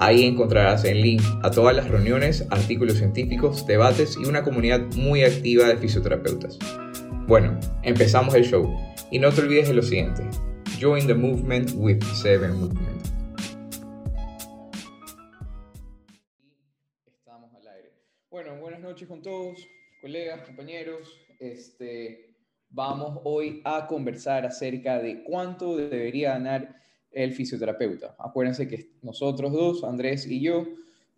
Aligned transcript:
Ahí 0.00 0.24
encontrarás 0.24 0.84
el 0.84 1.02
link 1.02 1.22
a 1.42 1.50
todas 1.50 1.74
las 1.74 1.88
reuniones, 1.88 2.46
artículos 2.50 2.98
científicos, 2.98 3.66
debates 3.66 4.16
y 4.16 4.28
una 4.28 4.44
comunidad 4.44 4.80
muy 4.94 5.24
activa 5.24 5.66
de 5.66 5.76
fisioterapeutas. 5.76 6.56
Bueno, 7.26 7.58
empezamos 7.82 8.32
el 8.36 8.44
show 8.44 8.72
y 9.10 9.18
no 9.18 9.32
te 9.32 9.40
olvides 9.40 9.66
de 9.66 9.74
lo 9.74 9.82
siguiente. 9.82 10.22
Join 10.80 11.08
the 11.08 11.14
movement 11.14 11.72
with 11.74 12.00
Seven 12.14 12.52
Movement. 12.52 13.08
Bueno, 18.30 18.56
buenas 18.60 18.78
noches 18.78 19.08
con 19.08 19.20
todos, 19.20 19.66
colegas, 20.00 20.42
compañeros. 20.46 21.08
Este, 21.40 22.36
vamos 22.70 23.20
hoy 23.24 23.62
a 23.64 23.88
conversar 23.88 24.46
acerca 24.46 25.00
de 25.00 25.24
cuánto 25.24 25.76
debería 25.76 26.34
ganar 26.34 26.78
el 27.22 27.32
fisioterapeuta. 27.32 28.16
Acuérdense 28.18 28.68
que 28.68 28.90
nosotros 29.02 29.52
dos, 29.52 29.84
Andrés 29.84 30.26
y 30.26 30.40
yo, 30.40 30.66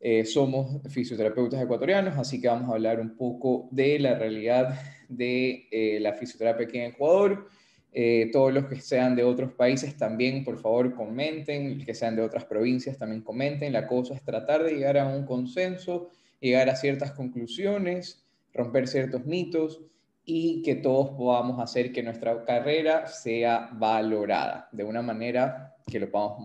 eh, 0.00 0.24
somos 0.24 0.80
fisioterapeutas 0.90 1.62
ecuatorianos, 1.62 2.16
así 2.16 2.40
que 2.40 2.48
vamos 2.48 2.70
a 2.70 2.74
hablar 2.74 3.00
un 3.00 3.16
poco 3.16 3.68
de 3.70 3.98
la 3.98 4.18
realidad 4.18 4.80
de 5.08 5.66
eh, 5.70 5.98
la 6.00 6.14
fisioterapia 6.14 6.66
aquí 6.66 6.78
en 6.78 6.92
Ecuador. 6.92 7.48
Eh, 7.92 8.30
todos 8.32 8.54
los 8.54 8.66
que 8.66 8.80
sean 8.80 9.16
de 9.16 9.24
otros 9.24 9.52
países 9.52 9.96
también, 9.96 10.44
por 10.44 10.58
favor, 10.58 10.94
comenten, 10.94 11.84
que 11.84 11.92
sean 11.92 12.16
de 12.16 12.22
otras 12.22 12.44
provincias 12.44 12.96
también 12.96 13.22
comenten. 13.22 13.72
La 13.72 13.86
cosa 13.86 14.14
es 14.14 14.22
tratar 14.22 14.62
de 14.62 14.74
llegar 14.74 14.96
a 14.96 15.08
un 15.08 15.26
consenso 15.26 16.10
llegar 16.40 16.68
a 16.70 16.76
ciertas 16.76 17.12
conclusiones, 17.12 18.24
romper 18.54 18.88
ciertos 18.88 19.24
mitos 19.26 19.80
y 20.24 20.62
que 20.62 20.74
todos 20.76 21.10
podamos 21.10 21.60
hacer 21.60 21.92
que 21.92 22.02
nuestra 22.02 22.44
carrera 22.44 23.06
sea 23.06 23.70
valorada 23.72 24.68
de 24.72 24.84
una 24.84 25.02
manera 25.02 25.69
que 25.90 26.00
lo 26.00 26.10
podamos 26.10 26.40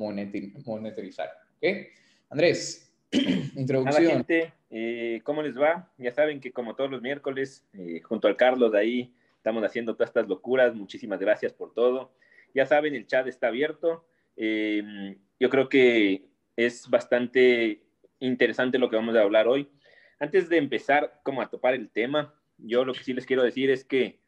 monetizar. 0.66 1.30
¿Okay? 1.58 1.88
Andrés, 2.30 2.94
introducción. 3.11 4.05
Hola 4.05 4.14
gente, 4.16 4.53
eh, 4.69 5.22
¿cómo 5.23 5.41
les 5.41 5.58
va? 5.58 5.91
Ya 5.97 6.11
saben 6.11 6.39
que 6.39 6.52
como 6.52 6.75
todos 6.75 6.91
los 6.91 7.02
miércoles, 7.02 7.66
eh, 7.73 8.02
junto 8.02 8.28
al 8.28 8.36
Carlos 8.36 8.72
de 8.72 8.80
ahí, 8.80 9.13
estamos 9.38 9.63
haciendo 9.63 9.95
todas 9.95 10.09
estas 10.09 10.28
locuras. 10.28 10.75
Muchísimas 10.75 11.19
gracias 11.19 11.53
por 11.53 11.73
todo. 11.73 12.11
Ya 12.53 12.66
saben, 12.66 12.95
el 12.95 13.08
chat 13.08 13.28
está 13.28 13.47
abierto. 13.47 14.06
Eh, 14.38 15.16
yo 15.39 15.50
creo 15.50 15.69
que 15.69 16.25
es 16.56 16.89
bastante 16.89 17.81
interesante 18.19 18.80
lo 18.80 18.89
que 18.89 18.95
vamos 18.95 19.16
a 19.16 19.22
hablar 19.22 19.47
hoy. 19.47 19.69
Antes 20.19 20.50
de 20.50 20.58
empezar 20.58 21.19
como 21.23 21.41
a 21.41 21.50
topar 21.50 21.73
el 21.73 21.89
tema, 21.89 22.33
yo 22.58 22.86
lo 22.86 22.94
que 22.94 23.03
sí 23.03 23.13
les 23.13 23.25
quiero 23.25 23.44
decir 23.44 23.69
es 23.69 23.83
que 23.83 24.19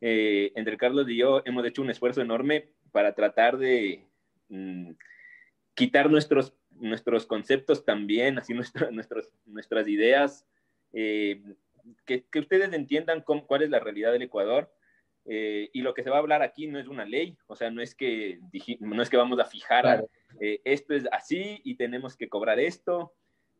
eh, 0.00 0.52
entre 0.54 0.76
Carlos 0.76 1.08
y 1.08 1.16
yo 1.16 1.42
hemos 1.44 1.64
hecho 1.66 1.82
un 1.82 1.90
esfuerzo 1.90 2.22
enorme 2.22 2.70
para 2.92 3.14
tratar 3.14 3.58
de 3.58 4.04
mm, 4.48 4.92
quitar 5.74 6.10
nuestros, 6.10 6.54
nuestros 6.70 7.26
conceptos 7.26 7.84
también, 7.84 8.38
así 8.38 8.54
nuestros, 8.92 9.30
nuestras 9.46 9.88
ideas, 9.88 10.46
eh, 10.92 11.42
que, 12.06 12.24
que, 12.24 12.38
ustedes 12.38 12.72
entiendan 12.72 13.22
cómo, 13.22 13.46
cuál 13.46 13.62
es 13.62 13.70
la 13.70 13.80
realidad 13.80 14.12
del 14.12 14.22
Ecuador. 14.22 14.72
Eh, 15.26 15.70
y 15.72 15.80
lo 15.80 15.94
que 15.94 16.02
se 16.02 16.10
va 16.10 16.16
a 16.16 16.18
hablar 16.18 16.42
aquí 16.42 16.66
no 16.66 16.78
es 16.78 16.86
una 16.86 17.06
ley, 17.06 17.38
o 17.46 17.56
sea, 17.56 17.70
no 17.70 17.80
es 17.80 17.94
que, 17.94 18.40
no 18.80 19.02
es 19.02 19.08
que 19.08 19.16
vamos 19.16 19.38
a 19.38 19.46
fijar, 19.46 20.06
esto 20.38 20.92
es 20.92 21.08
así 21.12 21.62
y 21.64 21.76
tenemos 21.76 22.14
que 22.14 22.28
cobrar 22.28 22.60
esto, 22.60 23.14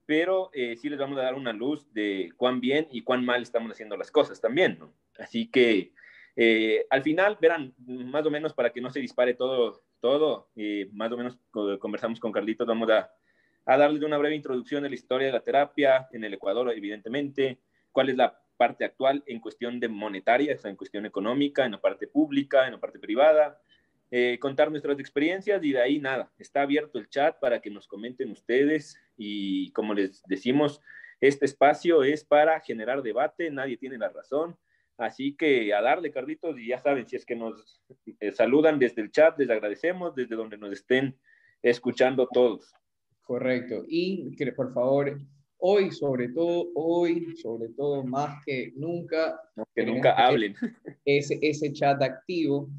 pero 0.06 0.50
eh, 0.52 0.76
sí 0.76 0.88
les 0.88 0.98
vamos 0.98 1.18
a 1.18 1.22
dar 1.22 1.34
una 1.34 1.52
luz 1.52 1.92
de 1.92 2.32
cuán 2.36 2.60
bien 2.60 2.88
y 2.90 3.02
cuán 3.02 3.24
mal 3.24 3.42
estamos 3.42 3.72
haciendo 3.72 3.96
las 3.96 4.10
cosas 4.10 4.40
también, 4.40 4.78
¿no? 4.78 4.92
Así 5.18 5.50
que 5.50 5.92
eh, 6.36 6.86
al 6.90 7.02
final, 7.02 7.38
verán, 7.40 7.74
más 7.86 8.26
o 8.26 8.30
menos 8.30 8.52
para 8.52 8.72
que 8.72 8.80
no 8.80 8.90
se 8.90 9.00
dispare 9.00 9.34
todo, 9.34 9.82
todo, 10.00 10.48
eh, 10.56 10.88
más 10.92 11.10
o 11.12 11.16
menos 11.16 11.38
conversamos 11.78 12.20
con 12.20 12.32
Carlitos, 12.32 12.66
vamos 12.66 12.90
a, 12.90 13.10
a 13.66 13.76
darles 13.76 14.02
una 14.02 14.18
breve 14.18 14.34
introducción 14.34 14.82
de 14.82 14.88
la 14.88 14.94
historia 14.94 15.28
de 15.28 15.32
la 15.32 15.44
terapia 15.44 16.08
en 16.12 16.24
el 16.24 16.34
Ecuador, 16.34 16.70
evidentemente, 16.74 17.60
cuál 17.92 18.10
es 18.10 18.16
la 18.16 18.40
parte 18.56 18.84
actual 18.84 19.22
en 19.26 19.40
cuestión 19.40 19.80
de 19.80 19.88
monetaria, 19.88 20.54
o 20.54 20.58
sea, 20.58 20.70
en 20.70 20.76
cuestión 20.76 21.06
económica, 21.06 21.64
en 21.64 21.72
la 21.72 21.80
parte 21.80 22.06
pública, 22.06 22.66
en 22.66 22.72
la 22.72 22.80
parte 22.80 22.98
privada, 22.98 23.60
eh, 24.10 24.38
contar 24.38 24.70
nuestras 24.70 24.98
experiencias 24.98 25.62
y 25.64 25.72
de 25.72 25.80
ahí 25.80 25.98
nada, 25.98 26.30
está 26.38 26.62
abierto 26.62 26.98
el 26.98 27.08
chat 27.08 27.38
para 27.40 27.60
que 27.60 27.70
nos 27.70 27.88
comenten 27.88 28.30
ustedes 28.30 28.96
y 29.16 29.72
como 29.72 29.94
les 29.94 30.22
decimos, 30.24 30.80
este 31.20 31.46
espacio 31.46 32.04
es 32.04 32.24
para 32.24 32.60
generar 32.60 33.02
debate, 33.02 33.50
nadie 33.50 33.76
tiene 33.76 33.98
la 33.98 34.10
razón, 34.10 34.56
así 34.98 35.34
que 35.36 35.72
a 35.74 35.80
darle, 35.80 36.10
Carlitos, 36.10 36.58
y 36.58 36.68
ya 36.68 36.78
saben, 36.78 37.08
si 37.08 37.16
es 37.16 37.24
que 37.24 37.36
nos 37.36 37.80
eh, 38.20 38.32
saludan 38.32 38.78
desde 38.78 39.02
el 39.02 39.10
chat, 39.10 39.38
les 39.38 39.50
agradecemos 39.50 40.14
desde 40.14 40.36
donde 40.36 40.58
nos 40.58 40.72
estén 40.72 41.18
escuchando 41.62 42.28
todos. 42.32 42.72
Correcto, 43.22 43.82
y 43.88 44.34
que 44.36 44.52
por 44.52 44.72
favor, 44.74 45.18
hoy 45.58 45.90
sobre 45.90 46.28
todo, 46.28 46.68
hoy 46.74 47.34
sobre 47.36 47.70
todo 47.70 48.04
más 48.04 48.44
que 48.44 48.72
nunca, 48.76 49.40
que 49.74 49.86
nunca 49.86 50.12
hablen. 50.12 50.54
Ese, 51.04 51.38
ese 51.42 51.72
chat 51.72 52.00
activo 52.02 52.70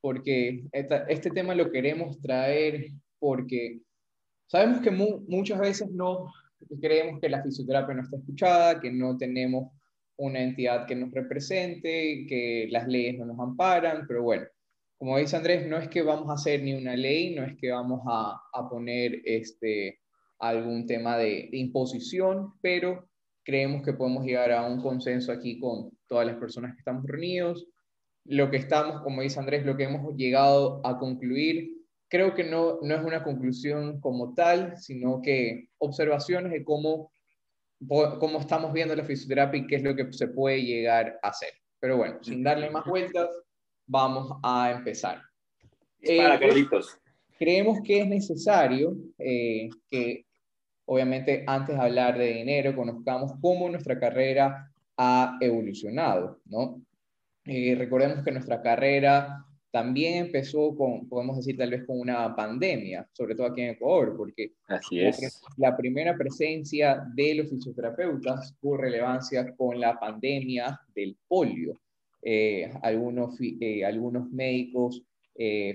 porque 0.00 0.64
este 1.08 1.30
tema 1.30 1.54
lo 1.54 1.70
queremos 1.72 2.20
traer 2.20 2.92
porque 3.18 3.80
sabemos 4.46 4.80
que 4.80 4.90
muchas 4.92 5.58
veces 5.58 5.90
no 5.90 6.26
creemos 6.80 7.20
que 7.20 7.28
la 7.28 7.42
fisioterapia 7.42 7.94
no 7.94 8.02
está 8.02 8.16
escuchada, 8.16 8.80
que 8.80 8.92
no 8.92 9.16
tenemos 9.16 9.72
una 10.16 10.42
entidad 10.42 10.86
que 10.86 10.96
nos 10.96 11.12
represente, 11.12 12.26
que 12.28 12.68
las 12.70 12.88
leyes 12.88 13.18
no 13.18 13.26
nos 13.26 13.38
amparan, 13.38 14.06
pero 14.06 14.22
bueno, 14.22 14.46
como 14.98 15.18
dice 15.18 15.36
Andrés, 15.36 15.66
no 15.66 15.76
es 15.76 15.88
que 15.88 16.02
vamos 16.02 16.30
a 16.30 16.34
hacer 16.34 16.62
ni 16.62 16.72
una 16.72 16.96
ley, 16.96 17.34
no 17.34 17.44
es 17.44 17.56
que 17.56 17.70
vamos 17.70 18.00
a, 18.06 18.40
a 18.52 18.68
poner 18.68 19.20
este, 19.24 20.00
algún 20.38 20.86
tema 20.86 21.16
de, 21.16 21.48
imposición, 21.52 22.54
pero 22.60 23.08
creemos 23.44 23.82
que 23.82 23.92
podemos 23.92 24.24
llegar 24.24 24.52
a 24.52 24.66
un 24.66 24.80
consenso 24.80 25.32
aquí 25.32 25.58
con 25.58 25.90
todas 26.06 26.26
las 26.26 26.36
personas 26.36 26.72
que 26.72 26.78
estamos 26.78 27.04
reunidos, 27.06 27.66
lo 28.24 28.50
que 28.50 28.56
estamos, 28.56 29.02
como 29.02 29.22
dice 29.22 29.38
Andrés, 29.38 29.64
lo 29.64 29.76
que 29.76 29.84
hemos 29.84 30.16
llegado 30.16 30.80
a 30.84 30.98
concluir, 30.98 31.70
creo 32.08 32.34
que 32.34 32.44
no, 32.44 32.78
no 32.82 32.94
es 32.94 33.04
una 33.04 33.22
conclusión 33.22 34.00
como 34.00 34.34
tal, 34.34 34.76
sino 34.78 35.22
que 35.22 35.68
observaciones 35.78 36.52
de 36.52 36.64
cómo, 36.64 37.12
cómo 37.86 38.40
estamos 38.40 38.72
viendo 38.72 38.94
la 38.94 39.04
fisioterapia 39.04 39.60
y 39.60 39.66
qué 39.66 39.76
es 39.76 39.82
lo 39.82 39.94
que 39.94 40.12
se 40.12 40.28
puede 40.28 40.62
llegar 40.62 41.18
a 41.22 41.28
hacer. 41.28 41.50
Pero 41.80 41.98
bueno, 41.98 42.18
sin 42.22 42.42
darle 42.42 42.70
más 42.70 42.84
vueltas, 42.84 43.28
vamos 43.86 44.32
a 44.42 44.70
empezar. 44.70 45.20
Para 46.02 46.36
eh. 46.36 46.68
Creemos 47.38 47.80
que 47.84 48.00
es 48.00 48.08
necesario 48.08 48.96
eh, 49.18 49.68
que, 49.90 50.24
obviamente, 50.86 51.44
antes 51.46 51.76
de 51.76 51.82
hablar 51.82 52.16
de 52.16 52.32
dinero, 52.32 52.74
conozcamos 52.74 53.32
cómo 53.40 53.68
nuestra 53.68 53.98
carrera 53.98 54.72
ha 54.96 55.36
evolucionado, 55.40 56.40
¿no? 56.46 56.80
Eh, 57.44 57.74
recordemos 57.76 58.24
que 58.24 58.32
nuestra 58.32 58.62
carrera 58.62 59.45
también 59.76 60.24
empezó 60.24 60.74
con, 60.74 61.06
podemos 61.06 61.36
decir, 61.36 61.58
tal 61.58 61.70
vez 61.70 61.84
con 61.84 62.00
una 62.00 62.34
pandemia, 62.34 63.06
sobre 63.12 63.34
todo 63.34 63.48
aquí 63.48 63.60
en 63.60 63.72
Ecuador, 63.72 64.16
porque 64.16 64.52
Así 64.68 65.00
es. 65.00 65.42
la 65.58 65.76
primera 65.76 66.16
presencia 66.16 67.06
de 67.14 67.34
los 67.34 67.50
fisioterapeutas 67.50 68.56
tuvo 68.58 68.78
relevancia 68.78 69.54
con 69.54 69.78
la 69.78 70.00
pandemia 70.00 70.80
del 70.94 71.14
polio. 71.28 71.78
Eh, 72.22 72.72
algunos, 72.80 73.36
eh, 73.40 73.84
algunos 73.84 74.30
médicos 74.30 75.02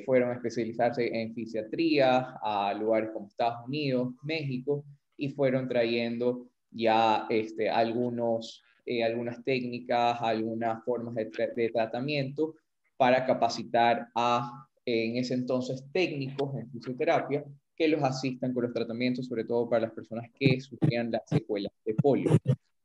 fueron 0.07 0.31
a 0.31 0.33
especializarse 0.33 1.07
en 1.21 1.35
fisiatría 1.35 2.39
a 2.41 2.73
lugares 2.73 3.11
como 3.13 3.27
Estados 3.27 3.67
Unidos, 3.67 4.15
México, 4.23 4.83
y 5.15 5.29
fueron 5.29 5.67
trayendo 5.67 6.47
ya 6.71 7.27
este, 7.29 7.69
algunos 7.69 8.63
eh, 8.83 9.03
algunas 9.03 9.43
técnicas, 9.43 10.17
algunas 10.21 10.83
formas 10.83 11.13
de, 11.13 11.69
tratamiento 11.71 12.55
para 13.01 13.25
capacitar 13.25 14.09
a, 14.13 14.67
en 14.85 15.17
ese 15.17 15.33
entonces, 15.33 15.83
técnicos 15.91 16.53
en 16.53 16.69
fisioterapia 16.69 17.43
que 17.75 17.87
los 17.87 18.03
asistan 18.03 18.53
con 18.53 18.61
los 18.61 18.73
tratamientos, 18.73 19.25
sobre 19.25 19.43
todo 19.43 19.67
para 19.67 19.87
las 19.87 19.91
personas 19.91 20.29
que 20.37 20.61
sufrían 20.61 21.09
las 21.09 21.23
secuelas 21.25 21.73
de 21.83 21.95
polio. 21.95 22.29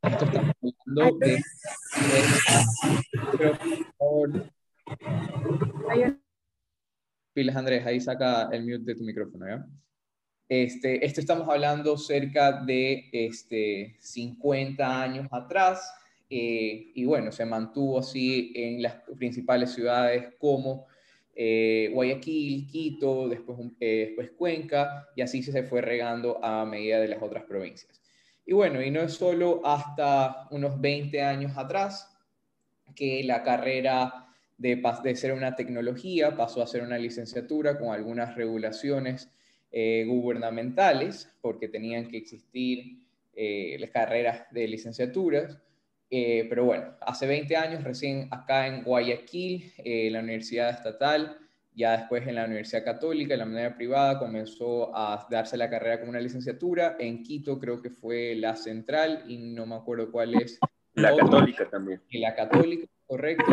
Esto 0.01 0.25
estamos 0.25 0.55
hablando 0.87 1.19
de... 1.19 1.39
Pilas, 7.35 7.57
Andrés, 7.57 7.85
ahí 7.85 8.01
saca 8.01 8.49
el 8.53 8.63
mute 8.63 8.85
de 8.85 8.95
tu 8.95 9.05
micrófono, 9.05 9.47
¿ya? 9.47 9.67
Este, 10.49 11.05
esto 11.05 11.21
estamos 11.21 11.47
hablando 11.47 11.99
cerca 11.99 12.65
de 12.65 13.11
este, 13.13 13.99
50 14.01 15.03
años 15.03 15.29
atrás, 15.31 15.87
eh, 16.29 16.91
y 16.95 17.05
bueno, 17.05 17.31
se 17.31 17.45
mantuvo 17.45 18.01
así 18.01 18.53
en 18.57 18.83
las 18.83 18.97
principales 19.17 19.71
ciudades 19.73 20.35
como 20.39 20.87
eh, 21.35 21.91
Guayaquil, 21.93 22.67
Quito, 22.67 23.29
después, 23.29 23.59
eh, 23.79 24.07
después 24.09 24.31
Cuenca, 24.33 25.09
y 25.15 25.23
así 25.23 25.43
se 25.43 25.63
fue 25.63 25.83
regando 25.83 26.43
a 26.45 26.65
medida 26.65 26.99
de 26.99 27.09
las 27.09 27.23
otras 27.23 27.45
provincias. 27.45 28.01
Y 28.45 28.55
bueno, 28.55 28.83
y 28.83 28.91
no 28.91 29.03
es 29.03 29.13
solo 29.13 29.61
hasta 29.65 30.49
unos 30.51 30.81
20 30.81 31.23
años 31.23 31.57
atrás 31.57 32.13
que 32.95 33.23
la 33.25 33.43
carrera 33.43 34.27
de, 34.57 34.83
de 35.05 35.17
ser 35.17 35.33
una 35.33 35.55
tecnología 35.55 36.37
pasó 36.37 36.63
a 36.63 36.67
ser 36.67 36.83
una 36.83 36.99
licenciatura 36.99 37.79
con 37.79 37.93
algunas 37.93 38.35
regulaciones 38.37 39.31
gubernamentales, 39.73 41.31
porque 41.43 41.69
tenían 41.69 42.09
que 42.09 42.17
existir 42.17 43.03
las 43.35 43.91
carreras 43.91 44.47
de 44.51 44.69
licenciaturas. 44.69 45.59
Eh, 46.11 46.47
pero 46.49 46.65
bueno, 46.65 46.97
hace 47.01 47.27
20 47.27 47.57
años 47.57 47.85
recién 47.85 48.29
acá 48.31 48.67
en 48.67 48.85
Guayaquil, 48.85 49.73
eh, 49.79 50.09
la 50.11 50.21
Universidad 50.21 50.71
Estatal, 50.71 51.37
ya 51.75 51.97
después 51.97 52.27
en 52.27 52.37
la 52.37 52.45
Universidad 52.47 52.85
Católica, 52.85 53.35
en 53.35 53.41
la 53.41 53.47
manera 53.47 53.77
privada, 53.77 54.19
comenzó 54.19 54.97
a 54.97 55.27
darse 55.31 55.57
la 55.57 55.69
carrera 55.69 55.99
como 55.99 56.11
una 56.11 56.21
licenciatura. 56.21 56.97
En 56.99 57.23
Quito 57.23 57.59
creo 57.59 57.83
que 57.83 57.91
fue 57.91 58.35
la 58.35 58.57
central 58.57 59.25
y 59.29 59.37
no 59.37 59.67
me 59.67 59.75
acuerdo 59.75 60.11
cuál 60.11 60.35
es. 60.35 60.59
La 60.95 61.15
Católica 61.15 61.69
también. 61.69 62.01
Y 62.09 62.21
la 62.21 62.35
Católica, 62.35 62.87
correcto. 63.07 63.45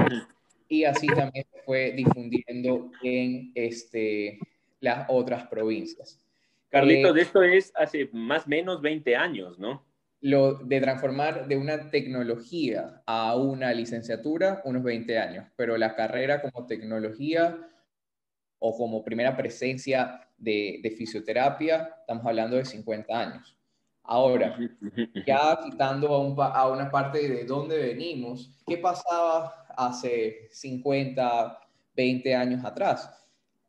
Y 0.69 0.85
así 0.85 1.07
también 1.07 1.45
fue 1.65 1.91
difundiendo 1.91 2.91
en 3.03 3.51
este, 3.55 4.39
las 4.79 5.05
otras 5.09 5.47
provincias. 5.47 6.23
Carlitos, 6.69 7.17
eh, 7.17 7.21
esto 7.21 7.43
es 7.43 7.73
hace 7.75 8.09
más 8.13 8.45
o 8.45 8.49
menos 8.49 8.81
20 8.81 9.15
años, 9.17 9.59
¿no? 9.59 9.85
Lo 10.23 10.53
de 10.53 10.79
transformar 10.79 11.49
de 11.49 11.57
una 11.57 11.89
tecnología 11.89 13.03
a 13.05 13.35
una 13.35 13.73
licenciatura, 13.73 14.61
unos 14.63 14.81
20 14.81 15.19
años, 15.19 15.47
pero 15.57 15.75
la 15.75 15.95
carrera 15.95 16.41
como 16.41 16.65
tecnología 16.65 17.59
o 18.57 18.77
como 18.77 19.03
primera 19.03 19.35
presencia 19.35 20.25
de, 20.37 20.95
fisioterapia, 20.97 21.89
estamos 21.99 22.25
hablando 22.25 22.55
de 22.55 22.63
50 22.63 23.19
años. 23.19 23.57
Ahora, 24.01 24.57
ya 25.27 25.59
quitando 25.61 26.15
a, 26.41 26.71
una 26.71 26.89
parte 26.89 27.27
de 27.27 27.43
dónde 27.43 27.77
venimos, 27.77 28.49
¿qué 28.65 28.77
pasaba 28.77 29.53
hace 29.75 30.47
50, 30.51 31.59
20 31.97 32.33
años 32.33 32.63
atrás? 32.63 33.11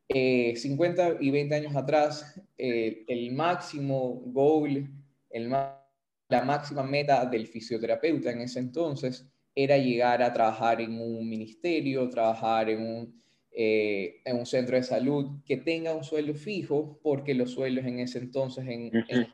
50 0.09 1.09
eh, 1.09 1.17
y 1.21 1.31
20 1.33 1.53
años 1.53 1.75
atrás, 1.75 2.41
eh, 2.57 3.05
el 3.09 3.33
máximo 3.33 4.23
goal, 4.27 4.89
el 5.31 5.49
máximo 5.49 5.84
la 6.29 6.43
máxima 6.43 6.83
meta 6.83 7.25
del 7.27 7.47
fisioterapeuta 7.47 8.31
en 8.31 8.41
ese 8.41 8.59
entonces 8.59 9.27
era 9.55 9.79
llegar 9.79 10.23
a 10.23 10.33
trabajar 10.33 10.81
en 10.81 11.01
un 11.01 11.29
ministerio, 11.29 12.09
trabajar 12.09 12.71
en 12.71 12.81
un, 12.81 13.23
eh, 13.53 14.17
en 14.25 14.37
un 14.37 14.47
centro 14.47 14.77
de 14.77 14.83
salud 14.83 15.43
que 15.47 15.59
tenga 15.59 15.95
un 15.95 16.03
sueldo 16.03 16.35
fijo, 16.35 16.99
porque 17.03 17.35
los 17.35 17.53
sueldos 17.53 17.85
en 17.85 18.01
ese 18.01 18.19
entonces 18.19 18.67
en, 18.67 18.91
el 19.09 19.29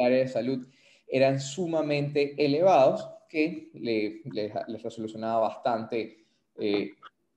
área 0.00 0.18
de 0.18 0.28
salud 0.28 0.66
eran 1.08 1.40
sumamente 1.40 2.34
elevados, 2.38 3.08
que 3.28 3.70
les 3.74 4.24
le, 4.26 4.52
resolucionaba 4.82 5.40
bastante 5.40 6.24
eh, 6.58 6.92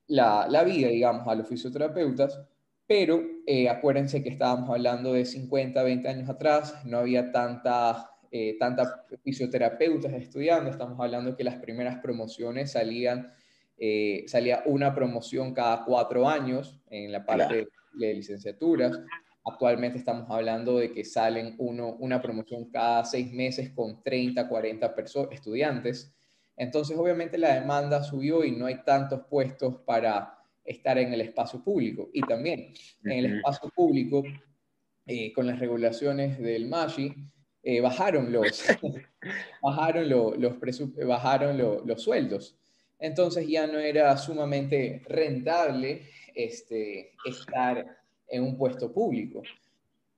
la, 0.08 0.46
la, 0.48 0.64
vida, 0.64 0.88
digamos, 0.88 1.26
a 1.26 1.34
los 1.34 1.48
fisioterapeutas. 1.48 2.40
Pero 2.86 3.22
eh, 3.46 3.68
acuérdense 3.68 4.22
que 4.22 4.28
estábamos 4.28 4.68
hablando 4.70 5.12
de 5.12 5.24
50, 5.24 5.82
20 5.82 6.08
años 6.08 6.28
atrás, 6.28 6.84
no 6.84 6.98
había 6.98 7.32
tanta 7.32 8.13
eh, 8.36 8.56
tantas 8.58 8.92
fisioterapeutas 9.22 10.12
estudiando, 10.12 10.68
estamos 10.68 10.98
hablando 10.98 11.36
que 11.36 11.44
las 11.44 11.54
primeras 11.60 12.00
promociones 12.00 12.72
salían, 12.72 13.32
eh, 13.78 14.24
salía 14.26 14.64
una 14.66 14.92
promoción 14.92 15.54
cada 15.54 15.84
cuatro 15.84 16.28
años 16.28 16.82
en 16.90 17.12
la 17.12 17.24
parte 17.24 17.68
de 17.92 18.14
licenciaturas. 18.14 18.98
Actualmente 19.44 19.98
estamos 19.98 20.28
hablando 20.28 20.80
de 20.80 20.90
que 20.90 21.04
salen 21.04 21.54
uno, 21.58 21.94
una 22.00 22.20
promoción 22.20 22.68
cada 22.72 23.04
seis 23.04 23.32
meses 23.32 23.70
con 23.70 24.02
30, 24.02 24.48
40 24.48 24.94
estudiantes. 25.30 26.12
Entonces, 26.56 26.98
obviamente 26.98 27.38
la 27.38 27.54
demanda 27.54 28.02
subió 28.02 28.42
y 28.42 28.50
no 28.50 28.66
hay 28.66 28.82
tantos 28.82 29.20
puestos 29.30 29.76
para 29.86 30.40
estar 30.64 30.98
en 30.98 31.12
el 31.12 31.20
espacio 31.20 31.62
público. 31.62 32.10
Y 32.12 32.20
también 32.22 32.74
en 33.04 33.12
el 33.12 33.36
espacio 33.36 33.70
público, 33.70 34.24
eh, 35.06 35.32
con 35.32 35.46
las 35.46 35.60
regulaciones 35.60 36.36
del 36.40 36.66
MASHI, 36.66 37.14
eh, 37.64 37.80
bajaron, 37.80 38.30
los, 38.30 38.64
bajaron, 39.62 40.08
los, 40.08 40.36
bajaron 41.06 41.58
los 41.58 42.02
sueldos. 42.02 42.56
Entonces 42.98 43.48
ya 43.48 43.66
no 43.66 43.78
era 43.78 44.16
sumamente 44.16 45.02
rentable 45.08 46.02
este, 46.34 47.12
estar 47.24 47.86
en 48.28 48.42
un 48.42 48.56
puesto 48.56 48.92
público. 48.92 49.42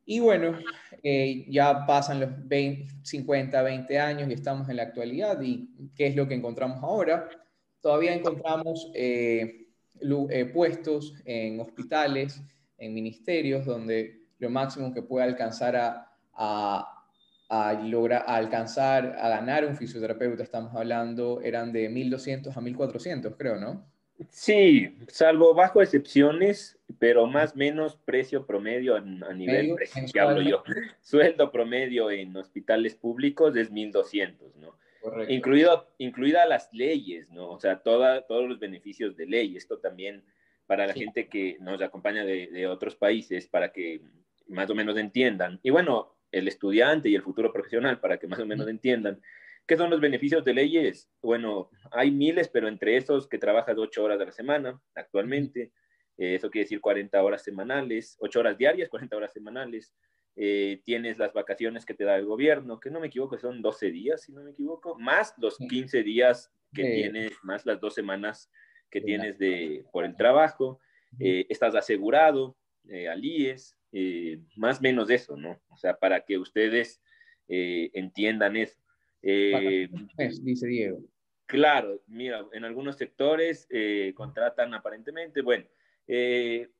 Y 0.04 0.20
bueno, 0.20 0.58
eh, 1.02 1.44
ya 1.48 1.84
pasan 1.86 2.20
los 2.20 2.30
50, 3.02 3.62
20 3.62 3.98
años 3.98 4.28
y 4.28 4.34
estamos 4.34 4.68
en 4.68 4.76
la 4.76 4.84
actualidad. 4.84 5.40
¿Y 5.40 5.68
qué 5.96 6.08
es 6.08 6.16
lo 6.16 6.28
que 6.28 6.34
encontramos 6.34 6.82
ahora? 6.82 7.28
Todavía 7.80 8.14
encontramos 8.14 8.90
eh, 8.94 9.66
puestos 10.52 11.14
en 11.24 11.60
hospitales, 11.60 12.40
en 12.78 12.94
ministerios, 12.94 13.64
donde 13.64 14.20
lo 14.38 14.50
máximo 14.50 14.92
que 14.92 15.02
puede 15.02 15.24
alcanzar 15.24 15.76
a 15.76 16.06
a, 16.36 16.95
lograr, 17.84 18.24
alcanzar, 18.26 19.16
a 19.20 19.28
ganar 19.28 19.64
un 19.64 19.76
fisioterapeuta, 19.76 20.42
estamos 20.42 20.74
hablando, 20.74 21.40
eran 21.42 21.72
de 21.72 21.90
1.200 21.90 22.56
a 22.56 22.60
1.400, 22.60 23.36
creo, 23.36 23.56
¿no? 23.56 23.86
Sí, 24.30 24.96
salvo 25.08 25.54
bajo 25.54 25.82
excepciones, 25.82 26.78
pero 26.98 27.26
más 27.26 27.52
o 27.52 27.56
menos 27.56 27.96
precio 27.96 28.46
promedio 28.46 28.96
a, 28.96 29.00
nivel, 29.00 29.76
que 30.12 30.20
hablo 30.20 30.40
yo, 30.40 30.62
sueldo 31.02 31.52
promedio 31.52 32.10
en 32.10 32.34
hospitales 32.36 32.94
públicos 32.94 33.54
es 33.56 33.70
1.200, 33.70 34.54
¿no? 34.56 34.78
Correcto. 35.02 35.32
Incluido, 35.32 35.88
incluida 35.98 36.46
las 36.46 36.72
leyes, 36.72 37.30
¿no? 37.30 37.50
O 37.50 37.60
sea, 37.60 37.80
toda, 37.82 38.22
todos 38.22 38.48
los 38.48 38.58
beneficios 38.58 39.16
de 39.16 39.26
ley. 39.26 39.56
Esto 39.56 39.78
también 39.78 40.24
para 40.66 40.86
la 40.86 40.94
gente 40.94 41.28
que 41.28 41.58
nos 41.60 41.80
acompaña 41.80 42.24
de, 42.24 42.48
de 42.48 42.66
otros 42.66 42.96
países, 42.96 43.46
para 43.46 43.70
que 43.70 44.00
más 44.48 44.68
o 44.68 44.74
menos 44.74 44.96
entiendan. 44.96 45.60
Y 45.62 45.70
bueno, 45.70 46.15
el 46.38 46.48
estudiante 46.48 47.08
y 47.08 47.14
el 47.14 47.22
futuro 47.22 47.52
profesional 47.52 47.98
para 47.98 48.18
que 48.18 48.26
más 48.26 48.38
o 48.38 48.46
menos 48.46 48.68
entiendan. 48.68 49.20
¿Qué 49.66 49.76
son 49.76 49.90
los 49.90 50.00
beneficios 50.00 50.44
de 50.44 50.54
leyes? 50.54 51.10
Bueno, 51.22 51.70
hay 51.90 52.10
miles, 52.10 52.48
pero 52.48 52.68
entre 52.68 52.96
esos 52.96 53.26
que 53.26 53.38
trabajas 53.38 53.76
ocho 53.78 54.04
horas 54.04 54.20
a 54.20 54.24
la 54.26 54.32
semana 54.32 54.80
actualmente, 54.94 55.72
eh, 56.18 56.34
eso 56.36 56.50
quiere 56.50 56.64
decir 56.64 56.80
40 56.80 57.20
horas 57.22 57.42
semanales, 57.42 58.16
ocho 58.20 58.40
horas 58.40 58.56
diarias, 58.56 58.88
40 58.88 59.16
horas 59.16 59.32
semanales. 59.32 59.92
Eh, 60.36 60.82
tienes 60.84 61.18
las 61.18 61.32
vacaciones 61.32 61.86
que 61.86 61.94
te 61.94 62.04
da 62.04 62.16
el 62.16 62.26
gobierno, 62.26 62.78
que 62.78 62.90
no 62.90 63.00
me 63.00 63.06
equivoco, 63.06 63.38
son 63.38 63.62
12 63.62 63.90
días, 63.90 64.22
si 64.22 64.32
no 64.32 64.42
me 64.42 64.50
equivoco, 64.50 64.98
más 64.98 65.34
los 65.38 65.56
15 65.56 66.02
días 66.02 66.52
que 66.74 66.82
tienes, 66.82 67.32
más 67.42 67.64
las 67.64 67.80
dos 67.80 67.94
semanas 67.94 68.50
que 68.90 69.00
tienes 69.00 69.38
de, 69.38 69.84
por 69.92 70.04
el 70.04 70.14
trabajo. 70.14 70.78
Eh, 71.18 71.46
estás 71.48 71.74
asegurado, 71.74 72.56
al 73.10 73.24
IES, 73.24 73.75
eh, 73.92 74.40
más 74.56 74.78
o 74.78 74.82
menos 74.82 75.10
eso, 75.10 75.36
¿no? 75.36 75.60
O 75.68 75.76
sea, 75.76 75.96
para 75.96 76.24
que 76.24 76.38
ustedes 76.38 77.00
eh, 77.48 77.90
entiendan 77.94 78.56
eso. 78.56 78.78
Eh, 79.22 79.88
dice 80.42 80.66
Diego. 80.66 81.00
Claro, 81.46 82.02
mira, 82.06 82.44
en 82.52 82.64
algunos 82.64 82.96
sectores 82.96 83.68
contratan 84.14 84.74
aparentemente, 84.74 85.42
bueno, 85.42 85.64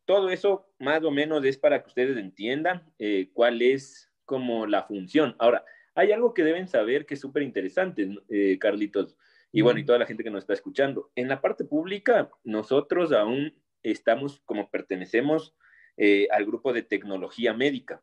todo 0.04 0.28
eso 0.28 0.72
más 0.80 1.04
o 1.04 1.10
menos 1.12 1.44
es 1.44 1.56
para 1.56 1.80
que 1.82 1.88
ustedes 1.88 2.16
entiendan 2.16 2.82
cuál 3.32 3.62
es 3.62 4.12
como 4.24 4.66
la 4.66 4.82
función. 4.82 5.36
Ahora, 5.38 5.64
hay 5.94 6.10
algo 6.10 6.34
que 6.34 6.42
deben 6.42 6.66
saber 6.66 7.06
que 7.06 7.14
es 7.14 7.20
súper 7.20 7.44
interesante, 7.44 8.08
Carlitos, 8.58 9.16
y 9.52 9.62
bueno, 9.62 9.78
y 9.78 9.84
toda 9.84 10.00
la 10.00 10.06
gente 10.06 10.24
que 10.24 10.30
nos 10.30 10.42
está 10.42 10.52
escuchando. 10.52 11.12
En 11.14 11.28
la 11.28 11.40
parte 11.40 11.64
pública, 11.64 12.28
nosotros 12.42 13.12
aún 13.12 13.54
estamos 13.82 14.40
como 14.44 14.68
pertenecemos 14.68 15.54
eh, 15.96 16.28
al 16.30 16.44
grupo 16.44 16.72
de 16.72 16.82
tecnología 16.82 17.54
médica. 17.54 18.02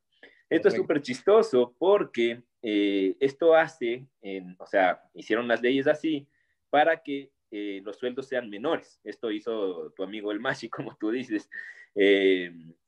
Esto 0.50 0.68
es 0.68 0.76
súper 0.76 1.02
chistoso 1.02 1.76
porque 1.78 2.44
eh, 2.62 3.16
esto 3.20 3.56
hace, 3.56 4.08
o 4.60 4.66
sea, 4.68 5.02
hicieron 5.14 5.48
las 5.48 5.62
leyes 5.62 5.88
así 5.88 6.28
para 6.70 7.02
que 7.02 7.32
eh, 7.50 7.82
los 7.84 7.98
sueldos 7.98 8.28
sean 8.28 8.50
menores. 8.50 9.00
Esto 9.04 9.32
hizo 9.32 9.92
tu 9.96 10.04
amigo 10.04 10.32
el 10.32 10.40
Mashi, 10.40 10.70
como 10.70 10.96
tú 10.98 11.12
dices, 11.12 11.50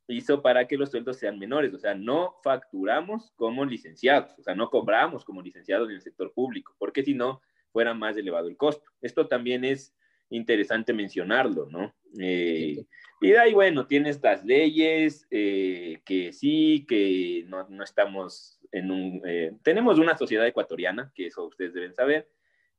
hizo 0.07 0.41
para 0.41 0.67
que 0.67 0.77
los 0.77 0.91
sueldos 0.91 1.17
sean 1.17 1.39
menores. 1.39 1.73
O 1.73 1.79
sea, 1.79 1.95
no 1.95 2.35
facturamos 2.43 3.31
como 3.35 3.65
licenciados, 3.65 4.37
o 4.37 4.43
sea, 4.43 4.55
no 4.55 4.69
cobramos 4.69 5.25
como 5.25 5.41
licenciados 5.41 5.89
en 5.89 5.95
el 5.95 6.01
sector 6.01 6.33
público, 6.33 6.75
porque 6.77 7.03
si 7.03 7.13
no, 7.13 7.41
fuera 7.71 7.93
más 7.93 8.15
elevado 8.15 8.47
el 8.47 8.57
costo. 8.57 8.89
Esto 9.01 9.27
también 9.27 9.65
es 9.65 9.93
interesante 10.29 10.93
mencionarlo, 10.93 11.67
¿no? 11.69 11.95
Eh, 12.19 12.85
y 13.21 13.29
de 13.29 13.39
ahí, 13.39 13.53
bueno, 13.53 13.87
tienes 13.87 14.21
las 14.21 14.43
leyes 14.45 15.25
eh, 15.31 16.01
que 16.05 16.33
sí, 16.33 16.85
que 16.87 17.45
no, 17.47 17.67
no 17.69 17.83
estamos 17.83 18.59
en 18.71 18.91
un... 18.91 19.21
Eh, 19.25 19.53
tenemos 19.63 19.99
una 19.99 20.17
sociedad 20.17 20.45
ecuatoriana, 20.45 21.11
que 21.15 21.27
eso 21.27 21.45
ustedes 21.45 21.73
deben 21.73 21.93
saber, 21.93 22.29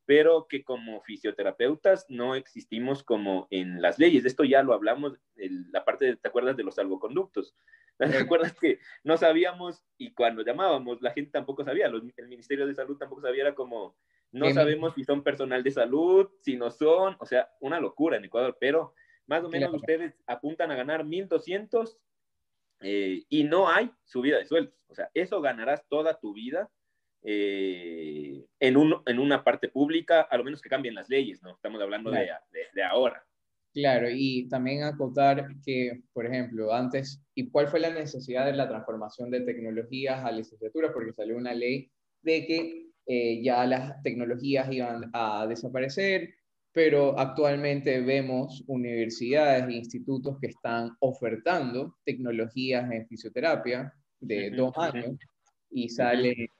pero 0.05 0.47
que 0.49 0.63
como 0.63 1.01
fisioterapeutas 1.03 2.07
no 2.09 2.35
existimos 2.35 3.03
como 3.03 3.49
en 3.51 3.83
las 3.83 3.99
leyes. 3.99 4.25
Esto 4.25 4.45
ya 4.45 4.63
lo 4.63 4.73
hablamos, 4.73 5.19
en 5.37 5.71
la 5.73 5.85
parte, 5.85 6.05
de, 6.05 6.17
¿te 6.17 6.29
acuerdas 6.29 6.57
de 6.57 6.65
los 6.65 6.77
salvoconductos? 6.77 7.57
¿Te 7.99 8.19
acuerdas 8.19 8.53
que 8.53 8.79
no 9.05 9.17
sabíamos 9.17 9.85
y 9.97 10.13
cuando 10.13 10.45
llamábamos 10.45 11.01
la 11.01 11.13
gente 11.13 11.31
tampoco 11.33 11.65
sabía, 11.65 11.87
el 11.87 12.29
Ministerio 12.29 12.67
de 12.67 12.75
Salud 12.75 12.99
tampoco 12.99 13.23
sabía, 13.23 13.43
era 13.43 13.55
como, 13.55 13.97
no 14.33 14.53
sabemos 14.53 14.95
si 14.95 15.05
son 15.05 15.23
personal 15.23 15.63
de 15.63 15.71
salud, 15.71 16.29
si 16.41 16.57
no 16.57 16.71
son, 16.71 17.17
o 17.19 17.27
sea, 17.27 17.49
una 17.61 17.81
locura 17.81 18.17
en 18.17 18.25
Ecuador, 18.25 18.57
pero 18.61 18.95
más 19.27 19.43
o 19.45 19.49
menos 19.49 19.73
ustedes 19.75 20.15
apuntan 20.27 20.71
a 20.71 20.77
ganar 20.77 21.05
1.200 21.05 21.97
eh, 22.81 23.25
y 23.29 23.45
no 23.45 23.69
hay 23.69 23.91
subida 24.05 24.39
de 24.39 24.45
sueldos. 24.45 24.75
O 24.89 24.95
sea, 24.95 25.11
eso 25.15 25.41
ganarás 25.41 25.87
toda 25.89 26.19
tu 26.19 26.33
vida 26.33 26.71
eh, 27.23 28.45
en, 28.61 28.77
un, 28.77 29.03
en 29.07 29.19
una 29.19 29.43
parte 29.43 29.69
pública, 29.69 30.23
a 30.23 30.37
lo 30.37 30.45
menos 30.45 30.61
que 30.61 30.69
cambien 30.69 30.95
las 30.95 31.09
leyes, 31.09 31.43
¿no? 31.43 31.55
Estamos 31.55 31.81
hablando 31.83 32.11
de, 32.11 32.31
de, 32.73 32.83
ahora. 32.85 33.25
Claro, 33.73 34.09
y 34.11 34.49
también 34.49 34.85
acotar 34.85 35.49
que, 35.65 36.03
por 36.13 36.25
ejemplo, 36.25 36.73
antes, 36.73 37.23
¿y 37.35 37.51
cuál 37.51 37.69
fue 37.69 37.81
la 37.81 37.91
necesidad 37.91 38.47
de 38.47 38.53
la 38.53 38.69
transformación 38.69 39.31
de 39.31 39.41
tecnologías 39.41 40.25
a 40.25 40.31
licenciaturas? 40.31 40.93
Porque 40.93 41.13
salió 41.13 41.37
una 41.37 41.53
ley 41.53 41.91
de 42.23 42.47
que 42.47 42.86
eh, 43.07 43.41
ya 43.43 43.65
las 43.67 44.03
tecnologías 44.03 44.71
iban 44.73 45.11
a 45.13 45.47
desaparecer, 45.47 46.35
pero 46.73 47.19
actualmente 47.19 48.01
vemos 48.01 48.65
universidades 48.67 49.69
e 49.69 49.73
institutos 49.73 50.39
que 50.41 50.49
están 50.49 50.91
ofertando 51.01 51.97
tecnologías 52.05 52.91
en 52.91 53.07
fisioterapia 53.07 53.95
de 54.21 54.51
dos 54.51 54.73
años 54.77 55.17
y 55.71 55.89
sale 55.89 56.51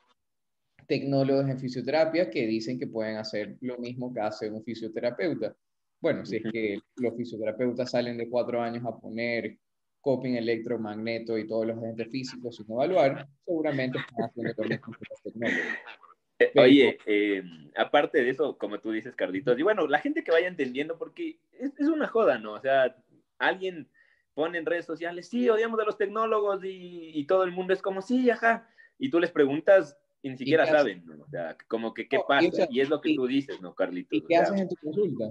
tecnólogos 0.87 1.49
en 1.49 1.59
fisioterapia 1.59 2.31
que 2.31 2.47
dicen 2.47 2.79
que 2.79 2.87
pueden 2.87 3.17
hacer 3.17 3.57
lo 3.61 3.77
mismo 3.79 4.15
que 4.15 4.21
hace 4.21 4.49
un 4.49 4.63
fisioterapeuta. 4.63 5.55
Bueno, 6.01 6.25
si 6.25 6.37
es 6.37 6.45
que 6.53 6.79
los 6.97 7.17
fisioterapeutas 7.17 7.91
salen 7.91 8.17
de 8.19 8.29
cuatro 8.29 8.63
años 8.63 8.85
a 8.87 8.97
poner 8.97 9.59
coping 10.01 10.37
electromagneto 10.37 11.37
y 11.37 11.49
todos 11.49 11.67
los 11.67 11.79
agentes 11.79 12.09
físicos 12.09 12.57
sin 12.57 12.71
evaluar, 12.71 13.29
seguramente 13.45 13.99
están 13.99 14.27
haciendo 14.27 14.55
lo 14.57 14.69
mismo 14.69 14.93
que 14.93 15.05
los 15.11 15.23
tecnólogos. 15.23 16.06
Eh, 16.39 16.53
oye, 16.57 16.99
eh, 17.07 17.43
aparte 17.77 18.23
de 18.23 18.31
eso, 18.31 18.59
como 18.59 18.79
tú 18.79 18.93
dices, 18.93 19.15
Carlitos, 19.17 19.59
y 19.59 19.63
bueno, 19.63 19.87
la 19.87 20.01
gente 20.01 20.23
que 20.23 20.33
vaya 20.33 20.49
entendiendo, 20.49 20.99
porque 20.99 21.39
es, 21.53 21.73
es, 21.79 21.89
una 21.89 22.09
joda, 22.09 22.39
¿no? 22.39 22.53
O 22.53 22.61
sea, 22.61 22.95
alguien 23.39 23.89
pone 24.35 24.59
en 24.59 24.67
redes 24.67 24.85
sociales, 24.85 25.29
sí, 25.29 25.49
odiamos 25.49 25.81
a 25.81 25.85
los 25.85 25.97
tecnólogos 25.97 26.63
y, 26.63 27.11
y 27.15 27.27
todo 27.27 27.45
el 27.45 27.53
mundo 27.53 27.73
es 27.73 27.81
como, 27.81 28.03
sí, 28.03 28.29
ajá, 28.29 28.69
y 28.99 29.11
tú 29.11 29.19
les 29.19 29.31
preguntas, 29.31 29.97
y 30.21 30.29
ni 30.29 30.37
siquiera 30.37 30.67
saben, 30.67 31.05
¿no? 31.07 31.25
O 31.25 31.29
sea, 31.29 31.57
como 31.69 31.95
que 31.95 32.07
qué 32.07 32.21
pasa, 32.27 32.67
y, 32.69 32.81
es 32.81 32.91
lo 32.91 33.01
que 33.01 33.15
tú 33.15 33.27
dices, 33.27 33.61
¿no, 33.63 33.75
Carlitos? 33.75 34.19
¿Y 34.19 34.23
qué 34.23 34.37
haces 34.37 34.61
en 34.61 34.69
tu 34.69 34.77
consulta? 34.77 35.31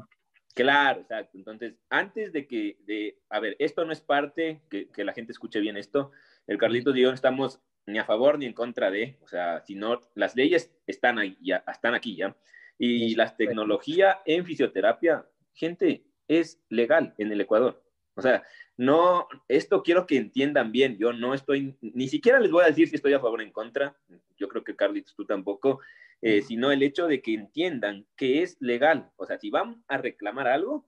Claro, 0.55 1.01
exacto. 1.01 1.37
Entonces, 1.37 1.75
antes 1.89 2.31
de 2.31 2.47
que, 2.47 2.77
de, 2.85 3.19
a 3.29 3.39
ver, 3.39 3.55
esto 3.59 3.83
no 3.85 3.91
es 3.91 4.01
parte, 4.01 4.61
que, 4.69 4.89
que 4.89 5.03
la 5.03 5.13
gente 5.13 5.33
escuche 5.33 5.59
bien 5.59 5.77
esto, 5.77 6.11
el 6.47 6.57
Carlitos 6.57 6.95
y 6.95 7.01
yo 7.01 7.11
estamos 7.11 7.59
ni 7.87 7.99
a 7.99 8.05
favor 8.05 8.39
ni 8.39 8.45
en 8.45 8.53
contra 8.53 8.89
de, 8.91 9.17
o 9.21 9.27
sea, 9.27 9.61
sino 9.65 10.01
las 10.15 10.35
leyes 10.35 10.73
están, 10.87 11.19
ahí, 11.19 11.37
ya, 11.41 11.63
están 11.71 11.93
aquí 11.93 12.15
ya, 12.15 12.35
y 12.77 13.15
la 13.15 13.35
tecnología 13.35 14.21
en 14.25 14.45
fisioterapia, 14.45 15.25
gente, 15.53 16.03
es 16.27 16.61
legal 16.69 17.13
en 17.17 17.31
el 17.31 17.41
Ecuador. 17.41 17.81
O 18.15 18.21
sea, 18.21 18.43
no, 18.77 19.27
esto 19.47 19.83
quiero 19.83 20.07
que 20.07 20.17
entiendan 20.17 20.71
bien, 20.71 20.97
yo 20.97 21.13
no 21.13 21.33
estoy, 21.33 21.77
ni 21.81 22.07
siquiera 22.07 22.39
les 22.39 22.51
voy 22.51 22.63
a 22.63 22.67
decir 22.67 22.87
si 22.87 22.95
estoy 22.95 23.13
a 23.13 23.19
favor 23.19 23.39
o 23.39 23.43
en 23.43 23.51
contra, 23.51 23.95
yo 24.37 24.47
creo 24.47 24.63
que 24.63 24.75
Carlitos 24.75 25.15
tú 25.15 25.25
tampoco, 25.25 25.81
eh, 26.21 26.41
sino 26.41 26.71
el 26.71 26.81
hecho 26.81 27.07
de 27.07 27.21
que 27.21 27.33
entiendan 27.33 28.05
que 28.15 28.41
es 28.41 28.57
legal. 28.59 29.11
O 29.17 29.25
sea, 29.25 29.37
si 29.37 29.49
van 29.49 29.83
a 29.87 29.97
reclamar 29.97 30.47
algo, 30.47 30.85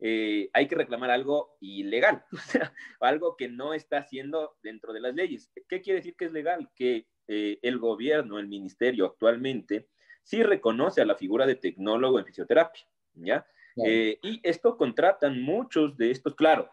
eh, 0.00 0.50
hay 0.52 0.66
que 0.66 0.74
reclamar 0.74 1.10
algo 1.10 1.56
ilegal, 1.60 2.24
o 2.32 2.36
sea, 2.36 2.72
algo 3.00 3.36
que 3.36 3.48
no 3.48 3.74
está 3.74 3.98
haciendo 3.98 4.56
dentro 4.62 4.92
de 4.92 5.00
las 5.00 5.14
leyes. 5.14 5.50
¿Qué 5.68 5.80
quiere 5.80 6.00
decir 6.00 6.16
que 6.16 6.26
es 6.26 6.32
legal? 6.32 6.70
Que 6.74 7.06
eh, 7.28 7.58
el 7.62 7.78
gobierno, 7.78 8.38
el 8.38 8.48
ministerio 8.48 9.06
actualmente, 9.06 9.88
sí 10.22 10.42
reconoce 10.42 11.00
a 11.00 11.06
la 11.06 11.14
figura 11.14 11.46
de 11.46 11.56
tecnólogo 11.56 12.18
en 12.18 12.26
fisioterapia, 12.26 12.84
¿ya? 13.14 13.46
Eh, 13.84 14.18
y 14.22 14.40
esto 14.44 14.76
contratan 14.76 15.42
muchos 15.42 15.96
de 15.96 16.12
estos, 16.12 16.36
claro, 16.36 16.70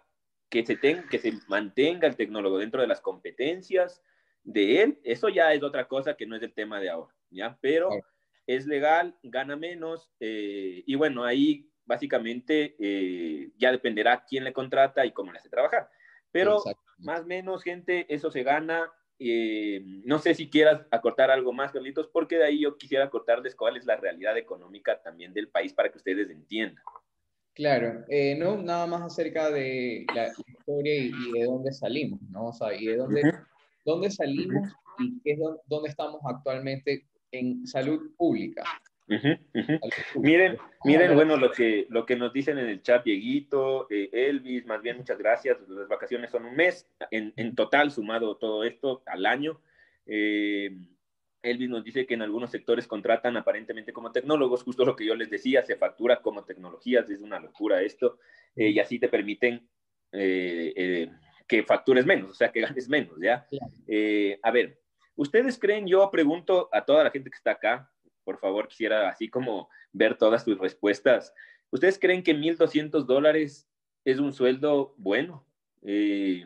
que 0.50 0.64
se, 0.66 0.80
que 0.80 1.18
se 1.18 1.34
mantenga 1.48 2.08
el 2.08 2.16
tecnólogo 2.16 2.60
dentro 2.60 2.82
de 2.82 2.88
las 2.88 3.02
competencias 3.02 4.04
de 4.44 4.84
él, 4.84 5.00
eso 5.04 5.30
ya 5.30 5.52
es 5.54 5.64
otra 5.64 5.88
cosa 5.88 6.16
que 6.16 6.28
no 6.28 6.36
es 6.36 6.44
el 6.44 6.54
tema 6.54 6.80
de 6.80 6.90
ahora, 6.90 7.16
¿ya? 7.32 7.58
Pero 7.60 7.90
es 8.46 8.68
legal, 8.68 9.18
gana 9.24 9.56
menos, 9.56 10.12
y 10.20 10.94
bueno, 10.96 11.24
ahí 11.24 11.71
básicamente 11.86 12.76
eh, 12.80 13.52
ya 13.58 13.72
dependerá 13.72 14.24
quién 14.28 14.44
le 14.44 14.54
contrata 14.54 15.06
y 15.06 15.12
cómo 15.12 15.32
le 15.32 15.40
hace 15.40 15.50
trabajar. 15.50 15.90
Pero 16.32 16.64
más 17.00 17.22
o 17.22 17.26
menos, 17.26 17.64
gente, 17.64 18.06
eso 18.14 18.32
se 18.32 18.44
gana. 18.44 18.92
Eh, 19.20 19.82
no 20.06 20.20
sé 20.20 20.34
si 20.34 20.50
quieras 20.50 20.82
acortar 20.90 21.30
algo 21.30 21.54
más, 21.54 21.72
Carlitos, 21.72 22.08
porque 22.08 22.38
de 22.38 22.46
ahí 22.46 22.62
yo 22.62 22.78
quisiera 22.78 23.06
acortarles 23.06 23.56
cuál 23.56 23.78
es 23.78 23.86
la 23.86 23.98
realidad 23.98 24.38
económica 24.38 25.02
también 25.02 25.34
del 25.34 25.50
país 25.50 25.74
para 25.74 25.92
que 25.92 25.98
ustedes 25.98 26.30
entiendan. 26.30 26.84
Claro, 27.54 28.06
eh, 28.08 28.36
no, 28.36 28.58
nada 28.58 28.88
más 28.88 29.02
acerca 29.02 29.52
de 29.52 30.06
la 30.16 30.30
historia 30.30 30.96
y, 30.96 31.32
de 31.34 31.46
dónde 31.46 31.74
salimos, 31.74 32.22
¿no? 32.30 32.48
O 32.48 32.54
sea, 32.54 32.74
y 32.74 32.86
de 32.86 32.96
dónde, 32.96 33.22
dónde 33.86 34.10
salimos 34.10 34.72
y 35.00 35.20
qué 35.22 35.34
es 35.34 35.40
dónde 35.68 35.90
estamos 35.90 36.22
actualmente 36.24 37.06
en 37.32 37.68
salud 37.68 38.16
pública. 38.16 38.64
Miren, 40.16 40.58
miren, 40.84 41.16
bueno, 41.16 41.38
lo 41.38 41.52
que, 41.52 41.86
lo 41.90 42.06
que 42.06 42.16
nos 42.16 42.32
dicen 42.32 42.58
en 42.58 42.68
el 42.68 42.82
chat, 42.82 43.04
Dieguito, 43.04 43.88
eh, 43.90 44.10
Elvis, 44.12 44.66
más 44.66 44.82
bien 44.82 44.98
muchas 44.98 45.18
gracias. 45.18 45.58
Las 45.68 45.88
vacaciones 45.88 46.32
son 46.32 46.46
un 46.46 46.56
mes, 46.56 46.88
en, 47.12 47.34
en 47.36 47.56
total, 47.56 47.92
sumado 47.92 48.38
todo 48.38 48.64
esto 48.64 49.04
al 49.06 49.26
año. 49.26 49.62
Eh, 50.06 50.72
Elvis 51.44 51.70
nos 51.70 51.84
dice 51.84 52.06
que 52.06 52.14
en 52.14 52.22
algunos 52.22 52.52
sectores 52.52 52.88
contratan 52.88 53.36
aparentemente 53.36 53.92
como 53.92 54.12
tecnólogos, 54.12 54.64
justo 54.64 54.86
lo 54.86 54.96
que 54.96 55.06
yo 55.06 55.16
les 55.16 55.30
decía, 55.30 55.66
se 55.66 55.76
factura 55.76 56.22
como 56.22 56.44
tecnologías, 56.44 57.10
es 57.10 57.22
una 57.22 57.40
locura 57.40 57.82
esto, 57.82 58.20
eh, 58.56 58.70
y 58.70 58.80
así 58.80 59.00
te 59.00 59.10
permiten 59.10 59.68
que 60.12 61.64
factures 61.66 62.06
menos, 62.06 62.32
o 62.32 62.34
sea, 62.34 62.52
que 62.52 62.60
ganes 62.60 62.90
menos, 62.90 63.18
¿ya? 63.22 63.48
a 64.44 64.52
ver, 64.52 64.78
¿ustedes 65.16 65.58
creen, 65.58 65.88
yo 65.88 66.12
pregunto 66.12 66.68
a 66.74 66.84
toda 66.84 67.06
la 67.06 67.12
gente 67.12 67.30
que 67.30 67.38
está 67.38 67.52
acá, 67.52 67.90
por 68.24 68.40
favor, 68.40 68.68
quisiera 68.68 69.10
así 69.10 69.30
como 69.30 69.70
ver 69.92 70.18
todas 70.18 70.46
tus 70.46 70.58
respuestas. 70.58 71.34
¿Ustedes 71.70 72.00
creen 72.00 72.24
que 72.24 72.36
1.200 72.36 73.06
dólares 73.06 73.70
es 74.06 74.20
un 74.20 74.34
sueldo 74.34 74.94
bueno? 74.98 75.46
Eh, 75.84 76.46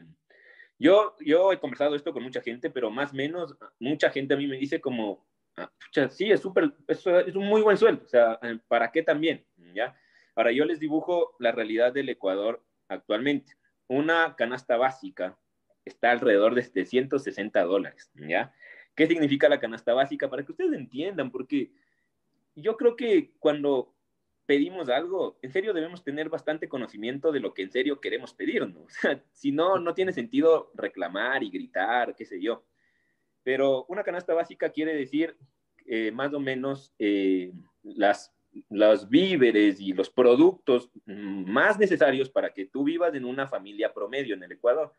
yo, 0.78 1.16
yo 1.20 1.52
he 1.52 1.60
conversado 1.60 1.96
esto 1.96 2.14
con 2.14 2.24
mucha 2.24 2.42
gente, 2.42 2.70
pero 2.70 2.90
más 2.90 3.12
o 3.12 3.16
menos, 3.16 3.56
mucha 3.80 4.10
gente 4.10 4.34
a 4.34 4.38
mí 4.38 4.48
me 4.48 4.58
dice 4.58 4.82
como, 4.82 5.26
ah, 5.58 5.72
sí, 6.10 6.32
es 6.32 6.42
súper, 6.42 6.72
es, 6.88 7.06
es, 7.06 7.36
un 7.36 7.48
muy 7.48 7.62
buen 7.62 7.78
sueldo, 7.78 8.04
o 8.04 8.10
sea, 8.10 8.40
¿para 8.68 8.92
qué 8.92 9.02
también? 9.02 9.46
¿Ya? 9.74 9.96
Ahora, 10.36 10.52
yo 10.52 10.66
les 10.66 10.80
dibujo 10.80 11.36
la 11.40 11.54
realidad 11.54 11.94
del 11.94 12.10
Ecuador 12.10 12.62
actualmente. 12.90 13.54
Una 13.88 14.36
canasta 14.36 14.76
básica 14.76 15.38
está 15.86 16.12
alrededor 16.12 16.56
de 16.56 16.86
160 16.86 17.64
dólares, 17.64 18.12
¿ya? 18.16 18.54
¿Qué 18.96 19.08
significa 19.08 19.50
la 19.50 19.60
canasta 19.60 19.94
básica? 19.94 20.30
Para 20.30 20.44
que 20.44 20.52
ustedes 20.54 20.74
entiendan, 20.74 21.32
porque 21.32 21.72
yo 22.56 22.78
creo 22.78 22.96
que 22.96 23.34
cuando 23.40 23.94
pedimos 24.46 24.90
algo, 24.90 25.38
en 25.42 25.52
serio 25.52 25.74
debemos 25.74 26.04
tener 26.04 26.30
bastante 26.30 26.70
conocimiento 26.70 27.32
de 27.32 27.40
lo 27.40 27.54
que 27.54 27.64
en 27.64 27.72
serio 27.72 28.00
queremos 28.00 28.34
pedir, 28.34 28.68
¿no? 28.68 28.82
O 28.86 28.90
sea, 28.90 29.22
si 29.32 29.52
no, 29.52 29.80
no 29.80 29.94
tiene 29.94 30.14
sentido 30.14 30.72
reclamar 30.76 31.44
y 31.44 31.50
gritar, 31.50 32.16
qué 32.16 32.26
sé 32.26 32.42
yo. 32.42 32.64
Pero 33.44 33.86
una 33.90 34.04
canasta 34.04 34.34
básica 34.34 34.70
quiere 34.70 34.96
decir 34.96 35.38
eh, 35.86 36.12
más 36.12 36.34
o 36.34 36.40
menos 36.40 36.94
eh, 36.98 37.52
las, 37.84 38.34
los 38.70 39.10
víveres 39.10 39.80
y 39.80 39.94
los 39.94 40.10
productos 40.10 40.90
más 41.06 41.78
necesarios 41.78 42.30
para 42.30 42.54
que 42.54 42.66
tú 42.66 42.84
vivas 42.84 43.14
en 43.14 43.26
una 43.26 43.48
familia 43.48 43.94
promedio 43.94 44.36
en 44.36 44.44
el 44.44 44.54
Ecuador. 44.54 44.94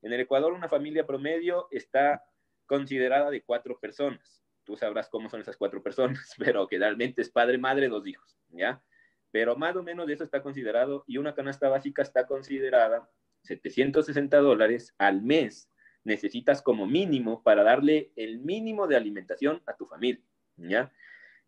En 0.00 0.12
el 0.12 0.20
Ecuador 0.20 0.52
una 0.52 0.68
familia 0.68 1.06
promedio 1.06 1.68
está 1.70 2.24
considerada 2.66 3.30
de 3.30 3.42
cuatro 3.42 3.78
personas. 3.78 4.42
Tú 4.64 4.76
sabrás 4.76 5.08
cómo 5.08 5.28
son 5.28 5.40
esas 5.40 5.56
cuatro 5.56 5.82
personas, 5.82 6.34
pero 6.38 6.66
que 6.66 6.78
realmente 6.78 7.22
es 7.22 7.30
padre, 7.30 7.58
madre, 7.58 7.88
dos 7.88 8.06
hijos, 8.06 8.38
¿ya? 8.48 8.82
Pero 9.30 9.56
más 9.56 9.74
o 9.76 9.82
menos 9.82 10.08
eso 10.08 10.24
está 10.24 10.42
considerado 10.42 11.04
y 11.06 11.18
una 11.18 11.34
canasta 11.34 11.68
básica 11.68 12.02
está 12.02 12.26
considerada 12.26 13.10
760 13.42 14.38
dólares 14.38 14.94
al 14.98 15.22
mes. 15.22 15.70
Necesitas 16.04 16.62
como 16.62 16.86
mínimo 16.86 17.42
para 17.42 17.62
darle 17.62 18.12
el 18.16 18.38
mínimo 18.38 18.86
de 18.86 18.96
alimentación 18.96 19.62
a 19.66 19.76
tu 19.76 19.86
familia, 19.86 20.24
¿ya? 20.56 20.92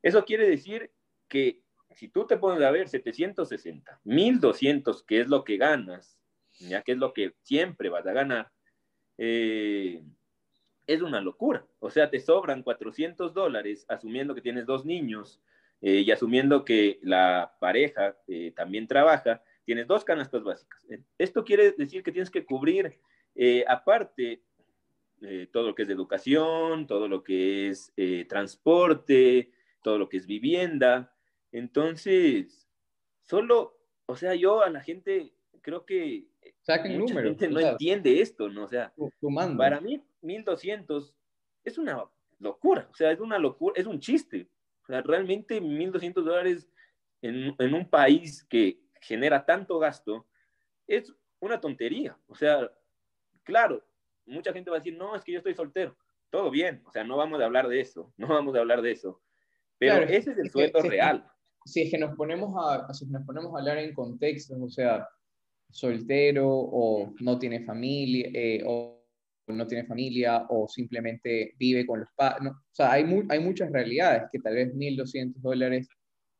Eso 0.02 0.24
quiere 0.24 0.48
decir 0.48 0.92
que 1.28 1.62
si 1.90 2.08
tú 2.08 2.26
te 2.26 2.36
pones 2.36 2.62
a 2.62 2.70
ver 2.70 2.88
760, 2.88 4.00
1200, 4.04 5.02
que 5.04 5.20
es 5.20 5.28
lo 5.28 5.44
que 5.44 5.56
ganas, 5.56 6.18
ya 6.58 6.82
que 6.82 6.92
es 6.92 6.98
lo 6.98 7.12
que 7.12 7.34
siempre 7.42 7.88
vas 7.88 8.06
a 8.06 8.12
ganar, 8.12 8.52
eh, 9.18 10.02
es 10.86 11.02
una 11.02 11.20
locura. 11.20 11.66
O 11.78 11.90
sea, 11.90 12.10
te 12.10 12.20
sobran 12.20 12.62
400 12.62 13.34
dólares 13.34 13.84
asumiendo 13.88 14.34
que 14.34 14.40
tienes 14.40 14.66
dos 14.66 14.84
niños 14.84 15.40
eh, 15.80 16.02
y 16.06 16.10
asumiendo 16.10 16.64
que 16.64 16.98
la 17.02 17.56
pareja 17.60 18.16
eh, 18.28 18.52
también 18.54 18.86
trabaja, 18.86 19.42
tienes 19.64 19.86
dos 19.86 20.04
canastas 20.04 20.42
básicas. 20.42 20.86
Esto 21.18 21.44
quiere 21.44 21.72
decir 21.72 22.02
que 22.02 22.12
tienes 22.12 22.30
que 22.30 22.44
cubrir, 22.44 22.98
aparte, 23.66 24.42
todo 25.52 25.68
lo 25.68 25.74
que 25.74 25.82
es 25.82 25.90
educación, 25.90 26.86
todo 26.86 27.08
lo 27.08 27.22
que 27.22 27.68
es 27.68 27.92
transporte, 28.28 29.50
todo 29.82 29.98
lo 29.98 30.08
que 30.08 30.16
es 30.16 30.26
vivienda. 30.26 31.12
Entonces, 31.52 32.66
solo, 33.22 33.78
o 34.06 34.16
sea, 34.16 34.34
yo 34.34 34.62
a 34.62 34.70
la 34.70 34.80
gente 34.80 35.32
creo 35.62 35.84
que 35.84 36.26
Saquen 36.62 36.98
mucha 36.98 37.20
gente 37.22 37.48
no 37.48 37.60
entiende 37.60 38.20
esto, 38.20 38.48
¿no? 38.48 38.64
O 38.64 38.68
sea, 38.68 38.92
para 39.56 39.80
mí 39.80 40.02
1200 40.22 41.14
es 41.64 41.78
una 41.78 42.04
locura, 42.38 42.88
o 42.90 42.94
sea, 42.94 43.10
es 43.12 43.20
una 43.20 43.38
locura, 43.38 43.74
es 43.76 43.86
un 43.86 44.00
chiste. 44.00 44.48
O 44.82 44.86
sea, 44.86 45.02
realmente 45.02 45.60
1200 45.60 46.24
dólares 46.24 46.68
en, 47.22 47.54
en 47.58 47.74
un 47.74 47.88
país 47.88 48.44
que 48.44 48.80
genera 49.00 49.44
tanto 49.44 49.78
gasto 49.78 50.26
es 50.86 51.12
una 51.40 51.60
tontería. 51.60 52.16
O 52.28 52.34
sea, 52.34 52.70
claro, 53.42 53.84
mucha 54.26 54.52
gente 54.52 54.70
va 54.70 54.76
a 54.76 54.80
decir, 54.80 54.96
no, 54.96 55.16
es 55.16 55.24
que 55.24 55.32
yo 55.32 55.38
estoy 55.38 55.54
soltero. 55.54 55.96
Todo 56.30 56.50
bien, 56.50 56.82
o 56.84 56.92
sea, 56.92 57.04
no 57.04 57.16
vamos 57.16 57.40
a 57.40 57.44
hablar 57.44 57.68
de 57.68 57.80
eso, 57.80 58.12
no 58.16 58.28
vamos 58.28 58.54
a 58.54 58.58
hablar 58.58 58.82
de 58.82 58.92
eso. 58.92 59.20
Pero 59.78 60.02
ese 60.04 60.32
es 60.32 60.38
el 60.38 60.50
sueldo 60.50 60.82
real. 60.82 61.26
Si 61.64 61.82
es 61.82 61.90
que 61.90 61.98
nos 61.98 62.16
ponemos 62.16 62.54
a, 62.56 62.92
si 62.94 63.06
nos 63.06 63.24
ponemos 63.24 63.54
a 63.54 63.58
hablar 63.58 63.78
en 63.78 63.92
contextos, 63.92 64.56
o 64.60 64.68
sea, 64.68 65.08
soltero 65.70 66.48
o 66.48 67.14
no 67.20 67.38
tiene 67.38 67.64
familia, 67.64 68.30
eh, 68.32 68.62
o 68.66 68.96
no 69.48 69.66
tiene 69.66 69.86
familia 69.86 70.46
o 70.48 70.68
simplemente 70.68 71.54
vive 71.58 71.86
con 71.86 72.00
los 72.00 72.08
padres. 72.16 72.52
o 72.52 72.56
sea, 72.72 72.92
hay, 72.92 73.04
hay 73.28 73.40
muchas 73.40 73.70
realidades 73.70 74.24
que 74.32 74.40
tal 74.40 74.54
vez 74.54 74.74
1.200 74.74 75.40
dólares 75.40 75.88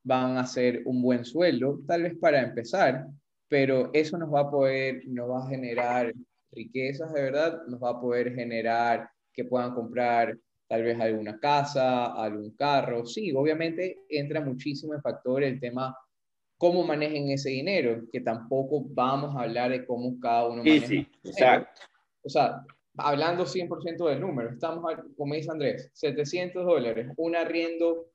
van 0.04 0.36
a 0.38 0.46
ser 0.46 0.82
un 0.86 1.02
buen 1.02 1.24
sueldo, 1.24 1.80
tal 1.86 2.04
vez 2.04 2.16
para 2.18 2.40
empezar, 2.42 3.06
pero 3.48 3.90
eso 3.92 4.18
nos 4.18 4.32
va 4.32 4.40
a 4.40 4.50
poder, 4.50 5.02
nos 5.06 5.30
va 5.30 5.44
a 5.44 5.48
generar 5.48 6.12
riquezas 6.52 7.12
de 7.12 7.22
verdad, 7.22 7.60
nos 7.68 7.82
va 7.82 7.90
a 7.90 8.00
poder 8.00 8.34
generar 8.34 9.08
que 9.32 9.44
puedan 9.44 9.74
comprar 9.74 10.38
tal 10.68 10.82
vez 10.82 10.98
alguna 10.98 11.38
casa, 11.38 12.12
algún 12.14 12.54
carro. 12.56 13.06
Sí, 13.06 13.32
obviamente 13.32 13.98
entra 14.08 14.40
muchísimo 14.40 14.94
en 14.94 15.02
factor 15.02 15.42
el 15.42 15.60
tema 15.60 15.96
cómo 16.58 16.84
manejen 16.84 17.30
ese 17.30 17.50
dinero, 17.50 18.02
que 18.12 18.20
tampoco 18.20 18.84
vamos 18.88 19.36
a 19.36 19.42
hablar 19.42 19.70
de 19.70 19.84
cómo 19.84 20.18
cada 20.20 20.48
uno 20.48 20.58
maneja. 20.58 20.86
Sí, 20.86 21.06
sí, 21.22 21.28
exacto. 21.28 21.82
O 22.22 22.28
sea, 22.28 22.64
hablando 22.96 23.44
100% 23.44 24.08
del 24.08 24.20
número, 24.20 24.50
estamos, 24.50 24.92
como 25.16 25.34
dice 25.34 25.50
Andrés, 25.50 25.90
700 25.94 26.64
dólares, 26.64 27.12
un 27.16 27.36
arriendo 27.36 28.06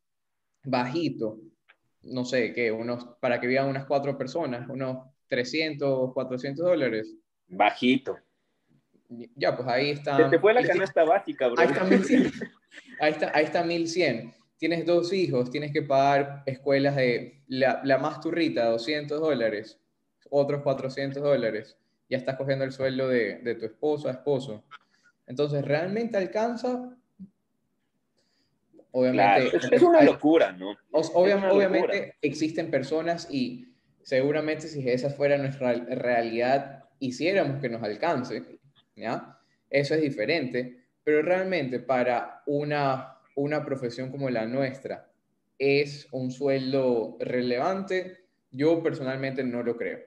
bajito, 0.63 1.39
no 2.03 2.25
sé, 2.25 2.53
qué, 2.53 2.71
unos, 2.71 3.05
para 3.19 3.39
que 3.39 3.47
vivan 3.47 3.69
unas 3.69 3.85
cuatro 3.85 4.17
personas, 4.17 4.67
unos 4.69 5.07
300, 5.27 6.13
400 6.13 6.65
dólares. 6.65 7.15
Bajito. 7.47 8.17
Ya, 9.35 9.55
pues 9.55 9.67
ahí 9.67 9.91
está. 9.91 10.29
te 10.29 10.39
fue 10.39 10.53
la 10.53 10.65
canasta 10.65 11.03
básica, 11.03 11.47
bro. 11.47 11.59
Ahí 11.59 11.67
está 11.67 11.83
1100. 11.83 12.31
Ahí 12.99 13.11
está, 13.11 13.31
ahí 13.33 13.45
está 13.45 13.63
1100. 13.63 14.33
Tienes 14.61 14.85
dos 14.85 15.11
hijos, 15.11 15.49
tienes 15.49 15.73
que 15.73 15.81
pagar 15.81 16.43
escuelas 16.45 16.95
de 16.95 17.41
la, 17.47 17.81
la 17.83 17.97
más 17.97 18.21
turrita, 18.21 18.67
200 18.67 19.19
dólares, 19.19 19.79
otros 20.29 20.61
400 20.61 21.21
dólares 21.21 21.77
ya 22.11 22.17
estás 22.17 22.35
cogiendo 22.35 22.65
el 22.65 22.73
sueldo 22.73 23.07
de, 23.07 23.37
de 23.37 23.55
tu 23.55 23.65
esposa, 23.65 24.11
esposo. 24.11 24.65
Entonces, 25.25 25.63
¿realmente 25.63 26.17
alcanza? 26.17 26.93
Obviamente. 28.91 29.57
es, 29.71 29.81
una 29.81 30.03
locura, 30.03 30.51
¿no? 30.51 30.75
obviamente 30.91 32.15
existen 32.21 32.69
personas 32.69 33.29
y 33.31 33.73
seguramente 34.03 34.67
si 34.67 34.87
esa 34.89 35.09
fuera 35.09 35.37
nuestra 35.37 35.73
realidad, 35.73 36.83
hiciéramos 36.99 37.61
que 37.61 37.69
nos 37.69 37.81
alcance, 37.81 38.43
¿ya? 38.97 39.39
Eso 39.69 39.95
es 39.95 40.01
diferente, 40.01 40.83
pero 41.05 41.21
realmente 41.21 41.79
para 41.79 42.43
una, 42.45 43.20
una 43.35 43.65
profesión 43.65 44.11
como 44.11 44.29
la 44.29 44.45
nuestra, 44.45 45.09
¿es 45.57 46.07
un 46.11 46.31
sueldo 46.31 47.17
relevante? 47.19 48.25
Yo 48.51 48.81
personalmente 48.83 49.43
no 49.43 49.63
lo 49.63 49.77
creo. 49.77 49.99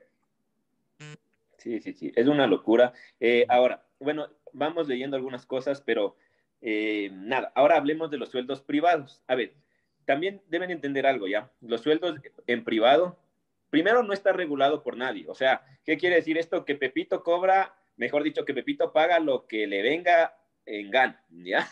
Sí, 1.59 1.81
sí, 1.81 1.95
sí, 1.95 2.13
es 2.15 2.27
una 2.27 2.47
locura. 2.47 2.93
Eh, 3.21 3.47
ahora, 3.49 3.87
bueno, 3.99 4.29
vamos 4.53 4.87
leyendo 4.87 5.17
algunas 5.17 5.47
cosas, 5.47 5.81
pero 5.81 6.17
eh, 6.61 7.11
nada, 7.13 7.53
ahora 7.55 7.77
hablemos 7.77 8.11
de 8.11 8.19
los 8.19 8.31
sueldos 8.31 8.61
privados. 8.61 9.23
A 9.27 9.35
ver, 9.35 9.55
también 10.05 10.43
deben 10.49 10.71
entender 10.71 11.07
algo, 11.07 11.27
¿ya? 11.27 11.51
Los 11.61 11.81
sueldos 11.81 12.21
en 12.47 12.65
privado, 12.65 13.19
primero 13.71 14.03
no 14.03 14.13
está 14.13 14.33
regulado 14.33 14.83
por 14.83 14.97
nadie. 14.97 15.25
O 15.29 15.35
sea, 15.35 15.63
¿qué 15.85 15.97
quiere 15.97 16.17
decir 16.17 16.39
esto? 16.39 16.65
Que 16.65 16.75
Pepito 16.75 17.23
cobra, 17.23 17.75
mejor 17.97 18.23
dicho, 18.23 18.45
que 18.45 18.55
Pepito 18.55 18.93
paga 18.93 19.19
lo 19.19 19.47
que 19.47 19.67
le 19.67 19.83
venga 19.83 20.37
en 20.67 20.91
gana, 20.91 21.23
¿ya? 21.31 21.69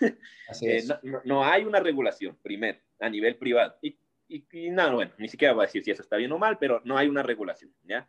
Así 0.49 0.67
eh, 0.67 0.77
es. 0.77 0.93
no, 1.25 1.45
hay 1.45 1.65
una 1.65 1.81
regulación, 1.81 2.37
primero, 2.43 2.79
a 3.01 3.09
nivel 3.09 3.37
privado. 3.37 3.77
Y, 3.83 3.97
y, 4.29 4.45
y 4.53 4.71
no, 4.71 4.95
bueno, 4.95 5.13
ni 5.19 5.29
siquiera 5.29 5.55
voy 5.55 5.65
a 5.65 5.67
decir 5.67 5.85
si 5.85 5.91
eso 5.91 6.03
está 6.03 6.17
bien 6.17 6.33
o 6.33 6.39
mal, 6.39 6.59
pero 6.59 6.81
no 6.85 6.97
hay 6.97 7.09
una 7.09 7.23
regulación, 7.23 7.73
¿ya? 7.85 8.09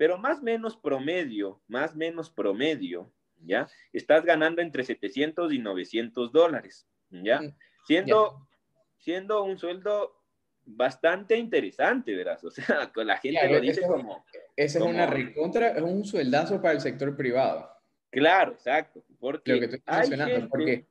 pero 0.00 0.16
más 0.16 0.42
menos 0.42 0.78
promedio, 0.78 1.60
más 1.68 1.94
menos 1.94 2.30
promedio, 2.30 3.12
¿ya? 3.44 3.68
Estás 3.92 4.24
ganando 4.24 4.62
entre 4.62 4.82
700 4.82 5.52
y 5.52 5.58
900 5.58 6.32
dólares, 6.32 6.88
¿ya? 7.10 7.42
Siendo, 7.86 8.48
siendo 8.96 9.44
un 9.44 9.58
sueldo 9.58 10.18
bastante 10.64 11.36
interesante, 11.36 12.14
verás, 12.14 12.42
o 12.44 12.50
sea, 12.50 12.90
con 12.94 13.06
la 13.08 13.18
gente 13.18 13.46
lo 13.46 13.60
dice 13.60 13.82
como... 13.82 14.24
Esa 14.56 14.78
es 14.78 14.84
una 14.86 15.04
recontra, 15.04 15.72
es 15.72 15.82
un 15.82 16.02
sueldazo 16.06 16.62
para 16.62 16.72
el 16.72 16.80
sector 16.80 17.14
privado. 17.14 17.70
Claro, 18.10 18.52
exacto, 18.52 19.04
porque 19.18 19.54
lo 19.54 19.68
que 19.68 19.82
hay 19.86 20.08
gente 20.08 20.48
porque... 20.48 20.86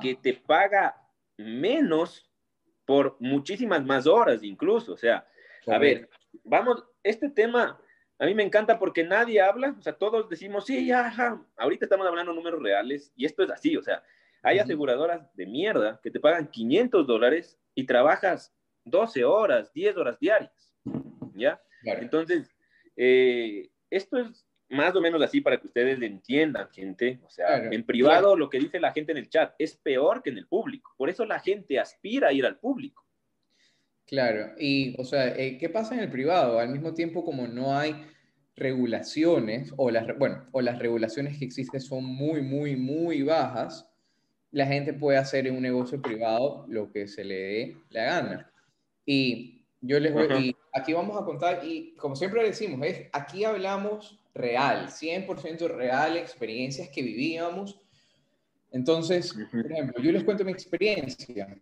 que 0.00 0.14
te 0.14 0.34
paga 0.34 0.96
menos 1.36 2.30
por 2.84 3.16
muchísimas 3.20 3.84
más 3.84 4.06
horas 4.06 4.42
incluso, 4.42 4.92
o 4.92 4.96
sea, 4.96 5.26
a 5.66 5.78
ver, 5.78 6.08
vamos, 6.44 6.84
este 7.02 7.28
tema 7.28 7.80
a 8.20 8.26
mí 8.26 8.34
me 8.34 8.42
encanta 8.42 8.78
porque 8.78 9.02
nadie 9.02 9.40
habla, 9.40 9.74
o 9.78 9.82
sea, 9.82 9.94
todos 9.94 10.28
decimos, 10.28 10.66
sí, 10.66 10.86
ya, 10.86 11.40
ahorita 11.56 11.86
estamos 11.86 12.06
hablando 12.06 12.32
de 12.32 12.36
números 12.36 12.62
reales 12.62 13.12
y 13.16 13.24
esto 13.24 13.42
es 13.42 13.50
así, 13.50 13.78
o 13.78 13.82
sea, 13.82 14.02
hay 14.42 14.58
aseguradoras 14.58 15.34
de 15.34 15.46
mierda 15.46 15.98
que 16.02 16.10
te 16.10 16.20
pagan 16.20 16.50
500 16.50 17.06
dólares 17.06 17.58
y 17.74 17.86
trabajas 17.86 18.54
12 18.84 19.24
horas, 19.24 19.72
10 19.72 19.96
horas 19.96 20.18
diarias, 20.18 20.74
¿ya? 21.34 21.62
Entonces, 21.82 22.54
eh, 22.94 23.70
esto 23.88 24.18
es 24.18 24.46
más 24.70 24.94
o 24.94 25.00
menos 25.00 25.20
así 25.22 25.40
para 25.40 25.60
que 25.60 25.66
ustedes 25.66 26.00
entiendan, 26.00 26.68
gente. 26.70 27.18
O 27.26 27.30
sea, 27.30 27.56
en 27.56 27.84
privado 27.84 28.36
lo 28.36 28.48
que 28.48 28.58
dice 28.58 28.80
la 28.80 28.92
gente 28.92 29.12
en 29.12 29.18
el 29.18 29.28
chat 29.28 29.54
es 29.58 29.76
peor 29.76 30.22
que 30.22 30.30
en 30.30 30.38
el 30.38 30.46
público. 30.46 30.94
Por 30.96 31.10
eso 31.10 31.24
la 31.26 31.40
gente 31.40 31.78
aspira 31.78 32.28
a 32.28 32.32
ir 32.32 32.46
al 32.46 32.58
público. 32.58 33.04
Claro, 34.06 34.52
y 34.58 35.00
o 35.00 35.04
sea, 35.04 35.36
eh, 35.36 35.56
¿qué 35.58 35.68
pasa 35.68 35.94
en 35.94 36.00
el 36.00 36.10
privado? 36.10 36.58
Al 36.58 36.68
mismo 36.68 36.94
tiempo 36.94 37.24
como 37.24 37.46
no 37.46 37.76
hay 37.76 37.94
regulaciones, 38.56 39.72
o 39.76 39.90
las, 39.90 40.06
bueno, 40.18 40.46
o 40.52 40.60
las 40.60 40.78
regulaciones 40.78 41.38
que 41.38 41.44
existen 41.44 41.80
son 41.80 42.04
muy, 42.04 42.42
muy, 42.42 42.76
muy 42.76 43.22
bajas, 43.22 43.88
la 44.50 44.66
gente 44.66 44.92
puede 44.92 45.18
hacer 45.18 45.46
en 45.46 45.56
un 45.56 45.62
negocio 45.62 46.02
privado 46.02 46.66
lo 46.68 46.90
que 46.90 47.08
se 47.08 47.24
le 47.24 47.34
dé 47.34 47.76
la 47.90 48.04
gana. 48.04 48.52
Y 49.06 49.64
yo 49.80 49.98
les 49.98 50.12
voy, 50.12 50.26
y 50.38 50.56
aquí 50.74 50.92
vamos 50.92 51.20
a 51.20 51.24
contar, 51.24 51.64
y 51.64 51.94
como 51.94 52.14
siempre 52.14 52.44
decimos, 52.44 52.86
es, 52.86 53.08
aquí 53.12 53.44
hablamos 53.44 54.19
real, 54.34 54.88
100% 54.88 55.68
real, 55.68 56.16
experiencias 56.16 56.88
que 56.88 57.02
vivíamos. 57.02 57.80
Entonces, 58.70 59.34
por 59.50 59.70
ejemplo, 59.70 60.02
yo 60.02 60.12
les 60.12 60.24
cuento 60.24 60.44
mi 60.44 60.52
experiencia. 60.52 61.58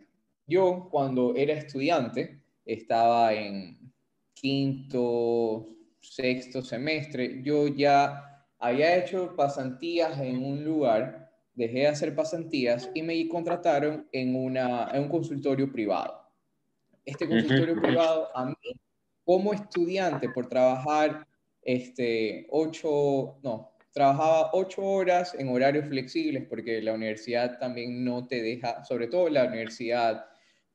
Yo 0.47 0.89
cuando 0.91 1.35
era 1.35 1.55
estudiante, 1.55 2.41
estaba 2.65 3.33
en 3.33 3.93
quinto, 4.35 5.69
sexto 6.01 6.63
semestre, 6.63 7.43
yo 7.43 7.69
ya 7.69 8.47
había 8.59 8.97
hecho 8.97 9.35
pasantías 9.37 10.19
en 10.21 10.43
un 10.43 10.65
lugar, 10.65 11.31
dejé 11.55 11.81
de 11.81 11.87
hacer 11.89 12.15
pasantías 12.15 12.91
y 12.95 13.03
me 13.03 13.29
contrataron 13.29 14.09
en, 14.13 14.35
una, 14.35 14.91
en 14.93 15.03
un 15.03 15.09
consultorio 15.09 15.71
privado. 15.71 16.23
Este 17.05 17.29
consultorio 17.29 17.81
privado, 17.81 18.29
a 18.35 18.47
mí, 18.47 18.55
como 19.25 19.53
estudiante, 19.53 20.29
por 20.31 20.49
trabajar 20.49 21.28
este, 21.69 22.47
ocho, 22.49 23.37
no, 23.43 23.75
trabajaba 23.93 24.49
ocho 24.55 24.83
horas 24.83 25.35
en 25.39 25.51
horarios 25.51 25.87
flexibles 25.87 26.47
porque 26.49 26.81
la 26.81 26.95
universidad 26.95 27.59
también 27.59 28.03
no 28.03 28.27
te 28.27 28.41
deja, 28.41 28.83
sobre 28.87 29.07
todo 29.07 29.29
la 29.29 29.45
universidad 29.45 30.25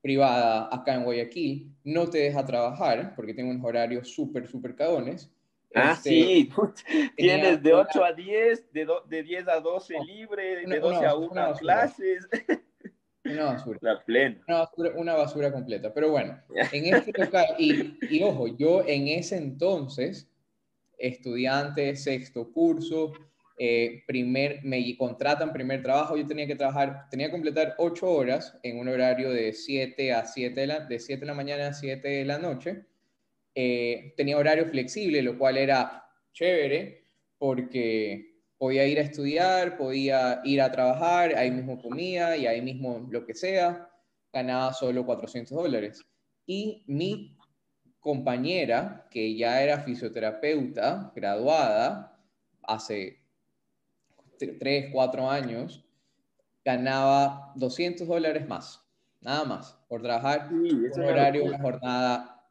privada 0.01 0.69
acá 0.71 0.93
en 0.93 1.03
Guayaquil 1.03 1.75
no 1.83 2.07
te 2.07 2.19
deja 2.19 2.45
trabajar 2.45 3.15
porque 3.15 3.33
tiene 3.33 3.49
unos 3.49 3.65
horarios 3.65 4.07
súper, 4.07 4.47
súper 4.47 4.75
cagones. 4.75 5.31
Ah, 5.73 5.93
este, 5.93 6.09
sí, 6.11 6.49
tienes 7.17 7.63
de 7.63 7.73
8 7.73 8.05
a 8.05 8.13
10, 8.13 8.71
de, 8.71 8.87
de 9.07 9.23
10 9.23 9.47
a 9.47 9.59
12 9.61 9.95
libre, 10.05 10.67
de 10.67 10.79
12 10.79 11.05
a 11.07 11.15
1 11.15 11.53
clases. 11.55 12.27
Una 13.25 13.45
basura. 13.45 13.79
La 13.81 14.03
plena. 14.03 14.43
Una 14.47 14.59
basura, 14.59 14.91
una 14.95 15.13
basura 15.15 15.51
completa. 15.51 15.91
Pero 15.91 16.11
bueno, 16.11 16.39
en 16.71 16.93
este 16.93 17.19
local, 17.19 17.47
y, 17.57 17.97
y 18.15 18.21
ojo, 18.21 18.45
yo 18.57 18.83
en 18.85 19.07
ese 19.07 19.37
entonces, 19.37 20.29
estudiante, 21.03 21.95
sexto 21.95 22.51
curso, 22.51 23.13
eh, 23.57 24.03
primer, 24.07 24.63
me 24.63 24.97
contratan 24.97 25.53
primer 25.53 25.83
trabajo, 25.83 26.17
yo 26.17 26.25
tenía 26.25 26.47
que 26.47 26.55
trabajar, 26.55 27.07
tenía 27.11 27.27
que 27.27 27.33
completar 27.33 27.75
ocho 27.77 28.09
horas 28.09 28.57
en 28.63 28.79
un 28.79 28.87
horario 28.87 29.29
de 29.29 29.53
7 29.53 30.13
a 30.13 30.25
7 30.25 30.59
de 30.59 30.67
la, 30.67 30.79
de 30.79 30.99
7 30.99 31.19
de 31.19 31.25
la 31.27 31.33
mañana 31.33 31.67
a 31.67 31.73
7 31.73 32.07
de 32.07 32.25
la 32.25 32.39
noche. 32.39 32.85
Eh, 33.53 34.13
tenía 34.17 34.37
horario 34.37 34.65
flexible, 34.65 35.21
lo 35.21 35.37
cual 35.37 35.57
era 35.57 36.09
chévere 36.31 37.05
porque 37.37 38.39
podía 38.57 38.87
ir 38.87 38.97
a 38.97 39.03
estudiar, 39.03 39.77
podía 39.77 40.41
ir 40.45 40.61
a 40.61 40.71
trabajar, 40.71 41.35
ahí 41.35 41.51
mismo 41.51 41.79
comía 41.81 42.35
y 42.37 42.47
ahí 42.47 42.61
mismo 42.61 43.05
lo 43.11 43.25
que 43.25 43.35
sea, 43.35 43.89
ganaba 44.31 44.73
solo 44.73 45.05
400 45.05 45.55
dólares. 45.55 46.01
Y 46.47 46.83
mi 46.87 47.37
compañera, 48.03 49.07
que 49.09 49.33
ya 49.33 49.63
era 49.63 49.79
fisioterapeuta, 49.79 51.11
graduada, 51.15 52.19
hace 52.61 53.23
3, 54.37 54.89
4 54.91 55.29
años, 55.29 55.85
ganaba 56.65 57.53
200 57.55 58.05
dólares 58.05 58.45
más, 58.47 58.85
nada 59.21 59.45
más, 59.45 59.77
por 59.87 60.01
trabajar 60.01 60.49
un 60.51 60.91
horario, 61.01 61.45
una 61.45 61.59
jornada 61.59 62.45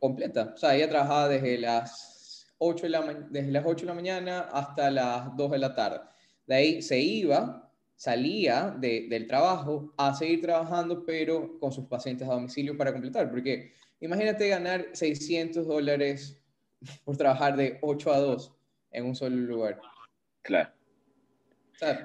completa. 0.00 0.52
O 0.54 0.58
sea, 0.58 0.74
ella 0.74 0.88
trabajaba 0.88 1.28
desde 1.28 1.58
las 1.58 2.52
8 2.58 2.86
de 2.86 2.88
la, 2.90 3.02
desde 3.30 3.52
las 3.52 3.64
8 3.64 3.80
de 3.82 3.86
la 3.86 3.94
mañana 3.94 4.40
hasta 4.52 4.90
las 4.90 5.36
2 5.36 5.50
de 5.52 5.58
la 5.58 5.74
tarde. 5.76 6.00
De 6.44 6.54
ahí 6.56 6.82
se 6.82 6.98
iba, 6.98 7.70
salía 7.94 8.76
del 8.76 9.28
trabajo 9.28 9.94
a 9.96 10.12
seguir 10.12 10.40
trabajando, 10.40 11.04
pero 11.06 11.56
con 11.60 11.70
sus 11.70 11.86
pacientes 11.86 12.28
a 12.28 12.32
domicilio 12.32 12.76
para 12.76 12.92
completar, 12.92 13.30
porque 13.30 13.72
imagínate 14.00 14.48
ganar 14.48 14.86
600 14.92 15.66
dólares 15.66 16.40
por 17.04 17.16
trabajar 17.16 17.56
de 17.56 17.78
8 17.82 18.12
a 18.12 18.18
2 18.18 18.54
en 18.92 19.06
un 19.06 19.14
solo 19.14 19.36
lugar. 19.36 19.80
Claro. 20.42 20.70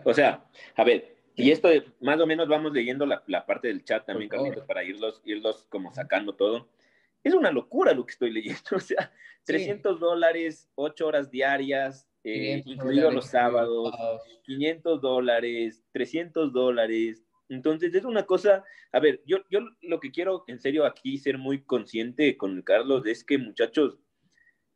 O 0.04 0.14
sea, 0.14 0.46
a 0.76 0.84
ver, 0.84 1.16
y 1.36 1.52
esto 1.52 1.70
más 2.02 2.20
o 2.20 2.28
menos 2.28 2.48
vamos 2.48 2.74
leyendo 2.74 3.06
la, 3.06 3.46
parte 3.46 3.68
del 3.70 3.84
chat 3.84 4.06
también, 4.06 4.30
Carlitos, 4.30 4.66
para 4.66 4.84
irlos, 4.84 5.22
irlos 5.26 5.66
como 5.70 5.94
sacando 5.94 6.36
todo. 6.36 6.70
Es 7.24 7.34
una 7.34 7.52
locura 7.52 7.94
lo 7.94 8.06
que 8.06 8.12
estoy 8.12 8.32
leyendo. 8.32 8.62
O 8.76 8.80
sea, 8.80 9.12
300 9.46 10.00
dólares, 10.00 10.70
8 10.76 11.08
horas 11.08 11.32
diarias, 11.32 12.08
eh, 12.24 12.62
incluidos 12.66 13.14
los 13.14 13.28
sábados, 13.28 13.94
500 14.44 15.02
dólares, 15.02 15.84
300 15.94 16.52
dólares. 16.52 17.24
Entonces, 17.52 17.94
es 17.94 18.06
una 18.06 18.26
cosa, 18.26 18.64
a 18.92 19.00
ver, 19.00 19.22
yo, 19.26 19.38
yo 19.50 19.60
lo 19.82 20.00
que 20.00 20.12
quiero 20.12 20.44
en 20.48 20.60
serio 20.60 20.86
aquí 20.86 21.18
ser 21.18 21.38
muy 21.38 21.64
consciente 21.64 22.38
con 22.38 22.62
Carlos 22.62 23.06
es 23.06 23.24
que, 23.24 23.38
muchachos, 23.38 24.00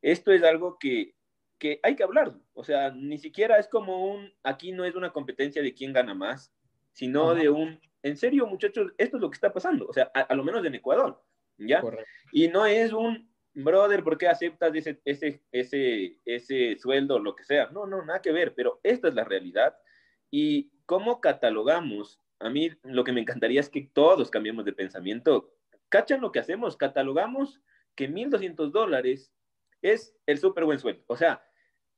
esto 0.02 0.32
es 0.32 0.44
algo 0.44 0.78
que 0.80 1.16
que 1.58 1.80
hay 1.84 1.96
que 1.96 2.04
hablar. 2.04 2.34
O 2.54 2.64
sea, 2.64 2.92
ni 2.92 3.18
siquiera 3.18 3.58
es 3.58 3.68
como 3.68 4.12
un, 4.12 4.32
aquí 4.44 4.72
no 4.72 4.86
es 4.86 4.96
una 4.96 5.12
competencia 5.12 5.62
de 5.62 5.74
quién 5.74 5.94
gana 5.94 6.14
más, 6.14 6.54
sino 6.92 7.34
de 7.34 7.50
un, 7.50 7.80
en 8.04 8.18
serio, 8.18 8.48
muchachos, 8.48 8.94
esto 8.98 9.18
es 9.18 9.22
lo 9.22 9.30
que 9.30 9.36
está 9.36 9.54
pasando. 9.54 9.88
O 9.88 9.94
sea, 9.94 10.12
a, 10.14 10.34
lo 10.36 10.44
menos 10.44 10.66
en 10.66 10.76
Ecuador, 10.76 11.22
¿ya? 11.58 11.84
Y 12.32 12.48
no 12.48 12.66
es 12.66 12.94
un, 12.94 13.30
brother, 13.54 14.04
¿por 14.04 14.18
qué 14.18 14.28
aceptas 14.28 14.74
ese, 14.76 15.00
ese, 15.06 15.42
ese, 15.52 16.20
ese 16.26 16.78
sueldo, 16.78 17.20
lo 17.20 17.36
que 17.36 17.44
sea? 17.44 17.68
No, 17.72 17.86
no, 17.86 18.04
nada 18.04 18.22
que 18.22 18.32
ver, 18.32 18.54
pero 18.54 18.80
esta 18.84 19.08
es 19.08 19.14
la 19.14 19.24
realidad. 19.24 19.76
Y 20.30 20.72
cómo 20.86 21.22
catalogamos, 21.22 22.22
a 22.40 22.50
mí 22.50 22.72
lo 22.84 23.04
que 23.04 23.12
me 23.12 23.22
encantaría 23.22 23.60
es 23.60 23.70
que 23.70 23.90
todos 23.94 24.30
cambiemos 24.30 24.66
de 24.66 24.74
pensamiento. 24.74 25.54
¿Cachan 25.90 26.22
lo 26.22 26.32
que 26.32 26.40
hacemos? 26.40 26.78
Catalogamos 26.78 27.62
que 27.96 28.10
1.200 28.10 28.72
dólares 28.72 29.32
es 29.82 30.16
el 30.26 30.38
súper 30.38 30.66
buen 30.66 30.80
sueldo. 30.80 31.04
O 31.08 31.16
sea, 31.16 31.44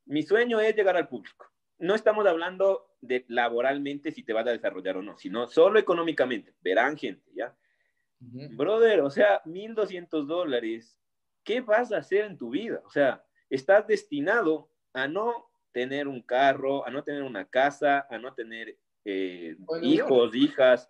mi 0.06 0.24
sueño 0.24 0.60
es 0.60 0.76
llegar 0.76 0.96
al 0.98 1.08
público. 1.08 1.52
No 1.80 1.96
estamos 1.96 2.26
hablando 2.26 2.96
de 3.02 3.26
laboralmente 3.28 4.12
si 4.12 4.24
te 4.24 4.34
vas 4.34 4.48
a 4.48 4.52
desarrollar 4.52 4.98
o 4.98 5.02
no, 5.02 5.18
sino 5.18 5.48
solo 5.48 5.80
económicamente. 5.80 6.56
Verán 6.62 6.98
gente, 6.98 7.32
¿ya? 7.34 7.56
Brother, 8.20 9.02
o 9.02 9.12
sea, 9.12 9.44
1.200 9.44 10.26
dólares, 10.26 11.00
¿qué 11.44 11.62
vas 11.62 11.92
a 11.92 11.98
hacer 11.98 12.26
en 12.26 12.38
tu 12.38 12.50
vida? 12.50 12.82
O 12.86 12.90
sea, 12.90 13.24
estás 13.50 13.86
destinado 13.86 14.72
a 14.94 15.08
no 15.08 15.52
tener 15.72 16.08
un 16.08 16.24
carro, 16.24 16.86
a 16.88 16.90
no 16.90 17.04
tener 17.04 17.22
una 17.22 17.46
casa, 17.46 18.08
a 18.10 18.18
no 18.18 18.34
tener 18.34 18.80
eh, 19.10 19.56
hijos, 19.82 20.36
hijas. 20.36 20.90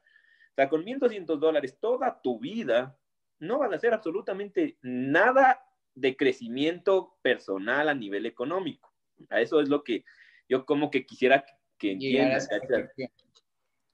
O 0.51 0.55
sea, 0.55 0.69
con 0.69 0.83
1.200 0.83 1.37
dólares 1.37 1.77
toda 1.79 2.19
tu 2.19 2.39
vida 2.39 2.97
no 3.39 3.59
vas 3.59 3.71
a 3.71 3.75
hacer 3.75 3.93
absolutamente 3.93 4.77
nada 4.81 5.61
de 5.93 6.17
crecimiento 6.17 7.15
personal 7.21 7.89
a 7.89 7.93
nivel 7.93 8.25
económico. 8.25 8.91
A 9.29 9.39
eso 9.39 9.61
es 9.61 9.69
lo 9.69 9.83
que 9.83 10.03
yo 10.49 10.65
como 10.65 10.89
que 10.89 11.05
quisiera 11.05 11.45
que 11.77 11.91
entiendas. 11.91 12.49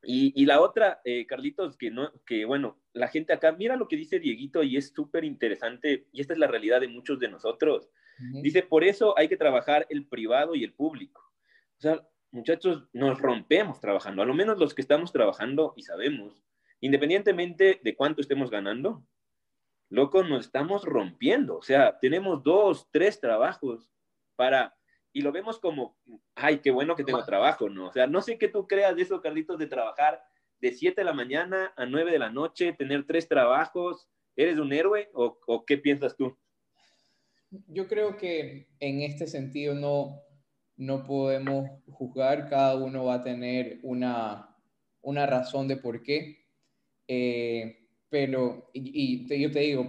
Y, 0.05 0.41
y, 0.41 0.45
la 0.45 0.61
otra, 0.61 1.01
eh, 1.03 1.25
Carlitos, 1.25 1.77
que, 1.77 1.89
no, 1.89 2.11
que 2.25 2.45
bueno, 2.45 2.81
la 2.93 3.07
gente 3.07 3.33
acá, 3.33 3.53
mira 3.53 3.75
lo 3.75 3.87
que 3.87 3.95
dice 3.95 4.19
Dieguito 4.19 4.61
y 4.63 4.75
es 4.75 4.89
súper 4.93 5.23
interesante, 5.23 6.07
y 6.11 6.19
esta 6.19 6.33
es 6.33 6.39
la 6.39 6.47
realidad 6.47 6.81
de 6.81 6.89
muchos 6.89 7.19
de 7.19 7.29
nosotros. 7.29 7.89
Dice, 8.41 8.63
por 8.63 8.83
eso 8.83 9.17
hay 9.17 9.27
que 9.27 9.37
trabajar 9.37 9.87
el 9.89 10.05
privado 10.07 10.55
y 10.55 10.63
el 10.63 10.73
público. 10.73 11.21
O 11.77 11.81
sea, 11.81 12.05
muchachos, 12.33 12.87
nos 12.93 13.19
rompemos 13.19 13.79
trabajando, 13.79 14.21
a 14.21 14.25
lo 14.25 14.33
menos 14.33 14.57
los 14.57 14.73
que 14.73 14.81
estamos 14.81 15.11
trabajando 15.11 15.73
y 15.77 15.83
sabemos, 15.83 16.43
independientemente 16.81 17.79
de 17.81 17.95
cuánto 17.95 18.21
estemos 18.21 18.49
ganando, 18.49 19.05
loco, 19.89 20.23
nos 20.23 20.45
estamos 20.45 20.83
rompiendo. 20.83 21.57
O 21.57 21.61
sea, 21.61 21.99
tenemos 21.99 22.43
dos, 22.43 22.89
tres 22.91 23.19
trabajos 23.19 23.89
para, 24.35 24.75
y 25.13 25.21
lo 25.21 25.31
vemos 25.31 25.59
como, 25.59 25.95
ay, 26.35 26.59
qué 26.59 26.71
bueno 26.71 26.95
que 26.95 27.03
tengo 27.03 27.23
trabajo, 27.23 27.69
¿no? 27.69 27.87
O 27.87 27.93
sea, 27.93 28.07
no 28.07 28.21
sé 28.21 28.39
qué 28.39 28.47
tú 28.47 28.67
creas 28.67 28.95
de 28.95 29.03
eso, 29.03 29.21
Carlitos, 29.21 29.59
de 29.59 29.67
trabajar 29.67 30.23
de 30.59 30.71
7 30.71 30.99
de 30.99 31.05
la 31.05 31.13
mañana 31.13 31.73
a 31.77 31.85
9 31.85 32.11
de 32.11 32.19
la 32.19 32.31
noche, 32.31 32.73
tener 32.73 33.05
tres 33.05 33.27
trabajos. 33.27 34.09
¿Eres 34.35 34.57
un 34.57 34.73
héroe 34.73 35.11
o, 35.13 35.37
o 35.45 35.65
qué 35.65 35.77
piensas 35.77 36.17
tú? 36.17 36.35
Yo 37.67 37.87
creo 37.87 38.17
que 38.17 38.67
en 38.79 39.01
este 39.01 39.27
sentido 39.27 39.75
no, 39.75 40.23
no 40.85 41.03
podemos 41.03 41.69
juzgar, 41.87 42.49
cada 42.49 42.75
uno 42.75 43.05
va 43.05 43.15
a 43.15 43.23
tener 43.23 43.79
una, 43.83 44.55
una 45.01 45.25
razón 45.25 45.67
de 45.67 45.77
por 45.77 46.01
qué. 46.03 46.45
Eh, 47.07 47.87
pero, 48.09 48.69
y, 48.73 49.25
yo 49.41 49.51
te 49.51 49.59
digo, 49.59 49.87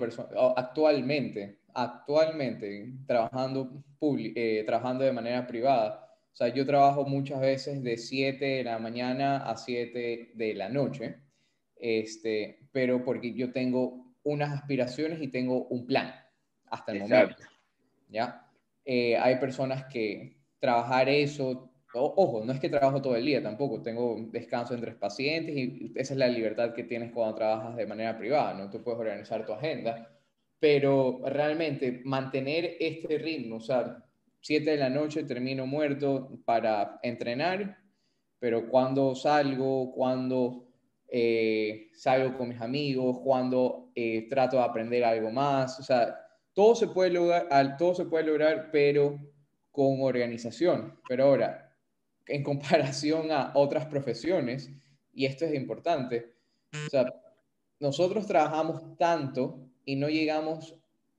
actualmente, 0.57 1.61
actualmente, 1.75 2.93
trabajando, 3.07 3.85
eh, 4.01 4.63
trabajando 4.65 5.05
de 5.05 5.13
manera 5.13 5.47
privada, 5.47 6.05
o 6.33 6.37
sea, 6.37 6.49
yo 6.49 6.67
trabajo 6.67 7.05
muchas 7.05 7.41
veces 7.41 7.83
de 7.83 7.97
7 7.97 8.45
de 8.45 8.65
la 8.65 8.79
mañana 8.79 9.49
a 9.49 9.57
7 9.57 10.33
de 10.35 10.55
la 10.55 10.69
noche, 10.69 11.17
este, 11.77 12.69
pero 12.73 13.05
porque 13.05 13.35
yo 13.35 13.53
tengo 13.53 14.15
unas 14.25 14.53
aspiraciones 14.53 15.21
y 15.21 15.29
tengo 15.29 15.67
un 15.67 15.87
plan 15.87 16.15
hasta 16.67 16.93
el 16.93 17.01
momento. 17.01 17.37
¿ya? 18.09 18.51
Eh, 18.85 19.17
hay 19.17 19.37
personas 19.37 19.85
que 19.85 20.44
trabajar 20.61 21.09
eso 21.09 21.71
ojo, 21.95 22.45
no 22.45 22.53
es 22.53 22.61
que 22.61 22.69
trabajo 22.69 23.01
todo 23.01 23.17
el 23.17 23.25
día 23.25 23.43
tampoco, 23.43 23.83
tengo 23.83 24.17
descanso 24.31 24.75
entre 24.75 24.93
pacientes 24.93 25.57
y 25.57 25.93
esa 25.95 26.15
es 26.15 26.19
la 26.19 26.29
libertad 26.29 26.75
que 26.75 26.85
tienes 26.85 27.13
cuando 27.13 27.37
trabajas 27.37 27.77
de 27.77 27.87
manera 27.87 28.19
privada, 28.19 28.55
¿no? 28.55 28.71
Tú 28.71 28.83
puedes 28.83 29.01
organizar 29.01 29.47
tu 29.47 29.53
agenda, 29.53 30.11
pero 30.59 31.21
realmente 31.25 32.01
mantener 32.05 32.77
este 32.81 33.19
ritmo, 33.19 33.57
o 33.57 33.61
sea, 33.61 34.03
7 34.41 34.73
de 34.73 34.77
la 34.77 34.91
noche 34.91 35.25
termino 35.25 35.67
muerto 35.67 36.31
para 36.45 36.99
entrenar, 37.03 37.79
pero 38.39 38.69
cuando 38.69 39.15
salgo, 39.15 39.93
cuando 39.93 40.67
eh, 41.09 41.91
salgo 41.95 42.37
con 42.37 42.49
mis 42.49 42.61
amigos, 42.61 43.21
cuando 43.23 43.91
eh, 43.95 44.27
trato 44.29 44.57
de 44.57 44.65
aprender 44.65 45.05
algo 45.05 45.31
más, 45.31 45.79
o 45.79 45.83
sea, 45.83 46.19
todo 46.53 46.75
se 46.75 46.89
puede 46.89 47.11
lograr, 47.11 47.77
todo 47.77 47.95
se 47.95 48.05
puede 48.05 48.25
lograr, 48.25 48.71
pero 48.71 49.19
con 49.75 50.01
organización. 50.03 50.97
Pero 51.09 51.25
ahora, 51.25 51.77
en 52.27 52.45
comparación 52.45 53.33
a 53.33 53.51
otras 53.55 53.87
profesiones, 53.87 54.71
y 55.13 55.27
esto 55.27 55.45
es 55.45 55.55
importante, 55.55 56.33
o 56.87 56.91
sea, 56.91 57.13
nosotros 57.81 58.27
trabajamos 58.27 58.97
tanto 58.97 59.59
y 59.85 59.97
no 59.97 60.09
llegamos 60.09 60.77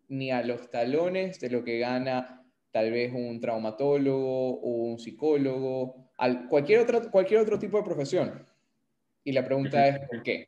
ni 0.08 0.32
a 0.32 0.42
los 0.42 0.72
talones 0.72 1.40
de 1.42 1.50
lo 1.50 1.66
que 1.66 1.80
gana 1.80 2.46
tal 2.72 2.92
vez 2.92 3.14
un 3.14 3.40
traumatólogo 3.42 4.60
o 4.62 4.70
un 4.70 5.00
psicólogo, 5.00 6.12
al, 6.18 6.48
cualquier, 6.48 6.80
otro, 6.80 7.12
cualquier 7.12 7.42
otro 7.42 7.60
tipo 7.60 7.78
de 7.78 7.84
profesión. 7.84 8.46
Y 9.24 9.34
la 9.34 9.44
pregunta 9.44 9.86
es, 9.88 10.08
¿por 10.08 10.24
qué? 10.24 10.48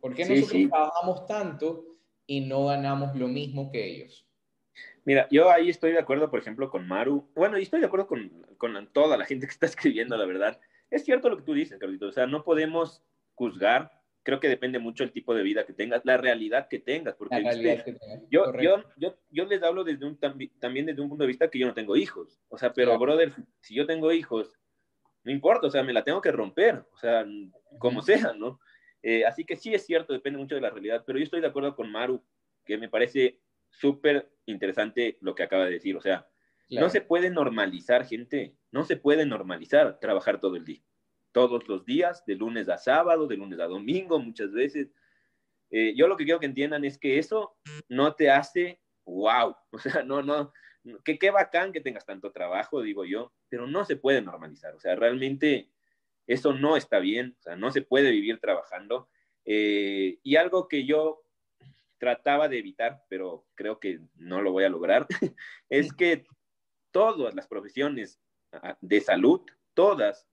¿Por 0.00 0.14
qué 0.14 0.24
nosotros 0.24 0.68
trabajamos 0.70 1.26
tanto 1.26 1.84
y 2.26 2.40
no 2.40 2.66
ganamos 2.66 3.14
lo 3.14 3.28
mismo 3.28 3.70
que 3.70 3.86
ellos? 3.86 4.25
Mira, 5.06 5.26
yo 5.30 5.50
ahí 5.50 5.70
estoy 5.70 5.92
de 5.92 5.98
acuerdo, 5.98 6.30
por 6.30 6.40
ejemplo, 6.40 6.68
con 6.68 6.86
Maru. 6.86 7.30
Bueno, 7.34 7.58
y 7.58 7.62
estoy 7.62 7.80
de 7.80 7.86
acuerdo 7.86 8.06
con, 8.06 8.28
con 8.58 8.86
toda 8.92 9.16
la 9.16 9.24
gente 9.24 9.46
que 9.46 9.52
está 9.52 9.64
escribiendo, 10.04 10.16
la 10.18 10.26
verdad. 10.26 10.60
Es 10.90 11.04
cierto 11.04 11.30
lo 11.30 11.38
que 11.38 11.44
tú 11.44 11.54
dices, 11.54 11.78
Carlito. 11.78 12.08
O 12.08 12.12
sea, 12.12 12.26
no 12.26 12.44
podemos 12.44 13.02
juzgar 13.34 13.90
creo 14.26 14.40
que 14.40 14.48
depende 14.48 14.80
mucho 14.80 15.04
el 15.04 15.12
tipo 15.12 15.36
de 15.36 15.44
vida 15.44 15.64
que 15.64 15.72
tengas, 15.72 16.04
la 16.04 16.16
realidad 16.16 16.66
que 16.68 16.80
tengas, 16.80 17.14
porque 17.14 17.40
yo, 18.28 18.52
yo, 18.60 18.82
yo, 18.96 19.16
yo, 19.30 19.44
les 19.44 19.62
hablo 19.62 19.84
desde 19.84 20.04
un, 20.04 20.18
también 20.18 20.86
desde 20.86 21.00
un 21.00 21.08
punto 21.08 21.22
de 21.22 21.28
vista 21.28 21.48
que 21.48 21.60
yo 21.60 21.66
no 21.68 21.74
tengo 21.74 21.96
hijos, 21.96 22.40
o 22.48 22.58
sea, 22.58 22.72
pero 22.72 22.98
brother, 22.98 23.32
si 23.60 23.76
yo 23.76 23.86
tengo 23.86 24.10
hijos, 24.10 24.52
no 25.22 25.30
importa, 25.30 25.68
o 25.68 25.70
sea, 25.70 25.84
me 25.84 25.92
la 25.92 26.02
tengo 26.02 26.20
que 26.20 26.32
romper, 26.32 26.84
o 26.92 26.98
sea, 26.98 27.24
como 27.78 28.02
sea, 28.02 28.32
¿no? 28.36 28.58
Eh, 29.00 29.24
así 29.24 29.44
que 29.44 29.54
sí 29.54 29.72
es 29.72 29.86
cierto, 29.86 30.12
depende 30.12 30.40
mucho 30.40 30.56
de 30.56 30.60
la 30.60 30.70
realidad, 30.70 31.04
pero 31.06 31.20
yo 31.20 31.24
estoy 31.24 31.40
de 31.40 31.46
acuerdo 31.46 31.76
con 31.76 31.92
Maru, 31.92 32.20
que 32.64 32.78
me 32.78 32.88
parece 32.88 33.38
súper 33.70 34.30
interesante 34.46 35.18
lo 35.20 35.34
que 35.34 35.42
acaba 35.42 35.64
de 35.64 35.72
decir, 35.72 35.96
o 35.96 36.00
sea, 36.00 36.28
no 36.68 36.88
se 36.90 37.00
puede 37.00 37.30
normalizar, 37.30 38.06
gente, 38.06 38.56
no 38.72 38.84
se 38.84 38.96
puede 38.96 39.24
normalizar 39.24 40.00
trabajar 40.00 40.40
todo 40.40 40.56
el 40.56 40.64
día 40.64 40.82
todos 41.36 41.68
los 41.68 41.84
días, 41.84 42.24
de 42.24 42.34
lunes 42.34 42.66
a 42.70 42.78
sábado, 42.78 43.26
de 43.26 43.36
lunes 43.36 43.60
a 43.60 43.66
domingo, 43.66 44.18
muchas 44.18 44.52
veces. 44.52 44.94
Eh, 45.68 45.92
yo 45.94 46.08
lo 46.08 46.16
que 46.16 46.24
quiero 46.24 46.40
que 46.40 46.46
entiendan 46.46 46.82
es 46.86 46.96
que 46.96 47.18
eso 47.18 47.58
no 47.90 48.14
te 48.14 48.30
hace 48.30 48.80
wow, 49.04 49.54
o 49.70 49.78
sea, 49.78 50.02
no, 50.02 50.22
no, 50.22 50.50
que 51.04 51.18
qué 51.18 51.30
bacán 51.30 51.72
que 51.72 51.82
tengas 51.82 52.06
tanto 52.06 52.32
trabajo, 52.32 52.80
digo 52.80 53.04
yo, 53.04 53.34
pero 53.50 53.66
no 53.66 53.84
se 53.84 53.96
puede 53.96 54.22
normalizar, 54.22 54.74
o 54.74 54.80
sea, 54.80 54.96
realmente 54.96 55.68
eso 56.26 56.54
no 56.54 56.74
está 56.74 57.00
bien, 57.00 57.36
o 57.38 57.42
sea, 57.42 57.54
no 57.54 57.70
se 57.70 57.82
puede 57.82 58.12
vivir 58.12 58.40
trabajando. 58.40 59.10
Eh, 59.44 60.18
y 60.22 60.36
algo 60.36 60.68
que 60.68 60.86
yo 60.86 61.22
trataba 61.98 62.48
de 62.48 62.58
evitar, 62.58 63.04
pero 63.08 63.46
creo 63.54 63.80
que 63.80 64.00
no 64.16 64.42
lo 64.42 64.52
voy 64.52 64.64
a 64.64 64.68
lograr, 64.68 65.06
es 65.68 65.92
que 65.92 66.24
todas 66.90 67.34
las 67.34 67.46
profesiones 67.46 68.20
de 68.80 69.00
salud, 69.00 69.42
todas 69.74 70.28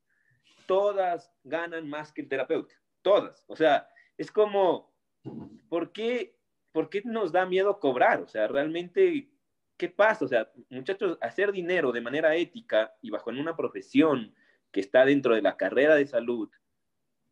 todas 0.66 1.32
ganan 1.44 1.90
más 1.90 2.12
que 2.12 2.22
el 2.22 2.28
terapeuta, 2.28 2.76
todas. 3.02 3.44
O 3.48 3.56
sea, 3.56 3.88
es 4.18 4.32
como, 4.32 4.94
¿por 5.70 5.92
qué, 5.92 6.38
¿por 6.72 6.90
qué 6.90 7.02
nos 7.06 7.32
da 7.32 7.46
miedo 7.46 7.80
cobrar? 7.80 8.22
O 8.22 8.28
sea, 8.28 8.48
realmente, 8.48 9.30
¿qué 9.78 9.90
pasa? 9.90 10.26
O 10.26 10.28
sea, 10.28 10.52
muchachos, 10.70 11.18
hacer 11.22 11.52
dinero 11.52 11.92
de 11.92 12.02
manera 12.02 12.36
ética 12.36 12.94
y 13.02 13.10
bajo 13.10 13.30
en 13.30 13.40
una 13.40 13.56
profesión 13.56 14.34
que 14.72 14.80
está 14.80 15.06
dentro 15.06 15.36
de 15.36 15.42
la 15.42 15.58
carrera 15.58 15.96
de 15.96 16.08
salud, 16.08 16.50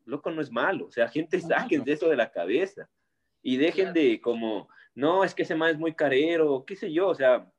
loco, 0.05 0.31
no 0.31 0.41
es 0.41 0.51
malo. 0.51 0.87
O 0.87 0.91
sea, 0.91 1.07
gente, 1.07 1.39
saquen 1.39 1.83
de 1.83 1.93
eso 1.93 2.09
de 2.09 2.17
la 2.17 2.31
cabeza 2.31 2.89
y 3.41 3.57
dejen 3.57 3.93
de 3.93 4.21
como, 4.21 4.69
no, 4.95 5.23
es 5.23 5.33
que 5.33 5.43
ese 5.43 5.55
más 5.55 5.71
es 5.71 5.79
muy 5.79 5.93
carero, 5.93 6.63
qué 6.65 6.75
sé 6.75 6.91
yo, 6.91 7.09
o 7.09 7.15
sea, 7.15 7.51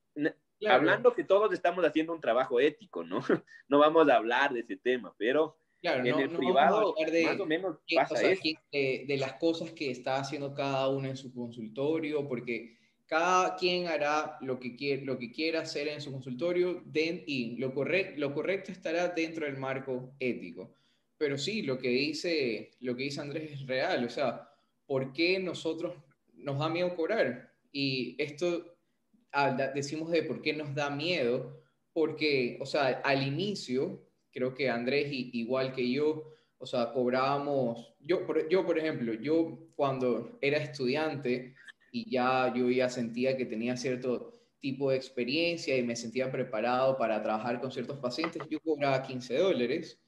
hablando 0.69 1.15
que 1.15 1.25
todos 1.25 1.53
estamos 1.53 1.85
haciendo 1.85 2.13
un 2.13 2.21
trabajo 2.21 2.61
ético, 2.61 3.05
¿no? 3.05 3.21
No 3.69 3.79
vamos 3.79 4.09
a 4.09 4.17
hablar 4.17 4.53
de 4.53 4.61
ese 4.61 4.77
tema, 4.77 5.15
pero 5.17 5.57
en 5.83 6.07
el 6.07 6.31
privado, 6.31 6.95
de, 7.11 7.25
más 7.25 7.41
o 7.41 7.47
menos 7.47 7.79
pasa 7.95 8.21
de, 8.21 9.17
las 9.19 9.35
cosas 9.35 9.73
que 9.73 9.91
está 9.91 10.17
haciendo 10.17 10.55
cada 10.55 10.89
uno 10.89 11.09
en 11.09 11.17
su 11.17 11.33
consultorio, 11.33 12.29
porque 12.29 12.79
cada 13.07 13.57
quien 13.57 13.89
hará 13.89 14.39
lo 14.43 14.61
que, 14.61 14.77
quiere, 14.77 15.05
lo 15.05 15.19
que 15.19 15.33
quiera 15.33 15.63
hacer 15.63 15.89
en 15.89 16.01
su 16.01 16.13
consultorio 16.13 16.85
y 16.95 17.57
lo, 17.57 17.75
correcto 17.75 18.21
lo 18.21 18.33
correcto 18.33 18.71
estará 18.71 19.09
dentro 19.09 19.47
del 19.47 19.57
marco 19.57 20.15
ético. 20.21 20.77
Pero 21.19 21.37
sí, 21.37 21.63
lo 21.63 21.79
que, 21.79 21.89
dice, 21.89 22.73
lo 22.81 22.97
que 22.97 23.05
dice 23.05 23.21
Andrés 23.21 23.53
es 23.53 23.67
real, 23.67 24.05
o 24.05 24.09
sea, 24.09 24.52
¿por 24.87 25.13
qué 25.13 25.39
nosotros 25.39 25.95
nos 26.35 26.59
da 26.59 26.69
miedo 26.69 26.95
cobrar? 26.95 27.53
Y 27.73 28.17
esto 28.23 28.77
decimos 29.75 30.11
de 30.11 30.23
por 30.23 30.43
qué 30.43 30.53
nos 30.53 30.75
da 30.75 30.91
miedo, 30.91 31.63
porque, 31.93 32.59
o 32.61 32.67
sea, 32.67 33.01
al 33.05 33.27
inicio 33.27 34.07
creo 34.31 34.55
que 34.55 34.71
Andrés, 34.71 35.09
igual 35.11 35.73
que 35.73 35.91
yo, 35.91 36.33
o 36.59 36.67
sea, 36.67 36.93
cobrábamos, 36.93 37.95
yo 38.01 38.27
por, 38.27 38.49
yo 38.49 38.65
por 38.65 38.79
ejemplo, 38.79 39.13
yo 39.15 39.69
cuando 39.75 40.39
era 40.41 40.59
estudiante 40.59 41.55
y 41.91 42.11
ya 42.11 42.53
yo 42.55 42.71
ya 42.71 42.89
sentía 42.89 43.37
que 43.37 43.47
tenía 43.47 43.77
cierto 43.77 44.33
tipo 44.61 44.91
de 44.91 44.97
experiencia 44.97 45.77
y 45.77 45.83
me 45.83 45.97
sentía 45.97 46.31
preparado 46.31 46.97
para 46.97 47.23
trabajar 47.23 47.61
con 47.61 47.73
ciertos 47.73 47.99
pacientes, 47.99 48.43
yo 48.49 48.61
cobraba 48.61 49.03
15 49.03 49.37
dólares 49.37 50.01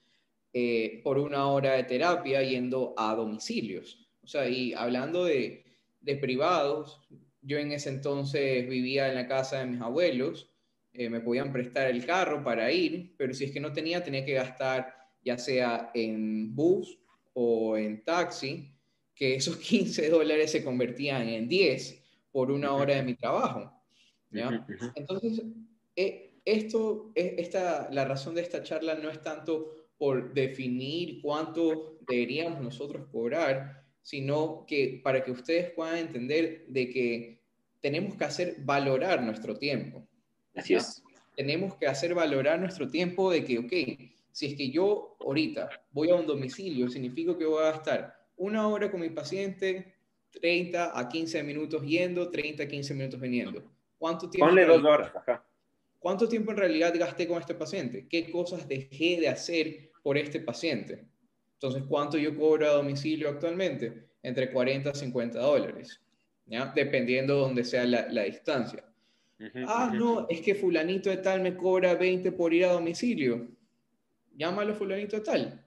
eh, 0.52 1.00
por 1.02 1.18
una 1.18 1.48
hora 1.48 1.72
de 1.72 1.84
terapia 1.84 2.42
yendo 2.42 2.94
a 2.96 3.14
domicilios. 3.14 4.03
O 4.24 4.26
sea, 4.26 4.48
y 4.48 4.72
hablando 4.72 5.24
de, 5.24 5.64
de 6.00 6.16
privados, 6.16 7.00
yo 7.42 7.58
en 7.58 7.72
ese 7.72 7.90
entonces 7.90 8.68
vivía 8.68 9.08
en 9.08 9.14
la 9.14 9.28
casa 9.28 9.60
de 9.60 9.66
mis 9.66 9.80
abuelos 9.80 10.50
eh, 10.96 11.10
me 11.10 11.20
podían 11.20 11.52
prestar 11.52 11.88
el 11.88 12.06
carro 12.06 12.44
para 12.44 12.70
ir, 12.70 13.14
pero 13.16 13.34
si 13.34 13.44
es 13.44 13.50
que 13.50 13.58
no 13.58 13.72
tenía, 13.72 14.04
tenía 14.04 14.24
que 14.24 14.34
gastar 14.34 14.94
ya 15.24 15.36
sea 15.36 15.90
en 15.92 16.54
bus 16.54 16.98
o 17.32 17.76
en 17.76 18.04
taxi, 18.04 18.72
que 19.12 19.34
esos 19.34 19.56
15 19.58 20.08
dólares 20.08 20.52
se 20.52 20.62
convertían 20.62 21.28
en 21.28 21.48
10 21.48 22.00
por 22.30 22.52
una 22.52 22.72
hora 22.72 22.94
de 22.94 23.02
mi 23.02 23.14
trabajo. 23.14 23.72
¿ya? 24.30 24.64
Entonces, 24.94 25.42
eh, 25.96 26.38
esto, 26.44 27.10
eh, 27.16 27.36
esta, 27.38 27.88
la 27.90 28.04
razón 28.04 28.36
de 28.36 28.42
esta 28.42 28.62
charla 28.62 28.94
no 28.94 29.10
es 29.10 29.20
tanto 29.20 29.88
por 29.98 30.32
definir 30.32 31.20
cuánto 31.22 31.98
deberíamos 32.06 32.60
nosotros 32.60 33.06
cobrar, 33.10 33.83
sino 34.04 34.66
que 34.68 35.00
para 35.02 35.24
que 35.24 35.32
ustedes 35.32 35.70
puedan 35.70 35.96
entender 35.96 36.66
de 36.68 36.90
que 36.90 37.40
tenemos 37.80 38.16
que 38.16 38.24
hacer 38.24 38.56
valorar 38.58 39.22
nuestro 39.22 39.56
tiempo. 39.56 40.06
Así 40.54 40.74
es. 40.74 41.02
Tenemos 41.34 41.74
que 41.76 41.86
hacer 41.86 42.14
valorar 42.14 42.60
nuestro 42.60 42.88
tiempo 42.88 43.30
de 43.32 43.44
que, 43.44 43.58
ok, 43.58 43.72
si 44.30 44.46
es 44.46 44.54
que 44.54 44.70
yo 44.70 45.16
ahorita 45.20 45.70
voy 45.90 46.10
a 46.10 46.16
un 46.16 46.26
domicilio, 46.26 46.88
significa 46.88 47.36
que 47.36 47.46
voy 47.46 47.62
a 47.62 47.72
gastar 47.72 48.14
una 48.36 48.68
hora 48.68 48.90
con 48.90 49.00
mi 49.00 49.08
paciente, 49.08 49.94
30 50.32 50.98
a 50.98 51.08
15 51.08 51.42
minutos 51.42 51.82
yendo, 51.82 52.30
30 52.30 52.62
a 52.62 52.68
15 52.68 52.94
minutos 52.94 53.20
viniendo. 53.20 53.64
¿Cuánto 53.96 54.28
tiempo? 54.28 54.46
Ponle 54.46 54.66
dos 54.66 54.84
horas, 54.84 55.16
acá. 55.16 55.44
¿Cuánto 55.98 56.28
tiempo 56.28 56.50
en 56.50 56.58
realidad 56.58 56.92
gasté 56.98 57.26
con 57.26 57.40
este 57.40 57.54
paciente? 57.54 58.06
¿Qué 58.06 58.30
cosas 58.30 58.68
dejé 58.68 59.18
de 59.18 59.28
hacer 59.28 59.92
por 60.02 60.18
este 60.18 60.40
paciente? 60.40 61.06
Entonces, 61.64 61.88
¿cuánto 61.88 62.18
yo 62.18 62.36
cobro 62.36 62.66
a 62.66 62.74
domicilio 62.74 63.28
actualmente? 63.28 64.08
Entre 64.22 64.50
40 64.50 64.90
a 64.90 64.94
50 64.94 65.38
dólares, 65.38 66.00
¿ya? 66.46 66.72
dependiendo 66.74 67.34
de 67.34 67.40
donde 67.40 67.64
sea 67.64 67.84
la, 67.84 68.06
la 68.10 68.22
distancia 68.24 68.84
ah, 69.66 69.92
no, 69.94 70.26
es 70.28 70.40
que 70.40 70.54
fulanito 70.54 71.10
de 71.10 71.18
tal 71.18 71.40
me 71.40 71.56
cobra 71.56 71.94
20 71.94 72.32
por 72.32 72.52
ir 72.52 72.64
a 72.64 72.72
domicilio. 72.72 73.48
Llámalo 74.36 74.74
fulanito 74.74 75.16
de 75.16 75.22
tal. 75.22 75.64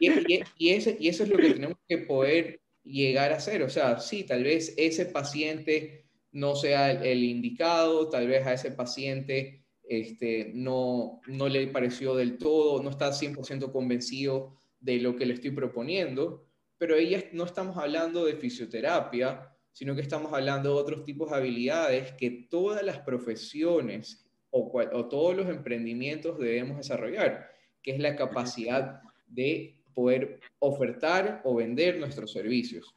Y, 0.00 0.10
y, 0.58 0.70
eso 0.70 0.90
es 1.22 1.28
lo 1.28 1.36
que 1.36 1.50
tenemos 1.50 1.78
que 1.88 1.98
poder 1.98 2.60
llegar 2.82 3.32
a 3.32 3.36
hacer. 3.36 3.62
O 3.62 3.68
sea, 3.68 4.00
sí, 4.00 4.24
tal 4.24 4.42
vez 4.42 4.74
ese 4.76 5.06
paciente 5.06 6.04
no 6.32 6.56
sea 6.56 6.90
el, 6.90 7.22
indicado, 7.22 8.08
tal 8.08 8.26
vez 8.26 8.46
a 8.46 8.54
ese 8.54 8.72
paciente 8.72 9.61
este, 9.84 10.52
no, 10.54 11.20
no 11.26 11.48
le 11.48 11.66
pareció 11.68 12.14
del 12.14 12.38
todo, 12.38 12.82
no 12.82 12.90
está 12.90 13.10
100% 13.10 13.72
convencido 13.72 14.60
de 14.80 14.98
lo 14.98 15.16
que 15.16 15.26
le 15.26 15.34
estoy 15.34 15.50
proponiendo, 15.50 16.46
pero 16.78 16.96
ahí 16.96 17.16
no 17.32 17.44
estamos 17.44 17.76
hablando 17.76 18.24
de 18.24 18.36
fisioterapia, 18.36 19.52
sino 19.72 19.94
que 19.94 20.02
estamos 20.02 20.32
hablando 20.32 20.74
de 20.74 20.80
otros 20.80 21.04
tipos 21.04 21.30
de 21.30 21.36
habilidades 21.36 22.12
que 22.12 22.46
todas 22.50 22.82
las 22.82 22.98
profesiones 23.00 24.28
o, 24.50 25.08
todos 25.08 25.34
los 25.34 25.48
emprendimientos 25.48 26.38
debemos 26.38 26.76
desarrollar, 26.76 27.50
que 27.82 27.92
es 27.92 27.98
la 27.98 28.16
capacidad 28.16 29.00
de 29.26 29.78
poder 29.94 30.40
ofertar 30.58 31.40
o 31.44 31.54
vender 31.54 31.98
nuestros 31.98 32.32
servicios. 32.32 32.94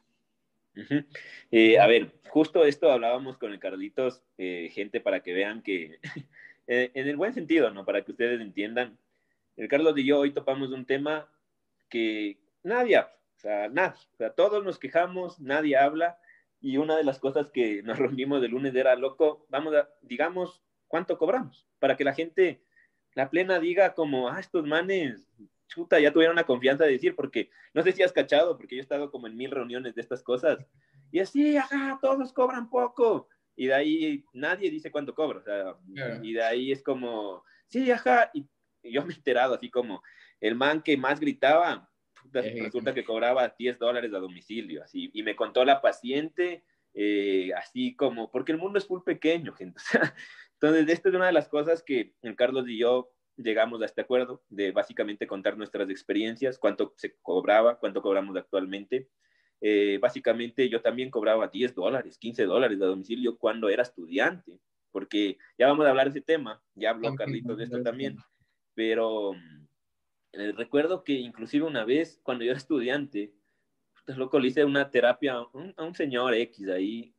Eh, 1.50 1.78
a 1.78 1.86
ver, 1.86 2.12
justo 2.28 2.64
esto 2.64 2.90
hablábamos 2.90 3.38
con 3.38 3.52
el 3.52 3.58
Carlitos, 3.58 4.22
eh, 4.36 4.68
gente 4.72 5.00
para 5.00 5.20
que 5.20 5.32
vean 5.32 5.62
que, 5.62 5.98
eh, 6.66 6.90
en 6.94 7.08
el 7.08 7.16
buen 7.16 7.32
sentido, 7.32 7.70
¿no? 7.70 7.84
Para 7.84 8.02
que 8.02 8.12
ustedes 8.12 8.40
entiendan, 8.40 8.98
el 9.56 9.68
Carlos 9.68 9.96
y 9.96 10.06
yo 10.06 10.20
hoy 10.20 10.32
topamos 10.32 10.70
un 10.70 10.84
tema 10.84 11.28
que 11.88 12.38
nadie 12.62 12.98
o 13.36 13.38
sea, 13.38 13.68
nadie, 13.68 13.98
o 14.14 14.16
sea, 14.16 14.30
todos 14.30 14.64
nos 14.64 14.78
quejamos, 14.78 15.38
nadie 15.40 15.76
habla, 15.76 16.18
y 16.60 16.78
una 16.78 16.96
de 16.96 17.04
las 17.04 17.18
cosas 17.18 17.50
que 17.50 17.82
nos 17.84 17.98
reunimos 17.98 18.40
de 18.40 18.48
lunes 18.48 18.74
era, 18.74 18.96
loco, 18.96 19.46
vamos 19.50 19.74
a, 19.74 19.88
digamos, 20.02 20.62
¿cuánto 20.88 21.18
cobramos? 21.18 21.66
Para 21.78 21.96
que 21.96 22.04
la 22.04 22.14
gente, 22.14 22.62
la 23.14 23.28
plena 23.28 23.58
diga 23.58 23.94
como, 23.94 24.28
ah, 24.28 24.40
estos 24.40 24.66
manes, 24.66 25.28
chuta, 25.68 26.00
ya 26.00 26.12
tuvieron 26.12 26.36
la 26.36 26.46
confianza 26.46 26.84
de 26.84 26.92
decir, 26.92 27.14
porque 27.14 27.50
no 27.74 27.82
sé 27.82 27.92
si 27.92 28.02
has 28.02 28.12
cachado, 28.12 28.56
porque 28.56 28.76
yo 28.76 28.80
he 28.80 28.82
estado 28.82 29.10
como 29.10 29.26
en 29.26 29.36
mil 29.36 29.50
reuniones 29.50 29.94
de 29.94 30.00
estas 30.00 30.22
cosas, 30.22 30.58
y 31.12 31.20
así, 31.20 31.56
ajá, 31.56 31.98
todos 32.00 32.32
cobran 32.32 32.70
poco, 32.70 33.28
y 33.56 33.66
de 33.66 33.74
ahí 33.74 34.24
nadie 34.32 34.70
dice 34.70 34.90
cuánto 34.90 35.14
cobra, 35.14 35.38
o 35.38 35.42
sea, 35.42 35.76
y 36.22 36.34
de 36.34 36.42
ahí 36.42 36.72
es 36.72 36.82
como, 36.82 37.42
sí, 37.66 37.90
ajá, 37.90 38.30
y, 38.34 38.46
yo 38.84 39.04
me 39.04 39.12
he 39.12 39.16
enterado 39.16 39.54
así 39.54 39.70
como, 39.70 40.02
el 40.40 40.54
man 40.54 40.82
que 40.82 40.96
más 40.96 41.18
gritaba, 41.18 41.90
resulta 42.32 42.94
que 42.94 43.04
cobraba 43.04 43.54
10 43.58 43.78
dólares 43.78 44.12
a 44.12 44.18
domicilio, 44.18 44.84
así, 44.84 45.10
y 45.12 45.22
me 45.22 45.34
contó 45.34 45.64
la 45.64 45.80
paciente, 45.80 46.64
eh, 46.94 47.50
así 47.56 47.96
como, 47.96 48.30
porque 48.30 48.52
el 48.52 48.58
mundo 48.58 48.78
es 48.78 48.88
muy 48.88 49.00
pequeño, 49.02 49.54
gente. 49.54 49.80
Entonces, 50.54 50.88
esta 50.88 51.08
es 51.08 51.14
una 51.14 51.26
de 51.26 51.32
las 51.32 51.48
cosas 51.48 51.82
que 51.82 52.14
Carlos 52.36 52.66
y 52.68 52.78
yo 52.78 53.12
llegamos 53.36 53.82
a 53.82 53.84
este 53.84 54.00
acuerdo 54.00 54.42
de 54.48 54.72
básicamente 54.72 55.26
contar 55.26 55.58
nuestras 55.58 55.90
experiencias, 55.90 56.58
cuánto 56.58 56.94
se 56.96 57.16
cobraba, 57.20 57.78
cuánto 57.78 58.00
cobramos 58.00 58.36
actualmente. 58.36 59.10
Eh, 59.60 59.98
básicamente 60.00 60.68
yo 60.68 60.82
también 60.82 61.10
cobraba 61.10 61.48
10 61.48 61.74
dólares, 61.74 62.18
15 62.18 62.44
dólares 62.44 62.78
de 62.78 62.86
domicilio 62.86 63.38
cuando 63.38 63.68
era 63.68 63.82
estudiante, 63.82 64.60
porque 64.90 65.38
ya 65.58 65.66
vamos 65.68 65.86
a 65.86 65.90
hablar 65.90 66.12
de 66.12 66.18
ese 66.18 66.26
tema, 66.26 66.62
ya 66.74 66.90
habló 66.90 67.14
Carlitos 67.14 67.56
de 67.56 67.64
esto 67.64 67.82
también, 67.82 68.16
pero 68.74 69.32
eh, 70.32 70.52
recuerdo 70.52 71.04
que 71.04 71.14
inclusive 71.14 71.64
una 71.64 71.84
vez 71.84 72.20
cuando 72.22 72.44
yo 72.44 72.50
era 72.50 72.58
estudiante, 72.58 73.32
pues 74.04 74.18
loco, 74.18 74.38
le 74.38 74.48
hice 74.48 74.64
una 74.64 74.90
terapia 74.90 75.34
a 75.34 75.48
un, 75.82 75.94
señor 75.94 76.34
X 76.34 76.68
ahí, 76.68 77.14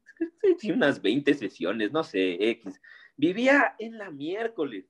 unas 0.73 1.01
20 1.01 1.33
sesiones, 1.33 1.91
no 1.91 2.03
sé, 2.03 2.49
X. 2.51 2.79
Vivía 3.15 3.75
en 3.79 3.97
la 3.97 4.11
miércoles 4.11 4.85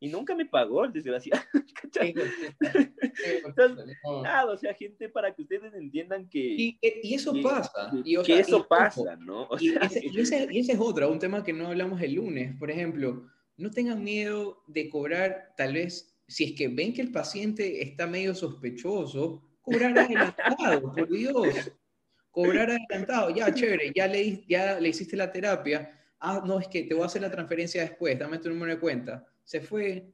y 0.00 0.08
nunca 0.08 0.34
me 0.34 0.46
pagó 0.46 0.84
el 0.84 0.92
desgraciado. 0.92 1.42
nada, 4.22 4.52
o 4.52 4.56
sea, 4.56 4.74
gente, 4.74 5.08
para 5.08 5.34
que 5.34 5.42
ustedes 5.42 5.74
entiendan 5.74 6.28
que... 6.28 6.38
Y, 6.38 6.78
eso 7.14 7.34
pasa. 7.42 7.90
Que, 8.04 8.40
eso 8.40 8.64
pasa, 8.66 9.16
¿no? 9.16 9.48
y, 9.58 9.76
ese, 9.76 10.02
y, 10.04 10.20
ese, 10.60 10.72
es 10.72 10.78
otro, 10.78 11.10
un 11.10 11.18
tema 11.18 11.42
que 11.42 11.52
no 11.52 11.66
hablamos 11.68 12.00
el 12.02 12.14
lunes. 12.14 12.54
Por 12.58 12.70
ejemplo, 12.70 13.26
no 13.56 13.70
tengan 13.70 14.04
miedo 14.04 14.62
de 14.66 14.90
cobrar, 14.90 15.54
tal 15.56 15.74
vez, 15.74 16.14
si 16.28 16.44
es 16.44 16.52
que 16.52 16.68
ven 16.68 16.92
que 16.92 17.02
el 17.02 17.12
paciente 17.12 17.82
está 17.82 18.06
medio 18.06 18.34
sospechoso, 18.34 19.42
cobrar 19.62 19.98
adelantado, 19.98 20.92
por 20.94 21.08
Dios. 21.08 21.72
Cobrar 22.30 22.70
adelantado, 22.70 23.30
ya, 23.30 23.54
chévere, 23.54 23.92
ya 23.94 24.06
le, 24.06 24.44
ya 24.46 24.78
le 24.78 24.90
hiciste 24.90 25.16
la 25.16 25.32
terapia. 25.32 25.98
Ah, 26.20 26.42
no, 26.44 26.60
es 26.60 26.68
que 26.68 26.82
te 26.82 26.94
voy 26.94 27.04
a 27.04 27.06
hacer 27.06 27.22
la 27.22 27.30
transferencia 27.30 27.80
después, 27.80 28.18
dame 28.18 28.38
tu 28.38 28.50
número 28.50 28.74
de 28.74 28.80
cuenta 28.80 29.26
se 29.46 29.60
fue, 29.60 30.12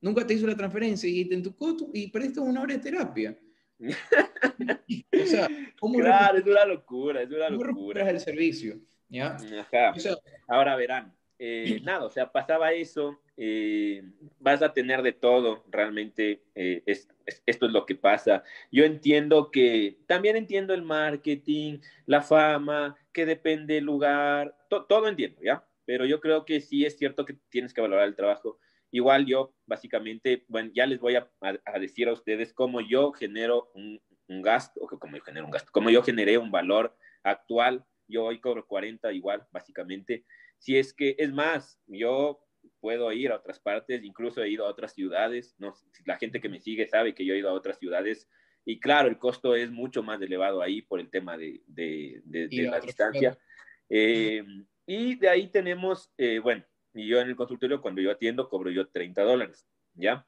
nunca 0.00 0.26
te 0.26 0.34
hizo 0.34 0.46
la 0.46 0.56
transferencia 0.56 1.08
y 1.08 1.24
te 1.24 1.34
entucó 1.34 1.74
y 1.92 2.08
perdiste 2.08 2.38
una 2.38 2.60
hora 2.60 2.74
de 2.74 2.80
terapia. 2.80 3.36
o 3.80 5.26
sea, 5.26 5.48
¿cómo 5.80 5.98
claro, 5.98 6.38
es 6.38 6.46
una 6.46 6.64
locura, 6.64 7.22
es 7.22 7.30
una 7.30 7.48
locura. 7.48 8.08
el 8.08 8.20
servicio, 8.20 8.78
¿ya? 9.08 9.36
Ahora 10.46 10.76
verán, 10.76 11.12
eh, 11.38 11.80
nada, 11.82 12.04
o 12.04 12.10
sea, 12.10 12.30
pasaba 12.30 12.72
eso, 12.72 13.18
eh, 13.38 14.02
vas 14.38 14.62
a 14.62 14.72
tener 14.72 15.02
de 15.02 15.12
todo, 15.12 15.64
realmente 15.70 16.42
eh, 16.54 16.82
esto 16.86 17.66
es 17.66 17.72
lo 17.72 17.86
que 17.86 17.94
pasa. 17.94 18.44
Yo 18.70 18.84
entiendo 18.84 19.50
que, 19.50 19.98
también 20.06 20.36
entiendo 20.36 20.74
el 20.74 20.82
marketing, 20.82 21.78
la 22.04 22.20
fama, 22.20 22.96
que 23.12 23.24
depende 23.24 23.78
el 23.78 23.84
lugar, 23.84 24.54
todo 24.68 25.08
entiendo, 25.08 25.40
¿ya? 25.42 25.66
Pero 25.86 26.04
yo 26.04 26.20
creo 26.20 26.44
que 26.44 26.60
sí 26.60 26.84
es 26.84 26.96
cierto 26.96 27.24
que 27.24 27.36
tienes 27.48 27.72
que 27.72 27.80
valorar 27.80 28.06
el 28.06 28.16
trabajo. 28.16 28.58
Igual 28.94 29.26
yo, 29.26 29.52
básicamente, 29.66 30.44
bueno, 30.46 30.70
ya 30.72 30.86
les 30.86 31.00
voy 31.00 31.16
a, 31.16 31.28
decir 31.80 32.06
a 32.08 32.12
ustedes 32.12 32.54
cómo 32.54 32.80
yo 32.80 33.10
genero 33.10 33.72
un, 33.74 34.00
gasto, 34.40 34.80
o 34.80 34.86
cómo 34.86 35.16
yo 35.16 35.22
genero 35.24 35.46
un 35.46 35.50
gasto, 35.50 35.68
cómo 35.72 35.90
yo 35.90 36.00
generé 36.04 36.38
un 36.38 36.52
valor 36.52 36.96
actual. 37.24 37.84
Yo 38.06 38.26
hoy 38.26 38.40
cobro 38.40 38.64
40 38.64 39.12
igual, 39.12 39.44
básicamente. 39.50 40.24
Si 40.58 40.78
es 40.78 40.94
que, 40.94 41.16
es 41.18 41.32
más, 41.32 41.80
yo 41.88 42.40
puedo 42.78 43.10
ir 43.10 43.32
a 43.32 43.36
otras 43.38 43.58
partes, 43.58 44.04
incluso 44.04 44.44
he 44.44 44.50
ido 44.50 44.64
a 44.64 44.70
otras 44.70 44.94
ciudades. 44.94 45.56
No, 45.58 45.74
la 46.06 46.16
gente 46.16 46.40
que 46.40 46.48
me 46.48 46.60
sigue 46.60 46.86
sabe 46.86 47.16
que 47.16 47.24
yo 47.24 47.34
he 47.34 47.38
ido 47.38 47.50
a 47.50 47.54
otras 47.54 47.80
ciudades 47.80 48.28
y 48.64 48.78
claro, 48.78 49.08
el 49.08 49.18
costo 49.18 49.56
es 49.56 49.72
mucho 49.72 50.04
más 50.04 50.22
elevado 50.22 50.62
ahí 50.62 50.82
por 50.82 51.00
el 51.00 51.10
tema 51.10 51.36
de, 51.36 51.62
de, 51.66 52.22
la 52.70 52.78
distancia. 52.78 53.36
Eh, 53.88 54.44
y 54.86 55.16
de 55.16 55.28
ahí 55.28 55.48
tenemos, 55.48 56.12
eh, 56.16 56.38
bueno, 56.38 56.64
y 56.94 57.08
yo 57.08 57.20
en 57.20 57.28
el 57.28 57.36
consultorio, 57.36 57.80
cuando 57.80 58.00
yo 58.00 58.10
atiendo, 58.10 58.48
cobro 58.48 58.70
yo 58.70 58.88
30 58.88 59.22
dólares, 59.22 59.66
¿ya? 59.94 60.26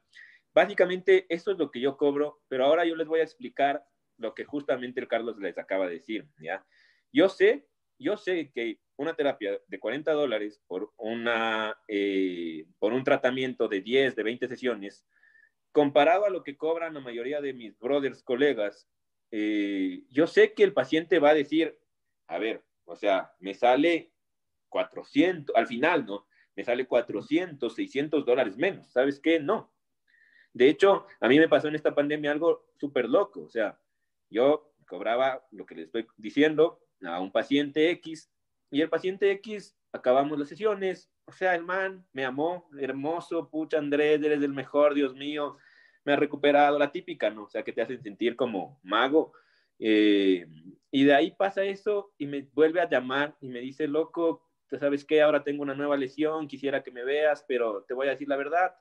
Básicamente, 0.53 1.25
eso 1.29 1.51
es 1.51 1.57
lo 1.57 1.71
que 1.71 1.79
yo 1.79 1.97
cobro, 1.97 2.41
pero 2.47 2.65
ahora 2.65 2.85
yo 2.85 2.95
les 2.95 3.07
voy 3.07 3.21
a 3.21 3.23
explicar 3.23 3.85
lo 4.17 4.33
que 4.33 4.43
justamente 4.43 4.99
el 4.99 5.07
Carlos 5.07 5.37
les 5.37 5.57
acaba 5.57 5.87
de 5.87 5.95
decir, 5.95 6.27
¿ya? 6.39 6.65
Yo 7.11 7.29
sé, 7.29 7.67
yo 7.97 8.17
sé 8.17 8.51
que 8.53 8.79
una 8.97 9.15
terapia 9.15 9.59
de 9.67 9.79
40 9.79 10.11
dólares 10.11 10.61
por, 10.67 10.91
una, 10.97 11.77
eh, 11.87 12.65
por 12.79 12.93
un 12.93 13.03
tratamiento 13.03 13.67
de 13.67 13.81
10, 13.81 14.15
de 14.15 14.23
20 14.23 14.47
sesiones, 14.47 15.05
comparado 15.71 16.25
a 16.25 16.29
lo 16.29 16.43
que 16.43 16.57
cobran 16.57 16.95
la 16.95 16.99
mayoría 16.99 17.39
de 17.39 17.53
mis 17.53 17.77
brothers, 17.77 18.23
colegas, 18.23 18.89
eh, 19.31 20.03
yo 20.09 20.25
sé 20.27 20.53
que 20.53 20.63
el 20.63 20.73
paciente 20.73 21.19
va 21.19 21.29
a 21.29 21.35
decir, 21.35 21.77
a 22.27 22.39
ver, 22.39 22.63
o 22.85 22.95
sea, 22.95 23.33
me 23.39 23.53
sale 23.53 24.11
400, 24.69 25.55
al 25.55 25.67
final, 25.67 26.05
¿no? 26.05 26.26
Me 26.57 26.63
sale 26.63 26.87
400, 26.87 27.73
600 27.73 28.25
dólares 28.25 28.57
menos. 28.57 28.91
¿Sabes 28.91 29.19
qué? 29.19 29.39
No. 29.39 29.71
De 30.53 30.67
hecho, 30.67 31.05
a 31.21 31.27
mí 31.27 31.37
me 31.37 31.47
pasó 31.47 31.67
en 31.67 31.75
esta 31.75 31.93
pandemia 31.93 32.31
algo 32.31 32.65
súper 32.77 33.07
loco. 33.07 33.43
O 33.43 33.49
sea, 33.49 33.79
yo 34.31 34.73
cobraba 34.87 35.45
lo 35.51 35.67
que 35.67 35.75
le 35.75 35.83
estoy 35.83 36.07
diciendo 36.17 36.81
a 37.03 37.21
un 37.21 37.31
paciente 37.31 37.91
X 37.91 38.31
y 38.71 38.81
el 38.81 38.89
paciente 38.89 39.29
X 39.33 39.77
acabamos 39.91 40.39
las 40.39 40.49
sesiones. 40.49 41.11
O 41.25 41.31
sea, 41.31 41.53
el 41.53 41.63
man 41.63 42.03
me 42.11 42.25
amó, 42.25 42.67
hermoso, 42.79 43.49
pucha 43.51 43.77
Andrés, 43.77 44.23
eres 44.23 44.41
el 44.41 44.53
mejor, 44.53 44.95
Dios 44.95 45.13
mío, 45.13 45.57
me 46.05 46.13
ha 46.13 46.15
recuperado, 46.15 46.79
la 46.79 46.91
típica, 46.91 47.29
¿no? 47.29 47.43
O 47.43 47.49
sea, 47.49 47.63
que 47.63 47.73
te 47.73 47.83
hacen 47.83 48.01
sentir 48.01 48.35
como 48.35 48.79
mago. 48.81 49.33
Eh, 49.77 50.47
y 50.89 51.03
de 51.03 51.13
ahí 51.13 51.31
pasa 51.37 51.63
eso 51.63 52.13
y 52.17 52.25
me 52.25 52.47
vuelve 52.53 52.81
a 52.81 52.89
llamar 52.89 53.35
y 53.41 53.49
me 53.49 53.59
dice, 53.59 53.87
loco, 53.87 54.46
sabes 54.79 55.05
qué, 55.05 55.21
ahora 55.21 55.43
tengo 55.43 55.63
una 55.63 55.75
nueva 55.75 55.97
lesión, 55.97 56.47
quisiera 56.47 56.83
que 56.83 56.91
me 56.91 57.03
veas, 57.03 57.45
pero 57.47 57.83
te 57.87 57.93
voy 57.93 58.07
a 58.07 58.11
decir 58.11 58.27
la 58.27 58.35
verdad, 58.35 58.75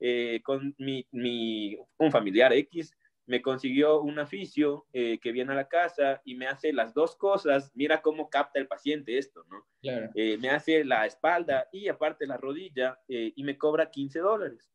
eh, 0.00 0.40
con 0.44 0.74
mi, 0.78 1.06
mi, 1.12 1.76
un 1.98 2.10
familiar 2.10 2.52
X 2.52 2.96
me 3.26 3.40
consiguió 3.40 4.02
un 4.02 4.18
aficio 4.18 4.86
eh, 4.92 5.18
que 5.18 5.32
viene 5.32 5.52
a 5.52 5.56
la 5.56 5.66
casa 5.66 6.20
y 6.24 6.34
me 6.34 6.46
hace 6.46 6.74
las 6.74 6.92
dos 6.92 7.16
cosas, 7.16 7.70
mira 7.74 8.02
cómo 8.02 8.28
capta 8.28 8.58
el 8.58 8.68
paciente 8.68 9.16
esto, 9.16 9.44
¿no? 9.48 9.66
Eh, 10.14 10.36
me 10.38 10.50
hace 10.50 10.84
la 10.84 11.06
espalda 11.06 11.68
y 11.72 11.88
aparte 11.88 12.26
la 12.26 12.36
rodilla 12.36 12.98
y 13.08 13.42
me 13.42 13.56
cobra 13.56 13.90
15 13.90 14.18
dólares. 14.18 14.70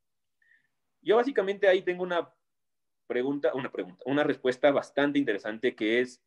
Yo 1.00 1.16
básicamente 1.16 1.68
ahí 1.68 1.82
tengo 1.82 2.02
una 2.02 2.28
pregunta, 3.06 3.52
una 3.54 3.70
pregunta, 3.70 4.02
una 4.06 4.24
respuesta 4.24 4.70
bastante 4.72 5.18
interesante 5.18 5.74
que 5.74 6.00
es, 6.00 6.22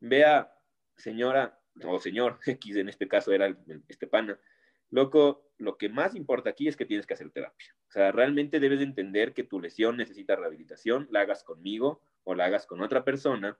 vea, 0.00 0.52
señora, 0.96 1.60
o 1.82 1.98
señor 1.98 2.38
X 2.46 2.76
en 2.76 2.88
este 2.88 3.08
caso 3.08 3.32
era 3.32 3.56
este 3.88 4.06
pana, 4.06 4.38
loco, 4.90 5.50
lo 5.58 5.76
que 5.76 5.88
más 5.88 6.14
importa 6.14 6.50
aquí 6.50 6.68
es 6.68 6.76
que 6.76 6.86
tienes 6.86 7.06
que 7.06 7.14
hacer 7.14 7.30
terapia. 7.30 7.74
O 7.88 7.92
sea, 7.92 8.12
realmente 8.12 8.60
debes 8.60 8.80
entender 8.80 9.32
que 9.32 9.44
tu 9.44 9.60
lesión 9.60 9.96
necesita 9.96 10.36
rehabilitación, 10.36 11.08
la 11.10 11.20
hagas 11.20 11.42
conmigo 11.44 12.02
o 12.24 12.34
la 12.34 12.46
hagas 12.46 12.66
con 12.66 12.80
otra 12.82 13.04
persona, 13.04 13.58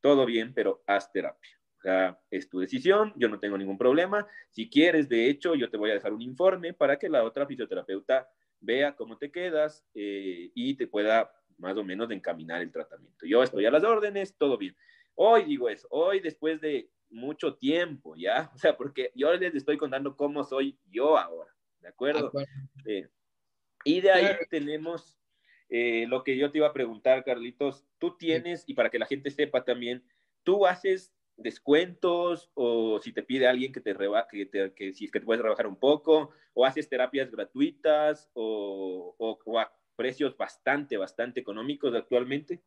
todo 0.00 0.26
bien, 0.26 0.52
pero 0.54 0.82
haz 0.86 1.12
terapia. 1.12 1.58
O 1.78 1.82
sea, 1.82 2.20
es 2.30 2.48
tu 2.48 2.60
decisión, 2.60 3.12
yo 3.16 3.28
no 3.28 3.40
tengo 3.40 3.58
ningún 3.58 3.76
problema. 3.76 4.26
Si 4.50 4.70
quieres, 4.70 5.08
de 5.08 5.28
hecho, 5.28 5.54
yo 5.54 5.68
te 5.68 5.76
voy 5.76 5.90
a 5.90 5.94
dejar 5.94 6.12
un 6.12 6.22
informe 6.22 6.72
para 6.72 6.96
que 6.96 7.08
la 7.08 7.24
otra 7.24 7.46
fisioterapeuta 7.46 8.30
vea 8.60 8.94
cómo 8.94 9.18
te 9.18 9.32
quedas 9.32 9.84
eh, 9.94 10.52
y 10.54 10.74
te 10.74 10.86
pueda 10.86 11.32
más 11.58 11.76
o 11.76 11.84
menos 11.84 12.10
encaminar 12.10 12.62
el 12.62 12.70
tratamiento. 12.70 13.26
Yo 13.26 13.42
estoy 13.42 13.66
a 13.66 13.70
las 13.70 13.84
órdenes, 13.84 14.36
todo 14.36 14.56
bien. 14.56 14.76
Hoy 15.14 15.44
digo 15.44 15.68
eso, 15.68 15.88
hoy 15.90 16.20
después 16.20 16.60
de 16.60 16.88
mucho 17.12 17.54
tiempo, 17.54 18.14
¿ya? 18.16 18.50
O 18.54 18.58
sea, 18.58 18.76
porque 18.76 19.10
yo 19.14 19.32
les 19.34 19.54
estoy 19.54 19.76
contando 19.76 20.16
cómo 20.16 20.44
soy 20.44 20.78
yo 20.90 21.16
ahora, 21.16 21.54
¿de 21.80 21.88
acuerdo? 21.88 22.32
Eh, 22.86 23.08
y 23.84 24.00
de 24.00 24.10
ahí 24.10 24.36
tenemos 24.50 25.18
eh, 25.68 26.06
lo 26.08 26.22
que 26.22 26.36
yo 26.36 26.50
te 26.50 26.58
iba 26.58 26.68
a 26.68 26.72
preguntar, 26.72 27.24
Carlitos. 27.24 27.84
Tú 27.98 28.16
tienes, 28.16 28.64
y 28.66 28.74
para 28.74 28.90
que 28.90 28.98
la 28.98 29.06
gente 29.06 29.30
sepa 29.30 29.64
también, 29.64 30.04
tú 30.42 30.66
haces 30.66 31.14
descuentos 31.36 32.50
o 32.54 33.00
si 33.00 33.12
te 33.12 33.22
pide 33.22 33.48
alguien 33.48 33.72
que 33.72 33.80
te 33.80 33.94
reba 33.94 34.28
que, 34.28 34.48
que 34.76 34.92
si 34.92 35.06
es 35.06 35.10
que 35.10 35.18
te 35.18 35.26
puedes 35.26 35.42
rebajar 35.42 35.66
un 35.66 35.76
poco 35.76 36.30
o 36.52 36.66
haces 36.66 36.88
terapias 36.88 37.30
gratuitas 37.30 38.30
o, 38.34 39.16
o 39.18 39.58
a 39.58 39.72
precios 39.96 40.36
bastante, 40.36 40.96
bastante 40.96 41.40
económicos 41.40 41.94
actualmente? 41.94 42.60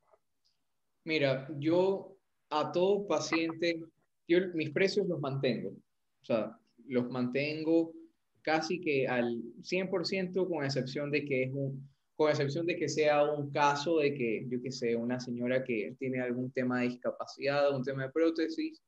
Mira, 1.03 1.47
yo 1.57 2.17
a 2.49 2.71
todo 2.71 3.07
paciente 3.07 3.83
yo 4.27 4.39
mis 4.53 4.71
precios 4.71 5.07
los 5.07 5.19
mantengo. 5.19 5.69
O 5.69 6.25
sea, 6.25 6.57
los 6.87 7.09
mantengo 7.09 7.93
casi 8.41 8.79
que 8.79 9.07
al 9.07 9.41
100% 9.61 10.47
con 10.47 10.63
excepción 10.63 11.11
de 11.11 11.25
que 11.25 11.43
es 11.43 11.51
un, 11.53 11.89
con 12.15 12.29
excepción 12.29 12.65
de 12.65 12.75
que 12.75 12.87
sea 12.87 13.23
un 13.23 13.51
caso 13.51 13.99
de 13.99 14.13
que, 14.13 14.45
yo 14.47 14.61
que 14.61 14.71
sé, 14.71 14.95
una 14.95 15.19
señora 15.19 15.63
que 15.63 15.95
tiene 15.99 16.21
algún 16.21 16.51
tema 16.51 16.81
de 16.81 16.89
discapacidad, 16.89 17.75
un 17.75 17.83
tema 17.83 18.03
de 18.03 18.11
prótesis, 18.11 18.81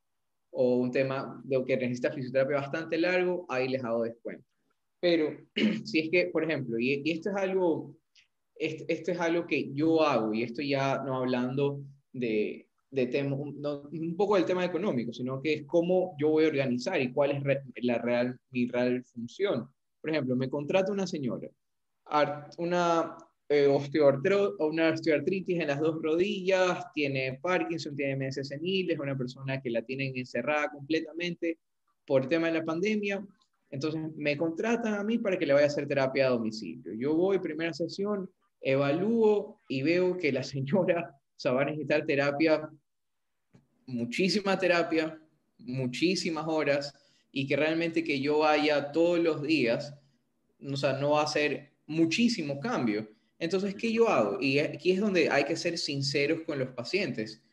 o 0.52 0.78
un 0.78 0.92
tema 0.92 1.42
de 1.44 1.64
que 1.66 1.78
necesita 1.78 2.12
fisioterapia 2.12 2.58
bastante 2.58 2.98
largo, 2.98 3.46
ahí 3.50 3.68
les 3.68 3.84
hago 3.84 4.04
descuento. 4.04 4.46
Pero 5.00 5.38
si 5.86 6.00
es 6.00 6.10
que, 6.10 6.28
por 6.28 6.44
ejemplo, 6.44 6.80
y, 6.80 7.02
y 7.04 7.12
esto 7.12 7.30
es 7.32 7.36
algo, 7.36 7.96
esto 8.56 9.12
es 9.12 9.20
algo 9.20 9.46
que 9.46 9.74
yo 9.74 10.02
hago 10.02 10.34
y 10.34 10.44
esto 10.44 10.62
ya 10.62 11.04
no 11.04 11.18
hablando 11.18 11.82
de, 12.14 12.67
de 12.90 13.08
tema, 13.08 13.36
un 13.36 14.16
poco 14.16 14.36
del 14.36 14.46
tema 14.46 14.64
económico, 14.64 15.12
sino 15.12 15.42
que 15.42 15.54
es 15.54 15.66
cómo 15.66 16.16
yo 16.20 16.30
voy 16.30 16.46
a 16.46 16.50
organizar 16.50 17.02
y 17.02 17.12
cuál 17.12 17.32
es 17.32 17.84
la 17.84 17.98
real, 17.98 18.40
mi 18.52 18.68
real 18.68 19.04
función. 19.04 19.68
Por 20.02 20.12
ejemplo, 20.12 20.36
me 20.36 20.50
contrata 20.50 20.92
una 20.92 21.06
señora, 21.06 21.50
una 22.58 23.18
eh, 23.50 23.68
una 24.60 24.90
osteoartritis 24.90 25.62
en 25.62 25.68
las 25.68 25.80
dos 25.80 26.02
rodillas, 26.02 26.86
tiene 26.94 27.40
Parkinson, 27.42 27.96
tiene 27.96 28.12
demencia 28.12 28.44
senil, 28.44 28.92
es 28.92 29.00
una 29.00 29.18
persona 29.18 29.62
que 29.62 29.70
la 29.70 29.84
tienen 29.84 30.18
encerrada 30.18 30.70
completamente 30.70 31.58
por 32.06 32.28
tema 32.28 32.48
de 32.48 32.60
la 32.60 32.66
pandemia. 32.66 33.26
Entonces 33.70 34.02
me 34.18 34.36
contratan 34.36 34.96
a 34.96 35.04
mí 35.04 35.18
para 35.18 35.38
que 35.40 35.46
le 35.46 35.54
vaya 35.54 35.66
a 35.66 35.70
hacer 35.70 35.88
terapia 35.88 36.28
a 36.28 36.32
domicilio. 36.32 36.94
Yo 36.94 37.16
voy, 37.16 37.40
primera 37.40 37.74
sesión, 37.74 38.30
evalúo 38.60 39.62
y 39.70 39.82
veo 39.82 40.18
que 40.18 40.34
la 40.34 40.44
señora 40.44 41.16
sea, 41.40 41.52
va 41.52 41.62
a 41.62 41.66
necesitar 41.66 42.06
terapia, 42.06 42.70
muchísima 43.86 44.58
terapia, 44.58 45.20
muchísimas 45.60 46.46
horas, 46.48 46.94
y 47.32 47.48
que 47.48 47.56
realmente 47.56 48.04
que 48.04 48.20
yo 48.20 48.40
vaya 48.40 48.92
todos 48.92 49.20
los 49.20 49.44
días, 49.44 49.94
o 50.60 50.76
sea, 50.76 50.94
no 50.94 51.12
va 51.12 51.24
a 51.24 51.28
ser 51.28 51.74
muchísimo 51.86 52.60
cambio. 52.60 53.08
Entonces, 53.40 53.76
¿qué 53.76 53.92
yo 53.92 54.10
hago? 54.10 54.42
Y 54.42 54.60
aquí 54.60 54.92
es 54.92 55.00
donde 55.00 55.30
hay 55.30 55.44
que 55.44 55.56
ser 55.56 55.78
sinceros 55.78 56.42
con 56.46 56.58
los 56.58 56.70
pacientes. 56.70 57.44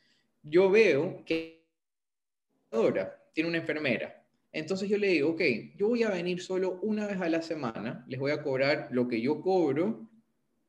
Yo 0.43 0.71
veo 0.71 1.23
que 1.25 1.67
ahora 2.71 3.23
tiene 3.33 3.51
una 3.51 3.59
enfermera. 3.59 4.25
Entonces 4.53 4.89
yo 4.89 4.97
le 4.99 5.09
digo, 5.09 5.31
ok, 5.31 5.41
yo 5.77 5.89
voy 5.89 6.05
a 6.05 6.11
venir 6.11 6.41
solo 6.41 6.79
una 6.83 7.07
vez 7.07 7.21
a 7.21 7.29
la 7.29 7.43
semana, 7.43 8.05
les 8.07 8.21
voy 8.21 8.31
a 8.31 8.41
cobrar 8.41 8.89
lo 8.93 9.09
que 9.09 9.21
yo 9.21 9.41
cobro 9.41 10.09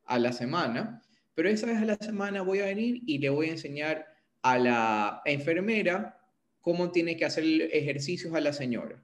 a 0.05 0.17
la 0.17 0.33
semana, 0.33 1.03
pero 1.35 1.49
esa 1.49 1.67
vez 1.67 1.77
a 1.77 1.85
la 1.85 1.97
semana 1.97 2.41
voy 2.41 2.59
a 2.59 2.65
venir 2.65 3.01
y 3.05 3.19
le 3.19 3.29
voy 3.29 3.49
a 3.49 3.51
enseñar 3.51 4.07
a 4.41 4.57
la 4.57 5.21
enfermera 5.25 6.17
cómo 6.61 6.91
tiene 6.91 7.17
que 7.17 7.25
hacer 7.25 7.43
ejercicios 7.71 8.33
a 8.33 8.39
la 8.39 8.53
señora. 8.53 9.03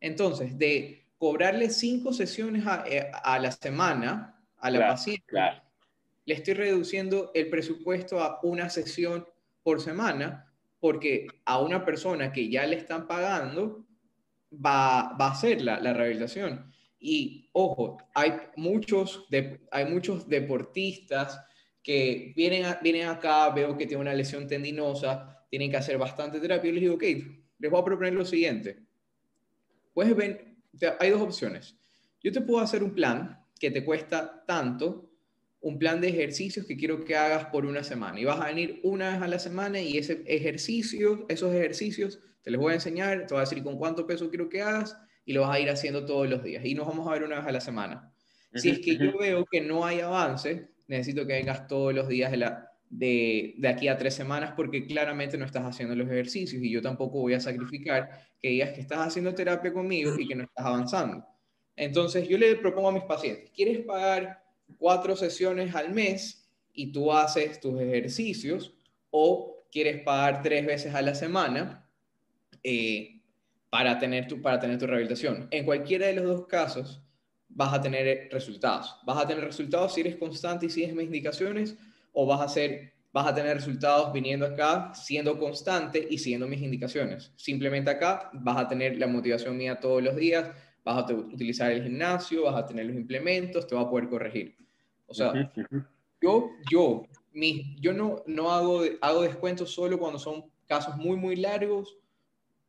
Entonces, 0.00 0.58
de 0.58 1.06
cobrarle 1.18 1.70
cinco 1.70 2.12
sesiones 2.12 2.66
a, 2.66 2.84
eh, 2.86 3.10
la 3.40 3.52
semana 3.52 4.42
a 4.58 4.70
la 4.70 4.88
paciente, 4.88 5.24
le 6.24 6.34
estoy 6.34 6.54
reduciendo 6.54 7.30
el 7.34 7.48
presupuesto 7.48 8.20
a 8.20 8.40
una 8.42 8.68
sesión 8.68 9.26
por 9.62 9.80
semana, 9.80 10.52
porque 10.80 11.28
a 11.44 11.60
una 11.60 11.84
persona 11.84 12.32
que 12.32 12.48
ya 12.48 12.66
le 12.66 12.76
están 12.76 13.06
pagando 13.06 13.86
va, 14.52 15.16
va 15.18 15.28
a 15.28 15.32
hacer 15.32 15.62
la, 15.62 15.80
la 15.80 15.94
rehabilitación. 15.94 16.72
Y 16.98 17.50
ojo, 17.52 17.98
hay 18.14 18.32
muchos, 18.56 19.26
hay 19.70 19.84
muchos 19.84 20.28
deportistas 20.28 21.40
que 21.82 22.32
vienen, 22.34 22.64
vienen 22.82 23.08
acá, 23.08 23.50
veo 23.50 23.76
que 23.76 23.86
tienen 23.86 24.00
una 24.00 24.14
lesión 24.14 24.48
tendinosa, 24.48 25.46
tienen 25.48 25.70
que 25.70 25.76
hacer 25.76 25.98
bastante 25.98 26.40
terapia. 26.40 26.70
Y 26.70 26.72
les 26.72 26.80
digo, 26.82 26.94
ok, 26.94 27.04
les 27.58 27.70
voy 27.70 27.80
a 27.80 27.84
proponer 27.84 28.14
lo 28.14 28.24
siguiente. 28.24 28.82
Puedes 29.94 30.16
ver, 30.16 30.56
hay 30.98 31.10
dos 31.10 31.22
opciones. 31.22 31.76
Yo 32.22 32.32
te 32.32 32.40
puedo 32.40 32.60
hacer 32.60 32.82
un 32.82 32.92
plan 32.92 33.40
que 33.58 33.70
te 33.70 33.84
cuesta 33.84 34.44
tanto, 34.46 35.10
un 35.60 35.78
plan 35.78 36.00
de 36.00 36.08
ejercicios 36.08 36.66
que 36.66 36.76
quiero 36.76 37.04
que 37.04 37.16
hagas 37.16 37.46
por 37.46 37.64
una 37.64 37.82
semana. 37.82 38.18
Y 38.20 38.24
vas 38.24 38.40
a 38.40 38.46
venir 38.46 38.80
una 38.82 39.12
vez 39.12 39.22
a 39.22 39.28
la 39.28 39.38
semana 39.38 39.80
y 39.80 39.98
ese 39.98 40.24
ejercicio, 40.26 41.24
esos 41.28 41.54
ejercicios, 41.54 42.20
te 42.42 42.50
los 42.50 42.60
voy 42.60 42.72
a 42.72 42.76
enseñar, 42.76 43.26
te 43.26 43.34
voy 43.34 43.38
a 43.38 43.44
decir 43.44 43.62
con 43.62 43.78
cuánto 43.78 44.06
peso 44.06 44.28
quiero 44.28 44.48
que 44.48 44.62
hagas 44.62 44.96
y 45.26 45.32
lo 45.32 45.42
vas 45.42 45.56
a 45.56 45.60
ir 45.60 45.68
haciendo 45.68 46.06
todos 46.06 46.28
los 46.28 46.42
días. 46.42 46.64
Y 46.64 46.74
nos 46.74 46.86
vamos 46.86 47.06
a 47.06 47.12
ver 47.12 47.24
una 47.24 47.36
vez 47.36 47.46
a 47.46 47.52
la 47.52 47.60
semana. 47.60 48.12
Si 48.54 48.70
es 48.70 48.78
que 48.78 48.96
yo 48.96 49.18
veo 49.18 49.44
que 49.44 49.60
no 49.60 49.84
hay 49.84 50.00
avance, 50.00 50.70
necesito 50.86 51.26
que 51.26 51.34
vengas 51.34 51.66
todos 51.66 51.92
los 51.92 52.08
días 52.08 52.30
de, 52.30 52.38
la, 52.38 52.72
de, 52.88 53.54
de, 53.58 53.68
aquí 53.68 53.88
a 53.88 53.98
tres 53.98 54.14
semanas 54.14 54.54
porque 54.56 54.86
claramente 54.86 55.36
no 55.36 55.44
estás 55.44 55.64
haciendo 55.64 55.94
los 55.94 56.08
ejercicios 56.08 56.62
y 56.62 56.70
yo 56.70 56.80
tampoco 56.80 57.20
voy 57.20 57.34
a 57.34 57.40
sacrificar 57.40 58.08
que 58.40 58.48
digas 58.48 58.72
que 58.72 58.80
estás 58.80 59.00
haciendo 59.00 59.34
terapia 59.34 59.72
conmigo 59.72 60.18
y 60.18 60.26
que 60.26 60.36
no 60.36 60.44
estás 60.44 60.64
avanzando. 60.64 61.26
Entonces 61.74 62.26
yo 62.28 62.38
le 62.38 62.54
propongo 62.56 62.88
a 62.88 62.92
mis 62.92 63.02
pacientes, 63.02 63.50
¿quieres 63.50 63.84
pagar 63.84 64.42
cuatro 64.78 65.16
sesiones 65.16 65.74
al 65.74 65.92
mes 65.92 66.48
y 66.72 66.92
tú 66.92 67.12
haces 67.12 67.60
tus 67.60 67.78
ejercicios 67.80 68.72
o 69.10 69.66
quieres 69.70 70.02
pagar 70.02 70.40
tres 70.42 70.64
veces 70.64 70.94
a 70.94 71.02
la 71.02 71.14
semana? 71.14 71.86
Eh, 72.62 73.15
para 73.70 73.98
tener, 73.98 74.26
tu, 74.26 74.40
para 74.40 74.58
tener 74.58 74.78
tu 74.78 74.86
rehabilitación. 74.86 75.48
En 75.50 75.64
cualquiera 75.64 76.06
de 76.06 76.14
los 76.14 76.24
dos 76.24 76.46
casos 76.46 77.02
vas 77.48 77.72
a 77.72 77.80
tener 77.80 78.28
resultados. 78.30 78.96
Vas 79.04 79.24
a 79.24 79.26
tener 79.26 79.44
resultados 79.44 79.94
si 79.94 80.02
eres 80.02 80.16
constante 80.16 80.66
y 80.66 80.70
sigues 80.70 80.94
mis 80.94 81.06
indicaciones 81.06 81.76
o 82.12 82.26
vas 82.26 82.40
a, 82.40 82.44
hacer, 82.44 82.92
vas 83.12 83.26
a 83.26 83.34
tener 83.34 83.56
resultados 83.56 84.12
viniendo 84.12 84.46
acá, 84.46 84.92
siendo 84.94 85.38
constante 85.38 86.06
y 86.08 86.18
siguiendo 86.18 86.46
mis 86.46 86.60
indicaciones. 86.60 87.32
Simplemente 87.36 87.90
acá 87.90 88.30
vas 88.32 88.56
a 88.58 88.68
tener 88.68 88.98
la 88.98 89.06
motivación 89.06 89.56
mía 89.56 89.80
todos 89.80 90.02
los 90.02 90.16
días, 90.16 90.50
vas 90.84 91.10
a 91.10 91.14
utilizar 91.14 91.72
el 91.72 91.82
gimnasio, 91.82 92.44
vas 92.44 92.56
a 92.56 92.66
tener 92.66 92.86
los 92.86 92.96
implementos, 92.96 93.66
te 93.66 93.74
va 93.74 93.82
a 93.82 93.90
poder 93.90 94.08
corregir. 94.08 94.56
O 95.06 95.14
sea, 95.14 95.32
yo, 96.20 96.50
yo, 96.70 97.04
mi, 97.32 97.76
yo 97.80 97.92
no, 97.92 98.22
no 98.26 98.52
hago, 98.52 98.82
hago 99.00 99.22
descuentos 99.22 99.70
solo 99.70 99.98
cuando 99.98 100.18
son 100.18 100.44
casos 100.66 100.96
muy, 100.96 101.16
muy 101.16 101.36
largos 101.36 101.96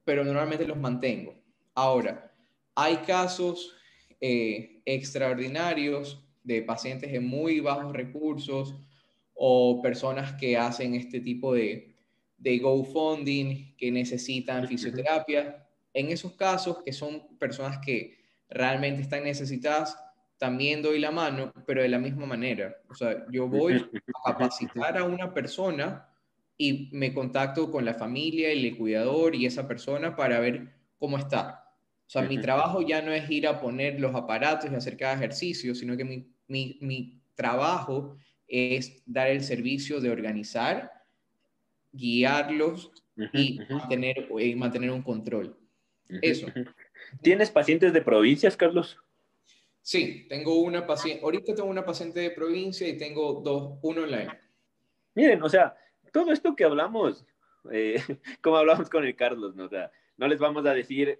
pero 0.07 0.23
normalmente 0.23 0.65
los 0.65 0.77
mantengo. 0.77 1.35
Ahora, 1.75 2.33
hay 2.75 2.95
casos 2.99 3.75
eh, 4.21 4.79
extraordinarios 4.85 6.25
de 6.45 6.61
pacientes 6.61 7.11
de 7.11 7.19
muy 7.19 7.59
bajos 7.59 7.91
recursos 7.91 8.73
o 9.33 9.81
personas 9.81 10.31
que 10.39 10.55
hacen 10.55 10.95
este 10.95 11.19
tipo 11.19 11.53
de, 11.53 11.93
de 12.37 12.57
GoFunding, 12.57 13.75
que 13.75 13.91
necesitan 13.91 14.65
fisioterapia. 14.65 15.67
En 15.93 16.07
esos 16.07 16.31
casos, 16.35 16.81
que 16.85 16.93
son 16.93 17.37
personas 17.37 17.79
que 17.79 18.17
realmente 18.49 19.01
están 19.01 19.25
necesitadas, 19.25 19.99
también 20.37 20.81
doy 20.81 20.99
la 20.99 21.11
mano, 21.11 21.51
pero 21.65 21.81
de 21.81 21.89
la 21.89 21.99
misma 21.99 22.25
manera. 22.25 22.77
O 22.89 22.95
sea, 22.95 23.25
yo 23.29 23.49
voy 23.49 23.73
a 23.73 24.31
capacitar 24.31 24.97
a 24.97 25.03
una 25.03 25.33
persona 25.33 26.06
y 26.57 26.89
me 26.91 27.13
contacto 27.13 27.71
con 27.71 27.85
la 27.85 27.93
familia, 27.93 28.51
el 28.51 28.75
cuidador 28.77 29.35
y 29.35 29.45
esa 29.45 29.67
persona 29.67 30.15
para 30.15 30.39
ver 30.39 30.73
cómo 30.97 31.17
está. 31.17 31.63
O 32.07 32.09
sea, 32.09 32.21
mi 32.23 32.39
trabajo 32.39 32.81
ya 32.81 33.01
no 33.01 33.11
es 33.11 33.29
ir 33.29 33.47
a 33.47 33.59
poner 33.59 33.99
los 33.99 34.15
aparatos 34.15 34.71
y 34.71 34.75
hacer 34.75 34.95
cada 34.95 35.13
ejercicio, 35.13 35.75
sino 35.75 35.97
que 35.97 36.05
mi, 36.05 36.25
mi, 36.47 36.77
mi 36.81 37.21
trabajo 37.35 38.17
es 38.47 39.03
dar 39.05 39.27
el 39.27 39.43
servicio 39.43 39.99
de 39.99 40.09
organizar, 40.09 40.91
guiarlos 41.91 42.91
y 43.33 43.59
mantener, 43.69 44.27
y 44.39 44.55
mantener 44.55 44.91
un 44.91 45.01
control. 45.01 45.57
Eso. 46.21 46.47
¿Tienes 47.21 47.51
pacientes 47.51 47.91
de 47.91 48.01
provincias, 48.01 48.55
Carlos? 48.55 48.97
Sí, 49.81 50.25
tengo 50.29 50.61
una 50.61 50.85
paciente, 50.85 51.23
ahorita 51.23 51.55
tengo 51.55 51.69
una 51.69 51.85
paciente 51.85 52.19
de 52.21 52.31
provincia 52.31 52.87
y 52.87 52.97
tengo 52.97 53.41
dos, 53.41 53.79
uno 53.81 54.03
online. 54.03 54.29
Miren, 55.13 55.41
o 55.41 55.49
sea, 55.49 55.75
todo 56.11 56.31
esto 56.31 56.55
que 56.55 56.63
hablamos, 56.63 57.25
eh, 57.71 57.95
como 58.41 58.57
hablamos 58.57 58.89
con 58.89 59.05
el 59.05 59.15
Carlos, 59.15 59.55
¿no? 59.55 59.65
O 59.65 59.69
no 60.17 60.27
les 60.27 60.39
vamos 60.39 60.65
a 60.65 60.73
decir 60.73 61.19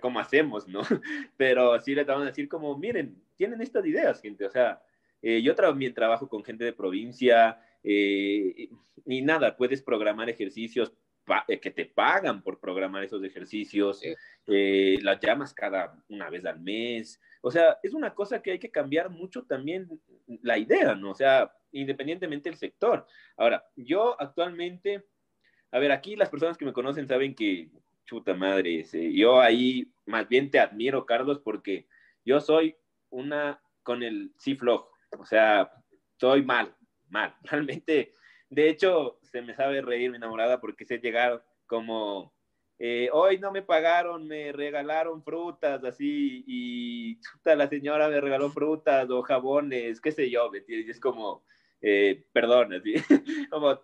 cómo 0.00 0.20
hacemos, 0.20 0.68
¿no? 0.68 0.82
Pero 1.36 1.80
sí 1.80 1.94
les 1.94 2.06
vamos 2.06 2.24
a 2.24 2.30
decir 2.30 2.48
como, 2.48 2.76
miren, 2.76 3.20
tienen 3.36 3.60
estas 3.60 3.84
ideas, 3.86 4.20
gente. 4.20 4.46
O 4.46 4.50
sea, 4.50 4.82
eh, 5.22 5.42
yo 5.42 5.54
también 5.54 5.94
trabajo 5.94 6.28
con 6.28 6.44
gente 6.44 6.64
de 6.64 6.72
provincia 6.72 7.60
eh, 7.82 8.68
y 9.04 9.22
nada, 9.22 9.56
puedes 9.56 9.82
programar 9.82 10.28
ejercicios 10.28 10.92
que 11.60 11.70
te 11.70 11.86
pagan 11.86 12.42
por 12.42 12.58
programar 12.58 13.04
esos 13.04 13.22
ejercicios, 13.22 14.02
las 14.46 15.20
llamas 15.20 15.54
cada 15.54 15.96
una 16.08 16.30
vez 16.30 16.44
al 16.44 16.60
mes. 16.60 17.20
O 17.40 17.50
sea, 17.50 17.78
es 17.82 17.94
una 17.94 18.14
cosa 18.14 18.42
que 18.42 18.52
hay 18.52 18.58
que 18.58 18.70
cambiar 18.70 19.10
mucho 19.10 19.44
también 19.44 19.88
la 20.42 20.58
idea, 20.58 20.94
¿no? 20.94 21.10
O 21.10 21.14
sea, 21.14 21.52
independientemente 21.72 22.48
del 22.48 22.58
sector. 22.58 23.06
Ahora, 23.36 23.64
yo 23.76 24.20
actualmente, 24.20 25.04
a 25.70 25.78
ver, 25.78 25.92
aquí 25.92 26.16
las 26.16 26.30
personas 26.30 26.56
que 26.56 26.64
me 26.64 26.72
conocen 26.72 27.06
saben 27.06 27.34
que, 27.34 27.70
chuta 28.06 28.34
madre, 28.34 28.84
yo 29.12 29.40
ahí 29.40 29.92
más 30.06 30.28
bien 30.28 30.50
te 30.50 30.58
admiro, 30.58 31.04
Carlos, 31.04 31.40
porque 31.44 31.86
yo 32.24 32.40
soy 32.40 32.76
una 33.10 33.60
con 33.82 34.02
el 34.02 34.32
sí 34.38 34.54
flojo, 34.54 34.90
o 35.18 35.24
sea, 35.24 35.70
estoy 36.12 36.42
mal, 36.42 36.74
mal, 37.08 37.34
realmente, 37.42 38.12
de 38.50 38.68
hecho, 38.68 39.18
se 39.22 39.42
me 39.42 39.54
sabe 39.54 39.82
reír 39.82 40.10
mi 40.10 40.16
enamorada 40.16 40.60
porque 40.60 40.84
sé 40.84 40.98
llegar 40.98 41.44
como 41.66 42.32
eh, 42.80 43.08
hoy 43.12 43.38
no 43.38 43.50
me 43.50 43.62
pagaron, 43.62 44.28
me 44.28 44.52
regalaron 44.52 45.22
frutas, 45.24 45.82
así, 45.82 46.44
y 46.46 47.20
chuta, 47.20 47.56
la 47.56 47.68
señora 47.68 48.08
me 48.08 48.20
regaló 48.20 48.50
frutas 48.50 49.10
o 49.10 49.22
jabones, 49.22 50.00
qué 50.00 50.12
sé 50.12 50.30
yo, 50.30 50.48
¿me 50.48 50.58
entiendes? 50.58 50.86
Y 50.86 50.90
es 50.92 51.00
como, 51.00 51.44
eh, 51.80 52.24
perdón, 52.32 52.74
así, 52.74 52.94
como 53.50 53.80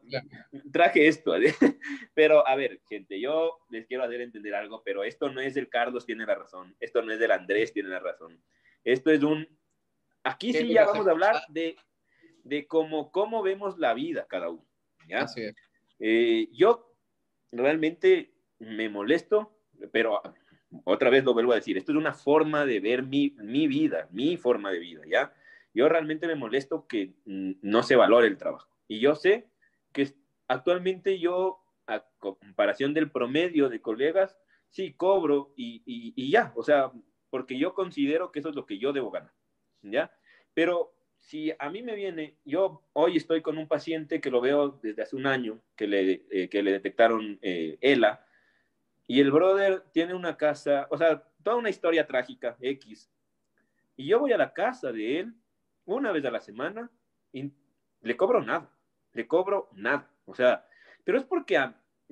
traje 0.73 1.09
esto, 1.09 1.35
pero 2.15 2.47
a 2.47 2.55
ver, 2.55 2.83
gente, 2.89 3.19
yo 3.19 3.59
les 3.69 3.85
quiero 3.89 4.05
hacer 4.05 4.21
entender 4.21 4.55
algo, 4.55 4.83
pero 4.85 5.03
esto 5.03 5.29
no 5.29 5.41
es 5.41 5.55
del 5.55 5.69
Carlos 5.69 6.07
tiene 6.07 6.25
la 6.25 6.37
razón, 6.37 6.77
esto 6.79 7.03
no 7.03 7.12
es 7.12 7.19
del 7.19 7.33
Andrés 7.33 7.73
tiene 7.73 7.89
la 7.89 7.99
razón, 7.99 8.41
esto 8.85 9.11
es 9.11 9.25
un 9.25 9.49
aquí 10.23 10.53
sí 10.53 10.69
ya 10.73 10.87
vamos 10.87 11.09
a 11.09 11.11
hablar 11.11 11.43
de, 11.49 11.77
de 12.45 12.67
cómo, 12.67 13.11
cómo 13.11 13.43
vemos 13.43 13.79
la 13.79 13.95
vida 13.95 14.27
cada 14.29 14.51
uno. 14.51 14.65
¿ya? 15.09 15.27
Eh, 15.99 16.49
yo 16.53 16.95
realmente 17.51 18.33
me 18.59 18.89
molesto, 18.89 19.57
pero 19.93 20.23
otra 20.85 21.11
vez 21.11 21.25
lo 21.25 21.35
vuelvo 21.35 21.53
a 21.53 21.57
decir, 21.57 21.77
esto 21.77 21.93
es 21.93 21.99
una 21.99 22.15
forma 22.15 22.67
de 22.67 22.81
ver 22.81 23.03
mi, 23.03 23.35
mi 23.39 23.67
vida, 23.67 24.09
mi 24.11 24.37
forma 24.37 24.71
de 24.71 24.79
vida, 24.79 25.03
¿ya? 25.07 25.35
Yo 25.73 25.89
realmente 25.89 26.27
me 26.27 26.35
molesto 26.37 26.87
que 26.87 27.15
no 27.25 27.83
se 27.83 27.97
valore 27.97 28.29
el 28.29 28.39
trabajo. 28.39 28.69
Y 28.87 29.01
yo 29.01 29.15
sé 29.15 29.49
que 29.93 30.15
actualmente 30.47 31.19
yo, 31.19 31.65
a 31.87 32.05
comparación 32.19 32.95
del 32.95 33.11
promedio 33.11 33.69
de 33.69 33.81
colegas, 33.81 34.39
sí 34.71 34.93
cobro 34.93 35.53
y, 35.57 35.83
y, 35.85 36.31
ya, 36.31 36.53
o 36.57 36.63
sea, 36.63 36.93
porque 37.31 37.59
yo 37.59 37.75
considero 37.75 38.31
que 38.31 38.41
eso 38.41 38.51
es 38.51 38.55
lo 38.55 38.67
que 38.67 38.79
yo 38.79 38.93
debo 38.93 39.11
ganar, 39.11 39.33
¿ya? 39.83 40.13
Pero 40.53 40.95
si 41.27 41.53
a 41.59 41.70
mí 41.70 41.83
me 41.83 41.95
viene, 41.95 42.37
yo 42.45 42.83
hoy 42.93 43.16
estoy 43.16 43.41
con 43.41 43.57
un 43.57 43.66
paciente 43.66 44.20
que 44.20 44.31
lo 44.31 44.41
veo 44.41 44.79
desde 44.83 45.03
hace 45.03 45.16
un 45.16 45.27
año, 45.27 45.59
que 45.75 45.87
le, 45.87 46.27
eh, 46.31 46.49
que 46.51 46.62
le 46.62 46.72
detectaron 46.72 47.39
eh, 47.41 47.79
ELA, 47.81 48.27
y 49.07 49.20
el 49.20 49.31
brother 49.31 49.83
tiene 49.93 50.14
una 50.14 50.37
casa, 50.37 50.87
o 50.91 50.99
sea, 50.99 51.22
toda 51.43 51.57
una 51.57 51.70
historia 51.70 52.07
trágica, 52.07 52.57
X. 52.61 53.11
Y 53.97 54.09
yo 54.09 54.18
voy 54.18 54.33
a 54.33 54.39
la 54.39 54.53
casa 54.53 54.93
de 54.93 55.20
él 55.20 55.35
una 55.87 56.12
vez 56.12 56.25
a 56.25 56.31
la 56.31 56.41
semana 56.41 56.91
y 57.33 57.51
le 58.03 58.16
cobro 58.16 58.43
nada, 58.43 58.70
le 59.12 59.27
cobro 59.27 59.70
nada. 59.72 60.11
O 60.27 60.35
sea, 60.35 60.66
pero 61.05 61.18
es 61.18 61.25
porque, 61.25 61.59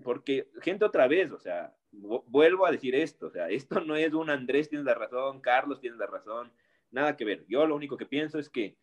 porque 0.02 0.50
gente 0.62 0.84
otra 0.84 1.06
vez, 1.06 1.32
o 1.32 1.38
sea, 1.38 1.74
vuelvo 1.90 2.66
a 2.66 2.70
decir 2.70 2.94
esto, 2.94 3.26
o 3.26 3.30
sea, 3.30 3.48
esto 3.50 3.80
no 3.80 3.96
es 3.96 4.12
un 4.14 4.30
Andrés 4.30 4.70
tienes 4.70 4.86
la 4.86 4.94
razón, 4.94 5.40
Carlos 5.40 5.80
tienes 5.80 5.98
la 5.98 6.06
razón, 6.06 6.50
nada 6.90 7.16
que 7.16 7.26
ver. 7.26 7.44
Yo 7.46 7.66
lo 7.66 7.74
único 7.74 7.96
que 7.96 8.06
pienso 8.06 8.38
es 8.38 8.48
que 8.48 8.76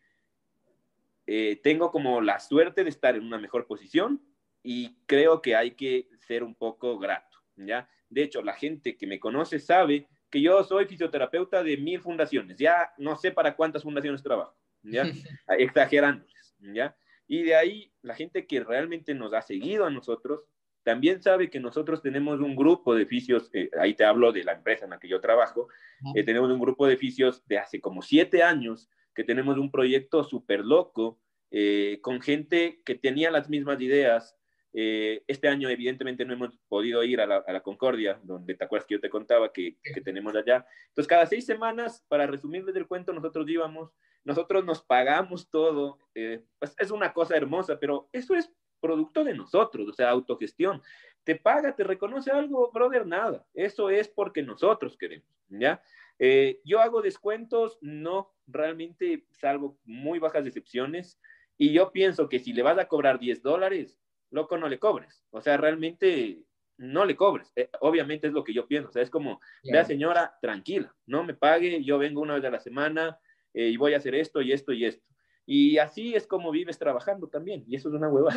eh, 1.32 1.60
tengo 1.62 1.92
como 1.92 2.20
la 2.20 2.40
suerte 2.40 2.82
de 2.82 2.90
estar 2.90 3.14
en 3.14 3.24
una 3.24 3.38
mejor 3.38 3.68
posición 3.68 4.20
y 4.64 4.96
creo 5.06 5.40
que 5.40 5.54
hay 5.54 5.76
que 5.76 6.08
ser 6.18 6.42
un 6.42 6.56
poco 6.56 6.98
grato, 6.98 7.38
¿ya? 7.54 7.88
De 8.08 8.24
hecho, 8.24 8.42
la 8.42 8.54
gente 8.54 8.96
que 8.96 9.06
me 9.06 9.20
conoce 9.20 9.60
sabe 9.60 10.08
que 10.28 10.42
yo 10.42 10.64
soy 10.64 10.86
fisioterapeuta 10.86 11.62
de 11.62 11.76
mil 11.76 12.00
fundaciones. 12.00 12.56
Ya 12.56 12.92
no 12.98 13.14
sé 13.14 13.30
para 13.30 13.54
cuántas 13.54 13.84
fundaciones 13.84 14.24
trabajo, 14.24 14.56
¿ya? 14.82 15.04
Exagerándoles, 15.56 16.56
¿ya? 16.58 16.96
Y 17.28 17.44
de 17.44 17.54
ahí, 17.54 17.92
la 18.02 18.16
gente 18.16 18.44
que 18.44 18.64
realmente 18.64 19.14
nos 19.14 19.32
ha 19.32 19.42
seguido 19.42 19.86
a 19.86 19.90
nosotros, 19.90 20.48
también 20.82 21.22
sabe 21.22 21.48
que 21.48 21.60
nosotros 21.60 22.02
tenemos 22.02 22.40
un 22.40 22.56
grupo 22.56 22.92
de 22.92 23.06
fisios, 23.06 23.50
eh, 23.52 23.70
ahí 23.78 23.94
te 23.94 24.04
hablo 24.04 24.32
de 24.32 24.42
la 24.42 24.54
empresa 24.54 24.84
en 24.84 24.90
la 24.90 24.98
que 24.98 25.06
yo 25.06 25.20
trabajo, 25.20 25.68
eh, 26.16 26.24
tenemos 26.24 26.50
un 26.50 26.58
grupo 26.58 26.88
de 26.88 26.96
fisios 26.96 27.46
de 27.46 27.58
hace 27.58 27.80
como 27.80 28.02
siete 28.02 28.42
años, 28.42 28.90
que 29.14 29.24
tenemos 29.24 29.58
un 29.58 29.70
proyecto 29.70 30.24
súper 30.24 30.60
loco, 30.60 31.20
eh, 31.50 31.98
con 32.02 32.20
gente 32.20 32.80
que 32.84 32.94
tenía 32.94 33.30
las 33.30 33.48
mismas 33.48 33.80
ideas, 33.80 34.36
eh, 34.72 35.24
este 35.26 35.48
año, 35.48 35.68
evidentemente, 35.68 36.24
no 36.24 36.32
hemos 36.32 36.56
podido 36.68 37.02
ir 37.02 37.20
a 37.20 37.26
la, 37.26 37.62
Concordia, 37.62 38.20
donde 38.22 38.54
te 38.54 38.64
acuerdas 38.64 38.86
que 38.86 38.94
yo 38.94 39.00
te 39.00 39.10
contaba 39.10 39.52
que, 39.52 39.76
tenemos 40.04 40.34
allá. 40.34 40.64
Entonces, 40.88 41.08
cada 41.08 41.26
seis 41.26 41.44
semanas, 41.44 42.04
para 42.08 42.26
resumirles 42.26 42.76
el 42.76 42.86
cuento, 42.86 43.12
nosotros 43.12 43.48
íbamos, 43.48 43.90
nosotros 44.24 44.64
nos 44.64 44.82
pagamos 44.82 45.50
todo. 45.50 45.98
Eh, 46.14 46.44
pues, 46.58 46.74
es 46.78 46.90
una 46.90 47.12
cosa 47.12 47.36
hermosa, 47.36 47.78
pero 47.80 48.08
eso 48.12 48.34
es 48.34 48.52
producto 48.80 49.24
de 49.24 49.34
nosotros, 49.34 49.88
o 49.88 49.92
sea, 49.92 50.10
autogestión. 50.10 50.80
Te 51.24 51.36
paga, 51.36 51.74
te 51.74 51.84
reconoce 51.84 52.30
algo, 52.30 52.70
brother, 52.72 53.06
nada. 53.06 53.44
Eso 53.52 53.90
es 53.90 54.08
porque 54.08 54.42
nosotros 54.42 54.96
queremos, 54.96 55.28
¿ya? 55.48 55.82
Eh, 56.22 56.60
yo 56.64 56.80
hago 56.80 57.00
descuentos, 57.00 57.78
no, 57.80 58.34
realmente 58.46 59.24
salvo 59.30 59.78
muy 59.84 60.18
bajas 60.18 60.44
decepciones. 60.44 61.18
Y 61.56 61.72
yo 61.72 61.92
pienso 61.92 62.28
que 62.28 62.38
si 62.38 62.52
le 62.52 62.62
vas 62.62 62.78
a 62.78 62.88
cobrar 62.88 63.18
10 63.18 63.42
dólares, 63.42 63.98
loco, 64.30 64.58
no 64.58 64.68
le 64.68 64.78
cobres. 64.78 65.24
O 65.30 65.40
sea, 65.40 65.56
realmente 65.56 66.44
no 66.76 67.06
le 67.06 67.16
cobres. 67.16 67.52
Eh, 67.56 67.70
obviamente 67.80 68.26
es 68.26 68.34
lo 68.34 68.44
que 68.44 68.52
yo 68.52 68.66
pienso. 68.66 68.90
O 68.90 68.92
sea, 68.92 69.02
es 69.02 69.10
como, 69.10 69.40
vea 69.64 69.84
señora, 69.84 70.36
tranquila, 70.42 70.94
no 71.06 71.24
me 71.24 71.34
pague, 71.34 71.82
yo 71.82 71.98
vengo 71.98 72.20
una 72.20 72.34
vez 72.34 72.44
a 72.44 72.50
la 72.50 72.60
semana 72.60 73.18
eh, 73.54 73.68
y 73.68 73.76
voy 73.78 73.94
a 73.94 73.96
hacer 73.96 74.14
esto 74.14 74.42
y 74.42 74.52
esto 74.52 74.72
y 74.72 74.84
esto. 74.84 75.06
Y 75.46 75.78
así 75.78 76.14
es 76.14 76.26
como 76.26 76.50
vives 76.50 76.78
trabajando 76.78 77.28
también. 77.28 77.64
Y 77.66 77.76
eso 77.76 77.88
es 77.88 77.94
una 77.94 78.08
hueva. 78.08 78.30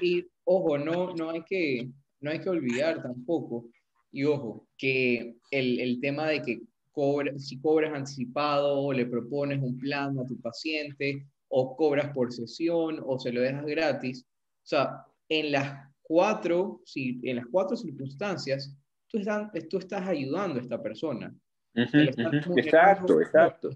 Y, 0.00 0.26
ojo, 0.44 0.78
no, 0.78 1.14
no, 1.14 1.30
hay 1.30 1.44
que, 1.44 1.88
no 2.20 2.32
hay 2.32 2.40
que 2.40 2.50
olvidar 2.50 3.02
tampoco. 3.02 3.68
Y 4.10 4.24
ojo, 4.24 4.68
que 4.76 5.36
el, 5.50 5.80
el 5.80 6.00
tema 6.00 6.26
de 6.26 6.42
que 6.42 6.60
cobra, 6.92 7.36
si 7.38 7.58
cobras 7.58 7.92
anticipado 7.92 8.78
o 8.78 8.92
le 8.92 9.06
propones 9.06 9.60
un 9.62 9.78
plan 9.78 10.18
a 10.18 10.26
tu 10.26 10.38
paciente 10.40 11.26
o 11.48 11.76
cobras 11.76 12.12
por 12.12 12.32
sesión 12.32 13.02
o 13.04 13.18
se 13.18 13.32
lo 13.32 13.40
dejas 13.40 13.66
gratis, 13.66 14.24
o 14.24 14.66
sea, 14.66 15.04
en 15.28 15.52
las 15.52 15.88
cuatro, 16.02 16.80
si, 16.84 17.20
en 17.22 17.36
las 17.36 17.46
cuatro 17.50 17.76
circunstancias, 17.76 18.76
tú, 19.08 19.20
tú 19.68 19.78
estás 19.78 20.06
ayudando 20.06 20.58
a 20.58 20.62
esta 20.62 20.82
persona. 20.82 21.34
Exacto, 21.74 23.20
exacto. 23.20 23.70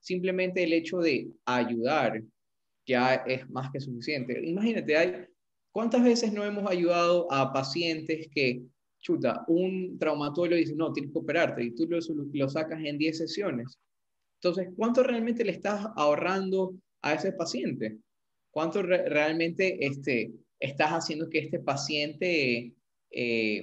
Simplemente 0.00 0.62
el 0.62 0.72
hecho 0.72 0.98
de 0.98 1.30
ayudar 1.44 2.22
ya 2.86 3.14
es 3.14 3.48
más 3.50 3.70
que 3.70 3.80
suficiente. 3.80 4.40
Imagínate, 4.44 4.96
hay, 4.96 5.26
¿cuántas 5.70 6.02
veces 6.02 6.32
no 6.32 6.44
hemos 6.44 6.68
ayudado 6.68 7.30
a 7.30 7.52
pacientes 7.52 8.28
que, 8.34 8.62
chuta, 9.08 9.44
un 9.48 9.98
traumatólogo 9.98 10.56
dice, 10.56 10.74
no, 10.76 10.92
tienes 10.92 11.12
que 11.12 11.18
operarte 11.18 11.64
y 11.64 11.74
tú 11.74 11.86
lo, 11.88 11.98
lo 12.32 12.48
sacas 12.48 12.84
en 12.84 12.98
10 12.98 13.16
sesiones? 13.16 13.78
Entonces, 14.40 14.68
¿cuánto 14.76 15.02
realmente 15.02 15.44
le 15.44 15.52
estás 15.52 15.86
ahorrando 15.96 16.74
a 17.02 17.14
ese 17.14 17.32
paciente? 17.32 17.98
cuánto 18.58 18.82
realmente 18.82 19.86
este, 19.86 20.32
estás 20.58 20.90
haciendo 20.90 21.28
que 21.30 21.38
este 21.38 21.60
paciente 21.60 22.74
eh, 23.10 23.62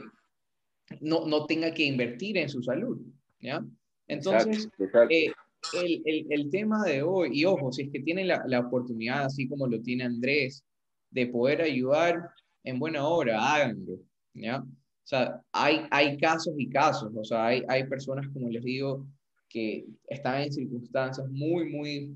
no, 1.01 1.27
no, 1.27 1.45
tenga 1.45 1.73
que 1.73 1.83
invertir 1.83 2.37
en 2.37 2.47
su 2.47 2.63
salud. 2.63 3.01
¿ya? 3.41 3.61
Entonces, 4.07 4.69
eh, 5.09 5.31
el, 5.73 6.01
el, 6.05 6.27
el, 6.29 6.49
tema 6.49 6.83
de 6.85 7.01
hoy, 7.01 7.31
y 7.33 7.43
ojo, 7.43 7.71
si 7.71 7.83
es 7.83 7.89
que 7.91 7.99
tiene 7.99 8.23
la, 8.23 8.43
la, 8.47 8.61
oportunidad, 8.61 9.25
así 9.25 9.49
como 9.49 9.67
lo 9.67 9.81
tiene 9.81 10.05
Andrés, 10.05 10.63
de 11.09 11.27
poder 11.27 11.61
ayudar 11.61 12.29
en 12.63 12.79
buena 12.79 13.05
hora, 13.05 13.53
háganlo. 13.53 13.99
¿ya? 14.33 14.63
O 15.05 15.07
sea, 15.07 15.39
hay, 15.51 15.85
hay 15.91 16.17
casos 16.17 16.55
y 16.57 16.67
casos, 16.67 17.13
o 17.15 17.23
sea, 17.23 17.45
hay, 17.45 17.63
hay 17.67 17.83
personas, 17.83 18.27
como 18.29 18.49
les 18.49 18.63
digo, 18.63 19.05
que 19.47 19.85
están 20.07 20.41
en 20.41 20.51
circunstancias 20.51 21.29
muy, 21.29 21.69
muy 21.69 22.15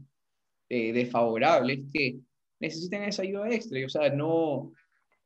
eh, 0.70 0.92
desfavorables 0.92 1.82
que 1.94 2.20
necesitan 2.60 3.04
esa 3.04 3.22
ayuda 3.22 3.48
extra. 3.52 3.86
o 3.86 3.90
sea, 3.90 4.10
no 4.10 4.72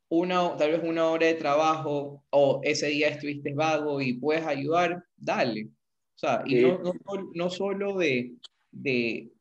una, 0.09 0.57
tal 0.57 0.72
vez 0.72 0.84
una 0.84 1.09
hora 1.09 1.26
de 1.26 1.36
trabajo 1.36 2.24
o 2.30 2.59
ese 2.64 2.88
día 2.88 3.07
estuviste 3.07 3.53
vago 3.53 4.01
y 4.01 4.14
puedes 4.14 4.45
ayudar, 4.45 5.03
dale. 5.16 5.70
O 6.16 6.20
sea, 6.20 6.43
y 6.45 6.61
no, 6.61 6.78
no, 6.84 6.93
no, 7.34 7.49
solo 7.49 7.97
de, 7.97 8.36
de, 8.72 9.32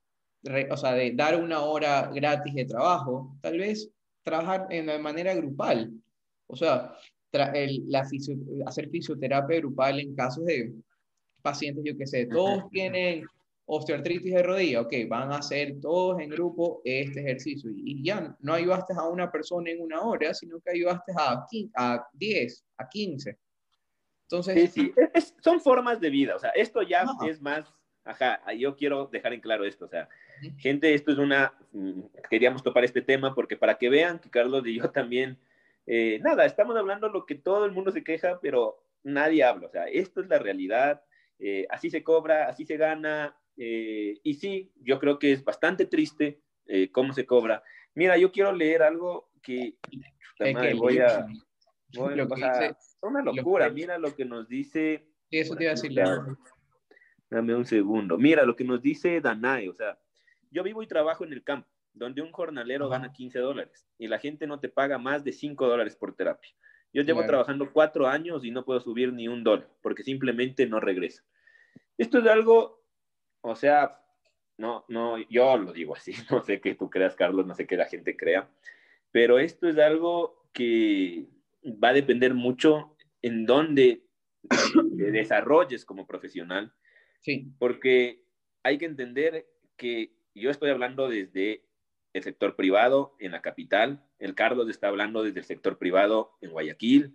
o 0.70 0.76
sea, 0.76 0.92
de 0.94 1.12
dar 1.12 1.42
una 1.42 1.60
hora 1.60 2.10
gratis 2.14 2.54
de 2.54 2.64
trabajo, 2.64 3.36
tal 3.42 3.58
vez 3.58 3.90
trabajar 4.22 4.66
en, 4.70 4.86
de 4.86 4.98
manera 4.98 5.34
grupal. 5.34 5.92
O 6.46 6.56
sea, 6.56 6.96
el, 7.33 7.85
la 7.89 8.07
hacer 8.66 8.91
fisioterapia 8.91 9.59
grupal 9.59 10.01
en 10.01 10.14
casos 10.14 10.45
de 10.45 10.72
pacientes, 11.43 11.83
yo 11.85 11.97
que 11.97 12.07
sé, 12.07 12.26
todos 12.26 12.68
tienen 12.70 13.24
osteoartritis 13.64 14.35
de 14.35 14.43
rodilla, 14.43 14.80
ok, 14.80 14.93
van 15.09 15.33
a 15.33 15.37
hacer 15.37 15.80
todos 15.80 16.20
en 16.20 16.30
grupo 16.30 16.83
este 16.85 17.20
ejercicio 17.20 17.70
y, 17.74 18.03
ya 18.03 18.37
no 18.41 18.55
ayudaste 18.55 18.93
a 18.97 19.09
una 19.09 19.30
persona 19.30 19.70
en 19.70 19.80
una 19.80 20.03
hora, 20.03 20.35
sino 20.35 20.61
que 20.61 20.72
ayudaste 20.72 21.12
a, 21.16 21.47
a 21.76 22.07
10, 22.12 22.64
a 22.76 22.89
15. 22.89 23.39
Entonces, 24.22 24.72
sí, 24.72 24.93
sí. 24.95 25.33
son 25.43 25.61
formas 25.61 26.01
de 26.01 26.11
vida, 26.11 26.37
o 26.37 26.39
sea, 26.39 26.51
esto 26.51 26.83
ya 26.83 27.05
es 27.26 27.41
más, 27.41 27.72
ajá, 28.05 28.41
yo 28.55 28.76
quiero 28.76 29.07
dejar 29.07 29.33
en 29.33 29.41
claro 29.41 29.64
esto, 29.64 29.85
o 29.85 29.89
sea, 29.89 30.09
gente, 30.59 30.95
esto 30.95 31.12
es 31.12 31.18
una, 31.18 31.53
mm, 31.72 32.01
queríamos 32.28 32.62
topar 32.62 32.85
este 32.85 33.03
tema 33.03 33.35
porque 33.35 33.57
para 33.57 33.76
que 33.78 33.89
vean 33.89 34.18
que 34.18 34.30
Carlos 34.30 34.66
y 34.66 34.76
yo 34.76 34.91
también, 34.91 35.39
eh, 35.87 36.20
nada, 36.22 36.45
estamos 36.45 36.76
hablando 36.76 37.09
lo 37.09 37.26
que 37.26 37.35
todo 37.35 37.64
el 37.64 37.72
mundo 37.72 37.91
se 37.91 38.05
queja, 38.05 38.39
pero 38.41 38.85
nadie 39.03 39.43
habla, 39.43 39.66
o 39.66 39.70
sea, 39.70 39.87
esto 39.87 40.20
es 40.20 40.28
la 40.28 40.39
realidad, 40.39 41.03
eh, 41.39 41.66
así 41.70 41.91
se 41.91 42.05
cobra, 42.05 42.49
así 42.49 42.64
se 42.64 42.76
gana, 42.76 43.37
eh, 43.57 44.20
y 44.22 44.35
sí, 44.35 44.72
yo 44.76 44.99
creo 44.99 45.18
que 45.18 45.33
es 45.33 45.45
bastante 45.45 45.87
triste 45.87 46.41
cómo 46.93 47.12
se 47.12 47.26
cobra. 47.26 47.62
Mira, 47.95 48.16
yo 48.16 48.33
quiero 48.33 48.53
leer 48.53 48.83
algo 48.83 49.30
que, 49.43 49.74
voy 50.76 51.01
a... 51.01 51.26
una 53.03 53.22
locura, 53.22 53.68
mira 53.68 53.99
lo 53.99 54.14
que 54.14 54.24
nos 54.24 54.49
dice... 54.49 55.07
eso 55.30 55.55
te 55.55 55.64
iba 55.64 55.72
a 55.72 55.74
decir. 55.74 55.93
Dame 57.28 57.55
un 57.55 57.66
segundo. 57.66 58.16
Mira 58.16 58.45
lo 58.45 58.57
que 58.57 58.64
nos 58.64 58.80
dice 58.80 59.20
Danae, 59.20 59.68
o 59.68 59.74
sea, 59.74 59.99
yo 60.51 60.62
vivo 60.62 60.83
y 60.83 60.87
trabajo 60.87 61.24
en 61.24 61.33
el 61.33 61.43
campo, 61.43 61.68
donde 61.95 62.22
un 62.22 62.32
jornalero 62.32 62.88
gana 62.88 63.12
15 63.12 63.38
dólares 63.38 63.86
y 63.99 64.09
la 64.09 64.18
gente 64.18 64.47
no 64.47 64.61
te 64.61 64.68
paga 64.68 64.99
más 64.99 65.24
de 65.24 65.32
5 65.32 65.66
dólares 65.68 65.97
por 65.97 66.14
terapia. 66.14 66.51
Yo 66.95 67.03
llevo 67.03 67.24
trabajando 67.24 67.72
cuatro 67.72 68.07
años 68.07 68.45
y 68.45 68.51
no 68.51 68.66
puedo 68.66 68.78
subir 68.78 69.14
ni 69.14 69.26
un 69.26 69.43
dólar 69.43 69.70
porque 69.80 70.03
simplemente 70.03 70.66
no 70.66 70.78
regresa. 70.78 71.24
Esto 71.97 72.18
es 72.18 72.26
algo 72.26 72.82
o 73.43 73.57
sea, 73.57 74.01
no, 74.57 74.84
no, 74.88 75.18
yo 75.28 75.57
lo 75.59 75.72
digo 75.72 75.95
así, 75.95 76.12
no 76.30 76.43
sé 76.43 76.61
qué 76.61 76.74
tú 76.74 76.88
creas, 76.88 77.14
Carlos, 77.14 77.47
no 77.47 77.55
sé 77.55 77.66
qué 77.66 77.76
la 77.76 77.86
gente 77.86 78.16
crea, 78.16 78.49
pero 79.11 79.38
esto 79.38 79.68
es 79.68 79.78
algo 79.78 80.47
que 80.53 81.26
va 81.64 81.88
a 81.88 81.95
depender 81.95 82.34
mucho 82.34 82.97
en 83.20 83.45
dónde 83.47 84.05
te 84.97 85.11
desarrolles 85.11 85.84
como 85.84 86.07
profesional. 86.07 86.72
Sí. 87.20 87.53
Porque 87.59 88.24
hay 88.62 88.78
que 88.78 88.86
entender 88.86 89.47
que 89.76 90.12
yo 90.34 90.51
estoy 90.51 90.70
hablando 90.70 91.09
desde 91.09 91.64
el 92.12 92.22
sector 92.22 92.56
privado 92.56 93.16
en 93.18 93.32
la 93.32 93.42
capital, 93.42 94.04
el 94.18 94.34
Carlos 94.34 94.68
está 94.68 94.88
hablando 94.88 95.22
desde 95.22 95.40
el 95.40 95.46
sector 95.46 95.78
privado 95.78 96.36
en 96.40 96.50
Guayaquil, 96.50 97.14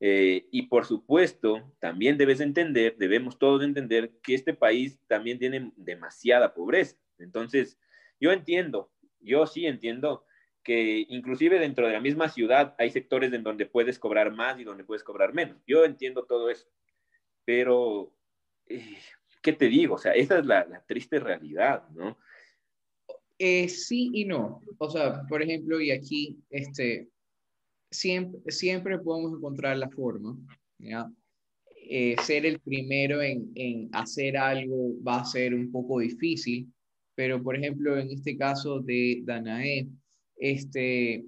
eh, 0.00 0.46
y 0.50 0.62
por 0.62 0.84
supuesto, 0.84 1.74
también 1.80 2.18
debes 2.18 2.40
entender, 2.40 2.96
debemos 2.98 3.38
todos 3.38 3.62
entender 3.62 4.12
que 4.22 4.34
este 4.34 4.54
país 4.54 5.00
también 5.08 5.38
tiene 5.38 5.72
demasiada 5.76 6.54
pobreza. 6.54 6.96
Entonces, 7.18 7.78
yo 8.20 8.30
entiendo, 8.30 8.92
yo 9.20 9.46
sí 9.46 9.66
entiendo 9.66 10.24
que 10.62 11.06
inclusive 11.08 11.58
dentro 11.58 11.86
de 11.86 11.94
la 11.94 12.00
misma 12.00 12.28
ciudad 12.28 12.74
hay 12.78 12.90
sectores 12.90 13.32
en 13.32 13.42
donde 13.42 13.66
puedes 13.66 13.98
cobrar 13.98 14.32
más 14.32 14.58
y 14.60 14.64
donde 14.64 14.84
puedes 14.84 15.02
cobrar 15.02 15.32
menos. 15.34 15.56
Yo 15.66 15.84
entiendo 15.84 16.24
todo 16.24 16.50
eso, 16.50 16.68
pero, 17.44 18.12
eh, 18.66 18.98
¿qué 19.42 19.52
te 19.52 19.66
digo? 19.66 19.96
O 19.96 19.98
sea, 19.98 20.12
esa 20.12 20.38
es 20.38 20.46
la, 20.46 20.84
triste 20.86 21.18
realidad, 21.18 21.88
¿no? 21.90 22.18
Eh, 23.38 23.68
sí 23.68 24.10
y 24.12 24.24
no. 24.24 24.60
O 24.78 24.90
sea, 24.90 25.22
por 25.28 25.42
ejemplo, 25.42 25.80
y 25.80 25.90
aquí, 25.90 26.36
este, 26.50 27.08
siempre, 27.90 28.40
siempre 28.50 28.98
podemos 28.98 29.38
encontrar 29.38 29.76
la 29.76 29.88
forma, 29.90 30.36
¿ya? 30.78 31.10
Eh, 31.90 32.16
ser 32.22 32.44
el 32.44 32.60
primero 32.60 33.22
en, 33.22 33.50
en, 33.54 33.88
hacer 33.92 34.36
algo 34.36 34.92
va 35.02 35.20
a 35.20 35.24
ser 35.24 35.54
un 35.54 35.70
poco 35.72 36.00
difícil, 36.00 36.70
pero 37.14 37.42
por 37.42 37.56
ejemplo, 37.56 37.98
en 37.98 38.10
este 38.10 38.36
caso 38.36 38.80
de 38.80 39.22
Danae, 39.24 39.88
este, 40.36 41.24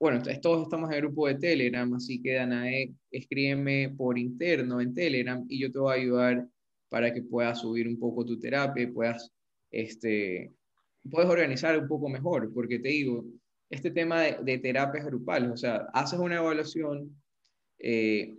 bueno, 0.00 0.22
todos 0.42 0.64
estamos 0.64 0.90
en 0.90 0.96
el 0.96 1.02
grupo 1.02 1.28
de 1.28 1.36
Telegram, 1.36 1.92
así 1.94 2.20
que 2.20 2.34
Danae, 2.34 2.92
escríbeme 3.10 3.90
por 3.96 4.18
interno 4.18 4.80
en 4.80 4.94
Telegram 4.94 5.44
y 5.48 5.60
yo 5.60 5.70
te 5.70 5.78
voy 5.78 5.92
a 5.92 6.00
ayudar 6.00 6.48
para 6.88 7.12
que 7.12 7.22
puedas 7.22 7.60
subir 7.60 7.86
un 7.86 7.98
poco 7.98 8.24
tu 8.24 8.38
terapia, 8.38 8.90
puedas, 8.92 9.30
este, 9.70 10.52
puedes 11.10 11.30
organizar 11.30 11.78
un 11.78 11.88
poco 11.88 12.08
mejor, 12.08 12.52
porque 12.52 12.78
te 12.78 12.88
digo, 12.88 13.24
este 13.70 13.90
tema 13.90 14.22
de, 14.22 14.58
terapias 14.58 15.06
grupales, 15.06 15.50
o 15.50 15.56
sea, 15.56 15.88
haces 15.92 16.18
una 16.18 16.36
evaluación, 16.36 17.14
eh, 17.78 18.36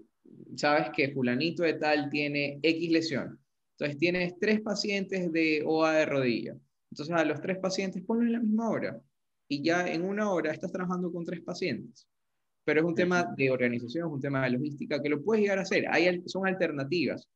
sabes 0.56 0.90
que 0.96 1.12
fulanito 1.12 1.64
de 1.64 1.74
tal 1.74 2.10
tiene 2.10 2.60
X 2.62 2.92
lesión, 2.92 3.40
entonces 3.72 3.98
tienes 3.98 4.40
tres 4.40 4.62
pacientes 4.62 5.32
de 5.32 5.64
OA 5.66 5.94
de 5.94 6.06
rodilla, 6.06 6.58
entonces 6.92 7.16
a 7.16 7.26
los 7.26 7.42
tres 7.42 7.58
pacientes 7.58 8.04
ponlos 8.04 8.28
en 8.28 8.34
la 8.34 8.40
misma 8.40 8.70
hora 8.70 9.02
y 9.48 9.62
ya 9.62 9.88
en 9.88 10.04
una 10.04 10.32
hora 10.32 10.52
estás 10.52 10.72
trabajando 10.72 11.12
con 11.12 11.26
tres 11.26 11.42
pacientes. 11.42 12.08
Pero 12.64 12.82
es 12.82 12.86
un 12.86 12.96
tema 12.96 13.32
de 13.38 13.52
organización, 13.52 14.08
es 14.08 14.14
un 14.14 14.22
tema 14.22 14.44
de 14.44 14.52
logística 14.52 15.02
que 15.02 15.10
lo 15.10 15.24
puedes 15.24 15.44
llegar 15.44 15.60
a 15.60 15.62
hacer. 15.62 15.86
Hay, 15.90 16.24
son 16.26 16.48
alternativas. 16.48 17.28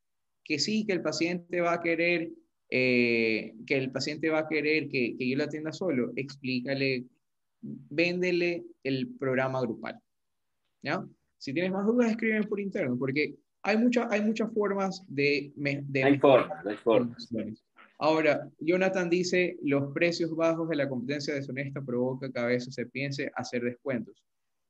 Que 0.43 0.57
sí, 0.57 0.85
que 0.85 0.93
el 0.93 1.03
paciente 1.03 1.61
va 1.61 1.73
a 1.73 1.81
querer, 1.81 2.31
eh, 2.69 3.55
que 3.65 3.77
el 3.77 3.91
paciente 3.91 4.29
va 4.29 4.39
a 4.39 4.47
querer 4.47 4.89
que, 4.89 5.15
que 5.17 5.29
yo 5.29 5.37
lo 5.37 5.43
atienda 5.43 5.71
solo. 5.71 6.11
Explícale, 6.15 7.05
véndele 7.61 8.63
el 8.83 9.07
programa 9.15 9.61
grupal. 9.61 9.99
¿Ya? 10.81 11.05
Si 11.37 11.53
tienes 11.53 11.71
más 11.71 11.85
dudas, 11.85 12.11
escriben 12.11 12.43
por 12.43 12.59
interno, 12.59 12.97
porque 12.97 13.35
hay, 13.63 13.77
mucha, 13.77 14.07
hay 14.11 14.21
muchas 14.21 14.53
formas 14.53 15.03
de... 15.07 15.51
de 15.55 16.03
hay 16.03 16.19
formas, 16.19 16.65
hay 16.65 16.75
formas. 16.77 17.29
Ahora, 17.97 18.49
Jonathan 18.59 19.09
dice, 19.09 19.57
los 19.61 19.91
precios 19.93 20.33
bajos 20.35 20.69
de 20.69 20.77
la 20.77 20.87
competencia 20.87 21.33
deshonesta 21.33 21.81
provoca 21.81 22.31
que 22.31 22.39
a 22.39 22.45
veces 22.45 22.73
se 22.73 22.85
piense 22.85 23.29
hacer 23.35 23.61
descuentos. 23.63 24.23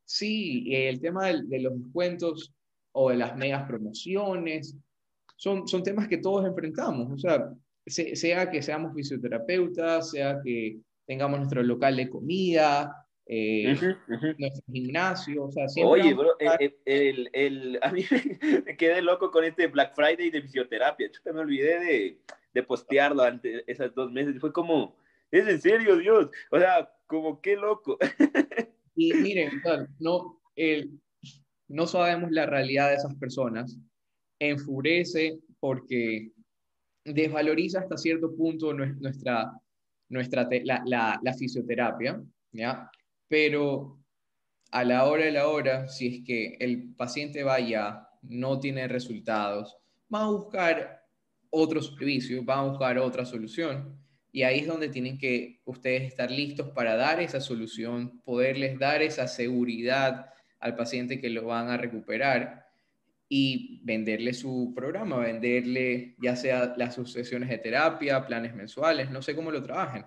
Sí, 0.03 0.73
el 0.73 0.99
tema 0.99 1.27
de, 1.27 1.59
los 1.59 1.79
descuentos 1.79 2.51
o 2.91 3.11
de 3.11 3.17
las 3.17 3.37
megas 3.37 3.67
promociones 3.67 4.75
son, 5.35 5.67
son 5.67 5.83
temas 5.83 6.07
que 6.07 6.17
todos 6.17 6.45
enfrentamos. 6.45 7.11
O 7.11 7.17
sea, 7.19 7.53
sea 7.85 8.49
que 8.49 8.61
seamos 8.61 8.93
fisioterapeutas, 8.93 10.11
sea 10.11 10.39
que 10.43 10.79
tengamos 11.05 11.39
nuestro 11.39 11.63
local 11.63 11.95
de 11.95 12.09
comida, 12.09 13.07
eh, 13.25 13.75
nuestro 14.37 14.63
gimnasio, 14.71 15.45
o 15.45 15.51
sea, 15.51 15.65
Oye, 15.85 16.13
bro, 16.13 16.35
el, 16.85 17.29
el, 17.33 17.79
a 17.83 17.91
mí 17.91 18.03
me 18.65 18.75
quedé 18.75 19.01
loco 19.01 19.29
con 19.31 19.43
este 19.43 19.67
Black 19.67 19.93
Friday 19.95 20.31
de 20.31 20.41
fisioterapia. 20.41 21.09
Yo 21.11 21.33
me 21.33 21.41
olvidé 21.41 21.79
de, 21.79 22.21
de 22.53 22.63
postearlo 22.63 23.23
ante 23.23 23.63
esas 23.71 23.93
dos 23.93 24.11
meses. 24.11 24.39
Fue 24.39 24.51
como, 24.51 24.95
es 25.31 25.47
en 25.47 25.61
serio, 25.61 25.97
Dios. 25.97 26.29
O 26.51 26.57
sea, 26.57 26.91
como 27.07 27.41
qué 27.41 27.55
loco. 27.55 27.97
Y 28.95 29.13
miren, 29.13 29.61
no, 29.99 30.41
no 31.69 31.87
sabemos 31.87 32.31
la 32.31 32.45
realidad 32.45 32.89
de 32.89 32.95
esas 32.95 33.15
personas. 33.15 33.79
Enfurece 34.39 35.39
porque 35.61 36.33
desvaloriza 37.13 37.79
hasta 37.79 37.97
cierto 37.97 38.35
punto 38.35 38.73
nuestra, 38.73 39.51
nuestra 40.09 40.47
la, 40.63 41.33
fisioterapia, 41.37 42.21
¿ya? 42.51 42.89
Pero 43.27 43.99
a 44.71 44.83
la 44.83 45.05
hora 45.05 45.25
de 45.25 45.31
la 45.31 45.47
hora, 45.47 45.87
si 45.87 46.07
es 46.07 46.23
que 46.25 46.57
el 46.59 46.93
paciente 46.95 47.43
vaya, 47.43 48.07
no 48.21 48.59
tiene 48.59 48.87
resultados, 48.87 49.77
va 50.13 50.23
a 50.23 50.29
buscar 50.29 51.05
otro 51.49 51.81
servicio, 51.81 52.43
van 52.43 52.59
a 52.59 52.69
buscar 52.69 52.97
otra 52.99 53.25
solución. 53.25 53.97
Y 54.31 54.43
ahí 54.43 54.59
es 54.59 54.67
donde 54.67 54.89
tienen 54.89 55.17
que 55.17 55.61
ustedes 55.65 56.03
estar 56.03 56.29
listos 56.29 56.69
para 56.69 56.95
dar 56.95 57.19
esa 57.19 57.41
solución, 57.41 58.21
poderles 58.23 58.77
dar 58.77 59.01
esa 59.01 59.27
seguridad 59.27 60.27
al 60.59 60.75
paciente 60.75 61.19
que 61.19 61.29
lo 61.29 61.45
van 61.45 61.69
a 61.69 61.77
recuperar 61.77 62.68
y 63.31 63.79
venderle 63.83 64.33
su 64.33 64.73
programa, 64.75 65.19
venderle 65.19 66.15
ya 66.19 66.35
sea 66.35 66.73
las 66.75 66.95
sucesiones 66.95 67.47
de 67.49 67.59
terapia, 67.59 68.25
planes 68.25 68.55
mensuales, 68.55 69.11
no 69.11 69.21
sé 69.21 69.35
cómo 69.35 69.51
lo 69.51 69.61
trabajen. 69.61 70.03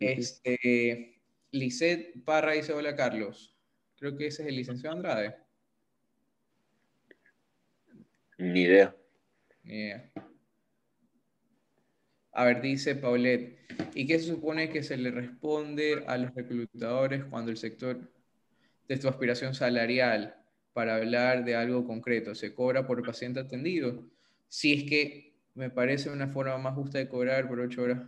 Este, 0.00 1.20
Lisette 1.50 2.24
Parra 2.24 2.52
dice, 2.52 2.72
hola 2.72 2.96
Carlos, 2.96 3.54
creo 3.96 4.16
que 4.16 4.28
ese 4.28 4.42
es 4.42 4.48
el 4.48 4.56
licenciado 4.56 4.96
Andrade. 4.96 5.36
Ni 8.38 8.62
idea. 8.62 8.96
A 12.32 12.44
ver, 12.46 12.62
dice 12.62 12.96
Paulette, 12.96 13.58
¿y 13.94 14.06
qué 14.06 14.18
se 14.18 14.28
supone 14.28 14.70
que 14.70 14.82
se 14.82 14.96
le 14.96 15.10
responde 15.10 16.02
a 16.06 16.16
los 16.16 16.34
reclutadores 16.34 17.24
cuando 17.26 17.50
el 17.50 17.58
sector 17.58 18.10
de 18.88 18.96
tu 18.96 19.08
aspiración 19.08 19.54
salarial 19.54 20.41
para 20.72 20.96
hablar 20.96 21.44
de 21.44 21.54
algo 21.54 21.86
concreto 21.86 22.34
se 22.34 22.54
cobra 22.54 22.86
por 22.86 23.04
paciente 23.04 23.40
atendido? 23.40 24.04
Si 24.48 24.72
es 24.72 24.84
que 24.84 25.32
me 25.54 25.70
parece 25.70 26.10
una 26.10 26.28
forma 26.28 26.56
más 26.58 26.74
justa 26.74 26.98
de 26.98 27.08
cobrar 27.08 27.48
por 27.48 27.60
ocho 27.60 27.82
horas. 27.82 28.00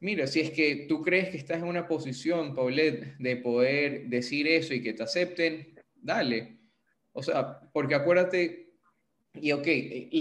Mira, 0.00 0.26
si 0.26 0.40
es 0.40 0.50
que 0.50 0.86
tú 0.88 1.02
crees 1.02 1.28
que 1.28 1.36
estás 1.36 1.58
en 1.58 1.68
una 1.68 1.86
posición, 1.86 2.54
Paulette, 2.54 3.16
de 3.18 3.36
poder 3.36 4.06
decir 4.06 4.48
eso 4.48 4.72
y 4.74 4.82
que 4.82 4.94
te 4.94 5.02
acepten, 5.02 5.74
dale. 5.94 6.56
O 7.12 7.22
sea, 7.22 7.60
porque 7.72 7.94
acuérdate 7.94 8.70
y 9.34 9.52
ok, 9.52 9.66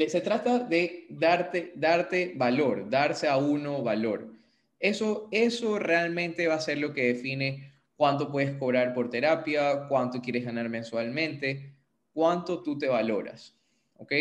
se 0.07 0.21
trata 0.21 0.59
de 0.59 1.07
darte, 1.09 1.71
darte 1.75 2.33
valor, 2.35 2.89
darse 2.89 3.27
a 3.27 3.37
uno 3.37 3.81
valor. 3.81 4.33
Eso, 4.79 5.27
eso 5.31 5.79
realmente 5.79 6.47
va 6.47 6.55
a 6.55 6.61
ser 6.61 6.77
lo 6.77 6.93
que 6.93 7.13
define 7.13 7.68
cuánto 7.99 8.31
puedes 8.31 8.55
cobrar 8.55 8.93
por 8.93 9.09
terapia, 9.09 9.85
cuánto 9.89 10.21
quieres 10.21 10.45
ganar 10.45 10.69
mensualmente, 10.69 11.73
cuánto 12.13 12.63
tú 12.63 12.77
te 12.77 12.87
valoras. 12.87 13.59
¿Ok? 13.97 14.13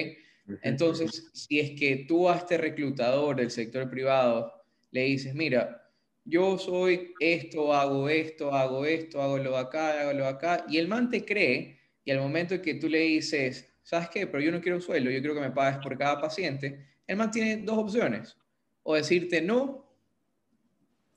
Entonces, 0.63 1.31
si 1.33 1.61
es 1.61 1.79
que 1.79 2.05
tú 2.09 2.29
a 2.29 2.35
este 2.39 2.59
reclutador 2.59 3.37
del 3.37 3.53
sector 3.53 3.89
privado 3.89 4.53
le 4.91 5.03
dices, 5.05 5.33
mira, 5.33 5.89
yo 6.25 6.59
soy 6.59 7.15
esto, 7.21 7.73
hago 7.73 8.09
esto, 8.09 8.53
hago 8.53 8.85
esto, 8.85 9.23
hago 9.23 9.39
lo 9.39 9.57
acá, 9.57 10.01
hago 10.01 10.13
lo 10.13 10.27
acá, 10.27 10.65
y 10.69 10.79
el 10.79 10.89
man 10.89 11.09
te 11.09 11.25
cree, 11.25 11.79
y 12.05 12.11
al 12.11 12.19
momento 12.19 12.55
en 12.55 12.63
que 12.63 12.75
tú 12.75 12.89
le 12.89 12.99
dices, 12.99 13.79
¿sabes 13.85 14.09
qué? 14.09 14.27
Pero 14.27 14.43
yo 14.43 14.51
no 14.51 14.61
quiero 14.61 14.79
un 14.79 14.83
sueldo, 14.83 15.09
yo 15.09 15.21
quiero 15.21 15.37
que 15.37 15.41
me 15.41 15.53
pagues 15.53 15.79
por 15.81 15.97
cada 15.97 16.21
paciente. 16.21 16.85
El 17.07 17.17
man 17.17 17.31
tiene 17.31 17.59
dos 17.59 17.79
opciones, 17.79 18.37
o 18.83 18.97
decirte 18.97 19.41
no, 19.41 19.89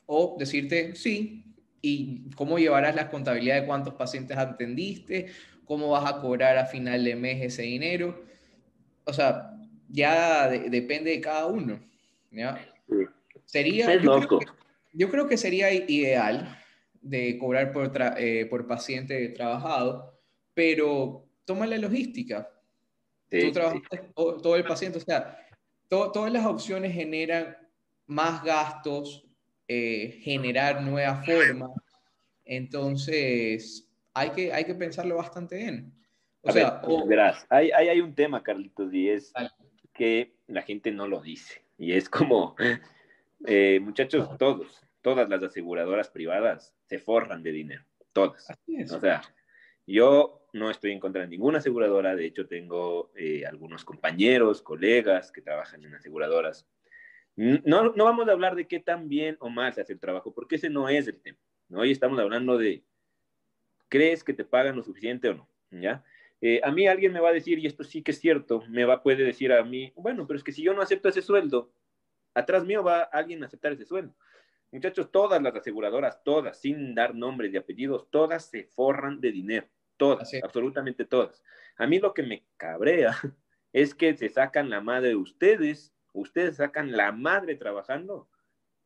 o 0.05 0.35
decirte 0.37 0.95
sí, 0.95 1.50
y 1.81 2.29
cómo 2.35 2.59
llevarás 2.59 2.95
la 2.95 3.09
contabilidad 3.09 3.61
de 3.61 3.65
cuántos 3.65 3.95
pacientes 3.95 4.37
atendiste, 4.37 5.27
cómo 5.65 5.89
vas 5.89 6.09
a 6.11 6.19
cobrar 6.19 6.57
a 6.57 6.65
final 6.65 7.03
de 7.03 7.15
mes 7.15 7.41
ese 7.41 7.63
dinero. 7.63 8.23
O 9.05 9.13
sea, 9.13 9.57
ya 9.89 10.47
depende 10.47 11.11
de 11.11 11.21
cada 11.21 11.47
uno. 11.47 11.79
Sería, 13.45 13.95
yo 13.95 14.11
creo, 14.11 14.39
que, 14.39 14.45
yo 14.93 15.09
creo, 15.09 15.27
que, 15.27 15.37
sería 15.37 15.73
ideal 15.73 16.57
de 17.01 17.37
cobrar 17.37 17.73
por, 17.73 17.91
eh, 18.17 18.45
por 18.45 18.67
paciente 18.67 19.29
trabajado, 19.29 20.13
pero 20.53 21.27
toma 21.45 21.65
la 21.65 21.77
logística. 21.77 22.49
Tú 23.29 23.51
trabajas 23.51 23.81
todo 24.15 24.55
el 24.55 24.63
paciente, 24.63 24.97
o 24.97 25.01
sea, 25.01 25.37
todas 25.87 26.31
las 26.31 26.45
opciones 26.45 26.93
generan 26.93 27.57
más 28.07 28.43
gastos, 28.43 29.25
eh, 29.73 30.19
generar 30.21 30.81
nuevas 30.81 31.25
formas. 31.25 31.71
Entonces, 32.43 33.89
hay 34.13 34.31
que, 34.31 34.51
hay 34.51 34.65
que 34.65 34.75
pensarlo 34.75 35.15
bastante 35.15 35.55
bien. 35.55 35.93
O 36.41 36.51
sea, 36.51 36.81
verás, 37.07 37.45
hay, 37.49 37.71
hay, 37.71 37.87
hay, 37.87 38.01
un 38.01 38.13
tema, 38.13 38.43
Carlitos, 38.43 38.93
y 38.93 39.07
es 39.07 39.31
que 39.93 40.35
la 40.47 40.61
gente 40.61 40.91
no 40.91 41.07
lo 41.07 41.21
dice. 41.21 41.63
Y 41.77 41.93
es 41.93 42.09
como, 42.09 42.57
eh, 43.45 43.79
muchachos, 43.81 44.37
todos, 44.37 44.81
todas 45.01 45.29
las 45.29 45.41
aseguradoras 45.41 46.09
privadas 46.09 46.73
se 46.87 46.99
forran 46.99 47.41
de 47.41 47.53
dinero, 47.53 47.85
todas. 48.11 48.49
O 48.93 48.99
sea, 48.99 49.21
yo 49.87 50.47
no 50.51 50.69
estoy 50.69 50.91
en 50.91 50.99
contra 50.99 51.21
de 51.21 51.29
ninguna 51.29 51.59
aseguradora, 51.59 52.13
de 52.13 52.25
hecho 52.25 52.45
tengo 52.45 53.13
eh, 53.15 53.45
algunos 53.45 53.85
compañeros, 53.85 54.61
colegas 54.61 55.31
que 55.31 55.41
trabajan 55.41 55.85
en 55.85 55.95
aseguradoras. 55.95 56.67
No, 57.35 57.93
no 57.93 58.05
vamos 58.05 58.27
a 58.27 58.31
hablar 58.31 58.55
de 58.55 58.67
qué 58.67 58.79
tan 58.79 59.07
bien 59.07 59.37
o 59.39 59.49
mal 59.49 59.73
se 59.73 59.81
hace 59.81 59.93
el 59.93 59.99
trabajo, 59.99 60.33
porque 60.33 60.55
ese 60.55 60.69
no 60.69 60.89
es 60.89 61.07
el 61.07 61.21
tema. 61.21 61.39
Hoy 61.73 61.91
estamos 61.91 62.19
hablando 62.19 62.57
de, 62.57 62.83
¿crees 63.87 64.23
que 64.23 64.33
te 64.33 64.43
pagan 64.43 64.75
lo 64.75 64.83
suficiente 64.83 65.29
o 65.29 65.35
no? 65.35 65.49
¿Ya? 65.71 66.03
Eh, 66.41 66.59
a 66.63 66.71
mí 66.71 66.87
alguien 66.87 67.13
me 67.13 67.19
va 67.19 67.29
a 67.29 67.33
decir, 67.33 67.59
y 67.59 67.67
esto 67.67 67.83
sí 67.83 68.01
que 68.01 68.11
es 68.11 68.19
cierto, 68.19 68.63
me 68.67 68.83
va, 68.83 69.03
puede 69.03 69.23
decir 69.23 69.53
a 69.53 69.63
mí, 69.63 69.93
bueno, 69.95 70.27
pero 70.27 70.37
es 70.37 70.43
que 70.43 70.51
si 70.51 70.63
yo 70.63 70.73
no 70.73 70.81
acepto 70.81 71.07
ese 71.07 71.21
sueldo, 71.21 71.71
atrás 72.33 72.65
mío 72.65 72.83
va 72.83 73.01
alguien 73.01 73.43
a 73.43 73.45
aceptar 73.45 73.71
ese 73.71 73.85
sueldo. 73.85 74.15
Muchachos, 74.71 75.11
todas 75.11 75.41
las 75.41 75.55
aseguradoras, 75.55 76.23
todas, 76.23 76.59
sin 76.59 76.95
dar 76.95 77.13
nombres 77.13 77.53
y 77.53 77.57
apellidos, 77.57 78.09
todas 78.09 78.49
se 78.49 78.63
forran 78.63 79.19
de 79.19 79.31
dinero. 79.31 79.67
Todas, 79.97 80.31
absolutamente 80.41 81.05
todas. 81.05 81.43
A 81.77 81.85
mí 81.85 81.99
lo 81.99 82.13
que 82.13 82.23
me 82.23 82.45
cabrea 82.57 83.11
es 83.73 83.93
que 83.93 84.15
se 84.15 84.29
sacan 84.29 84.69
la 84.69 84.81
madre 84.81 85.09
de 85.09 85.15
ustedes, 85.15 85.93
ustedes 86.13 86.57
sacan 86.57 86.91
la 86.91 87.11
madre 87.11 87.55
trabajando 87.55 88.29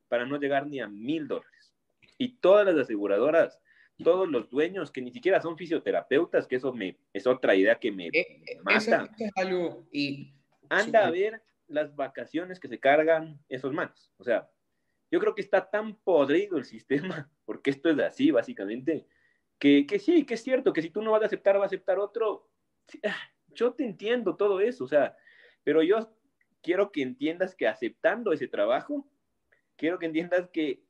para 0.07 0.25
no 0.25 0.39
llegar 0.39 0.67
ni 0.67 0.79
a 0.79 0.87
mil 0.87 1.27
dólares. 1.27 1.73
Y 2.17 2.37
todas 2.37 2.65
las 2.65 2.77
aseguradoras 2.77 3.59
todos 4.03 4.29
los 4.29 4.49
dueños 4.49 4.91
que 4.91 5.01
ni 5.01 5.11
siquiera 5.11 5.41
son 5.41 5.57
fisioterapeutas, 5.57 6.47
que 6.47 6.57
eso 6.57 6.73
me, 6.73 6.97
es 7.13 7.25
otra 7.27 7.55
idea 7.55 7.79
que 7.79 7.91
me 7.91 8.07
eh, 8.07 8.59
mata. 8.63 9.09
y... 9.91 10.31
Anda 10.67 11.05
a 11.05 11.11
ver 11.11 11.43
las 11.67 11.95
vacaciones 11.95 12.59
que 12.59 12.67
se 12.67 12.79
cargan 12.79 13.39
esos 13.49 13.71
manos. 13.71 14.11
O 14.17 14.23
sea, 14.23 14.49
yo 15.11 15.19
creo 15.19 15.35
que 15.35 15.41
está 15.41 15.69
tan 15.69 15.95
podrido 15.97 16.57
el 16.57 16.65
sistema, 16.65 17.29
porque 17.45 17.69
esto 17.69 17.89
es 17.89 17.99
así, 17.99 18.31
básicamente, 18.31 19.05
que, 19.59 19.85
que 19.85 19.99
sí, 19.99 20.25
que 20.25 20.33
es 20.33 20.43
cierto, 20.43 20.73
que 20.73 20.81
si 20.81 20.89
tú 20.89 21.03
no 21.03 21.11
vas 21.11 21.21
a 21.21 21.27
aceptar, 21.27 21.57
va 21.57 21.63
a 21.63 21.67
aceptar 21.67 21.99
otro. 21.99 22.49
Ah, 23.03 23.15
yo 23.49 23.73
te 23.73 23.85
entiendo 23.85 24.35
todo 24.35 24.59
eso, 24.59 24.83
o 24.83 24.87
sea, 24.87 25.15
pero 25.63 25.83
yo 25.83 26.11
quiero 26.65 26.91
que 26.91 27.03
entiendas 27.03 27.53
que 27.55 27.67
aceptando 27.67 28.33
ese 28.33 28.47
trabajo, 28.47 29.07
quiero 29.77 29.99
que 29.99 30.07
entiendas 30.07 30.49
que 30.49 30.81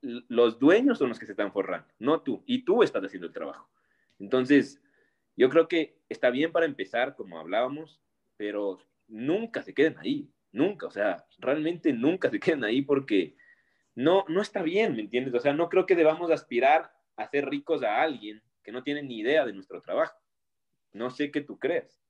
los 0.00 0.58
dueños 0.58 0.98
son 0.98 1.10
los 1.10 1.18
que 1.20 1.26
se 1.26 1.32
están 1.32 1.52
forrando, 1.52 1.86
no 2.00 2.22
tú. 2.22 2.42
Y 2.44 2.64
tú 2.64 2.82
estás 2.82 3.04
haciendo 3.04 3.28
el 3.28 3.32
trabajo. 3.32 3.70
Entonces, 4.18 4.82
yo 5.36 5.48
creo 5.48 5.68
que 5.68 5.96
está 6.08 6.30
bien 6.30 6.50
para 6.50 6.66
empezar, 6.66 7.14
como 7.14 7.38
hablábamos, 7.38 8.00
pero 8.36 8.80
nunca 9.06 9.62
se 9.62 9.74
queden 9.74 9.96
ahí, 9.98 10.28
nunca, 10.50 10.86
o 10.86 10.90
sea, 10.90 11.24
realmente 11.38 11.92
nunca 11.92 12.28
se 12.28 12.40
queden 12.40 12.64
ahí 12.64 12.82
porque 12.82 13.36
no, 13.94 14.24
no 14.26 14.42
está 14.42 14.62
bien, 14.62 14.96
¿me 14.96 15.02
entiendes? 15.02 15.34
O 15.34 15.40
sea, 15.40 15.52
no 15.52 15.68
creo 15.68 15.86
que 15.86 15.94
debamos 15.94 16.32
aspirar 16.32 16.92
a 17.16 17.22
hacer 17.22 17.48
ricos 17.48 17.84
a 17.84 18.02
alguien 18.02 18.42
que 18.64 18.72
no 18.72 18.82
tiene 18.82 19.04
ni 19.04 19.20
idea 19.20 19.46
de 19.46 19.52
nuestro 19.52 19.80
trabajo. 19.82 20.18
No 20.92 21.10
sé 21.10 21.30
qué 21.30 21.42
tú 21.42 21.60
crees. 21.60 22.02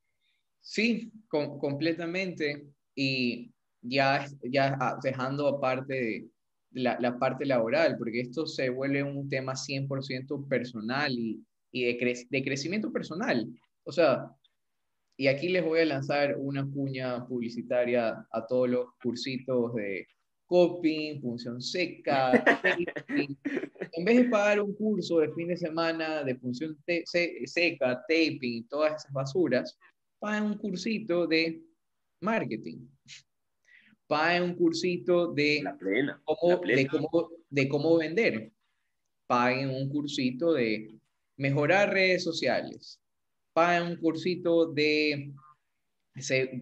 Sí, 0.63 1.13
completamente. 1.29 2.73
Y 2.95 3.53
ya, 3.81 4.27
ya 4.43 4.99
dejando 5.03 5.49
aparte 5.49 5.95
de, 5.95 6.29
la, 6.73 7.19
parte 7.19 7.45
laboral, 7.45 7.97
porque 7.99 8.21
esto 8.21 8.47
se 8.47 8.71
vuelve 8.71 9.03
un 9.03 9.29
tema 9.29 9.53
100% 9.53 10.49
personal 10.49 11.13
y, 11.13 11.45
y 11.71 11.85
de, 11.85 12.27
de, 12.31 12.45
crecimiento 12.45 12.93
personal. 12.93 13.49
O 13.85 13.93
sea, 13.93 14.31
y 15.17 15.27
aquí 15.27 15.49
les 15.49 15.65
voy 15.65 15.81
a 15.81 15.85
lanzar 15.85 16.37
una 16.39 16.69
cuña 16.69 17.27
publicitaria 17.27 18.27
a 18.31 18.47
todos 18.47 18.69
los 18.69 18.87
cursitos 19.03 19.75
de 19.75 20.07
coping, 20.47 21.21
función 21.21 21.61
seca, 21.63 22.33
en 23.09 24.05
vez 24.05 24.17
de 24.17 24.25
pagar 24.25 24.61
un 24.61 24.75
curso 24.75 25.21
de 25.21 25.33
fin 25.33 25.49
de 25.49 25.57
semana 25.57 26.23
de 26.25 26.35
función 26.37 26.77
seca, 27.07 28.05
taping, 28.09 28.67
todas 28.69 28.97
esas 28.97 29.13
basuras, 29.13 29.79
paguen 30.19 30.51
un 30.51 30.59
cursito 30.59 31.27
de 31.27 31.63
marketing. 32.23 32.87
Paguen 34.07 34.43
un 34.43 34.55
cursito 34.55 35.33
de, 35.33 35.65
cómo, 36.25 36.61
de, 36.61 36.87
cómo, 36.87 37.31
de 37.49 37.69
cómo 37.69 37.99
vender, 37.99 38.53
paguen 39.27 39.71
un 39.71 39.89
cursito 39.89 40.53
de 40.53 40.99
mejorar 41.37 41.93
redes 41.93 42.23
sociales, 42.23 43.01
paguen 43.53 43.93
un 43.93 43.97
cursito 43.97 44.67
de, 44.67 45.33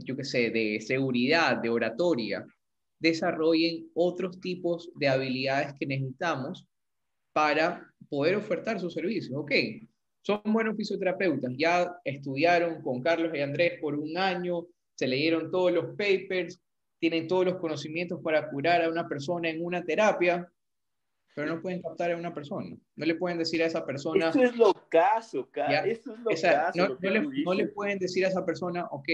yo 0.05 0.17
qué 0.17 0.25
sé, 0.25 0.51
de 0.51 0.81
seguridad, 0.81 1.57
de 1.57 1.71
oratoria, 1.71 2.47
desarrollen 3.01 3.91
otros 3.95 4.41
tipos 4.41 4.91
de 4.95 5.09
habilidades 5.09 5.75
que 5.79 5.87
necesitamos 5.87 6.67
para 7.33 7.93
poder 8.09 8.37
ofertar 8.37 8.79
sus 8.79 8.95
servicios. 8.95 9.37
Ok, 9.37 9.53
son 10.23 10.43
buenos 10.45 10.77
fisioterapeutas, 10.77 11.53
ya 11.57 11.97
estudiaron 12.05 12.83
con 12.83 13.01
Carlos 13.01 13.33
y 13.35 13.41
Andrés 13.41 13.81
por 13.81 13.95
un 13.95 14.17
año, 14.17 14.67
se 15.01 15.09
leyeron 15.09 15.51
todos 15.51 15.73
los 15.73 15.97
papers, 15.97 16.61
tienen 16.99 17.27
todos 17.27 17.47
los 17.47 17.57
conocimientos 17.57 18.21
para 18.23 18.51
curar 18.51 18.83
a 18.83 18.91
una 18.91 19.09
persona 19.09 19.49
en 19.49 19.65
una 19.65 19.83
terapia, 19.83 20.47
pero 21.35 21.55
no 21.55 21.63
pueden 21.63 21.81
captar 21.81 22.13
a 22.13 22.19
una 22.19 22.35
persona. 22.35 22.77
No 22.97 23.07
le 23.07 23.15
pueden 23.15 23.39
decir 23.39 23.63
a 23.63 23.67
esa 23.67 23.83
persona... 23.87 24.29
Eso 24.29 24.43
es 24.43 24.55
lo 24.59 24.75
caso, 24.91 25.49
cara. 25.51 25.87
Eso 25.87 26.13
es 26.13 26.21
lo 26.21 26.31
caso. 26.31 26.73
No, 26.75 26.99
no, 27.01 27.55
le, 27.55 27.69
pueden 27.69 27.99
decir 27.99 28.27
a 28.27 28.29
esa 28.29 28.45
persona, 28.45 28.89
ok, 28.91 29.09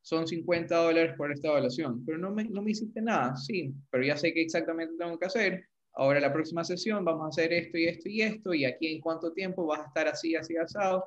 son 0.00 0.26
50 0.26 0.74
dólares 0.74 1.14
por 1.18 1.30
esta 1.30 1.48
evaluación, 1.48 2.02
pero 2.06 2.16
no 2.16 2.30
me, 2.30 2.44
no 2.44 2.62
me 2.62 2.70
hiciste 2.70 3.02
nada, 3.02 3.36
sí, 3.36 3.74
pero 3.90 4.04
ya 4.04 4.16
sé 4.16 4.32
qué 4.32 4.40
exactamente 4.40 4.94
tengo 4.98 5.18
que 5.18 5.26
hacer. 5.26 5.68
Ahora 5.92 6.18
la 6.18 6.32
próxima 6.32 6.64
sesión 6.64 7.04
vamos 7.04 7.26
a 7.26 7.28
hacer 7.28 7.52
esto 7.52 7.76
y 7.76 7.88
esto 7.88 8.08
y 8.08 8.22
esto, 8.22 8.54
y 8.54 8.64
aquí 8.64 8.86
en 8.86 9.02
cuánto 9.02 9.34
tiempo 9.34 9.66
vas 9.66 9.80
a 9.80 9.88
estar 9.88 10.08
así, 10.08 10.34
así, 10.34 10.56
asado. 10.56 11.04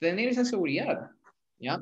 Tener 0.00 0.30
esa 0.30 0.44
seguridad, 0.44 1.12
¿ya? 1.60 1.80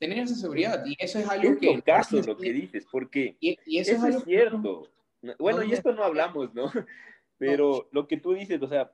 Tener 0.00 0.18
esa 0.18 0.34
seguridad. 0.34 0.84
Y 0.84 0.96
eso 0.98 1.20
es 1.20 1.28
algo 1.28 1.56
que... 1.58 1.80
caso 1.82 2.20
lo 2.22 2.36
que 2.36 2.52
dices, 2.52 2.86
porque 2.90 3.36
y, 3.38 3.78
eso, 3.78 4.04
es, 4.06 4.24
cierto. 4.24 4.90
bueno, 5.38 5.62
y 5.62 5.72
esto 5.72 5.92
no 5.92 6.02
hablamos, 6.02 6.52
¿no? 6.54 6.72
Pero 7.38 7.88
lo 7.92 8.08
que 8.08 8.16
tú 8.16 8.34
dices, 8.34 8.60
o 8.60 8.68
sea, 8.68 8.90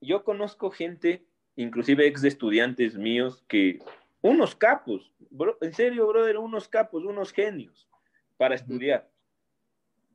yo 0.00 0.24
conozco 0.24 0.70
gente, 0.70 1.26
inclusive 1.56 2.06
ex 2.06 2.24
estudiantes 2.24 2.96
míos, 2.96 3.44
que 3.48 3.80
unos 4.22 4.54
capos, 4.54 5.12
en 5.60 5.74
serio, 5.74 6.06
brother, 6.06 6.38
unos 6.38 6.68
capos, 6.68 7.04
unos 7.04 7.32
genios 7.32 7.88
para 8.36 8.54
estudiar. 8.54 9.10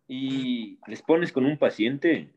Y 0.07 0.79
les 0.87 1.01
pones 1.01 1.31
con 1.31 1.45
un 1.45 1.57
paciente 1.57 2.33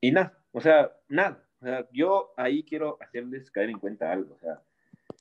y 0.00 0.12
nada, 0.12 0.38
o 0.52 0.60
sea, 0.60 0.96
nada. 1.08 1.44
O 1.60 1.64
sea, 1.66 1.86
yo 1.92 2.32
ahí 2.36 2.62
quiero 2.62 2.96
hacerles 3.00 3.50
caer 3.50 3.70
en 3.70 3.78
cuenta 3.78 4.10
algo. 4.10 4.34
O 4.34 4.38
sea, 4.38 4.62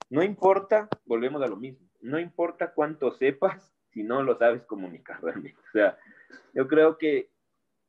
no 0.10 0.24
importa, 0.24 0.89
volvemos 1.05 1.41
a 1.41 1.47
lo 1.47 1.55
mismo, 1.55 1.88
no 2.01 2.20
importa 2.20 2.74
cuánto 2.74 3.12
sepas 3.12 3.74
si 3.91 4.03
no 4.03 4.24
lo 4.24 4.38
sabes 4.38 4.64
comunicar 4.64 5.20
realmente. 5.24 5.60
O 5.70 5.72
sea, 5.72 5.97
yo 6.53 6.68
creo 6.68 6.97
que 6.97 7.30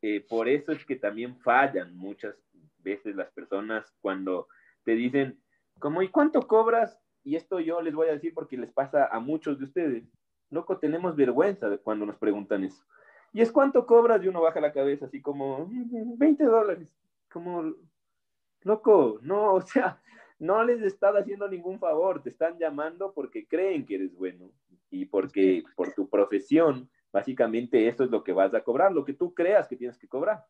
eh, 0.02 0.24
por 0.28 0.48
eso 0.48 0.72
es 0.72 0.84
que 0.84 0.96
también 0.96 1.36
fallan 1.40 1.94
muchas 1.96 2.34
veces 2.78 3.14
las 3.14 3.30
personas 3.30 3.92
cuando 4.00 4.48
te 4.84 4.92
dicen, 4.92 5.38
como, 5.78 6.02
¿y 6.02 6.08
cuánto 6.08 6.46
cobras? 6.46 6.98
Y 7.22 7.36
esto 7.36 7.60
yo 7.60 7.82
les 7.82 7.94
voy 7.94 8.08
a 8.08 8.12
decir 8.12 8.32
porque 8.34 8.56
les 8.56 8.72
pasa 8.72 9.06
a 9.06 9.20
muchos 9.20 9.58
de 9.58 9.64
ustedes. 9.64 10.04
Loco, 10.50 10.78
tenemos 10.78 11.16
vergüenza 11.16 11.68
de 11.68 11.78
cuando 11.78 12.06
nos 12.06 12.16
preguntan 12.16 12.64
eso. 12.64 12.82
¿Y 13.32 13.40
es 13.42 13.52
cuánto 13.52 13.86
cobras? 13.86 14.22
Y 14.22 14.28
uno 14.28 14.40
baja 14.40 14.60
la 14.60 14.72
cabeza 14.72 15.06
así 15.06 15.20
como, 15.20 15.68
20 15.70 16.44
dólares. 16.44 16.92
Como, 17.30 17.74
loco, 18.62 19.18
no, 19.22 19.54
o 19.54 19.60
sea, 19.60 20.00
no 20.40 20.64
les 20.64 20.80
estás 20.82 21.14
haciendo 21.14 21.46
ningún 21.48 21.78
favor, 21.78 22.22
te 22.22 22.30
están 22.30 22.58
llamando 22.58 23.12
porque 23.12 23.46
creen 23.46 23.84
que 23.84 23.96
eres 23.96 24.16
bueno 24.16 24.50
y 24.90 25.04
porque 25.04 25.62
por 25.76 25.92
tu 25.92 26.08
profesión, 26.08 26.90
básicamente 27.12 27.86
eso 27.86 28.04
es 28.04 28.10
lo 28.10 28.24
que 28.24 28.32
vas 28.32 28.54
a 28.54 28.64
cobrar, 28.64 28.90
lo 28.90 29.04
que 29.04 29.12
tú 29.12 29.34
creas 29.34 29.68
que 29.68 29.76
tienes 29.76 29.98
que 29.98 30.08
cobrar. 30.08 30.44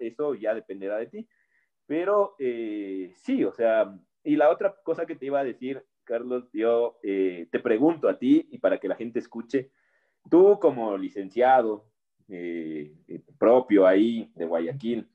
Eso 0.00 0.34
ya 0.34 0.52
dependerá 0.52 0.96
de 0.98 1.06
ti. 1.06 1.28
Pero 1.86 2.34
eh, 2.40 3.12
sí, 3.14 3.44
o 3.44 3.52
sea, 3.52 3.96
y 4.24 4.34
la 4.34 4.50
otra 4.50 4.74
cosa 4.82 5.06
que 5.06 5.14
te 5.14 5.26
iba 5.26 5.38
a 5.38 5.44
decir, 5.44 5.84
Carlos, 6.02 6.50
yo 6.52 6.98
eh, 7.04 7.46
te 7.52 7.60
pregunto 7.60 8.08
a 8.08 8.18
ti 8.18 8.48
y 8.50 8.58
para 8.58 8.78
que 8.78 8.88
la 8.88 8.96
gente 8.96 9.20
escuche, 9.20 9.70
tú 10.28 10.58
como 10.60 10.98
licenciado 10.98 11.88
eh, 12.28 12.92
propio 13.38 13.86
ahí 13.86 14.32
de 14.34 14.44
Guayaquil, 14.44 15.08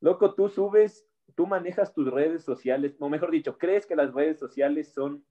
loco, 0.00 0.34
tú 0.34 0.48
subes 0.48 1.07
tú 1.34 1.46
manejas 1.46 1.92
tus 1.92 2.10
redes 2.10 2.44
sociales, 2.44 2.96
o 2.98 3.08
mejor 3.08 3.30
dicho, 3.30 3.58
¿crees 3.58 3.86
que 3.86 3.96
las 3.96 4.12
redes 4.12 4.38
sociales 4.38 4.92
son 4.92 5.24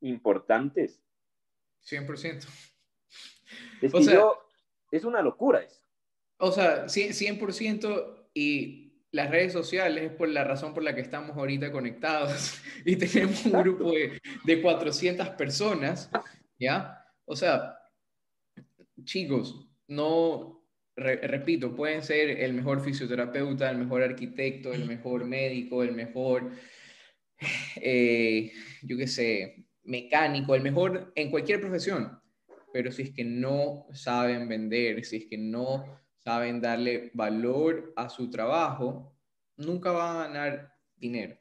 importantes? 0.00 1.00
100%. 1.84 2.46
Es 3.80 3.92
que 3.92 4.04
yo, 4.04 4.38
es 4.90 5.04
una 5.04 5.22
locura 5.22 5.60
eso. 5.60 5.80
O 6.38 6.52
sea, 6.52 6.86
100% 6.86 8.28
y 8.34 8.92
las 9.12 9.30
redes 9.30 9.52
sociales 9.52 10.10
es 10.10 10.16
por 10.16 10.28
la 10.28 10.44
razón 10.44 10.72
por 10.74 10.82
la 10.82 10.94
que 10.94 11.02
estamos 11.02 11.36
ahorita 11.36 11.70
conectados 11.70 12.60
y 12.84 12.96
tenemos 12.96 13.44
un 13.46 13.52
grupo 13.52 13.92
de, 13.92 14.20
de 14.44 14.62
400 14.62 15.28
personas, 15.30 16.10
¿ya? 16.58 17.04
O 17.24 17.36
sea, 17.36 17.78
chicos, 19.04 19.68
no, 19.86 20.61
repito, 20.96 21.74
pueden 21.74 22.02
ser 22.02 22.30
el 22.30 22.52
mejor 22.52 22.80
fisioterapeuta, 22.80 23.70
el 23.70 23.78
mejor 23.78 24.02
arquitecto, 24.02 24.72
el 24.72 24.86
mejor 24.86 25.24
médico, 25.26 25.82
el 25.82 25.92
mejor, 25.92 26.50
eh, 27.76 28.52
yo 28.82 28.96
qué 28.96 29.06
sé, 29.06 29.66
mecánico, 29.84 30.54
el 30.54 30.62
mejor 30.62 31.12
en 31.14 31.30
cualquier 31.30 31.60
profesión, 31.60 32.20
pero 32.72 32.90
si 32.90 33.02
es 33.02 33.10
que 33.10 33.24
no 33.24 33.86
saben 33.92 34.48
vender, 34.48 35.04
si 35.04 35.16
es 35.16 35.26
que 35.26 35.38
no 35.38 35.84
saben 36.18 36.60
darle 36.60 37.10
valor 37.14 37.92
a 37.96 38.08
su 38.08 38.30
trabajo, 38.30 39.14
nunca 39.56 39.90
van 39.90 40.16
a 40.16 40.26
ganar 40.28 40.74
dinero. 40.96 41.36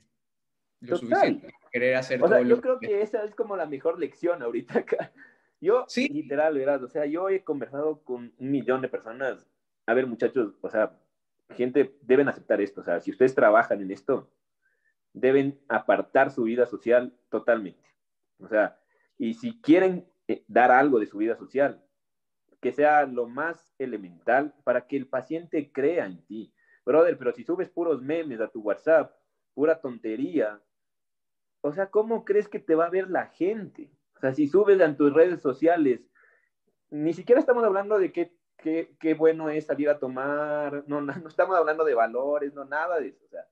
Lo 0.80 0.98
suficiente. 0.98 1.54
Querer 1.72 1.96
hacer 1.96 2.22
o 2.22 2.28
sea, 2.28 2.42
yo 2.42 2.60
creo 2.60 2.80
que 2.80 3.02
esa 3.02 3.24
es 3.24 3.34
como 3.34 3.56
la 3.56 3.66
mejor 3.66 4.00
lección 4.00 4.42
ahorita 4.42 4.80
acá. 4.80 5.14
Yo, 5.62 5.86
¿Sí? 5.88 6.08
literal, 6.10 6.56
verás, 6.56 6.82
o 6.82 6.90
sea, 6.90 7.06
yo 7.06 7.30
he 7.30 7.44
conversado 7.44 8.04
con 8.04 8.34
un 8.38 8.52
millón 8.52 8.82
de 8.82 8.90
personas. 8.90 9.48
A 9.86 9.94
ver, 9.94 10.08
muchachos, 10.08 10.56
o 10.60 10.70
sea, 10.70 11.00
gente, 11.52 11.96
deben 12.02 12.28
aceptar 12.28 12.60
esto. 12.62 12.82
O 12.82 12.84
sea, 12.84 13.00
si 13.00 13.12
ustedes 13.12 13.36
trabajan 13.36 13.80
en 13.82 13.92
esto, 13.92 14.32
deben 15.14 15.60
apartar 15.70 16.32
su 16.32 16.44
vida 16.44 16.66
social 16.66 17.14
totalmente. 17.30 17.88
O 18.40 18.48
sea, 18.48 18.80
y 19.18 19.36
si 19.36 19.62
quieren 19.62 20.08
eh, 20.28 20.44
dar 20.48 20.72
algo 20.72 21.00
de 21.00 21.06
su 21.06 21.20
vida 21.20 21.36
social, 21.36 21.84
que 22.60 22.72
sea 22.72 23.06
lo 23.06 23.28
más 23.28 23.74
elemental 23.78 24.56
para 24.64 24.88
que 24.88 24.98
el 24.98 25.08
paciente 25.08 25.72
crea 25.72 26.06
en 26.06 26.26
ti. 26.26 26.54
Brother, 26.86 27.18
pero 27.18 27.34
si 27.34 27.44
subes 27.44 27.70
puros 27.70 28.02
memes 28.02 28.42
a 28.42 28.48
tu 28.48 28.62
WhatsApp, 28.62 29.16
pura 29.54 29.80
tontería, 29.80 30.60
o 31.62 31.72
sea, 31.72 31.90
¿cómo 31.92 32.26
crees 32.26 32.48
que 32.48 32.60
te 32.60 32.74
va 32.74 32.86
a 32.86 32.90
ver 32.90 33.10
la 33.10 33.28
gente? 33.28 33.92
O 34.22 34.28
sea, 34.28 34.36
si 34.36 34.48
subes 34.48 34.80
en 34.80 34.96
tus 34.96 35.12
redes 35.12 35.42
sociales, 35.42 36.08
ni 36.92 37.12
siquiera 37.12 37.40
estamos 37.40 37.64
hablando 37.64 37.98
de 37.98 38.12
qué, 38.12 38.36
qué, 38.58 38.96
qué 39.00 39.16
bueno 39.16 39.50
es 39.50 39.66
salir 39.66 39.90
a 39.90 39.98
tomar, 39.98 40.84
no, 40.86 41.02
no, 41.02 41.16
no 41.16 41.28
estamos 41.28 41.58
hablando 41.58 41.84
de 41.84 41.96
valores, 41.96 42.54
no, 42.54 42.64
nada 42.64 43.00
de 43.00 43.08
eso, 43.08 43.26
o 43.26 43.30
sea, 43.30 43.48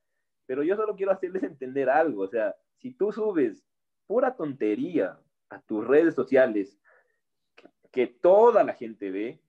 pero 0.46 0.62
yo 0.62 0.76
solo 0.76 0.94
quiero 0.94 1.10
hacerles 1.10 1.42
entender 1.42 1.90
algo, 1.90 2.22
o 2.22 2.28
sea, 2.28 2.54
si 2.76 2.92
tú 2.92 3.10
subes 3.10 3.64
pura 4.06 4.36
tontería 4.36 5.18
a 5.48 5.60
tus 5.60 5.84
redes 5.84 6.14
sociales, 6.14 6.78
que 7.90 8.06
toda 8.06 8.62
la 8.62 8.74
gente 8.74 9.10
ve, 9.10 9.42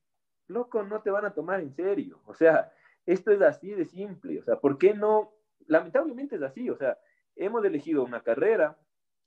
loco, 0.48 0.82
no 0.82 1.04
te 1.04 1.12
van 1.12 1.26
a 1.26 1.36
tomar 1.36 1.60
en 1.60 1.72
serio. 1.72 2.20
O 2.26 2.34
sea, 2.34 2.74
esto 3.06 3.32
es 3.32 3.42
así 3.44 3.70
de 3.70 3.86
simple. 3.86 4.40
O 4.40 4.44
sea, 4.44 4.60
¿por 4.60 4.80
qué 4.80 4.96
no? 4.96 5.34
Lamentablemente 5.68 6.38
es 6.38 6.42
así. 6.42 6.70
O 6.72 6.76
sea, 6.76 6.98
hemos 7.36 7.64
elegido 7.64 8.04
una 8.04 8.24
carrera 8.24 8.80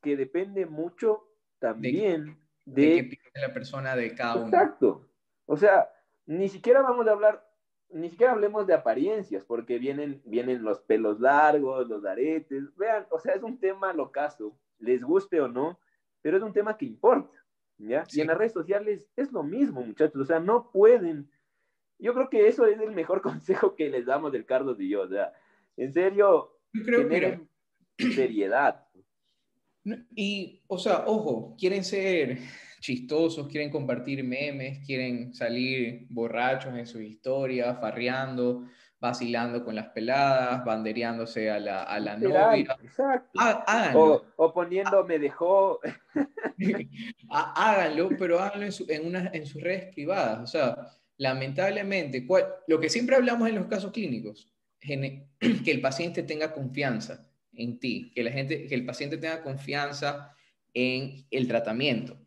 que 0.03 0.17
depende 0.17 0.67
mucho 0.67 1.29
también 1.65 2.37
de, 2.67 2.85
de, 2.85 3.19
la 3.41 3.55
persona 3.55 3.97
de 3.97 4.15
cada 4.15 4.37
uno. 4.37 4.47
Exacto. 4.49 5.09
O 5.47 5.57
sea, 5.57 5.89
ni 6.27 6.51
siquiera 6.51 6.83
vamos 6.83 7.07
a 7.07 7.13
hablar, 7.13 7.49
ni 7.89 8.11
siquiera 8.11 8.33
hablemos 8.33 8.67
de 8.67 8.75
apariencias, 8.75 9.45
porque 9.45 9.79
vienen, 9.79 10.21
vienen 10.27 10.63
los 10.63 10.81
pelos 10.81 11.21
largos, 11.21 11.89
los 11.89 12.05
aretes. 12.05 12.77
Vean, 12.77 13.07
o 13.11 13.19
sea, 13.19 13.35
es 13.35 13.43
un 13.43 13.59
tema 13.59 13.95
locazo, 13.95 14.55
les 14.79 15.03
guste 15.03 15.41
o 15.41 15.49
no, 15.49 15.81
pero 16.21 16.37
es 16.37 16.43
un 16.43 16.53
tema 16.53 16.77
que 16.77 16.85
importa. 16.85 17.39
¿ya? 17.79 18.05
Y 18.13 18.21
en 18.21 18.27
las 18.27 18.37
redes 18.37 18.53
sociales 18.53 19.09
es 19.17 19.33
lo 19.33 19.43
mismo, 19.43 19.81
muchachos, 19.81 20.21
o 20.21 20.25
sea, 20.27 20.39
no 20.39 20.71
pueden. 20.71 21.31
Yo 21.99 22.13
creo 22.13 22.29
que 22.29 22.47
eso 22.47 22.67
es 22.67 22.79
el 22.79 22.93
mejor 22.93 23.23
consejo 23.23 23.75
que 23.75 23.89
les 23.89 24.05
damos 24.05 24.33
del 24.33 24.45
Carlos 24.45 24.79
y 24.81 24.91
yo, 24.91 25.03
o 25.03 25.09
sea, 25.09 25.33
en 25.79 25.95
serio, 25.95 26.59
creo 26.73 27.09
que 27.09 27.41
seriedad. 28.15 28.87
Y, 30.15 30.63
o 30.67 30.79
sea, 30.79 31.05
ojo, 31.07 31.55
quieren 31.59 31.85
ser 31.85 32.39
chistosos, 32.81 33.49
quieren 33.49 33.71
compartir 33.71 34.23
memes, 34.25 34.85
quieren 34.87 35.35
salir 35.35 36.07
borrachos 36.11 36.77
en 36.77 36.87
su 36.87 37.01
historia, 37.01 37.75
farreando, 37.77 38.67
vacilando 39.01 39.65
con 39.65 39.75
las 39.75 39.89
peladas, 39.89 40.65
bandereándose 40.65 41.51
a 41.51 41.59
la, 41.59 41.83
a 41.83 42.01
la 42.01 42.17
novia. 42.17 42.77
Exacto. 42.83 43.99
O, 43.99 44.23
o, 44.37 44.55
poniendo 44.55 45.05
me 45.05 45.19
dejó. 45.19 45.81
háganlo, 47.31 48.11
pero 48.19 48.39
háganlo 48.39 48.67
en, 48.67 48.73
en, 48.89 49.07
una, 49.07 49.31
en, 49.33 49.47
sus 49.47 49.63
redes 49.63 49.93
privadas. 49.95 50.41
O 50.41 50.47
sea, 50.47 50.77
lamentablemente, 51.19 52.27
lo 52.67 52.81
que 52.81 52.89
siempre 52.89 53.17
hablamos 53.17 53.49
en 53.49 53.57
los 53.57 53.67
casos 53.67 53.93
clínicos, 53.93 54.51
que 54.81 55.71
el 55.71 55.81
paciente 55.81 56.23
tenga 56.23 56.53
confianza 56.53 57.27
en 57.57 57.79
ti, 57.79 58.11
que, 58.15 58.23
la 58.23 58.31
gente, 58.31 58.67
que 58.67 58.75
el 58.75 58.85
paciente 58.85 59.17
tenga 59.19 59.43
confianza 59.43 60.35
en 60.73 61.27
el 61.31 61.49
tratamiento. 61.49 62.19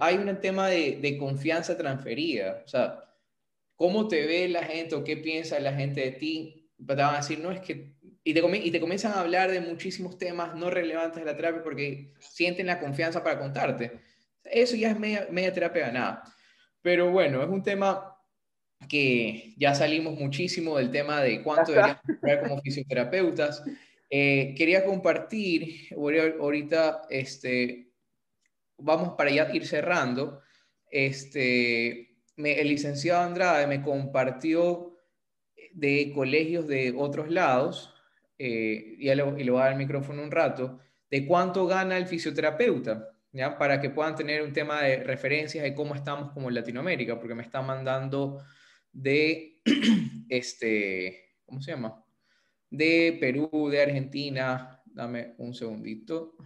hay 0.00 0.16
un 0.16 0.40
tema 0.40 0.68
de, 0.68 0.98
de 1.00 1.18
confianza 1.18 1.76
transferida. 1.76 2.62
O 2.64 2.68
sea, 2.68 3.04
cómo 3.78 4.08
te 4.08 4.26
ve 4.26 4.48
la 4.48 4.64
gente 4.64 4.94
o 4.96 5.04
qué 5.04 5.16
piensa 5.16 5.58
la 5.60 5.72
gente 5.72 6.00
de 6.00 6.12
ti, 6.12 6.68
te 6.76 6.94
van 6.94 7.14
a 7.14 7.18
decir, 7.18 7.38
no, 7.38 7.50
es 7.50 7.60
que... 7.60 7.96
Y 8.24 8.34
te, 8.34 8.42
y 8.58 8.70
te 8.70 8.80
comienzan 8.80 9.12
a 9.12 9.20
hablar 9.20 9.50
de 9.50 9.60
muchísimos 9.60 10.18
temas 10.18 10.54
no 10.54 10.68
relevantes 10.68 11.20
de 11.20 11.24
la 11.24 11.34
terapia 11.34 11.62
porque 11.62 12.12
sienten 12.18 12.66
la 12.66 12.78
confianza 12.78 13.22
para 13.22 13.38
contarte. 13.38 14.00
Eso 14.44 14.76
ya 14.76 14.90
es 14.90 14.98
media, 14.98 15.28
media 15.30 15.52
terapia 15.52 15.86
ganada. 15.86 16.24
Pero 16.82 17.10
bueno, 17.10 17.42
es 17.42 17.48
un 17.48 17.62
tema 17.62 18.18
que 18.86 19.54
ya 19.56 19.74
salimos 19.74 20.18
muchísimo 20.18 20.76
del 20.76 20.90
tema 20.90 21.22
de 21.22 21.42
cuánto 21.42 21.72
deberíamos 21.72 22.02
cobrar 22.20 22.42
como 22.42 22.60
fisioterapeutas. 22.60 23.62
Eh, 24.10 24.54
quería 24.56 24.84
compartir, 24.84 25.94
ahorita, 25.94 27.02
este, 27.10 27.92
vamos 28.78 29.14
para 29.16 29.30
ya 29.30 29.50
ir 29.52 29.66
cerrando, 29.66 30.40
este, 30.90 32.16
el 32.36 32.68
licenciado 32.68 33.22
Andrade 33.22 33.66
me 33.66 33.82
compartió 33.82 34.96
de 35.72 36.10
colegios 36.14 36.66
de 36.66 36.94
otros 36.96 37.30
lados, 37.30 37.94
eh, 38.38 38.96
y, 38.98 39.14
le, 39.14 39.22
voy 39.22 39.60
a 39.60 39.64
dar 39.64 39.72
el 39.72 39.78
micrófono 39.78 40.22
un 40.22 40.30
rato, 40.30 40.78
de 41.10 41.26
cuánto 41.26 41.66
gana 41.66 41.98
el 41.98 42.06
fisioterapeuta, 42.06 43.10
para 43.58 43.80
que 43.80 43.90
puedan 43.90 44.16
tener 44.16 44.42
un 44.42 44.52
tema 44.52 44.82
de 44.82 45.04
referencias 45.04 45.62
de 45.62 45.74
cómo 45.74 45.94
estamos 45.94 46.32
como 46.32 46.48
en 46.48 46.54
Latinoamérica, 46.54 47.18
porque 47.18 47.34
me 47.34 47.42
están 47.42 47.66
mandando 47.66 48.42
de, 48.90 49.60
este, 50.30 51.36
¿cómo 51.44 51.60
se 51.60 51.72
llama? 51.72 52.04
De 52.70 53.16
Perú, 53.20 53.68
de 53.70 53.82
Argentina. 53.82 54.82
Dame 54.86 55.34
un 55.38 55.54
segundito. 55.54 56.36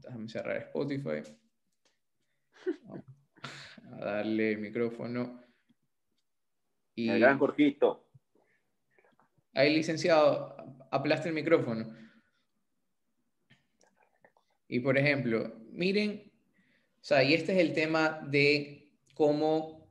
Déjame 0.00 0.28
cerrar 0.28 0.56
Spotify 0.56 1.22
a 3.92 4.04
darle 4.04 4.52
el 4.52 4.58
micrófono. 4.58 5.40
Y... 6.94 7.08
El 7.08 7.20
gran. 7.20 7.38
Ahí, 9.54 9.74
licenciado, 9.74 10.56
aplaste 10.90 11.28
el 11.28 11.34
micrófono. 11.34 11.94
Y 14.68 14.80
por 14.80 14.96
ejemplo, 14.96 15.52
miren, 15.70 16.32
o 17.02 17.04
sea, 17.04 17.22
y 17.22 17.34
este 17.34 17.52
es 17.52 17.58
el 17.58 17.74
tema 17.74 18.20
de 18.30 18.90
cómo 19.14 19.90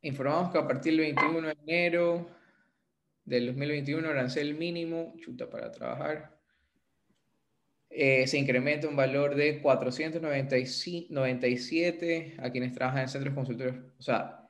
informamos 0.00 0.50
que 0.50 0.58
a 0.58 0.66
partir 0.66 0.92
del 0.92 1.14
21 1.14 1.48
de 1.48 1.56
enero 1.66 2.39
del 3.30 3.46
2021 3.46 4.06
arancel 4.08 4.54
mínimo, 4.56 5.14
chuta 5.20 5.48
para 5.48 5.70
trabajar, 5.70 6.36
eh, 7.88 8.26
se 8.26 8.38
incrementa 8.38 8.88
un 8.88 8.96
valor 8.96 9.36
de 9.36 9.62
497 9.62 12.34
a 12.38 12.50
quienes 12.50 12.72
trabajan 12.72 13.02
en 13.02 13.08
centros 13.08 13.32
consultorios. 13.32 13.76
O 14.00 14.02
sea, 14.02 14.48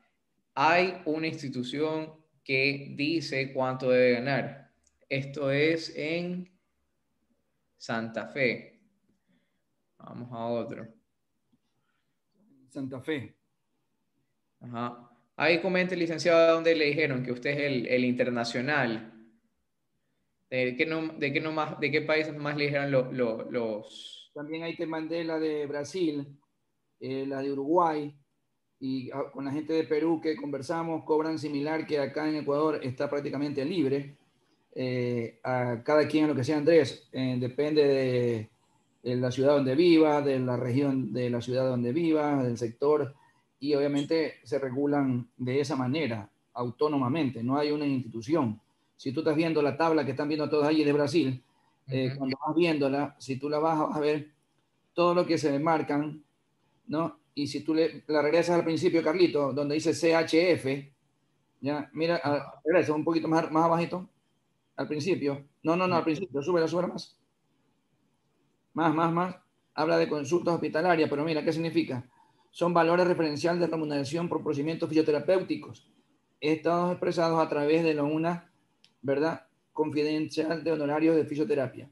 hay 0.54 1.02
una 1.04 1.26
institución 1.26 2.14
que 2.42 2.94
dice 2.96 3.52
cuánto 3.52 3.90
debe 3.90 4.12
ganar. 4.12 4.72
Esto 5.10 5.50
es 5.50 5.94
en 5.94 6.50
Santa 7.76 8.28
Fe. 8.28 8.80
Vamos 9.98 10.32
a 10.32 10.46
otro. 10.46 10.88
Santa 12.70 12.98
Fe. 13.02 13.36
Ajá. 14.60 15.09
Ahí 15.40 15.58
comente, 15.62 15.96
licenciado, 15.96 16.52
dónde 16.52 16.74
le 16.74 16.84
dijeron 16.84 17.22
que 17.22 17.32
usted 17.32 17.52
es 17.52 17.60
el, 17.60 17.86
el 17.86 18.04
internacional. 18.04 19.10
¿De 20.50 20.76
qué, 20.76 20.84
no, 20.84 21.14
de 21.14 21.32
qué, 21.32 21.40
no 21.40 21.50
más, 21.50 21.80
de 21.80 21.90
qué 21.90 22.02
países 22.02 22.36
más 22.36 22.58
le 22.58 22.64
dijeron 22.64 22.90
los...? 23.50 24.30
También 24.34 24.64
ahí 24.64 24.76
te 24.76 24.84
mandé 24.84 25.24
la 25.24 25.38
de 25.38 25.64
Brasil, 25.64 26.26
eh, 27.00 27.24
la 27.26 27.40
de 27.40 27.52
Uruguay, 27.52 28.14
y 28.80 29.10
ah, 29.12 29.30
con 29.32 29.46
la 29.46 29.50
gente 29.50 29.72
de 29.72 29.84
Perú 29.84 30.20
que 30.20 30.36
conversamos, 30.36 31.04
cobran 31.04 31.38
similar 31.38 31.86
que 31.86 31.98
acá 31.98 32.28
en 32.28 32.36
Ecuador 32.36 32.78
está 32.82 33.08
prácticamente 33.08 33.64
libre. 33.64 34.18
Eh, 34.74 35.40
a 35.42 35.82
cada 35.82 36.06
quien 36.06 36.28
lo 36.28 36.34
que 36.34 36.44
sea 36.44 36.58
Andrés, 36.58 37.08
eh, 37.12 37.38
depende 37.40 37.82
de, 37.82 38.50
de, 39.02 39.16
la 39.16 39.30
ciudad 39.30 39.54
donde 39.54 39.74
viva, 39.74 40.20
de 40.20 40.38
la 40.38 40.58
región 40.58 41.14
de 41.14 41.30
la 41.30 41.40
ciudad 41.40 41.66
donde 41.66 41.94
viva, 41.94 42.44
del 42.44 42.58
sector. 42.58 43.14
Y 43.60 43.74
obviamente 43.74 44.40
se 44.42 44.58
regulan 44.58 45.28
de 45.36 45.60
esa 45.60 45.76
manera, 45.76 46.28
autónomamente, 46.54 47.42
no 47.42 47.56
hay 47.56 47.70
una 47.70 47.86
institución. 47.86 48.60
Si 48.96 49.12
tú 49.12 49.20
estás 49.20 49.36
viendo 49.36 49.62
la 49.62 49.76
tabla 49.76 50.04
que 50.04 50.12
están 50.12 50.28
viendo 50.28 50.48
todos 50.48 50.66
allí 50.66 50.82
de 50.82 50.92
Brasil, 50.92 51.42
eh, 51.86 52.14
cuando 52.16 52.38
vas 52.44 52.56
viéndola, 52.56 53.14
si 53.18 53.36
tú 53.36 53.48
la 53.48 53.58
vas 53.58 53.94
a 53.94 54.00
ver 54.00 54.30
todo 54.94 55.14
lo 55.14 55.26
que 55.26 55.38
se 55.38 55.58
marcan, 55.58 56.24
¿no? 56.86 57.18
Y 57.34 57.46
si 57.46 57.60
tú 57.60 57.74
le, 57.74 58.02
la 58.08 58.22
regresas 58.22 58.56
al 58.56 58.64
principio, 58.64 59.02
Carlito, 59.02 59.52
donde 59.52 59.74
dice 59.74 59.92
CHF, 59.94 60.66
ya, 61.60 61.90
mira, 61.92 62.20
regresa 62.64 62.94
un 62.94 63.04
poquito 63.04 63.28
más, 63.28 63.50
más 63.50 63.64
abajito, 63.64 64.08
al 64.76 64.88
principio. 64.88 65.44
No, 65.62 65.76
no, 65.76 65.86
no, 65.86 65.96
al 65.96 66.04
principio, 66.04 66.42
sube, 66.42 66.66
sube 66.66 66.86
más. 66.86 67.16
Más, 68.72 68.94
más, 68.94 69.12
más. 69.12 69.36
Habla 69.74 69.98
de 69.98 70.08
consultas 70.08 70.54
hospitalarias, 70.54 71.08
pero 71.08 71.24
mira, 71.24 71.44
¿qué 71.44 71.52
significa? 71.52 72.09
Son 72.50 72.74
valores 72.74 73.06
referenciales 73.06 73.60
de 73.60 73.66
remuneración 73.66 74.28
por 74.28 74.42
procedimientos 74.42 74.88
fisioterapéuticos, 74.88 75.88
estados 76.40 76.92
expresados 76.92 77.44
a 77.44 77.48
través 77.48 77.84
de 77.84 77.94
la 77.94 78.02
una, 78.02 78.50
¿verdad? 79.02 79.46
Confidencial 79.72 80.64
de 80.64 80.72
honorarios 80.72 81.16
de 81.16 81.24
fisioterapia. 81.24 81.88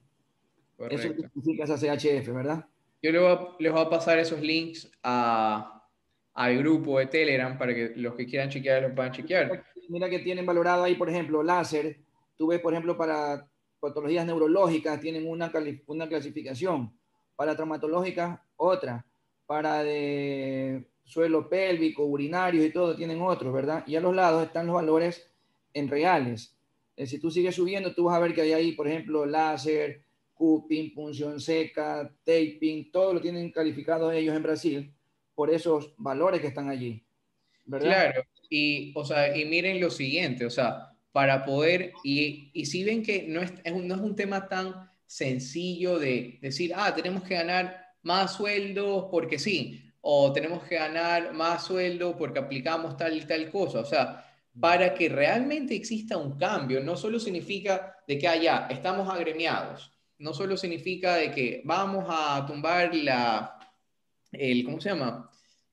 Eso 0.91 1.09
significa 1.13 1.65
esa 1.65 1.77
CHF, 1.77 2.29
¿verdad? 2.33 2.67
Yo 3.03 3.13
les 3.13 3.21
voy, 3.21 3.83
a, 3.83 3.91
pasar 3.91 4.19
esos 4.19 4.41
links 4.41 4.91
a, 5.03 5.85
al 6.35 6.59
grupo 6.59 6.99
de 6.99 7.07
Telegram 7.07 7.57
para 7.57 7.75
que 7.75 7.93
los 7.97 8.15
que 8.15 8.27
quieran 8.27 8.49
chequear 8.49 8.83
los 8.83 8.93
puedan 8.93 9.13
chequear. 9.13 9.65
Mira 9.89 10.11
que 10.11 10.19
tienen 10.19 10.45
valorado 10.45 10.85
ahí, 10.85 10.95
por 10.95 11.09
ejemplo, 11.09 11.43
láser. 11.43 11.99
Tú 12.37 12.49
ves, 12.49 12.61
por 12.61 12.73
ejemplo, 12.73 12.97
para 12.97 13.49
patologías 13.81 14.27
neurológicas 14.27 15.01
tienen 15.01 15.29
una, 15.29 15.51
una 15.87 16.09
clasificación. 16.09 16.93
Para 17.37 17.55
traumatológicas, 17.55 18.41
otra. 18.57 19.05
Para 19.49 19.83
de 19.83 20.85
suelo 21.05 21.49
pélvico, 21.49 22.05
urinarios 22.05 22.67
y 22.67 22.71
todo, 22.71 22.95
tienen 22.95 23.23
otros, 23.23 23.51
¿verdad? 23.53 23.83
Y 23.87 23.97
a 23.97 24.01
los 24.01 24.15
lados 24.15 24.47
están 24.47 24.67
los 24.67 24.75
valores 24.75 25.27
en 25.73 25.89
reales. 25.89 26.55
Eh, 26.95 27.07
si 27.07 27.19
tú 27.19 27.31
sigues 27.31 27.55
subiendo, 27.55 27.95
tú 27.95 28.05
vas 28.05 28.17
a 28.17 28.21
ver 28.21 28.35
que 28.35 28.43
hay 28.43 28.53
ahí, 28.53 28.73
por 28.73 28.87
ejemplo, 28.87 29.25
láser, 29.25 30.03
cupping, 30.35 30.93
punción 30.93 31.41
seca, 31.41 32.15
taping, 32.25 32.93
todo 32.93 33.15
lo 33.15 33.21
tienen 33.23 33.51
calificado 33.51 34.13
ellos 34.13 34.37
en 34.37 34.43
Brasil 34.43 34.95
por 35.35 35.51
esos 35.51 35.95
valores 35.97 36.43
que 36.43 36.49
están 36.49 36.69
allí. 36.69 37.03
Claro, 37.65 38.23
y, 38.51 38.93
o 38.95 39.05
sea, 39.05 39.35
y 39.35 39.47
miren 39.47 39.81
lo 39.81 39.91
siguiente, 39.91 40.45
o 40.45 40.51
sea, 40.51 40.93
para 41.11 41.45
poder, 41.47 41.93
y, 42.05 42.51
y 42.53 42.67
si 42.67 42.85
ven 42.85 43.03
que 43.03 43.25
no 43.27 43.41
es, 43.41 43.53
no 43.65 43.95
es 43.95 44.01
un 44.01 44.15
tema 44.15 44.47
tan 44.47 44.91
sencillo 45.07 45.99
de 45.99 46.39
decir, 46.43 46.73
ah, 46.77 46.95
tenemos 46.95 47.23
que 47.23 47.35
ganar 47.35 47.88
más 48.03 48.35
sueldo 48.35 49.09
porque 49.11 49.39
sí, 49.39 49.93
o 50.01 50.33
tenemos 50.33 50.63
que 50.65 50.77
ganar 50.77 51.33
más 51.33 51.65
sueldo 51.65 52.17
porque 52.17 52.39
aplicamos 52.39 52.97
tal 52.97 53.17
y 53.17 53.23
tal 53.23 53.51
cosa, 53.51 53.81
o 53.81 53.85
sea, 53.85 54.25
para 54.59 54.95
que 54.95 55.09
realmente 55.09 55.75
exista 55.75 56.17
un 56.17 56.37
cambio, 56.37 56.83
no 56.83 56.97
solo 56.97 57.21
significa 57.21 57.97
de 58.07 58.19
que 58.19 58.27
allá 58.27 58.67
ah, 58.67 58.73
estamos 58.73 59.09
agremiados, 59.09 59.93
no 60.19 60.33
solo 60.33 60.57
significa 60.57 61.17
de 61.17 61.31
que 61.31 61.63
vamos 61.65 62.07
a 62.09 62.45
tumbar 62.47 62.95
la, 62.95 63.59
el, 64.33 64.65
¿cómo 64.65 64.81
se 64.81 64.91
llama? 64.91 65.31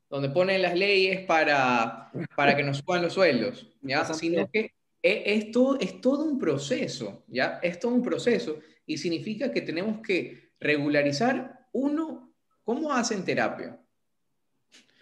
Donde 0.09 0.29
ponen 0.29 0.61
las 0.61 0.75
leyes 0.75 1.25
para, 1.25 2.11
para 2.35 2.55
que 2.55 2.63
nos 2.63 2.77
suban 2.77 3.01
los 3.01 3.13
sueldos, 3.13 3.67
¿ya? 3.81 4.05
Sino 4.05 4.47
que 4.51 4.71
es, 5.01 5.51
todo, 5.51 5.79
es 5.79 5.99
todo 5.99 6.23
un 6.23 6.37
proceso, 6.37 7.23
¿ya? 7.27 7.59
Es 7.61 7.79
todo 7.79 7.93
un 7.93 8.03
proceso 8.03 8.59
y 8.85 8.97
significa 8.97 9.51
que 9.51 9.61
tenemos 9.61 10.01
que 10.01 10.51
regularizar, 10.59 11.64
uno, 11.75 12.33
cómo 12.63 12.91
hacen 12.91 13.25
terapia. 13.25 13.77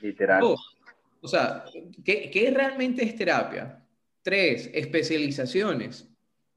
Literal. 0.01 0.43
o 0.43 1.28
sea, 1.28 1.65
¿qué, 2.03 2.30
¿qué 2.30 2.51
realmente 2.51 3.03
es 3.03 3.15
terapia? 3.15 3.82
Tres, 4.21 4.69
especializaciones, 4.74 6.09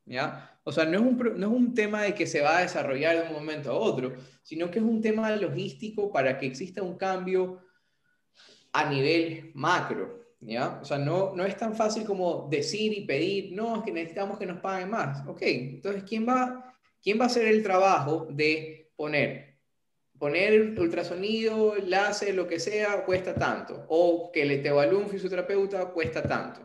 ¿ya? 0.04 0.58
O 0.64 0.72
sea, 0.72 0.84
no 0.84 0.98
es, 0.98 1.04
un, 1.04 1.16
no 1.38 1.46
es 1.46 1.52
un 1.52 1.74
tema 1.74 2.02
de 2.02 2.14
que 2.14 2.26
se 2.26 2.40
va 2.40 2.58
a 2.58 2.62
desarrollar 2.62 3.16
de 3.16 3.28
un 3.28 3.34
momento 3.34 3.70
a 3.70 3.74
otro, 3.74 4.14
sino 4.42 4.70
que 4.70 4.78
es 4.78 4.84
un 4.84 5.00
tema 5.00 5.30
logístico 5.36 6.10
para 6.10 6.38
que 6.38 6.46
exista 6.46 6.82
un 6.82 6.96
cambio 6.96 7.60
a 8.72 8.90
nivel 8.90 9.52
macro. 9.54 10.24
¿ya? 10.40 10.80
O 10.82 10.84
sea, 10.84 10.98
no, 10.98 11.36
no 11.36 11.44
es 11.44 11.56
tan 11.56 11.76
fácil 11.76 12.04
como 12.04 12.48
decir 12.50 12.96
y 12.96 13.06
pedir, 13.06 13.52
no, 13.52 13.76
es 13.76 13.82
que 13.82 13.92
necesitamos 13.92 14.38
que 14.38 14.46
nos 14.46 14.60
paguen 14.60 14.90
más. 14.90 15.26
Ok, 15.28 15.42
entonces, 15.42 16.02
¿quién 16.04 16.26
va, 16.26 16.74
quién 17.02 17.20
va 17.20 17.24
a 17.24 17.26
hacer 17.28 17.46
el 17.46 17.62
trabajo 17.62 18.26
de 18.30 18.90
poner, 18.96 19.55
poner 20.18 20.78
ultrasonido, 20.78 21.76
láser, 21.76 22.34
lo 22.34 22.46
que 22.46 22.58
sea, 22.58 23.04
cuesta 23.04 23.34
tanto? 23.34 23.86
O 23.88 24.30
que 24.32 24.44
le 24.44 24.58
te 24.58 24.68
evalúe 24.68 24.98
un 24.98 25.08
fisioterapeuta 25.08 25.92
cuesta 25.92 26.22
tanto. 26.22 26.60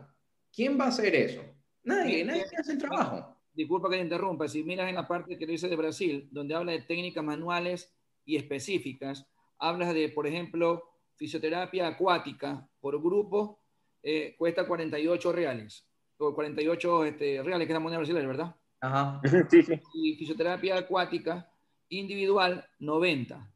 ¿Quién 0.54 0.78
va 0.78 0.86
a 0.86 0.88
hacer 0.88 1.14
eso? 1.14 1.42
Nadie, 1.84 2.24
nadie 2.24 2.44
hace 2.58 2.72
el 2.72 2.78
trabajo 2.78 3.32
disculpa 3.54 3.90
que 3.90 3.96
te 3.96 4.02
interrumpa, 4.02 4.48
si 4.48 4.62
miras 4.64 4.88
en 4.88 4.94
la 4.94 5.06
parte 5.06 5.38
que 5.38 5.46
dice 5.46 5.68
de 5.68 5.76
Brasil, 5.76 6.28
donde 6.30 6.54
habla 6.54 6.72
de 6.72 6.82
técnicas 6.82 7.24
manuales 7.24 7.94
y 8.24 8.36
específicas, 8.36 9.26
hablas 9.58 9.92
de, 9.94 10.08
por 10.08 10.26
ejemplo, 10.26 10.82
fisioterapia 11.16 11.88
acuática 11.88 12.68
por 12.80 13.00
grupo, 13.00 13.60
eh, 14.02 14.34
cuesta 14.38 14.66
48 14.66 15.32
reales, 15.32 15.86
o 16.18 16.34
48 16.34 17.04
este, 17.04 17.42
reales, 17.42 17.66
que 17.66 17.72
es 17.72 17.76
la 17.76 17.80
moneda 17.80 17.98
brasileña, 17.98 18.28
¿verdad? 18.28 18.56
Ajá. 18.80 19.20
Sí, 19.50 19.62
sí. 19.62 19.80
Y 19.94 20.16
fisioterapia 20.16 20.78
acuática 20.78 21.51
individual, 21.98 22.66
90 22.78 23.50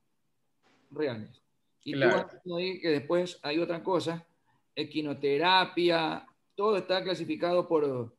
reales. 0.90 1.42
Y 1.84 1.92
claro. 1.92 2.28
tú 2.44 2.56
ahí 2.56 2.80
que 2.80 2.88
después 2.88 3.38
hay 3.42 3.58
otra 3.58 3.82
cosa, 3.82 4.26
equinoterapia, 4.74 6.26
todo 6.54 6.76
está 6.76 7.02
clasificado 7.02 7.68
por, 7.68 8.16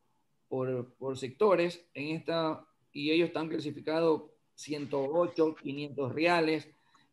por, 0.47 0.93
por 0.95 1.17
sectores 1.17 1.85
en 1.93 2.15
esta, 2.15 2.65
y 2.91 3.11
ellos 3.11 3.27
están 3.27 3.49
clasificados 3.49 4.23
108, 4.55 5.55
500 5.55 6.13
reales, 6.13 6.67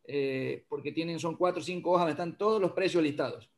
eh, 0.07 0.65
porque 0.69 0.93
tienen, 0.93 1.19
son 1.19 1.37
cuatro 1.37 1.61
o 1.61 1.65
cinco 1.65 1.91
hojas 1.91 2.03
donde 2.03 2.13
están 2.13 2.39
todos 2.39 2.61
los 2.61 2.73
precios 2.73 3.03
listados. 3.03 3.51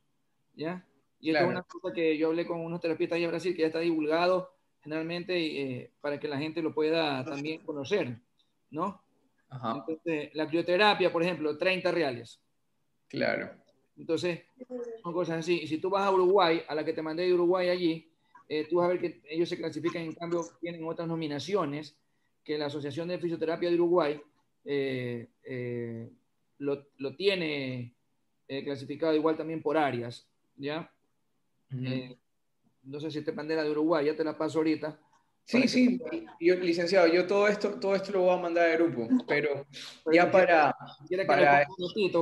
¿Ya? 0.54 0.86
Y 1.20 1.34
es 1.34 1.42
una 1.42 1.62
cosa 1.62 1.94
que 1.94 2.16
yo 2.16 2.28
hablé 2.28 2.46
con 2.46 2.60
unos 2.60 2.80
terapeutas 2.80 3.16
allá 3.16 3.24
en 3.24 3.30
Brasil 3.30 3.54
que 3.54 3.62
ya 3.62 3.66
está 3.66 3.80
divulgado 3.80 4.56
generalmente 4.80 5.34
eh, 5.36 5.90
para 6.00 6.20
que 6.20 6.28
la 6.28 6.38
gente 6.38 6.62
lo 6.62 6.72
pueda 6.72 7.24
también 7.24 7.64
conocer, 7.64 8.20
¿no? 8.70 9.02
Entonces, 9.50 10.30
la 10.34 10.46
crioterapia, 10.48 11.12
por 11.12 11.22
ejemplo, 11.22 11.56
30 11.56 11.90
reales. 11.92 12.40
Claro. 13.08 13.50
Entonces, 13.96 14.40
son 15.02 15.12
cosas 15.12 15.38
así. 15.38 15.60
Y 15.62 15.66
si 15.66 15.78
tú 15.78 15.88
vas 15.88 16.04
a 16.04 16.12
Uruguay, 16.12 16.62
a 16.68 16.74
la 16.74 16.84
que 16.84 16.92
te 16.92 17.02
mandé 17.02 17.24
de 17.24 17.34
Uruguay 17.34 17.68
allí, 17.68 18.10
eh, 18.48 18.66
tú 18.68 18.76
vas 18.76 18.86
a 18.86 18.88
ver 18.88 19.00
que 19.00 19.22
ellos 19.28 19.48
se 19.48 19.56
clasifican, 19.56 20.02
en 20.02 20.14
cambio, 20.14 20.44
tienen 20.60 20.86
otras 20.86 21.08
nominaciones 21.08 21.96
que 22.44 22.58
la 22.58 22.66
Asociación 22.66 23.08
de 23.08 23.18
Fisioterapia 23.18 23.68
de 23.68 23.74
Uruguay 23.74 24.20
eh, 24.64 25.28
eh, 25.44 26.10
lo, 26.58 26.86
lo, 26.98 27.16
tiene 27.16 27.94
clasificado 28.46 29.14
igual 29.14 29.36
también 29.36 29.62
por 29.62 29.76
áreas, 29.76 30.28
¿ya? 30.56 30.90
no 31.70 33.00
sé 33.00 33.10
si 33.10 33.18
esta 33.18 33.32
bandera 33.32 33.64
de 33.64 33.70
Uruguay, 33.72 34.06
ya 34.06 34.14
te 34.14 34.22
la 34.22 34.38
paso 34.38 34.58
ahorita. 34.58 34.96
Sí, 35.46 35.68
sí, 35.68 36.00
yo, 36.40 36.56
licenciado, 36.56 37.06
yo 37.06 37.24
todo 37.24 37.46
esto, 37.46 37.74
todo 37.74 37.94
esto 37.94 38.10
lo 38.10 38.22
voy 38.22 38.36
a 38.36 38.42
mandar 38.42 38.68
al 38.68 38.78
grupo, 38.78 39.06
pero, 39.28 39.64
ya 40.12 40.28
para... 40.28 40.76
para... 41.24 41.64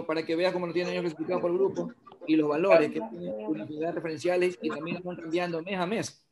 para 0.07 0.23
que 0.23 0.37
veas 0.37 0.53
cómo 0.53 0.67
lo 0.67 0.75
tienen 0.75 0.93
ellos 0.93 1.05
clasificado 1.05 1.41
por 1.41 1.55
grupo 1.55 1.91
y 2.27 2.37
los 2.37 2.51
valores 2.51 2.91
que 2.91 3.01
tienen 3.01 3.47
unidades 3.47 3.95
referenciales 3.95 4.59
y 4.61 4.69
también 4.69 4.99
están 4.99 5.17
cambiando 5.17 5.63
mes 5.63 5.79
a 5.79 5.87
mes. 5.87 6.27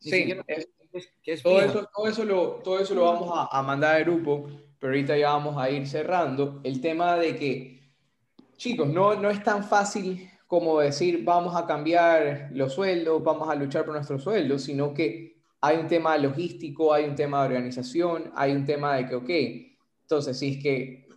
sí, 0.00 0.34
todo, 1.42 1.60
eso, 1.60 1.90
todo, 1.94 2.08
eso 2.08 2.24
lo, 2.24 2.48
todo 2.64 2.78
eso 2.78 2.94
lo 2.94 3.04
vamos 3.04 3.30
a, 3.30 3.58
a, 3.58 3.62
mandar 3.62 3.96
al 3.96 4.04
grupo, 4.04 4.48
pero 4.78 4.94
ahorita 4.94 5.18
ya 5.18 5.30
vamos 5.30 5.58
a 5.58 5.68
ir 5.68 5.86
cerrando. 5.86 6.60
El 6.64 6.80
tema 6.80 7.16
de 7.16 7.36
que, 7.36 7.92
chicos, 8.56 8.88
no, 8.88 9.14
no 9.14 9.28
es 9.28 9.42
tan 9.42 9.62
fácil 9.62 10.30
como 10.46 10.80
decir 10.80 11.22
vamos 11.22 11.54
a 11.54 11.66
cambiar 11.66 12.48
los 12.52 12.72
sueldos, 12.72 13.22
vamos 13.22 13.46
a 13.50 13.54
luchar 13.54 13.84
por 13.84 13.92
nuestros 13.92 14.22
sueldos, 14.22 14.62
sino 14.62 14.94
que 14.94 15.33
hay 15.66 15.78
un 15.78 15.88
tema 15.88 16.18
logístico, 16.18 16.92
hay 16.92 17.04
un 17.06 17.14
tema 17.14 17.40
de 17.40 17.54
organización, 17.54 18.30
hay 18.34 18.52
un 18.52 18.66
tema 18.66 18.96
de 18.96 19.06
que, 19.06 19.14
ok, 19.14 19.30
entonces 20.02 20.38
si 20.38 20.52
es 20.52 20.62
que 20.62 21.08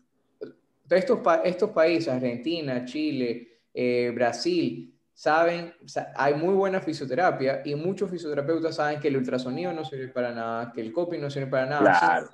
estos, 0.89 1.19
estos 1.43 1.71
países, 1.71 2.07
Argentina, 2.07 2.85
Chile, 2.85 3.59
eh, 3.73 4.09
Brasil, 4.15 4.97
saben, 5.13 5.73
hay 6.15 6.35
muy 6.35 6.53
buena 6.53 6.79
fisioterapia 6.79 7.61
y 7.65 7.75
muchos 7.75 8.09
fisioterapeutas 8.09 8.75
saben 8.75 9.01
que 9.01 9.09
el 9.09 9.17
ultrasonido 9.17 9.73
no 9.73 9.83
sirve 9.83 10.07
para 10.07 10.33
nada, 10.33 10.71
que 10.71 10.79
el 10.79 10.93
coping 10.93 11.19
no 11.19 11.29
sirve 11.29 11.47
para 11.47 11.65
nada. 11.65 12.29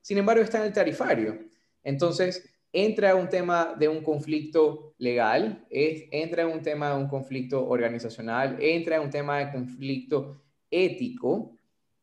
Sin, 0.00 0.16
embargo, 0.16 0.44
está 0.44 0.58
en 0.58 0.66
el 0.66 0.72
tarifario. 0.72 1.40
Entonces, 1.82 2.48
entra 2.72 3.16
un 3.16 3.28
tema 3.28 3.74
de 3.76 3.88
un 3.88 4.04
conflicto 4.04 4.94
legal, 4.98 5.66
es, 5.70 6.04
entra 6.12 6.42
en 6.42 6.50
un 6.50 6.62
tema 6.62 6.90
de 6.90 6.98
un 6.98 7.08
conflicto 7.08 7.66
organizacional, 7.66 8.58
entra 8.60 8.96
en 8.96 9.02
un 9.02 9.10
tema 9.10 9.38
de 9.38 9.50
conflicto 9.50 10.40
ético. 10.70 11.52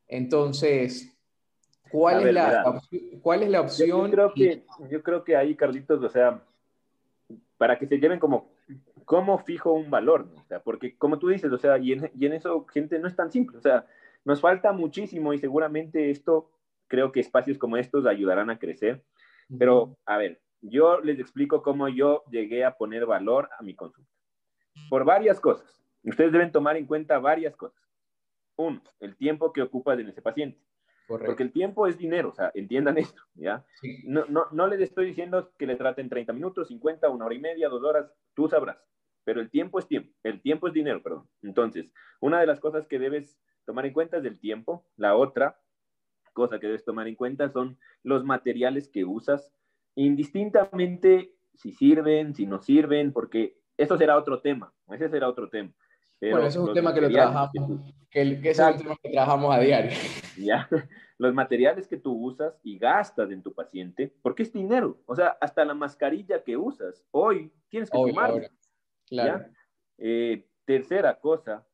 Entonces, 0.08 1.18
¿cuál, 1.92 2.28
es, 2.28 2.34
la, 2.34 2.82
¿cuál 3.22 3.44
es 3.44 3.50
la 3.50 3.62
opción? 3.62 3.90
Yo, 3.90 4.12
creo 4.12 4.34
que, 4.34 4.64
yo 4.90 5.04
creo 5.04 5.24
que 5.24 5.36
ahí, 5.36 5.56
Carlitos, 5.56 6.04
o 6.04 6.10
sea, 6.10 6.44
para 7.58 7.80
que 7.80 7.88
se 7.88 7.98
lleven 7.98 8.20
como 8.20 8.56
¿cómo 9.06 9.38
fijo 9.38 9.72
un 9.72 9.90
valor? 9.90 10.28
O 10.36 10.44
sea, 10.44 10.60
porque 10.60 10.98
como 10.98 11.18
tú 11.18 11.30
dices, 11.30 11.52
o 11.52 11.58
sea, 11.58 11.78
y 11.78 11.94
en, 11.94 12.12
y 12.16 12.26
en 12.26 12.34
eso, 12.34 12.66
gente, 12.66 13.00
no 13.00 13.08
es 13.08 13.16
tan 13.16 13.32
simple. 13.32 13.58
O 13.58 13.62
sea, 13.62 13.86
nos 14.26 14.42
falta 14.42 14.74
muchísimo 14.74 15.34
y 15.34 15.38
seguramente 15.38 16.10
esto, 16.10 16.50
creo 16.88 17.12
que 17.12 17.20
espacios 17.20 17.58
como 17.58 17.78
estos 17.78 18.06
ayudarán 18.06 18.50
a 18.50 18.60
crecer. 18.60 19.04
Pero, 19.58 19.96
a 20.06 20.18
ver, 20.18 20.42
yo 20.62 21.00
les 21.00 21.20
explico 21.20 21.62
cómo 21.62 21.88
yo 21.88 22.24
llegué 22.32 22.66
a 22.66 22.76
poner 22.76 23.06
valor 23.06 23.50
a 23.58 23.64
mi 23.64 23.76
consulta. 23.76 24.12
Por 24.90 25.06
varias 25.06 25.40
cosas. 25.40 25.82
Ustedes 26.04 26.32
deben 26.32 26.52
tomar 26.52 26.76
en 26.76 26.86
cuenta 26.86 27.20
varias 27.20 27.56
cosas. 27.56 27.82
Uno, 28.58 28.82
el 29.00 29.16
tiempo 29.16 29.52
que 29.52 29.62
ocupa 29.62 29.94
en 29.94 30.10
ese 30.10 30.22
paciente. 30.22 30.60
Porque 31.08 31.44
el 31.44 31.52
tiempo 31.52 31.86
es 31.86 31.98
dinero, 31.98 32.30
o 32.30 32.34
sea, 32.34 32.52
entiendan 32.56 32.98
esto, 32.98 33.22
¿ya? 33.36 33.64
No, 34.06 34.26
no, 34.26 34.48
no 34.52 34.68
les 34.68 34.82
estoy 34.82 35.06
diciendo 35.06 35.52
que 35.58 35.68
le 35.68 35.76
traten 35.76 36.10
30 36.10 36.34
minutos, 36.34 36.68
50, 36.68 37.10
una 37.10 37.26
hora 37.26 37.36
y 37.36 37.40
media, 37.40 37.70
dos 37.70 37.84
horas, 37.84 38.12
tú 38.34 38.48
sabrás. 38.48 38.78
Pero 39.24 39.42
el 39.42 39.50
tiempo 39.50 39.80
es 39.80 39.88
tiempo, 39.88 40.12
el 40.24 40.42
tiempo 40.42 40.68
es 40.68 40.74
dinero, 40.74 41.02
perdón. 41.02 41.28
Entonces, 41.42 41.92
una 42.20 42.40
de 42.40 42.46
las 42.46 42.60
cosas 42.60 42.88
que 42.88 43.00
debes 43.00 43.40
tomar 43.66 43.86
en 43.86 43.94
cuenta 43.94 44.18
es 44.18 44.26
el 44.26 44.40
tiempo. 44.40 44.86
La 44.98 45.16
otra 45.16 45.60
cosa 46.34 46.60
que 46.60 46.68
debes 46.68 46.86
tomar 46.86 47.08
en 47.08 47.16
cuenta 47.16 47.50
son 47.50 47.80
los 48.04 48.24
materiales 48.24 48.88
que 48.90 49.06
usas, 49.06 49.52
indistintamente 49.96 51.34
si 51.56 51.72
sirven, 51.72 52.36
si 52.36 52.46
no 52.46 52.62
sirven, 52.62 53.14
porque 53.14 53.58
eso 53.78 53.98
será 53.98 54.18
otro 54.18 54.42
tema, 54.42 54.74
ese 54.90 55.10
será 55.10 55.30
otro 55.30 55.50
tema. 55.50 55.72
Pero 56.20 56.36
bueno, 56.36 56.48
ese 56.48 56.60
es 56.60 56.64
un 56.64 56.74
tema 56.74 56.94
que 56.94 57.02
lo 57.02 57.10
trabajamos, 57.10 57.52
que, 58.10 58.42
que 58.42 58.50
es 58.50 58.60
un 58.60 58.78
tema 58.78 58.96
que 59.02 59.10
trabajamos 59.10 59.56
a 59.56 59.60
diario. 59.60 59.92
Ya, 60.38 60.68
los 61.18 61.34
materiales 61.34 61.88
que 61.88 61.96
tú 61.96 62.12
usas 62.12 62.60
y 62.62 62.78
gastas 62.78 63.32
en 63.32 63.42
tu 63.42 63.54
paciente, 63.54 64.14
porque 64.22 64.44
es 64.44 64.52
dinero. 64.52 65.02
O 65.06 65.16
sea, 65.16 65.38
hasta 65.40 65.64
la 65.64 65.74
mascarilla 65.74 66.44
que 66.44 66.58
usas, 66.58 67.06
hoy 67.12 67.54
tienes 67.70 67.90
que 67.90 67.98
tomar. 67.98 68.52
Claro. 69.08 69.46
Eh, 69.98 70.46
tercera 70.66 71.20
cosa, 71.20 71.66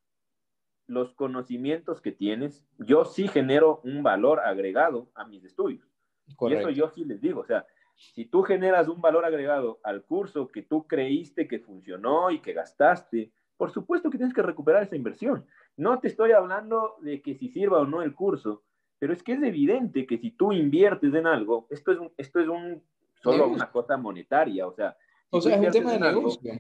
los 0.85 1.13
conocimientos 1.13 2.01
que 2.01 2.11
tienes, 2.11 2.65
yo 2.77 3.05
sí 3.05 3.27
genero 3.27 3.81
un 3.83 4.03
valor 4.03 4.41
agregado 4.41 5.09
a 5.15 5.25
mis 5.25 5.43
estudios. 5.43 5.87
Y 6.27 6.53
eso 6.53 6.69
yo 6.69 6.89
sí 6.89 7.03
les 7.05 7.21
digo, 7.21 7.41
o 7.41 7.45
sea, 7.45 7.65
si 7.95 8.25
tú 8.25 8.43
generas 8.43 8.87
un 8.87 9.01
valor 9.01 9.25
agregado 9.25 9.79
al 9.83 10.03
curso 10.03 10.47
que 10.47 10.61
tú 10.61 10.87
creíste 10.87 11.47
que 11.47 11.59
funcionó 11.59 12.31
y 12.31 12.39
que 12.39 12.53
gastaste, 12.53 13.31
por 13.61 13.71
supuesto 13.71 14.09
que 14.09 14.17
tienes 14.17 14.33
que 14.33 14.41
recuperar 14.41 14.81
esa 14.81 14.95
inversión. 14.95 15.45
No 15.77 15.99
te 15.99 16.07
estoy 16.07 16.31
hablando 16.31 16.95
de 17.01 17.21
que 17.21 17.35
si 17.35 17.49
sirva 17.49 17.77
o 17.77 17.85
no 17.85 18.01
el 18.01 18.15
curso, 18.15 18.63
pero 18.97 19.13
es 19.13 19.21
que 19.21 19.33
es 19.33 19.43
evidente 19.43 20.07
que 20.07 20.17
si 20.17 20.31
tú 20.31 20.51
inviertes 20.51 21.13
en 21.13 21.27
algo, 21.27 21.67
esto 21.69 21.91
es, 21.91 21.99
un, 21.99 22.11
esto 22.17 22.39
es 22.39 22.47
un, 22.47 22.81
solo 23.21 23.47
una 23.47 23.71
cosa 23.71 23.97
monetaria, 23.97 24.65
o 24.65 24.73
sea... 24.73 24.97
o 25.29 25.39
sea, 25.39 25.57
es 25.57 25.61
un 25.67 25.71
tema 25.71 25.91
de 25.91 25.99
negocio. 25.99 26.53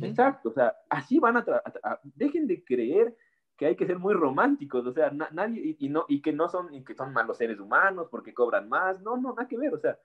Exacto, 0.00 0.48
o 0.48 0.52
sea, 0.52 0.74
así 0.88 1.18
van 1.18 1.36
a, 1.36 1.44
a, 1.82 2.00
Dejen 2.04 2.46
de 2.46 2.64
creer 2.64 3.14
que 3.58 3.66
hay 3.66 3.76
que 3.76 3.84
ser 3.84 3.98
muy 3.98 4.14
románticos, 4.14 4.86
o 4.86 4.94
sea, 4.94 5.10
nadie, 5.10 5.76
y, 5.78 5.90
no, 5.90 6.06
y 6.08 6.22
que 6.22 6.32
no 6.32 6.48
son, 6.48 6.72
y 6.72 6.82
que 6.84 6.94
son 6.94 7.12
malos 7.12 7.36
seres 7.36 7.60
humanos 7.60 8.08
porque 8.10 8.32
cobran 8.32 8.66
más, 8.70 9.02
no, 9.02 9.18
no, 9.18 9.34
nada 9.34 9.46
que 9.46 9.58
ver, 9.58 9.74
o 9.74 9.78
sea, 9.78 9.98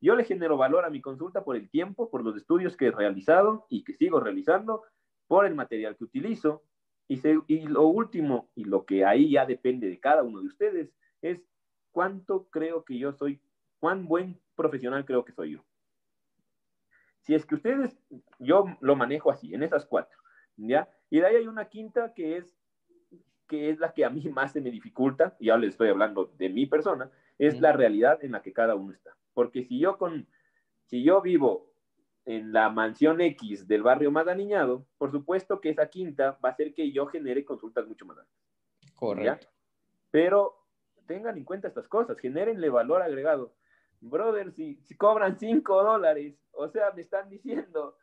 yo 0.00 0.16
le 0.16 0.24
genero 0.24 0.56
valor 0.56 0.86
a 0.86 0.90
mi 0.90 1.02
consulta 1.02 1.44
por 1.44 1.54
el 1.54 1.68
tiempo, 1.68 2.08
por 2.08 2.24
los 2.24 2.34
estudios 2.34 2.78
que 2.78 2.86
he 2.86 2.92
realizado 2.92 3.66
y 3.68 3.84
que 3.84 3.92
sigo 3.92 4.20
realizando, 4.20 4.84
por 5.28 5.46
el 5.46 5.54
material 5.54 5.96
que 5.96 6.04
utilizo, 6.04 6.64
y, 7.06 7.20
y 7.46 7.66
lo 7.66 7.86
último, 7.86 8.50
y 8.54 8.64
lo 8.64 8.84
que 8.84 9.04
ahí 9.04 9.30
ya 9.30 9.46
depende 9.46 9.88
de 9.88 10.00
cada 10.00 10.22
uno 10.22 10.40
de 10.40 10.48
ustedes, 10.48 10.92
es 11.22 11.40
cuánto 11.92 12.48
creo 12.50 12.84
que 12.84 12.98
yo 12.98 13.12
soy, 13.12 13.40
cuán 13.78 14.06
buen 14.06 14.40
profesional 14.56 15.04
creo 15.04 15.24
que 15.24 15.32
soy 15.32 15.52
yo. 15.52 15.64
Si 17.20 17.34
es 17.34 17.46
que 17.46 17.54
ustedes, 17.54 17.98
yo 18.38 18.64
lo 18.80 18.96
manejo 18.96 19.30
así, 19.30 19.54
en 19.54 19.62
esas 19.62 19.86
cuatro, 19.86 20.18
¿ya? 20.56 20.88
Y 21.10 21.20
de 21.20 21.26
ahí 21.26 21.36
hay 21.36 21.46
una 21.46 21.68
quinta 21.68 22.12
que 22.14 22.38
es 22.38 22.58
que 23.48 23.70
es 23.70 23.78
la 23.78 23.92
que 23.94 24.04
a 24.04 24.10
mí 24.10 24.22
más 24.28 24.52
se 24.52 24.60
me 24.60 24.70
dificulta, 24.70 25.34
y 25.40 25.48
ahora 25.48 25.62
les 25.62 25.70
estoy 25.70 25.88
hablando 25.88 26.26
de 26.36 26.50
mi 26.50 26.66
persona, 26.66 27.10
es 27.38 27.60
la 27.60 27.72
realidad 27.72 28.22
en 28.22 28.32
la 28.32 28.42
que 28.42 28.52
cada 28.52 28.74
uno 28.74 28.92
está. 28.92 29.16
Porque 29.32 29.64
si 29.64 29.78
yo 29.78 29.96
con, 29.96 30.28
si 30.84 31.02
yo 31.02 31.22
vivo 31.22 31.67
en 32.28 32.52
la 32.52 32.68
mansión 32.68 33.22
X 33.22 33.66
del 33.66 33.82
barrio 33.82 34.10
más 34.10 34.28
aniñado, 34.28 34.84
por 34.98 35.10
supuesto 35.10 35.62
que 35.62 35.70
esa 35.70 35.88
quinta 35.88 36.38
va 36.44 36.50
a 36.50 36.52
hacer 36.52 36.74
que 36.74 36.92
yo 36.92 37.06
genere 37.06 37.42
consultas 37.42 37.88
mucho 37.88 38.04
más 38.04 38.18
altas. 38.18 38.34
Correcto. 38.94 39.46
Pero 40.10 40.66
tengan 41.06 41.38
en 41.38 41.44
cuenta 41.44 41.68
estas 41.68 41.88
cosas, 41.88 42.18
genérenle 42.18 42.68
valor 42.68 43.00
agregado. 43.00 43.54
Brother, 44.02 44.52
si, 44.52 44.78
si 44.82 44.94
cobran 44.94 45.38
5 45.38 45.82
dólares, 45.82 46.38
o 46.52 46.68
sea, 46.68 46.92
me 46.92 47.00
están 47.00 47.30
diciendo 47.30 47.96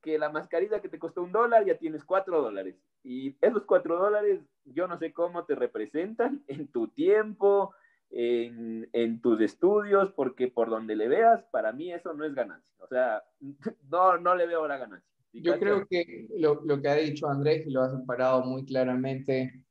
que 0.00 0.16
la 0.16 0.30
mascarilla 0.30 0.80
que 0.80 0.88
te 0.88 1.00
costó 1.00 1.24
un 1.24 1.32
dólar 1.32 1.64
ya 1.64 1.76
tienes 1.76 2.04
4 2.04 2.40
dólares. 2.40 2.76
Y 3.02 3.36
esos 3.40 3.64
4 3.64 3.98
dólares 3.98 4.42
yo 4.64 4.86
no 4.86 4.96
sé 4.96 5.12
cómo 5.12 5.44
te 5.44 5.56
representan 5.56 6.44
en 6.46 6.68
tu 6.68 6.86
tiempo, 6.86 7.74
en, 8.12 8.88
en, 8.92 9.20
tus 9.20 9.40
estudios, 9.40 10.12
porque 10.12 10.48
por 10.48 10.68
donde 10.68 10.94
le 10.94 11.08
veas, 11.08 11.42
para 11.50 11.72
mí 11.72 11.92
eso 11.92 12.12
no 12.12 12.24
es 12.24 12.34
ganancia. 12.34 12.70
O 12.78 12.86
sea, 12.86 13.22
no, 13.90 14.18
no 14.18 14.34
le 14.34 14.46
veo 14.46 14.68
la 14.68 14.78
ganancia. 14.78 15.08
Yo 15.32 15.58
creo 15.58 15.86
que 15.86 16.28
lo, 16.36 16.60
lo, 16.64 16.82
que 16.82 16.88
ha 16.88 16.94
dicho 16.94 17.26
Andrés, 17.26 17.66
y 17.66 17.70
lo 17.70 17.82
ha 17.82 17.90
separado 17.90 18.44
muy 18.44 18.66
claramente, 18.66 19.64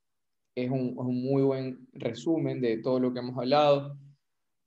es 0.56 0.70
un, 0.72 0.98
un, 0.98 1.22
muy 1.24 1.44
buen 1.44 1.88
resumen 1.94 2.60
de 2.62 2.78
todo 2.78 3.00
lo 3.00 3.14
que 3.14 3.20
hemos 3.20 3.38
hablado. 3.38 3.96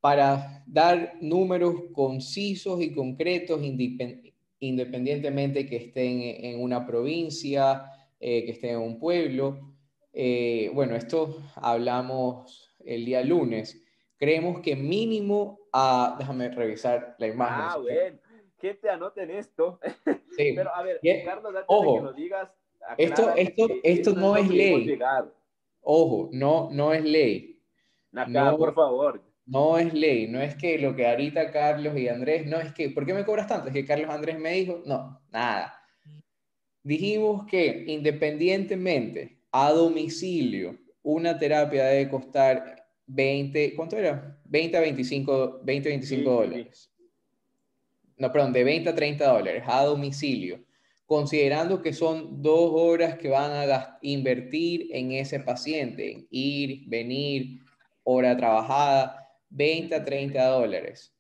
Para 0.01 0.63
dar 0.67 1.15
números 1.21 1.75
concisos 1.93 2.81
y 2.81 2.93
concretos, 2.93 3.61
independientemente 4.61 5.67
que 5.67 5.77
estén 5.77 6.21
en 6.23 6.63
una 6.63 6.87
provincia, 6.87 7.87
eh, 8.21 8.45
que 8.45 8.53
estén 8.53 8.77
en 8.77 8.81
un 8.83 8.99
pueblo, 9.01 9.75
eh, 10.13 10.71
bueno, 10.73 10.95
esto 10.95 11.43
hablamos 11.57 12.74
el 12.87 13.05
día 13.05 13.23
lunes. 13.23 13.83
Creemos 14.17 14.61
que 14.61 14.77
mínimo 14.77 15.61
a, 15.73 16.17
déjame 16.19 16.49
revisar 16.51 17.17
la 17.19 17.27
imagen. 17.27 17.61
Ah, 17.61 17.79
bueno, 17.79 18.19
te 18.73 18.89
anoten 18.89 19.31
esto. 19.31 19.79
Sí. 20.37 20.53
Pero 20.57 20.75
a 20.75 20.83
ver, 20.83 21.01
Carlos, 21.25 21.55
antes 21.55 21.65
ojo, 21.67 21.97
que 21.97 22.03
lo 22.03 22.13
digas, 22.13 22.51
esto, 22.97 23.35
esto, 23.35 23.69
esto 23.83 24.13
no 24.15 24.37
es 24.37 24.49
ley. 24.49 24.99
Ojo, 25.81 26.31
no, 26.33 26.71
no 26.71 26.93
es 26.93 27.05
ley. 27.05 27.63
No, 28.13 28.57
por 28.57 28.75
favor. 28.75 29.23
No 29.47 29.77
es 29.77 29.93
ley, 29.93 30.27
no 30.27 30.41
es 30.41 30.55
que 30.55 30.79
lo 30.79 30.97
que 30.97 31.07
ahorita 31.07 31.51
Carlos 31.51 31.99
y 31.99 32.09
Andrés, 32.09 32.47
no 32.47 32.59
es 32.59 32.73
que, 32.73 32.89
¿por 32.89 33.05
qué 33.05 33.13
me 33.13 33.27
cobras 33.27 33.47
tanto? 33.47 33.69
Es 33.69 33.75
que 33.75 33.85
Carlos 33.85 34.09
Andrés 34.09 34.39
me 34.39 34.53
dijo, 34.53 34.83
no, 34.87 35.21
nada. 35.31 35.79
Dijimos 36.83 37.45
que 37.47 37.85
independientemente 37.87 39.43
a 39.53 39.71
domicilio, 39.71 40.79
una 41.03 41.39
terapia 41.39 41.85
debe 41.85 42.09
costar 42.09 42.74
20, 43.07 43.75
¿cuánto 43.75 43.97
era? 43.97 44.39
20 44.45 44.77
a 44.77 44.81
25, 44.81 45.61
20 45.63 45.89
25 45.89 46.31
dólares. 46.31 46.91
No, 48.17 48.31
perdón, 48.31 48.53
de 48.53 48.65
20 48.65 48.91
a 48.91 48.95
30 48.95 49.27
dólares 49.27 49.65
a 49.67 49.85
domicilio, 49.85 50.61
considerando 51.07 51.83
que 51.83 51.93
son 51.93 52.43
dos 52.43 52.71
horas 52.73 53.19
que 53.19 53.29
van 53.29 53.71
a 53.71 53.99
invertir 54.03 54.89
en 54.93 55.13
ese 55.13 55.41
paciente, 55.41 56.13
en 56.13 56.27
ir, 56.31 56.85
venir, 56.87 57.61
hora 58.05 58.37
trabajada, 58.37 59.29
20 59.51 59.95
a 59.95 60.05
30 60.05 60.47
dólares. 60.47 61.13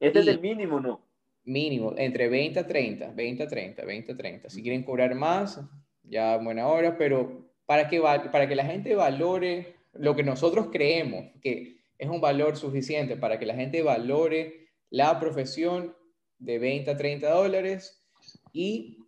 Este 0.00 0.20
es 0.20 0.26
el 0.26 0.40
mínimo, 0.40 0.80
¿no? 0.80 1.06
Mínimo, 1.44 1.94
entre 1.96 2.28
20 2.28 2.60
a 2.60 2.66
30, 2.66 3.12
20 3.12 3.42
a 3.42 3.48
30, 3.48 3.84
20 3.84 4.12
a 4.12 4.16
30. 4.16 4.50
Si 4.50 4.62
quieren 4.62 4.82
cobrar 4.82 5.14
más, 5.14 5.60
ya 6.02 6.36
buena 6.36 6.68
hora, 6.68 6.96
pero 6.98 7.50
para 7.66 7.88
que, 7.88 8.00
para 8.00 8.48
que 8.48 8.54
la 8.54 8.64
gente 8.64 8.94
valore 8.94 9.77
lo 9.92 10.14
que 10.14 10.22
nosotros 10.22 10.68
creemos 10.70 11.26
que 11.40 11.78
es 11.98 12.08
un 12.08 12.20
valor 12.20 12.56
suficiente 12.56 13.16
para 13.16 13.38
que 13.38 13.46
la 13.46 13.54
gente 13.54 13.82
valore 13.82 14.68
la 14.90 15.18
profesión 15.18 15.96
de 16.38 16.58
20 16.58 16.90
a 16.90 16.96
30 16.96 17.30
dólares 17.30 18.06
y 18.52 18.98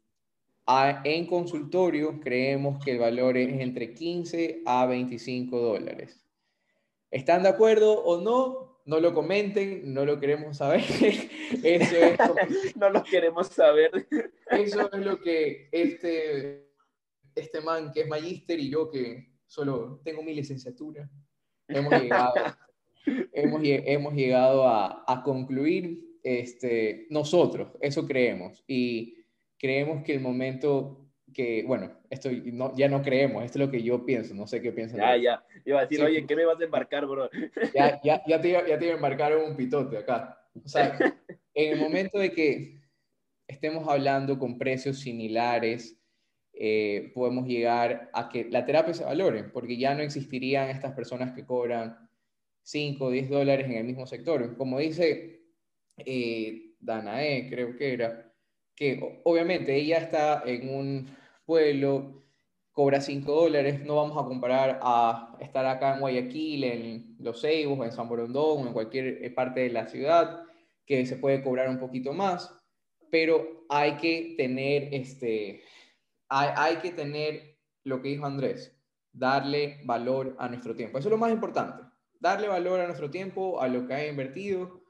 en 1.05 1.27
consultorio 1.27 2.20
creemos 2.20 2.85
que 2.85 2.93
el 2.93 2.98
valor 2.98 3.36
es 3.36 3.61
entre 3.61 3.93
15 3.93 4.62
a 4.66 4.86
25 4.86 5.59
dólares. 5.59 6.24
¿Están 7.11 7.43
de 7.43 7.48
acuerdo 7.48 8.05
o 8.05 8.20
no? 8.20 8.81
No 8.85 9.01
lo 9.01 9.12
comenten, 9.12 9.93
no 9.93 10.05
lo 10.05 10.19
queremos 10.20 10.59
saber. 10.59 10.82
Eso 11.65 11.97
es 11.97 12.19
no 12.77 12.90
lo 12.90 13.02
queremos 13.02 13.48
saber. 13.48 14.07
Eso 14.51 14.93
es 14.93 14.98
lo 15.01 15.20
que 15.20 15.69
este 15.73 16.70
este 17.35 17.61
man 17.61 17.93
que 17.93 18.02
es 18.02 18.09
magíster 18.09 18.59
y 18.59 18.70
yo 18.70 18.90
que 18.90 19.30
solo 19.51 20.01
tengo 20.05 20.22
mi 20.22 20.32
licenciatura, 20.32 21.10
hemos 21.68 21.93
llegado, 22.01 22.35
hemos, 23.32 23.60
hemos 23.64 24.14
llegado 24.14 24.66
a, 24.66 25.05
a, 25.06 25.22
concluir 25.24 26.01
este, 26.22 27.06
nosotros, 27.10 27.72
eso 27.81 28.06
creemos. 28.06 28.62
Y 28.68 29.16
creemos 29.59 30.05
que 30.05 30.14
el 30.14 30.20
momento 30.20 31.09
que, 31.35 31.64
bueno, 31.66 31.93
esto 32.10 32.31
no, 32.52 32.77
ya 32.77 32.89
no 32.89 33.02
creemos, 33.02 33.44
esto 33.44 33.59
es 33.59 33.66
lo 33.66 33.70
que 33.70 33.82
yo 33.82 34.05
pienso, 34.06 34.35
no 34.35 34.47
sé 34.47 34.62
qué 34.62 34.72
piensan. 34.72 35.01
Ya, 35.01 35.16
ya, 35.16 35.44
iba 35.64 35.81
a 35.81 35.86
decir, 35.86 36.02
oye, 36.02 36.27
¿qué 36.27 36.36
me 36.36 36.44
vas 36.44 36.60
a 36.60 36.64
embarcar, 36.64 37.06
bro? 37.06 37.28
Ya, 37.74 38.01
ya, 38.02 38.22
ya, 38.27 38.40
te, 38.40 38.51
ya 38.51 38.78
te 38.78 38.85
iba 38.85 38.94
a 38.94 38.97
embarcar 38.97 39.36
un 39.36 39.56
pitote 39.56 39.98
acá. 39.98 40.48
O 40.64 40.68
sea, 40.68 40.97
en 41.55 41.72
el 41.72 41.81
momento 41.81 42.18
de 42.18 42.31
que 42.31 42.81
estemos 43.48 43.89
hablando 43.89 44.39
con 44.39 44.59
precios 44.59 45.01
similares, 45.01 45.99
eh, 46.52 47.10
podemos 47.14 47.47
llegar 47.47 48.10
a 48.12 48.28
que 48.28 48.44
la 48.51 48.64
terapia 48.64 48.94
se 48.94 49.05
valore, 49.05 49.44
porque 49.44 49.77
ya 49.77 49.94
no 49.94 50.02
existirían 50.02 50.68
estas 50.68 50.93
personas 50.93 51.32
que 51.32 51.47
cobran 51.47 52.09
5 52.62 53.05
o 53.05 53.10
10 53.10 53.31
dólares 53.31 53.66
en 53.66 53.77
el 53.77 53.85
mismo 53.85 54.06
sector. 54.06 54.56
Como 54.56 54.78
dice 54.78 55.43
eh, 55.97 56.74
Danae, 56.81 57.48
creo 57.48 57.77
que 57.77 57.94
era, 57.94 58.32
que 58.74 59.20
obviamente 59.24 59.74
ella 59.74 59.98
está 59.98 60.43
en 60.47 60.68
un 60.74 61.16
pueblo, 61.44 62.24
cobra 62.72 63.01
5 63.01 63.32
dólares, 63.32 63.85
no 63.85 63.97
vamos 63.97 64.16
a 64.16 64.27
comparar 64.27 64.81
a 64.82 65.36
estar 65.40 65.66
acá 65.66 65.94
en 65.94 66.01
Guayaquil, 66.01 66.64
en 66.64 67.16
Los 67.18 67.40
Ceibos, 67.40 67.85
en 67.85 67.93
San 67.93 68.09
Borondón, 68.09 68.66
en 68.66 68.72
cualquier 68.72 69.24
eh, 69.24 69.31
parte 69.31 69.60
de 69.60 69.70
la 69.70 69.86
ciudad, 69.86 70.43
que 70.86 71.06
se 71.06 71.16
puede 71.16 71.43
cobrar 71.43 71.68
un 71.68 71.78
poquito 71.78 72.12
más, 72.12 72.55
pero 73.10 73.66
hay 73.68 73.97
que 73.97 74.35
tener 74.36 74.89
este, 74.93 75.62
hay, 76.31 76.48
hay 76.57 76.77
que 76.77 76.93
tener 76.93 77.59
lo 77.85 78.01
que 78.01 78.09
dijo 78.09 78.24
Andrés, 78.24 78.74
darle 79.12 79.81
valor 79.85 80.36
a 80.39 80.48
nuestro 80.48 80.74
tiempo. 80.74 80.98
Eso 80.98 81.09
es 81.09 81.12
lo 81.12 81.19
más 81.19 81.32
importante, 81.32 81.85
darle 82.19 82.48
valor 82.48 82.81
a 82.81 82.86
nuestro 82.86 83.11
tiempo, 83.11 83.61
a 83.61 83.69
lo 83.69 83.86
que 83.86 83.94
ha 83.94 84.07
invertido 84.07 84.82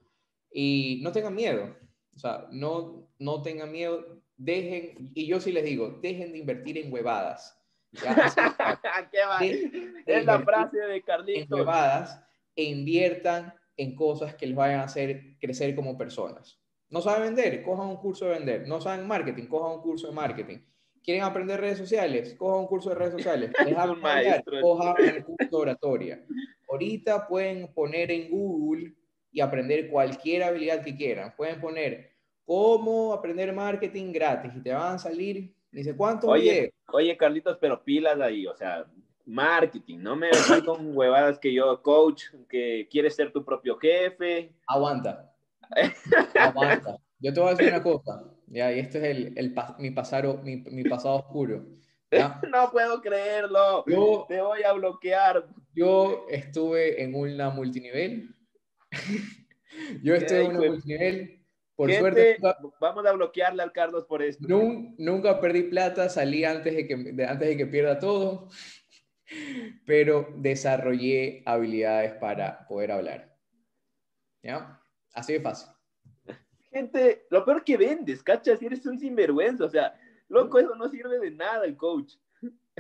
y 0.53 1.01
no 1.03 1.13
tengan 1.13 1.35
miedo. 1.35 1.77
O 2.15 2.19
sea, 2.19 2.47
no, 2.51 3.09
no 3.19 3.43
tengan 3.43 3.73
miedo, 3.73 4.23
dejen, 4.37 5.11
y 5.15 5.27
yo 5.27 5.41
sí 5.41 5.53
les 5.53 5.65
digo, 5.65 5.99
dejen 6.03 6.33
de 6.33 6.39
invertir 6.39 6.79
en 6.79 6.93
huevadas. 6.93 7.57
es 10.07 10.25
la 10.25 10.41
frase 10.41 10.79
de 10.79 11.03
Carlitos. 11.03 11.43
En 11.43 11.53
huevadas 11.53 12.23
e 12.55 12.65
inviertan 12.65 13.55
en 13.77 13.97
cosas 13.97 14.35
que 14.35 14.47
les 14.47 14.57
vayan 14.57 14.81
a 14.81 14.85
hacer 14.85 15.37
crecer 15.41 15.75
como 15.75 15.97
personas. 15.97 16.61
No 16.91 17.01
saben 17.01 17.35
vender, 17.35 17.63
cojan 17.63 17.89
un 17.89 17.97
curso 17.97 18.27
de 18.27 18.33
vender. 18.33 18.69
No 18.69 18.81
saben 18.81 19.07
marketing, 19.07 19.47
cojan 19.47 19.77
un 19.77 19.83
curso 19.83 20.09
de 20.09 20.13
marketing. 20.13 20.59
¿Quieren 21.11 21.25
aprender 21.25 21.61
redes 21.61 21.79
sociales? 21.79 22.37
Cojan 22.39 22.61
un 22.61 22.67
curso 22.69 22.91
de 22.91 22.95
redes 22.95 23.15
sociales. 23.15 23.51
un 23.91 24.01
maestro. 24.01 24.61
Cojan 24.61 24.95
un 25.17 25.23
curso 25.23 25.49
de 25.51 25.57
oratoria. 25.57 26.25
Ahorita 26.71 27.27
pueden 27.27 27.67
poner 27.75 28.13
en 28.13 28.31
Google 28.31 28.95
y 29.33 29.41
aprender 29.41 29.91
cualquier 29.91 30.45
habilidad 30.45 30.85
que 30.85 30.97
quieran. 30.97 31.35
Pueden 31.37 31.61
poner 31.61 32.13
cómo 32.45 33.13
aprender 33.13 33.53
marketing 33.53 34.13
gratis 34.13 34.53
y 34.55 34.63
te 34.63 34.73
van 34.73 34.95
a 34.95 34.99
salir, 34.99 35.53
dice 35.73 35.97
cuánto. 35.97 36.29
Oye, 36.29 36.73
oye 36.93 37.17
Carlitos, 37.17 37.59
pero 37.61 37.83
pilas 37.83 38.21
ahí, 38.21 38.47
o 38.47 38.55
sea, 38.55 38.87
marketing, 39.27 39.99
no 39.99 40.15
me 40.15 40.29
vengas 40.29 40.63
con 40.65 40.97
huevadas 40.97 41.41
que 41.41 41.53
yo, 41.53 41.83
coach, 41.83 42.27
que 42.49 42.87
quieres 42.89 43.17
ser 43.17 43.33
tu 43.33 43.45
propio 43.45 43.77
jefe. 43.79 44.53
Aguanta. 44.69 45.35
Aguanta. 46.39 46.99
Yo 47.19 47.35
te 47.35 47.41
voy 47.41 47.49
a 47.49 47.55
decir 47.57 47.75
una 47.75 47.83
cosa, 47.83 48.25
ya, 48.51 48.73
y 48.73 48.81
este 48.81 48.99
es 48.99 49.05
el, 49.05 49.39
el 49.39 49.55
mi, 49.79 49.91
pasado, 49.93 50.43
mi, 50.43 50.57
mi 50.57 50.85
pasado 50.85 51.17
oscuro. 51.17 51.65
No 52.51 52.71
puedo 52.73 53.01
creerlo. 53.01 53.85
Yo, 53.87 54.27
te 54.29 54.41
voy 54.41 54.65
a 54.65 54.73
bloquear. 54.73 55.47
Yo 55.73 56.27
estuve 56.29 57.03
en 57.03 57.15
una 57.15 57.51
multinivel. 57.51 58.35
yo 60.03 60.17
estuve 60.17 60.45
en 60.45 60.57
una 60.57 60.69
multinivel. 60.69 61.47
Por 61.77 61.93
suerte. 61.93 62.39
Vamos 62.81 63.07
a 63.07 63.13
bloquearle 63.13 63.63
al 63.63 63.73
Carlos 63.73 64.05
por 64.07 64.23
esto. 64.23 64.45
Nunca, 64.49 65.41
perdí 65.41 65.63
plata, 65.63 66.09
salí 66.09 66.45
antes 66.45 66.75
de, 66.75 66.87
que, 66.89 66.95
antes 66.95 67.49
de 67.49 67.57
que 67.57 67.67
pierda 67.67 68.01
todo. 68.01 68.49
Pero 69.87 70.35
desarrollé 70.37 71.45
habilidades 71.47 72.15
para 72.15 72.67
poder 72.67 72.91
hablar. 72.91 73.37
¿Ya? 74.43 74.83
Así 75.15 75.35
de 75.35 75.41
fácil. 75.41 75.71
Gente, 76.71 77.27
lo 77.31 77.45
peor 77.45 77.65
que 77.65 77.77
vendes, 77.77 78.23
¿cachas? 78.23 78.63
Eres 78.63 78.87
un 78.87 78.99
sinvergüenza, 78.99 79.65
o 79.65 79.69
sea, 79.69 79.99
loco, 80.29 80.59
eso 80.59 80.75
no 80.77 80.89
sirve 80.89 81.19
de 81.19 81.33
nada 81.33 81.65
el 81.65 81.77
coach. 81.77 82.15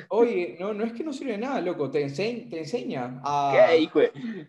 Oye, 0.08 0.56
no, 0.58 0.72
no 0.72 0.84
es 0.84 0.92
que 0.92 1.02
no 1.02 1.12
sirve 1.12 1.32
de 1.32 1.38
nada, 1.38 1.60
loco, 1.60 1.90
te, 1.90 2.08
te 2.08 2.58
enseña 2.58 3.20
a... 3.24 3.66
¿Qué, 3.68 3.78
hijo? 3.78 4.00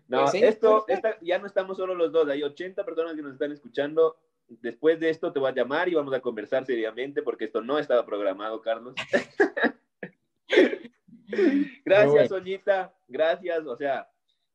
No, 0.08 0.32
esto, 0.32 0.86
ya 1.22 1.40
no 1.40 1.48
estamos 1.48 1.78
solo 1.78 1.96
los 1.96 2.12
dos, 2.12 2.30
hay 2.30 2.44
80 2.44 2.86
personas 2.86 3.16
que 3.16 3.24
nos 3.24 3.34
están 3.34 3.52
escuchando. 3.52 4.18
Después 4.48 5.00
de 5.00 5.10
esto 5.10 5.32
te 5.32 5.40
voy 5.40 5.50
a 5.50 5.56
llamar 5.56 5.90
y 5.90 5.96
vamos 5.96 6.14
a 6.14 6.20
conversar 6.20 6.66
seriamente 6.66 7.24
porque 7.24 7.46
esto 7.46 7.62
no 7.62 7.80
estaba 7.80 8.06
programado, 8.06 8.62
Carlos. 8.62 8.94
gracias, 11.86 12.30
Soñita, 12.30 12.94
gracias, 13.08 13.66
o 13.66 13.78
sea, 13.78 14.11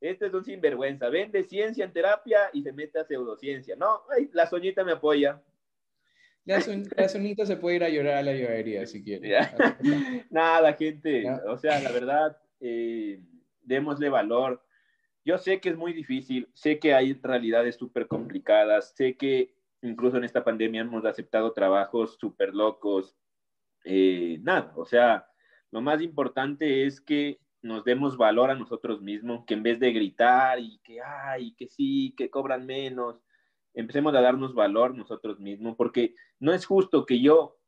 este 0.06 0.26
es 0.26 0.34
un 0.34 0.44
sinvergüenza. 0.44 1.08
Vende 1.08 1.44
ciencia 1.44 1.84
en 1.84 1.92
terapia 1.92 2.50
y 2.52 2.62
se 2.62 2.72
mete 2.72 2.98
a 2.98 3.04
pseudociencia. 3.04 3.76
No, 3.76 4.02
la 4.32 4.46
soñita 4.46 4.84
me 4.84 4.92
apoya. 4.92 5.42
La, 6.44 6.60
soñita 6.60 7.44
se 7.44 7.56
puede 7.56 7.76
ir 7.76 7.84
a 7.84 7.88
llorar 7.88 8.18
a 8.18 8.22
la 8.22 8.32
llorería 8.32 8.86
si 8.86 9.02
quiere. 9.02 9.36
Nada, 10.30 10.72
gente. 10.74 11.28
O 11.48 11.58
sea, 11.58 11.80
la 11.80 11.90
verdad, 11.90 12.38
eh, 12.60 13.20
démosle 13.62 14.08
valor. 14.08 14.62
Yo 15.24 15.38
sé 15.38 15.60
que 15.60 15.70
es 15.70 15.76
muy 15.76 15.92
difícil, 15.92 16.48
sé 16.54 16.78
que 16.78 16.94
hay 16.94 17.14
realidades 17.14 17.74
súper 17.74 18.06
complicadas, 18.06 18.94
sé 18.94 19.16
que 19.16 19.56
incluso 19.82 20.18
en 20.18 20.24
esta 20.24 20.44
pandemia 20.44 20.82
hemos 20.82 21.04
aceptado 21.04 21.52
trabajos 21.52 22.16
súper 22.20 22.54
locos. 22.54 23.16
Eh, 23.84 24.38
nada, 24.42 24.72
o 24.76 24.84
sea, 24.84 25.28
lo 25.72 25.80
más 25.80 26.00
importante 26.00 26.86
es 26.86 27.00
que 27.00 27.40
nos 27.66 27.84
demos 27.84 28.16
valor 28.16 28.50
a 28.50 28.54
nosotros 28.54 29.02
mismos, 29.02 29.44
que 29.44 29.54
en 29.54 29.62
vez 29.62 29.78
de 29.78 29.92
gritar 29.92 30.58
y 30.58 30.78
que, 30.78 31.00
ay, 31.00 31.54
que 31.54 31.68
sí, 31.68 32.14
que 32.16 32.30
cobran 32.30 32.64
menos, 32.64 33.20
empecemos 33.74 34.14
a 34.14 34.20
darnos 34.20 34.54
valor 34.54 34.94
nosotros 34.94 35.38
mismos, 35.38 35.76
porque 35.76 36.14
no 36.40 36.52
es 36.52 36.64
justo 36.64 37.04
que 37.04 37.20
yo 37.20 37.58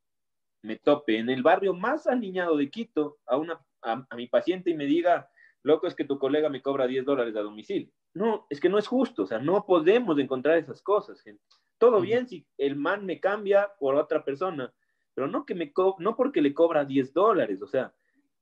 me 0.63 0.77
tope 0.77 1.19
en 1.19 1.29
el 1.31 1.43
barrio 1.43 1.75
más 1.75 2.07
aliñado 2.07 2.57
de 2.57 2.71
Quito 2.71 3.19
a, 3.27 3.37
una, 3.37 3.61
a, 3.83 4.17
mi 4.17 4.27
paciente 4.27 4.71
y 4.71 4.75
me 4.75 4.87
diga, 4.87 5.31
loco, 5.63 5.87
es 5.87 5.95
que 5.95 6.05
tu 6.05 6.19
colega 6.19 6.49
me 6.49 6.63
cobra 6.63 6.87
10 6.87 7.05
dólares 7.05 7.37
a 7.37 7.41
domicilio. 7.41 7.91
No, 8.15 8.47
es 8.49 8.59
que 8.59 8.69
no 8.69 8.79
es 8.79 8.87
justo, 8.87 9.25
o 9.25 9.27
sea, 9.27 9.39
no 9.39 9.67
podemos 9.67 10.19
encontrar 10.19 10.59
esas 10.59 10.83
cosas, 10.83 11.21
gente. 11.21 11.43
Todo 11.79 12.01
bien 12.01 12.27
si 12.27 12.45
el 12.57 12.75
man 12.75 13.07
me 13.07 13.21
cambia 13.21 13.71
por 13.79 13.95
otra 13.95 14.25
persona, 14.25 14.73
pero 15.15 15.29
no, 15.29 15.45
que 15.45 15.55
me 15.55 15.73
no 15.99 16.17
porque 16.17 16.41
le 16.41 16.55
cobra 16.55 16.85
10 16.85 17.13
dólares, 17.13 17.63
o 17.63 17.67
sea, 17.67 17.95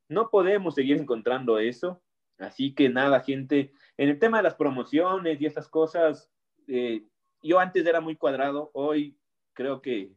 no 0.08 0.30
podemos 0.30 0.74
seguir 0.74 0.96
encontrando 0.96 1.58
eso. 1.58 2.02
Así 2.38 2.74
que 2.74 2.88
nada, 2.88 3.20
gente, 3.20 3.72
en 3.96 4.10
el 4.10 4.18
tema 4.18 4.38
de 4.38 4.44
las 4.44 4.54
promociones 4.54 5.40
y 5.40 5.46
esas 5.46 5.68
cosas, 5.68 6.30
eh, 6.68 7.02
yo 7.42 7.58
antes 7.58 7.86
era 7.86 8.00
muy 8.00 8.16
cuadrado, 8.16 8.70
hoy 8.74 9.16
creo 9.54 9.80
que 9.80 10.12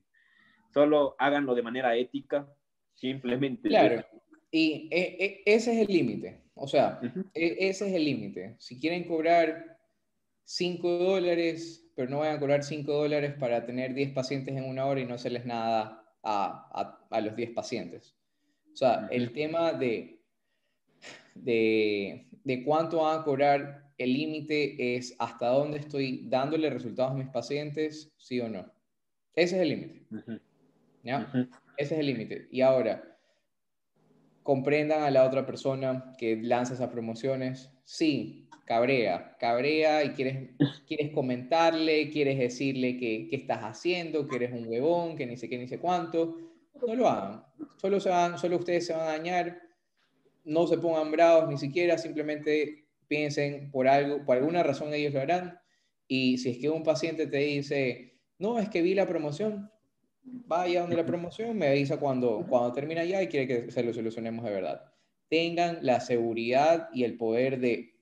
solo 0.74 1.16
háganlo 1.18 1.56
de 1.56 1.62
manera 1.62 1.96
ética, 1.96 2.48
simplemente. 2.94 3.70
Claro, 3.70 4.04
y 4.52 4.90
e, 4.92 5.18
e, 5.20 5.42
ese 5.46 5.72
es 5.74 5.88
el 5.88 5.94
límite, 5.94 6.42
o 6.56 6.68
sea, 6.68 7.00
e, 7.34 7.70
ese 7.70 7.88
es 7.88 7.94
el 7.94 8.04
límite. 8.04 8.56
Si 8.60 8.80
quieren 8.80 9.06
cobrar 9.06 9.78
5 10.44 10.90
dólares, 10.98 11.90
pero 11.96 12.10
no 12.10 12.20
vayan 12.20 12.38
a 12.38 12.40
cobrar 12.40 12.64
5 12.64 12.92
dólares 12.92 13.36
para 13.40 13.66
tener 13.66 13.94
10 13.94 14.12
pacientes 14.12 14.56
en 14.58 14.66
una 14.66 14.86
hora 14.86 15.00
y 15.00 15.06
no 15.06 15.14
hacerles 15.14 15.46
nada 15.46 16.04
a, 16.24 16.70
a, 16.74 17.08
a 17.16 17.22
los 17.22 17.36
10 17.36 17.52
pacientes. 17.52 18.19
O 18.74 18.76
sea, 18.76 19.08
el 19.12 19.32
tema 19.34 19.74
de, 19.74 20.22
de, 21.36 22.28
de 22.44 22.64
cuánto 22.64 23.02
van 23.02 23.20
a 23.20 23.24
cobrar, 23.24 23.92
el 23.98 24.14
límite 24.14 24.96
es 24.96 25.16
hasta 25.20 25.48
dónde 25.48 25.80
estoy 25.80 26.26
dándole 26.28 26.70
resultados 26.70 27.12
a 27.12 27.16
mis 27.16 27.28
pacientes, 27.28 28.14
sí 28.18 28.40
o 28.40 28.48
no. 28.48 28.72
Ese 29.36 29.56
es 29.58 29.62
el 29.62 29.70
límite. 29.70 30.06
¿Ya? 31.04 31.32
Ese 31.78 31.96
es 31.96 32.00
el 32.00 32.06
límite. 32.06 32.48
Y 32.52 32.62
ahora, 32.62 33.18
comprendan 34.44 35.04
a 35.04 35.12
la 35.12 35.26
otra 35.26 35.46
persona 35.46 36.14
que 36.18 36.38
lanza 36.38 36.74
esas 36.74 36.90
promociones. 36.90 37.70
Sí, 37.84 38.48
cabrea, 38.66 39.36
cabrea 39.40 40.04
y 40.04 40.10
quieres, 40.10 40.50
quieres 40.88 41.12
comentarle, 41.12 42.10
quieres 42.10 42.38
decirle 42.38 42.98
que, 42.98 43.28
qué 43.30 43.36
estás 43.36 43.60
haciendo, 43.64 44.28
que 44.28 44.38
eres 44.38 44.54
un 44.54 44.68
huevón, 44.68 45.16
que 45.16 45.26
ni 45.26 45.38
sé 45.38 45.50
qué, 45.50 45.58
ni 45.58 45.68
sé 45.68 45.80
cuánto 45.80 46.49
no 46.88 46.96
lo 46.96 47.08
hagan. 47.08 47.44
Solo, 47.78 48.00
se 48.00 48.10
van, 48.10 48.38
solo 48.38 48.58
ustedes 48.58 48.88
se 48.88 48.94
van 48.94 49.02
a 49.02 49.12
dañar. 49.18 49.62
No 50.44 50.68
se 50.68 50.78
pongan 50.78 51.12
bravos 51.12 51.50
ni 51.50 51.58
siquiera, 51.58 51.98
simplemente 51.98 52.88
piensen 53.08 53.72
por 53.72 53.88
algo, 53.88 54.24
por 54.26 54.38
alguna 54.38 54.64
razón 54.64 54.94
ellos 54.94 55.14
lo 55.14 55.22
harán. 55.22 55.60
Y 56.08 56.38
si 56.38 56.52
es 56.52 56.58
que 56.58 56.70
un 56.70 56.84
paciente 56.84 57.28
te 57.28 57.38
dice, 57.38 58.20
no, 58.38 58.60
es 58.60 58.70
que 58.70 58.82
vi 58.82 58.96
la 58.96 59.08
promoción, 59.08 59.70
vaya 60.24 60.82
donde 60.82 60.96
la 60.96 61.06
promoción, 61.06 61.58
me 61.58 61.68
avisa 61.68 61.98
cuando, 61.98 62.46
cuando 62.50 62.74
termina 62.74 63.04
ya 63.04 63.22
y 63.22 63.28
quiere 63.28 63.48
que 63.48 63.72
se 63.72 63.84
lo 63.84 63.94
solucionemos 63.94 64.46
de 64.46 64.52
verdad. 64.52 64.84
Tengan 65.30 65.80
la 65.82 66.00
seguridad 66.00 66.90
y 66.94 67.04
el 67.04 67.18
poder 67.18 67.60
de 67.60 67.96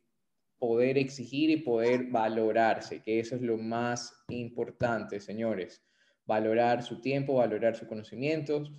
poder 0.58 0.98
exigir 0.98 1.50
y 1.50 1.58
poder 1.58 2.06
valorarse, 2.06 3.02
que 3.02 3.20
eso 3.20 3.36
es 3.36 3.42
lo 3.42 3.58
más 3.58 4.14
importante, 4.30 5.20
señores 5.20 5.87
valorar 6.28 6.84
su 6.84 7.02
tiempo, 7.02 7.36
valorar 7.36 7.76
sus 7.76 7.88
conocimientos. 7.88 8.72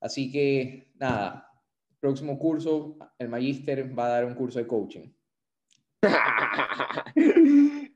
Así 0.00 0.32
que, 0.32 0.90
nada, 0.96 1.48
próximo 2.00 2.38
curso, 2.38 2.96
el 3.18 3.28
Magister 3.28 3.96
va 3.96 4.06
a 4.06 4.10
dar 4.10 4.24
un 4.24 4.34
curso 4.34 4.58
de 4.58 4.66
coaching. 4.66 5.12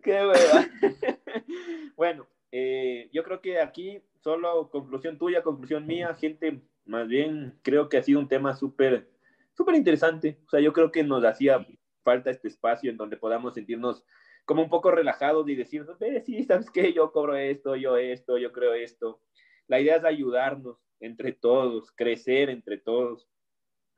Qué 0.03 0.27
hueva. 0.27 0.69
bueno, 1.97 2.27
eh, 2.53 3.11
yo 3.13 3.23
creo 3.25 3.41
que 3.41 3.61
aquí, 3.61 4.01
solo 4.21 4.71
conclusión 4.71 5.19
tuya, 5.19 5.43
conclusión 5.43 5.87
mía, 5.87 6.15
gente, 6.15 6.63
más 6.85 7.09
bien 7.09 7.59
creo 7.63 7.89
que 7.89 7.99
ha 7.99 8.03
sido 8.03 8.21
un 8.21 8.29
tema 8.29 8.55
súper, 8.55 9.11
súper 9.55 9.75
interesante. 9.75 10.39
O 10.47 10.51
sea, 10.51 10.61
yo 10.61 10.73
creo 10.73 10.93
que 10.93 11.05
nos 11.05 11.25
hacía 11.25 11.67
falta 12.03 12.31
este 12.31 12.49
espacio 12.49 12.91
en 12.91 12.97
donde 12.97 13.17
podamos 13.17 13.55
sentirnos 13.55 14.05
como 14.49 14.63
un 14.63 14.71
poco 14.71 14.91
relajados 14.91 15.47
y 15.51 15.55
decir, 15.55 15.85
sí, 16.25 16.43
¿sabes 16.45 16.71
qué? 16.71 16.95
Yo 16.95 17.13
cobro 17.13 17.37
esto, 17.37 17.77
yo 17.77 17.99
esto, 17.99 18.39
yo 18.39 18.51
creo 18.51 18.73
esto. 18.73 19.21
La 19.67 19.79
idea 19.79 19.97
es 19.97 20.05
ayudarnos 20.05 20.79
entre 21.01 21.33
todos, 21.33 21.93
crecer 21.93 22.49
entre 22.49 22.79
todos. 22.79 23.29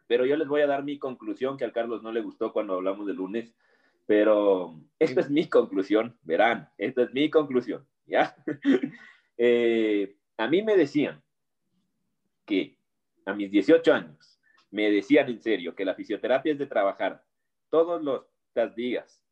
Pero 0.09 0.27
yo 0.27 0.37
les 0.37 0.49
voy 0.49 0.63
a 0.63 0.67
dar 0.67 0.83
mi 0.83 0.99
conclusión, 0.99 1.57
que 1.57 1.65
al 1.65 1.73
Carlos 1.73 2.03
no 2.03 2.11
le 2.11 2.21
gustó 2.21 2.53
cuando 2.53 2.75
hablamos 2.75 3.07
de 3.07 3.15
lunes, 3.15 3.55
pero 4.07 4.75
esta 4.99 5.21
es 5.21 5.31
mi 5.31 5.49
conclusión, 5.49 6.19
verán, 6.23 6.69
esta 6.79 7.05
es 7.05 7.15
mi 7.15 7.31
conclusión, 7.31 7.87
¿ya? 8.07 8.35
Eh, 9.43 10.17
a 10.37 10.49
mí 10.49 10.61
me 10.61 10.77
decían 10.77 11.23
que 12.45 12.77
a 13.25 13.33
mis 13.33 13.51
18 13.51 13.95
años, 13.95 14.39
me 14.71 14.91
decían 14.91 15.31
en 15.31 15.41
serio 15.41 15.75
que 15.75 15.87
la 15.87 15.95
fisioterapia 15.95 16.53
es 16.53 16.59
de 16.59 16.67
trabajar 16.67 17.25
todos 17.71 18.03
los 18.03 18.27
días, 18.77 19.25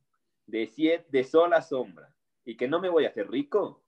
de, 0.49 0.67
siete, 0.67 1.25
sol 1.25 1.53
a 1.53 1.63
sombra, 1.63 2.13
y 2.45 2.57
que 2.57 2.67
no 2.67 2.81
me 2.81 2.89
voy 2.89 3.05
a 3.05 3.09
hacer 3.09 3.31
rico, 3.31 3.85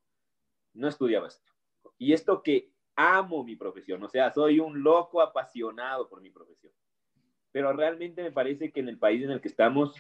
no 0.74 0.88
estudiaba 0.88 1.26
esto. 1.26 1.50
Y 1.98 2.12
esto 2.12 2.42
que 2.42 2.70
amo 2.94 3.42
mi 3.42 3.56
profesión, 3.56 4.02
o 4.04 4.08
sea, 4.08 4.30
soy 4.32 4.60
un 4.60 4.82
loco 4.82 5.22
apasionado 5.22 6.08
por 6.08 6.20
mi 6.20 6.30
profesión. 6.30 6.72
Pero 7.50 7.72
realmente 7.72 8.22
me 8.22 8.30
parece 8.30 8.70
que 8.70 8.80
en 8.80 8.88
el 8.88 8.98
país 8.98 9.24
en 9.24 9.30
el 9.30 9.40
que 9.40 9.48
estamos 9.48 9.94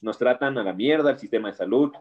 nos 0.00 0.18
tratan 0.18 0.58
a 0.58 0.64
la 0.64 0.72
mierda 0.72 1.12
el 1.12 1.18
sistema 1.18 1.48
de 1.48 1.56
salud, 1.56 1.92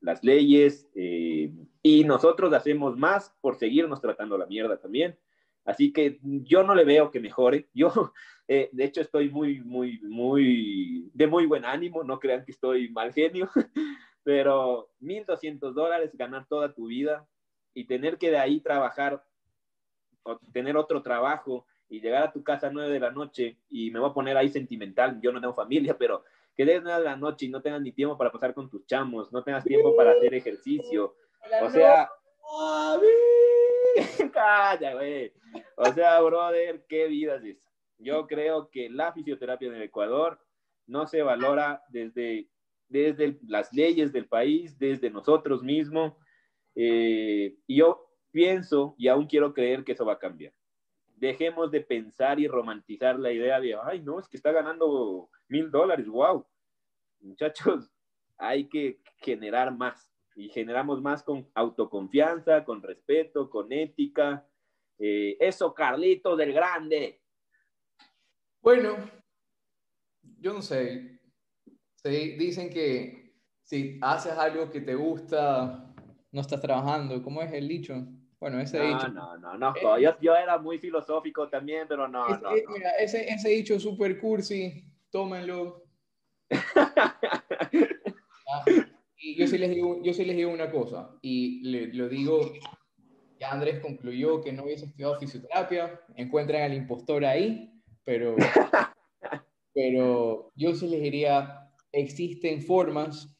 las 0.00 0.22
leyes, 0.22 0.88
eh, 0.94 1.52
y 1.82 2.04
nosotros 2.04 2.52
hacemos 2.52 2.96
más 2.96 3.36
por 3.40 3.56
seguirnos 3.56 4.00
tratando 4.00 4.36
a 4.36 4.38
la 4.38 4.46
mierda 4.46 4.78
también. 4.78 5.18
Así 5.68 5.92
que 5.92 6.18
yo 6.22 6.62
no 6.62 6.74
le 6.74 6.86
veo 6.86 7.10
que 7.10 7.20
mejore. 7.20 7.68
Yo, 7.74 8.14
eh, 8.48 8.70
de 8.72 8.84
hecho, 8.84 9.02
estoy 9.02 9.28
muy, 9.28 9.60
muy, 9.60 10.00
muy, 10.00 11.10
de 11.12 11.26
muy 11.26 11.44
buen 11.44 11.66
ánimo. 11.66 12.02
No 12.02 12.18
crean 12.18 12.42
que 12.42 12.52
estoy 12.52 12.88
mal 12.88 13.12
genio, 13.12 13.50
pero 14.24 14.88
1.200 15.02 15.74
dólares, 15.74 16.16
ganar 16.16 16.46
toda 16.48 16.72
tu 16.72 16.86
vida 16.86 17.28
y 17.74 17.84
tener 17.84 18.16
que 18.16 18.30
de 18.30 18.38
ahí 18.38 18.60
trabajar 18.60 19.22
o 20.22 20.38
tener 20.54 20.74
otro 20.78 21.02
trabajo 21.02 21.66
y 21.90 22.00
llegar 22.00 22.22
a 22.22 22.32
tu 22.32 22.42
casa 22.42 22.68
a 22.68 22.70
9 22.70 22.90
de 22.90 23.00
la 23.00 23.10
noche 23.10 23.58
y 23.68 23.90
me 23.90 24.00
voy 24.00 24.08
a 24.08 24.14
poner 24.14 24.38
ahí 24.38 24.48
sentimental. 24.48 25.20
Yo 25.20 25.32
no 25.32 25.40
tengo 25.40 25.54
familia, 25.54 25.98
pero 25.98 26.24
que 26.56 26.64
llegues 26.64 26.82
9 26.82 27.00
de 27.00 27.04
la 27.04 27.16
noche 27.16 27.44
y 27.44 27.50
no 27.50 27.60
tengas 27.60 27.82
ni 27.82 27.92
tiempo 27.92 28.16
para 28.16 28.32
pasar 28.32 28.54
con 28.54 28.70
tus 28.70 28.86
chamos, 28.86 29.30
no 29.34 29.44
tengas 29.44 29.64
tiempo 29.64 29.94
para 29.94 30.12
hacer 30.12 30.32
ejercicio. 30.32 31.14
O 31.62 31.68
sea, 31.68 32.08
Calla. 34.32 34.96
O 35.76 35.92
sea, 35.92 36.20
brother, 36.20 36.84
qué 36.88 37.06
vida 37.06 37.36
es 37.36 37.44
esa. 37.44 37.68
Yo 37.98 38.26
creo 38.26 38.70
que 38.70 38.88
la 38.88 39.12
fisioterapia 39.12 39.68
en 39.68 39.74
el 39.74 39.82
Ecuador 39.82 40.40
no 40.86 41.06
se 41.06 41.22
valora 41.22 41.82
desde, 41.88 42.48
desde 42.88 43.38
las 43.46 43.72
leyes 43.72 44.12
del 44.12 44.26
país, 44.26 44.78
desde 44.78 45.10
nosotros 45.10 45.62
mismos. 45.62 46.14
Eh, 46.74 47.56
y 47.66 47.76
yo 47.76 48.08
pienso 48.30 48.94
y 48.98 49.08
aún 49.08 49.26
quiero 49.26 49.52
creer 49.52 49.84
que 49.84 49.92
eso 49.92 50.06
va 50.06 50.14
a 50.14 50.18
cambiar. 50.18 50.52
Dejemos 51.16 51.72
de 51.72 51.80
pensar 51.80 52.38
y 52.38 52.46
romantizar 52.46 53.18
la 53.18 53.32
idea 53.32 53.60
de, 53.60 53.76
ay, 53.82 54.00
no, 54.00 54.20
es 54.20 54.28
que 54.28 54.36
está 54.36 54.52
ganando 54.52 55.28
mil 55.48 55.70
dólares, 55.70 56.06
wow. 56.06 56.46
Muchachos, 57.20 57.90
hay 58.36 58.68
que 58.68 59.00
generar 59.16 59.76
más 59.76 60.08
y 60.38 60.48
generamos 60.50 61.02
más 61.02 61.24
con 61.24 61.48
autoconfianza, 61.52 62.64
con 62.64 62.80
respeto, 62.80 63.50
con 63.50 63.72
ética. 63.72 64.46
Eh, 64.96 65.36
eso, 65.40 65.74
Carlito 65.74 66.36
del 66.36 66.52
Grande. 66.52 67.20
Bueno, 68.60 68.96
yo 70.38 70.52
no 70.52 70.62
sé. 70.62 71.20
dicen 72.04 72.70
que 72.70 73.34
si 73.64 73.98
haces 74.00 74.32
algo 74.34 74.70
que 74.70 74.80
te 74.80 74.94
gusta, 74.94 75.92
no 76.30 76.40
estás 76.40 76.60
trabajando. 76.60 77.20
¿Cómo 77.20 77.42
es 77.42 77.52
el 77.52 77.66
dicho? 77.66 78.06
Bueno, 78.38 78.60
ese 78.60 78.78
no, 78.78 78.84
dicho. 78.84 79.08
No, 79.08 79.36
no, 79.38 79.58
no, 79.58 79.72
no. 79.74 79.98
Yo, 79.98 80.16
yo, 80.20 80.36
era 80.36 80.56
muy 80.56 80.78
filosófico 80.78 81.48
también, 81.48 81.86
pero 81.88 82.06
no, 82.06 82.28
ese, 82.28 82.42
no, 82.42 82.50
Mira, 82.74 82.92
ese, 82.92 83.28
ese 83.28 83.48
dicho 83.48 83.80
super 83.80 84.20
cursi, 84.20 84.84
tómenlo. 85.10 85.82
Y 89.28 89.34
yo 89.34 89.46
sí 89.46 89.58
les 89.58 89.68
digo, 89.68 90.02
yo 90.02 90.14
sí 90.14 90.24
les 90.24 90.34
digo 90.34 90.50
una 90.50 90.70
cosa, 90.70 91.10
y 91.20 91.60
le, 91.60 91.88
lo 91.88 92.08
digo, 92.08 92.50
ya 93.38 93.52
Andrés 93.52 93.78
concluyó 93.80 94.40
que 94.40 94.54
no 94.54 94.64
hubiese 94.64 94.86
estudiado 94.86 95.18
fisioterapia, 95.20 96.00
encuentran 96.16 96.62
al 96.62 96.72
impostor 96.72 97.26
ahí, 97.26 97.70
pero, 98.04 98.36
pero 99.74 100.50
yo 100.56 100.74
sí 100.74 100.88
les 100.88 101.02
diría, 101.02 101.70
existen 101.92 102.62
formas, 102.62 103.36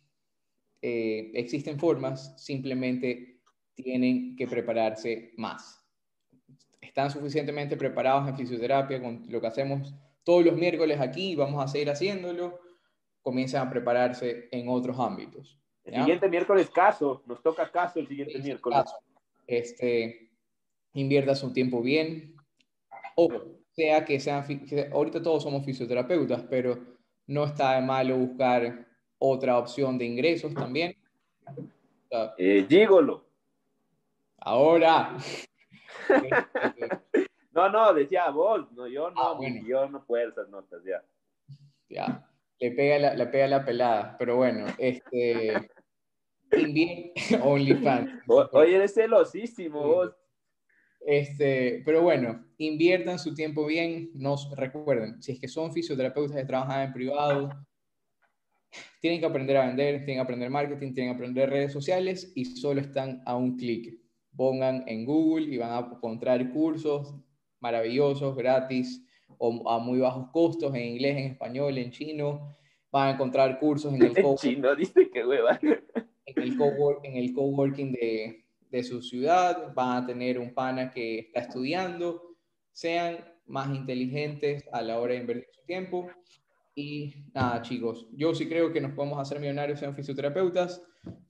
eh, 0.82 1.30
existen 1.32 1.78
formas, 1.78 2.34
simplemente 2.36 3.40
tienen 3.74 4.36
que 4.36 4.46
prepararse 4.46 5.32
más. 5.38 5.82
Están 6.82 7.10
suficientemente 7.10 7.78
preparados 7.78 8.28
en 8.28 8.36
fisioterapia 8.36 9.00
con 9.00 9.24
lo 9.26 9.40
que 9.40 9.46
hacemos 9.46 9.94
todos 10.22 10.44
los 10.44 10.54
miércoles 10.54 11.00
aquí, 11.00 11.34
vamos 11.34 11.64
a 11.64 11.68
seguir 11.68 11.88
haciéndolo, 11.88 12.60
comienzan 13.22 13.66
a 13.66 13.70
prepararse 13.70 14.50
en 14.52 14.68
otros 14.68 15.00
ámbitos. 15.00 15.58
El 15.90 16.00
siguiente 16.00 16.28
miércoles 16.28 16.70
caso, 16.70 17.22
nos 17.26 17.42
toca 17.42 17.70
caso 17.70 17.98
el 17.98 18.08
siguiente 18.08 18.38
miércoles. 18.38 18.84
Este, 19.46 20.30
invierta 20.92 21.34
su 21.34 21.52
tiempo 21.52 21.82
bien. 21.82 22.36
O 23.16 23.28
sea 23.72 24.04
que 24.04 24.20
sean, 24.20 24.44
ahorita 24.92 25.22
todos 25.22 25.42
somos 25.42 25.64
fisioterapeutas, 25.64 26.42
pero 26.48 26.78
no 27.26 27.44
está 27.44 27.74
de 27.74 27.82
malo 27.82 28.16
buscar 28.16 28.86
otra 29.18 29.58
opción 29.58 29.98
de 29.98 30.04
ingresos 30.04 30.54
también. 30.54 30.96
Eh, 32.36 32.66
dígolo. 32.68 33.26
Ahora. 34.38 35.16
no, 37.52 37.68
no, 37.68 37.92
decía 37.92 38.30
vos, 38.30 38.70
no, 38.72 38.86
yo 38.86 39.10
no, 39.10 39.20
ah, 39.20 39.38
yo 39.66 39.88
no 39.88 40.04
puedo 40.04 40.30
esas 40.30 40.48
notas 40.48 40.82
ya. 40.84 41.02
Ya, 41.88 42.28
le 42.58 42.70
pega 42.72 42.98
la, 42.98 43.14
le 43.14 43.26
pega 43.26 43.46
la 43.46 43.64
pelada, 43.64 44.16
pero 44.18 44.36
bueno, 44.36 44.66
este, 44.78 45.70
OnlyFans. 47.42 48.10
Oye, 48.52 48.76
eres 48.76 48.94
celosísimo 48.94 49.82
vos. 49.82 50.14
Este, 51.00 51.82
pero 51.84 52.02
bueno, 52.02 52.44
inviertan 52.58 53.18
su 53.18 53.34
tiempo 53.34 53.66
bien. 53.66 54.10
Nos 54.14 54.50
recuerden, 54.56 55.22
si 55.22 55.32
es 55.32 55.40
que 55.40 55.48
son 55.48 55.72
fisioterapeutas 55.72 56.36
que 56.36 56.44
trabajan 56.44 56.88
en 56.88 56.92
privado, 56.92 57.50
tienen 59.00 59.20
que 59.20 59.26
aprender 59.26 59.56
a 59.56 59.66
vender, 59.66 60.04
tienen 60.04 60.16
que 60.16 60.24
aprender 60.24 60.50
marketing, 60.50 60.92
tienen 60.92 61.12
que 61.12 61.16
aprender 61.16 61.50
redes 61.50 61.72
sociales 61.72 62.32
y 62.34 62.44
solo 62.44 62.80
están 62.80 63.22
a 63.26 63.36
un 63.36 63.56
clic. 63.56 63.98
Pongan 64.36 64.84
en 64.86 65.04
Google 65.04 65.46
y 65.46 65.58
van 65.58 65.72
a 65.72 65.78
encontrar 65.78 66.52
cursos 66.52 67.14
maravillosos, 67.60 68.36
gratis 68.36 69.04
o 69.38 69.68
a 69.70 69.78
muy 69.78 69.98
bajos 70.00 70.28
costos 70.32 70.74
en 70.74 70.82
inglés, 70.82 71.16
en 71.16 71.24
español, 71.32 71.78
en 71.78 71.90
chino. 71.90 72.56
Van 72.90 73.08
a 73.08 73.10
encontrar 73.12 73.58
cursos 73.58 73.94
en 73.94 74.02
el... 74.02 74.12
En 74.16 74.36
chino, 74.36 74.74
dice 74.74 75.10
que 75.10 75.26
hueva 75.26 75.58
en 76.28 76.42
el, 76.42 76.56
en 77.04 77.16
el 77.16 77.32
coworking 77.32 77.92
de, 77.92 78.44
de 78.70 78.82
su 78.82 79.02
ciudad, 79.02 79.72
van 79.74 80.02
a 80.02 80.06
tener 80.06 80.38
un 80.38 80.54
pana 80.54 80.90
que 80.90 81.18
está 81.18 81.40
estudiando, 81.40 82.36
sean 82.72 83.24
más 83.46 83.74
inteligentes 83.74 84.64
a 84.72 84.82
la 84.82 84.98
hora 84.98 85.14
de 85.14 85.20
invertir 85.20 85.48
su 85.52 85.64
tiempo. 85.64 86.08
Y 86.74 87.12
nada, 87.34 87.62
chicos, 87.62 88.06
yo 88.12 88.34
sí 88.34 88.48
creo 88.48 88.72
que 88.72 88.80
nos 88.80 88.92
podemos 88.92 89.18
hacer 89.18 89.40
millonarios 89.40 89.80
sean 89.80 89.96
fisioterapeutas. 89.96 90.82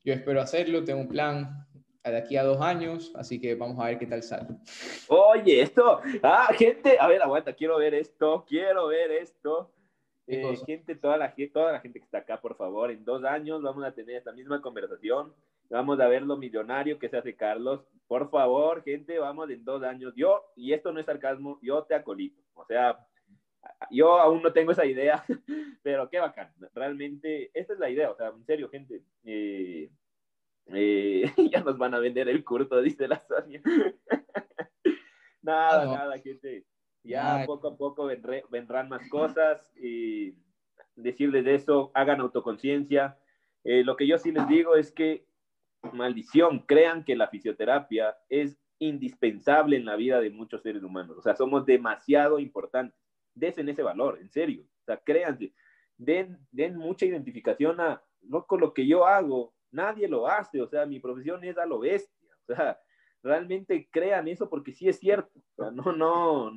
Yo 0.04 0.12
espero 0.12 0.40
hacerlo, 0.40 0.84
tengo 0.84 1.00
un 1.00 1.08
plan 1.08 1.66
de 2.04 2.16
aquí 2.16 2.36
a 2.36 2.42
dos 2.42 2.60
años, 2.60 3.12
así 3.14 3.40
que 3.40 3.54
vamos 3.54 3.78
a 3.78 3.86
ver 3.86 3.98
qué 3.98 4.06
tal 4.06 4.22
sale. 4.22 4.48
Oye, 5.08 5.62
esto, 5.62 6.00
ah, 6.22 6.48
gente, 6.56 6.98
a 6.98 7.06
ver, 7.06 7.22
aguanta, 7.22 7.52
quiero 7.52 7.78
ver 7.78 7.94
esto, 7.94 8.44
quiero 8.46 8.88
ver 8.88 9.10
esto. 9.12 9.70
Eh, 10.30 10.56
gente, 10.66 10.94
toda 10.94 11.16
la, 11.16 11.34
toda 11.52 11.72
la 11.72 11.80
gente 11.80 11.98
que 11.98 12.04
está 12.04 12.18
acá, 12.18 12.38
por 12.38 12.54
favor, 12.54 12.90
en 12.90 13.02
dos 13.02 13.24
años 13.24 13.62
vamos 13.62 13.82
a 13.82 13.92
tener 13.92 14.16
esta 14.16 14.32
misma 14.32 14.60
conversación. 14.60 15.32
Vamos 15.70 15.98
a 16.00 16.08
ver 16.08 16.22
lo 16.22 16.36
millonario 16.36 16.98
que 16.98 17.08
se 17.08 17.16
hace 17.16 17.34
Carlos. 17.34 17.80
Por 18.06 18.30
favor, 18.30 18.82
gente, 18.82 19.18
vamos 19.18 19.48
en 19.50 19.64
dos 19.64 19.82
años. 19.82 20.12
Yo, 20.16 20.44
y 20.54 20.74
esto 20.74 20.92
no 20.92 21.00
es 21.00 21.06
sarcasmo, 21.06 21.58
yo 21.62 21.82
te 21.84 21.94
acolito. 21.94 22.42
O 22.54 22.64
sea, 22.66 22.98
yo 23.90 24.18
aún 24.18 24.42
no 24.42 24.52
tengo 24.52 24.72
esa 24.72 24.84
idea, 24.84 25.24
pero 25.82 26.08
qué 26.10 26.18
bacán. 26.18 26.52
Realmente, 26.74 27.50
esta 27.54 27.72
es 27.72 27.78
la 27.78 27.90
idea. 27.90 28.10
O 28.10 28.16
sea, 28.16 28.28
en 28.28 28.44
serio, 28.44 28.68
gente. 28.68 29.02
Eh, 29.24 29.90
eh, 30.66 31.32
ya 31.52 31.60
nos 31.60 31.78
van 31.78 31.94
a 31.94 32.00
vender 32.00 32.28
el 32.28 32.44
curto, 32.44 32.80
dice 32.82 33.08
la 33.08 33.22
Sonia. 33.26 33.62
nada, 35.42 35.86
nada, 35.86 36.18
gente. 36.18 36.64
Ya 37.04 37.44
poco 37.46 37.68
a 37.68 37.76
poco 37.76 38.08
vendrán 38.50 38.88
más 38.88 39.08
cosas 39.08 39.72
y 39.76 40.34
decirles 40.96 41.44
de 41.44 41.54
eso, 41.54 41.90
hagan 41.94 42.20
autoconciencia. 42.20 43.18
Eh, 43.64 43.84
lo 43.84 43.96
que 43.96 44.06
yo 44.06 44.18
sí 44.18 44.32
les 44.32 44.46
digo 44.48 44.76
es 44.76 44.92
que 44.92 45.26
maldición, 45.92 46.60
crean 46.60 47.04
que 47.04 47.16
la 47.16 47.28
fisioterapia 47.28 48.16
es 48.28 48.58
indispensable 48.78 49.76
en 49.76 49.84
la 49.84 49.96
vida 49.96 50.20
de 50.20 50.30
muchos 50.30 50.62
seres 50.62 50.82
humanos. 50.82 51.16
O 51.16 51.22
sea, 51.22 51.34
somos 51.34 51.66
demasiado 51.66 52.38
importantes. 52.38 52.98
Desen 53.34 53.68
ese 53.68 53.82
valor, 53.82 54.18
en 54.20 54.30
serio. 54.30 54.62
O 54.62 54.84
sea, 54.84 54.96
créanse. 54.98 55.52
Den, 55.96 56.38
den 56.50 56.76
mucha 56.76 57.06
identificación 57.06 57.80
a, 57.80 58.02
loco, 58.22 58.56
lo 58.56 58.72
que 58.72 58.86
yo 58.86 59.06
hago, 59.06 59.54
nadie 59.70 60.08
lo 60.08 60.26
hace. 60.26 60.60
O 60.60 60.68
sea, 60.68 60.86
mi 60.86 61.00
profesión 61.00 61.44
es 61.44 61.58
a 61.58 61.66
lo 61.66 61.80
bestia. 61.80 62.28
O 62.48 62.54
sea, 62.54 62.80
realmente 63.22 63.88
crean 63.90 64.28
eso 64.28 64.48
porque 64.48 64.72
sí 64.72 64.88
es 64.88 64.98
cierto. 64.98 65.40
O 65.56 65.62
sea, 65.62 65.70
no, 65.70 65.92
no. 65.92 66.52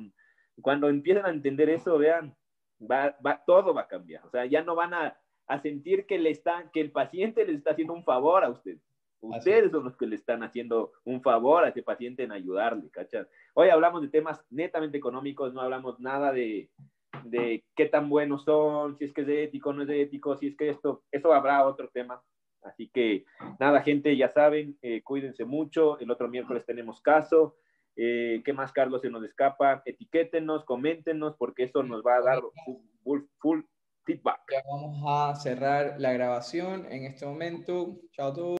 Cuando 0.60 0.88
empiezan 0.88 1.26
a 1.26 1.30
entender 1.30 1.70
eso, 1.70 1.98
vean, 1.98 2.34
va, 2.80 3.16
va, 3.24 3.42
todo 3.44 3.72
va 3.72 3.82
a 3.82 3.88
cambiar. 3.88 4.24
O 4.26 4.30
sea, 4.30 4.44
ya 4.46 4.62
no 4.62 4.74
van 4.74 4.94
a, 4.94 5.16
a 5.46 5.60
sentir 5.60 6.06
que, 6.06 6.18
le 6.18 6.30
están, 6.30 6.70
que 6.70 6.80
el 6.80 6.90
paciente 6.90 7.44
les 7.44 7.56
está 7.56 7.70
haciendo 7.72 7.94
un 7.94 8.04
favor 8.04 8.44
a 8.44 8.50
ustedes 8.50 8.80
Ustedes 9.22 9.70
son 9.70 9.84
los 9.84 9.96
que 9.96 10.06
le 10.06 10.16
están 10.16 10.42
haciendo 10.42 10.90
un 11.04 11.22
favor 11.22 11.62
a 11.62 11.68
ese 11.68 11.84
paciente 11.84 12.24
en 12.24 12.32
ayudarle, 12.32 12.90
¿cachas? 12.90 13.28
Hoy 13.54 13.68
hablamos 13.68 14.02
de 14.02 14.08
temas 14.08 14.44
netamente 14.50 14.98
económicos, 14.98 15.54
no 15.54 15.60
hablamos 15.60 16.00
nada 16.00 16.32
de, 16.32 16.70
de 17.22 17.64
qué 17.76 17.86
tan 17.86 18.08
buenos 18.08 18.42
son, 18.42 18.98
si 18.98 19.04
es 19.04 19.12
que 19.12 19.20
es 19.20 19.28
ético, 19.28 19.72
no 19.72 19.84
es 19.84 19.90
ético, 19.90 20.36
si 20.36 20.48
es 20.48 20.56
que 20.56 20.70
esto, 20.70 21.04
eso 21.12 21.32
habrá 21.32 21.64
otro 21.64 21.88
tema. 21.88 22.20
Así 22.62 22.88
que 22.88 23.24
nada, 23.60 23.80
gente, 23.82 24.16
ya 24.16 24.28
saben, 24.28 24.76
eh, 24.82 25.02
cuídense 25.04 25.44
mucho. 25.44 26.00
El 26.00 26.10
otro 26.10 26.28
miércoles 26.28 26.66
tenemos 26.66 27.00
caso. 27.00 27.54
Eh, 27.96 28.42
¿Qué 28.44 28.52
más, 28.52 28.72
Carlos, 28.72 29.02
se 29.02 29.10
nos 29.10 29.24
escapa? 29.24 29.82
Etiquétenos, 29.84 30.64
coméntenos, 30.64 31.36
porque 31.36 31.64
eso 31.64 31.82
nos 31.82 32.02
va 32.02 32.16
a 32.16 32.22
dar 32.22 32.40
full, 33.02 33.20
full 33.38 33.60
feedback. 34.04 34.40
Ya 34.50 34.62
vamos 34.68 35.02
a 35.06 35.34
cerrar 35.36 35.96
la 35.98 36.12
grabación 36.12 36.86
en 36.90 37.04
este 37.04 37.26
momento. 37.26 38.00
Chao 38.12 38.30
a 38.30 38.34
todos. 38.34 38.50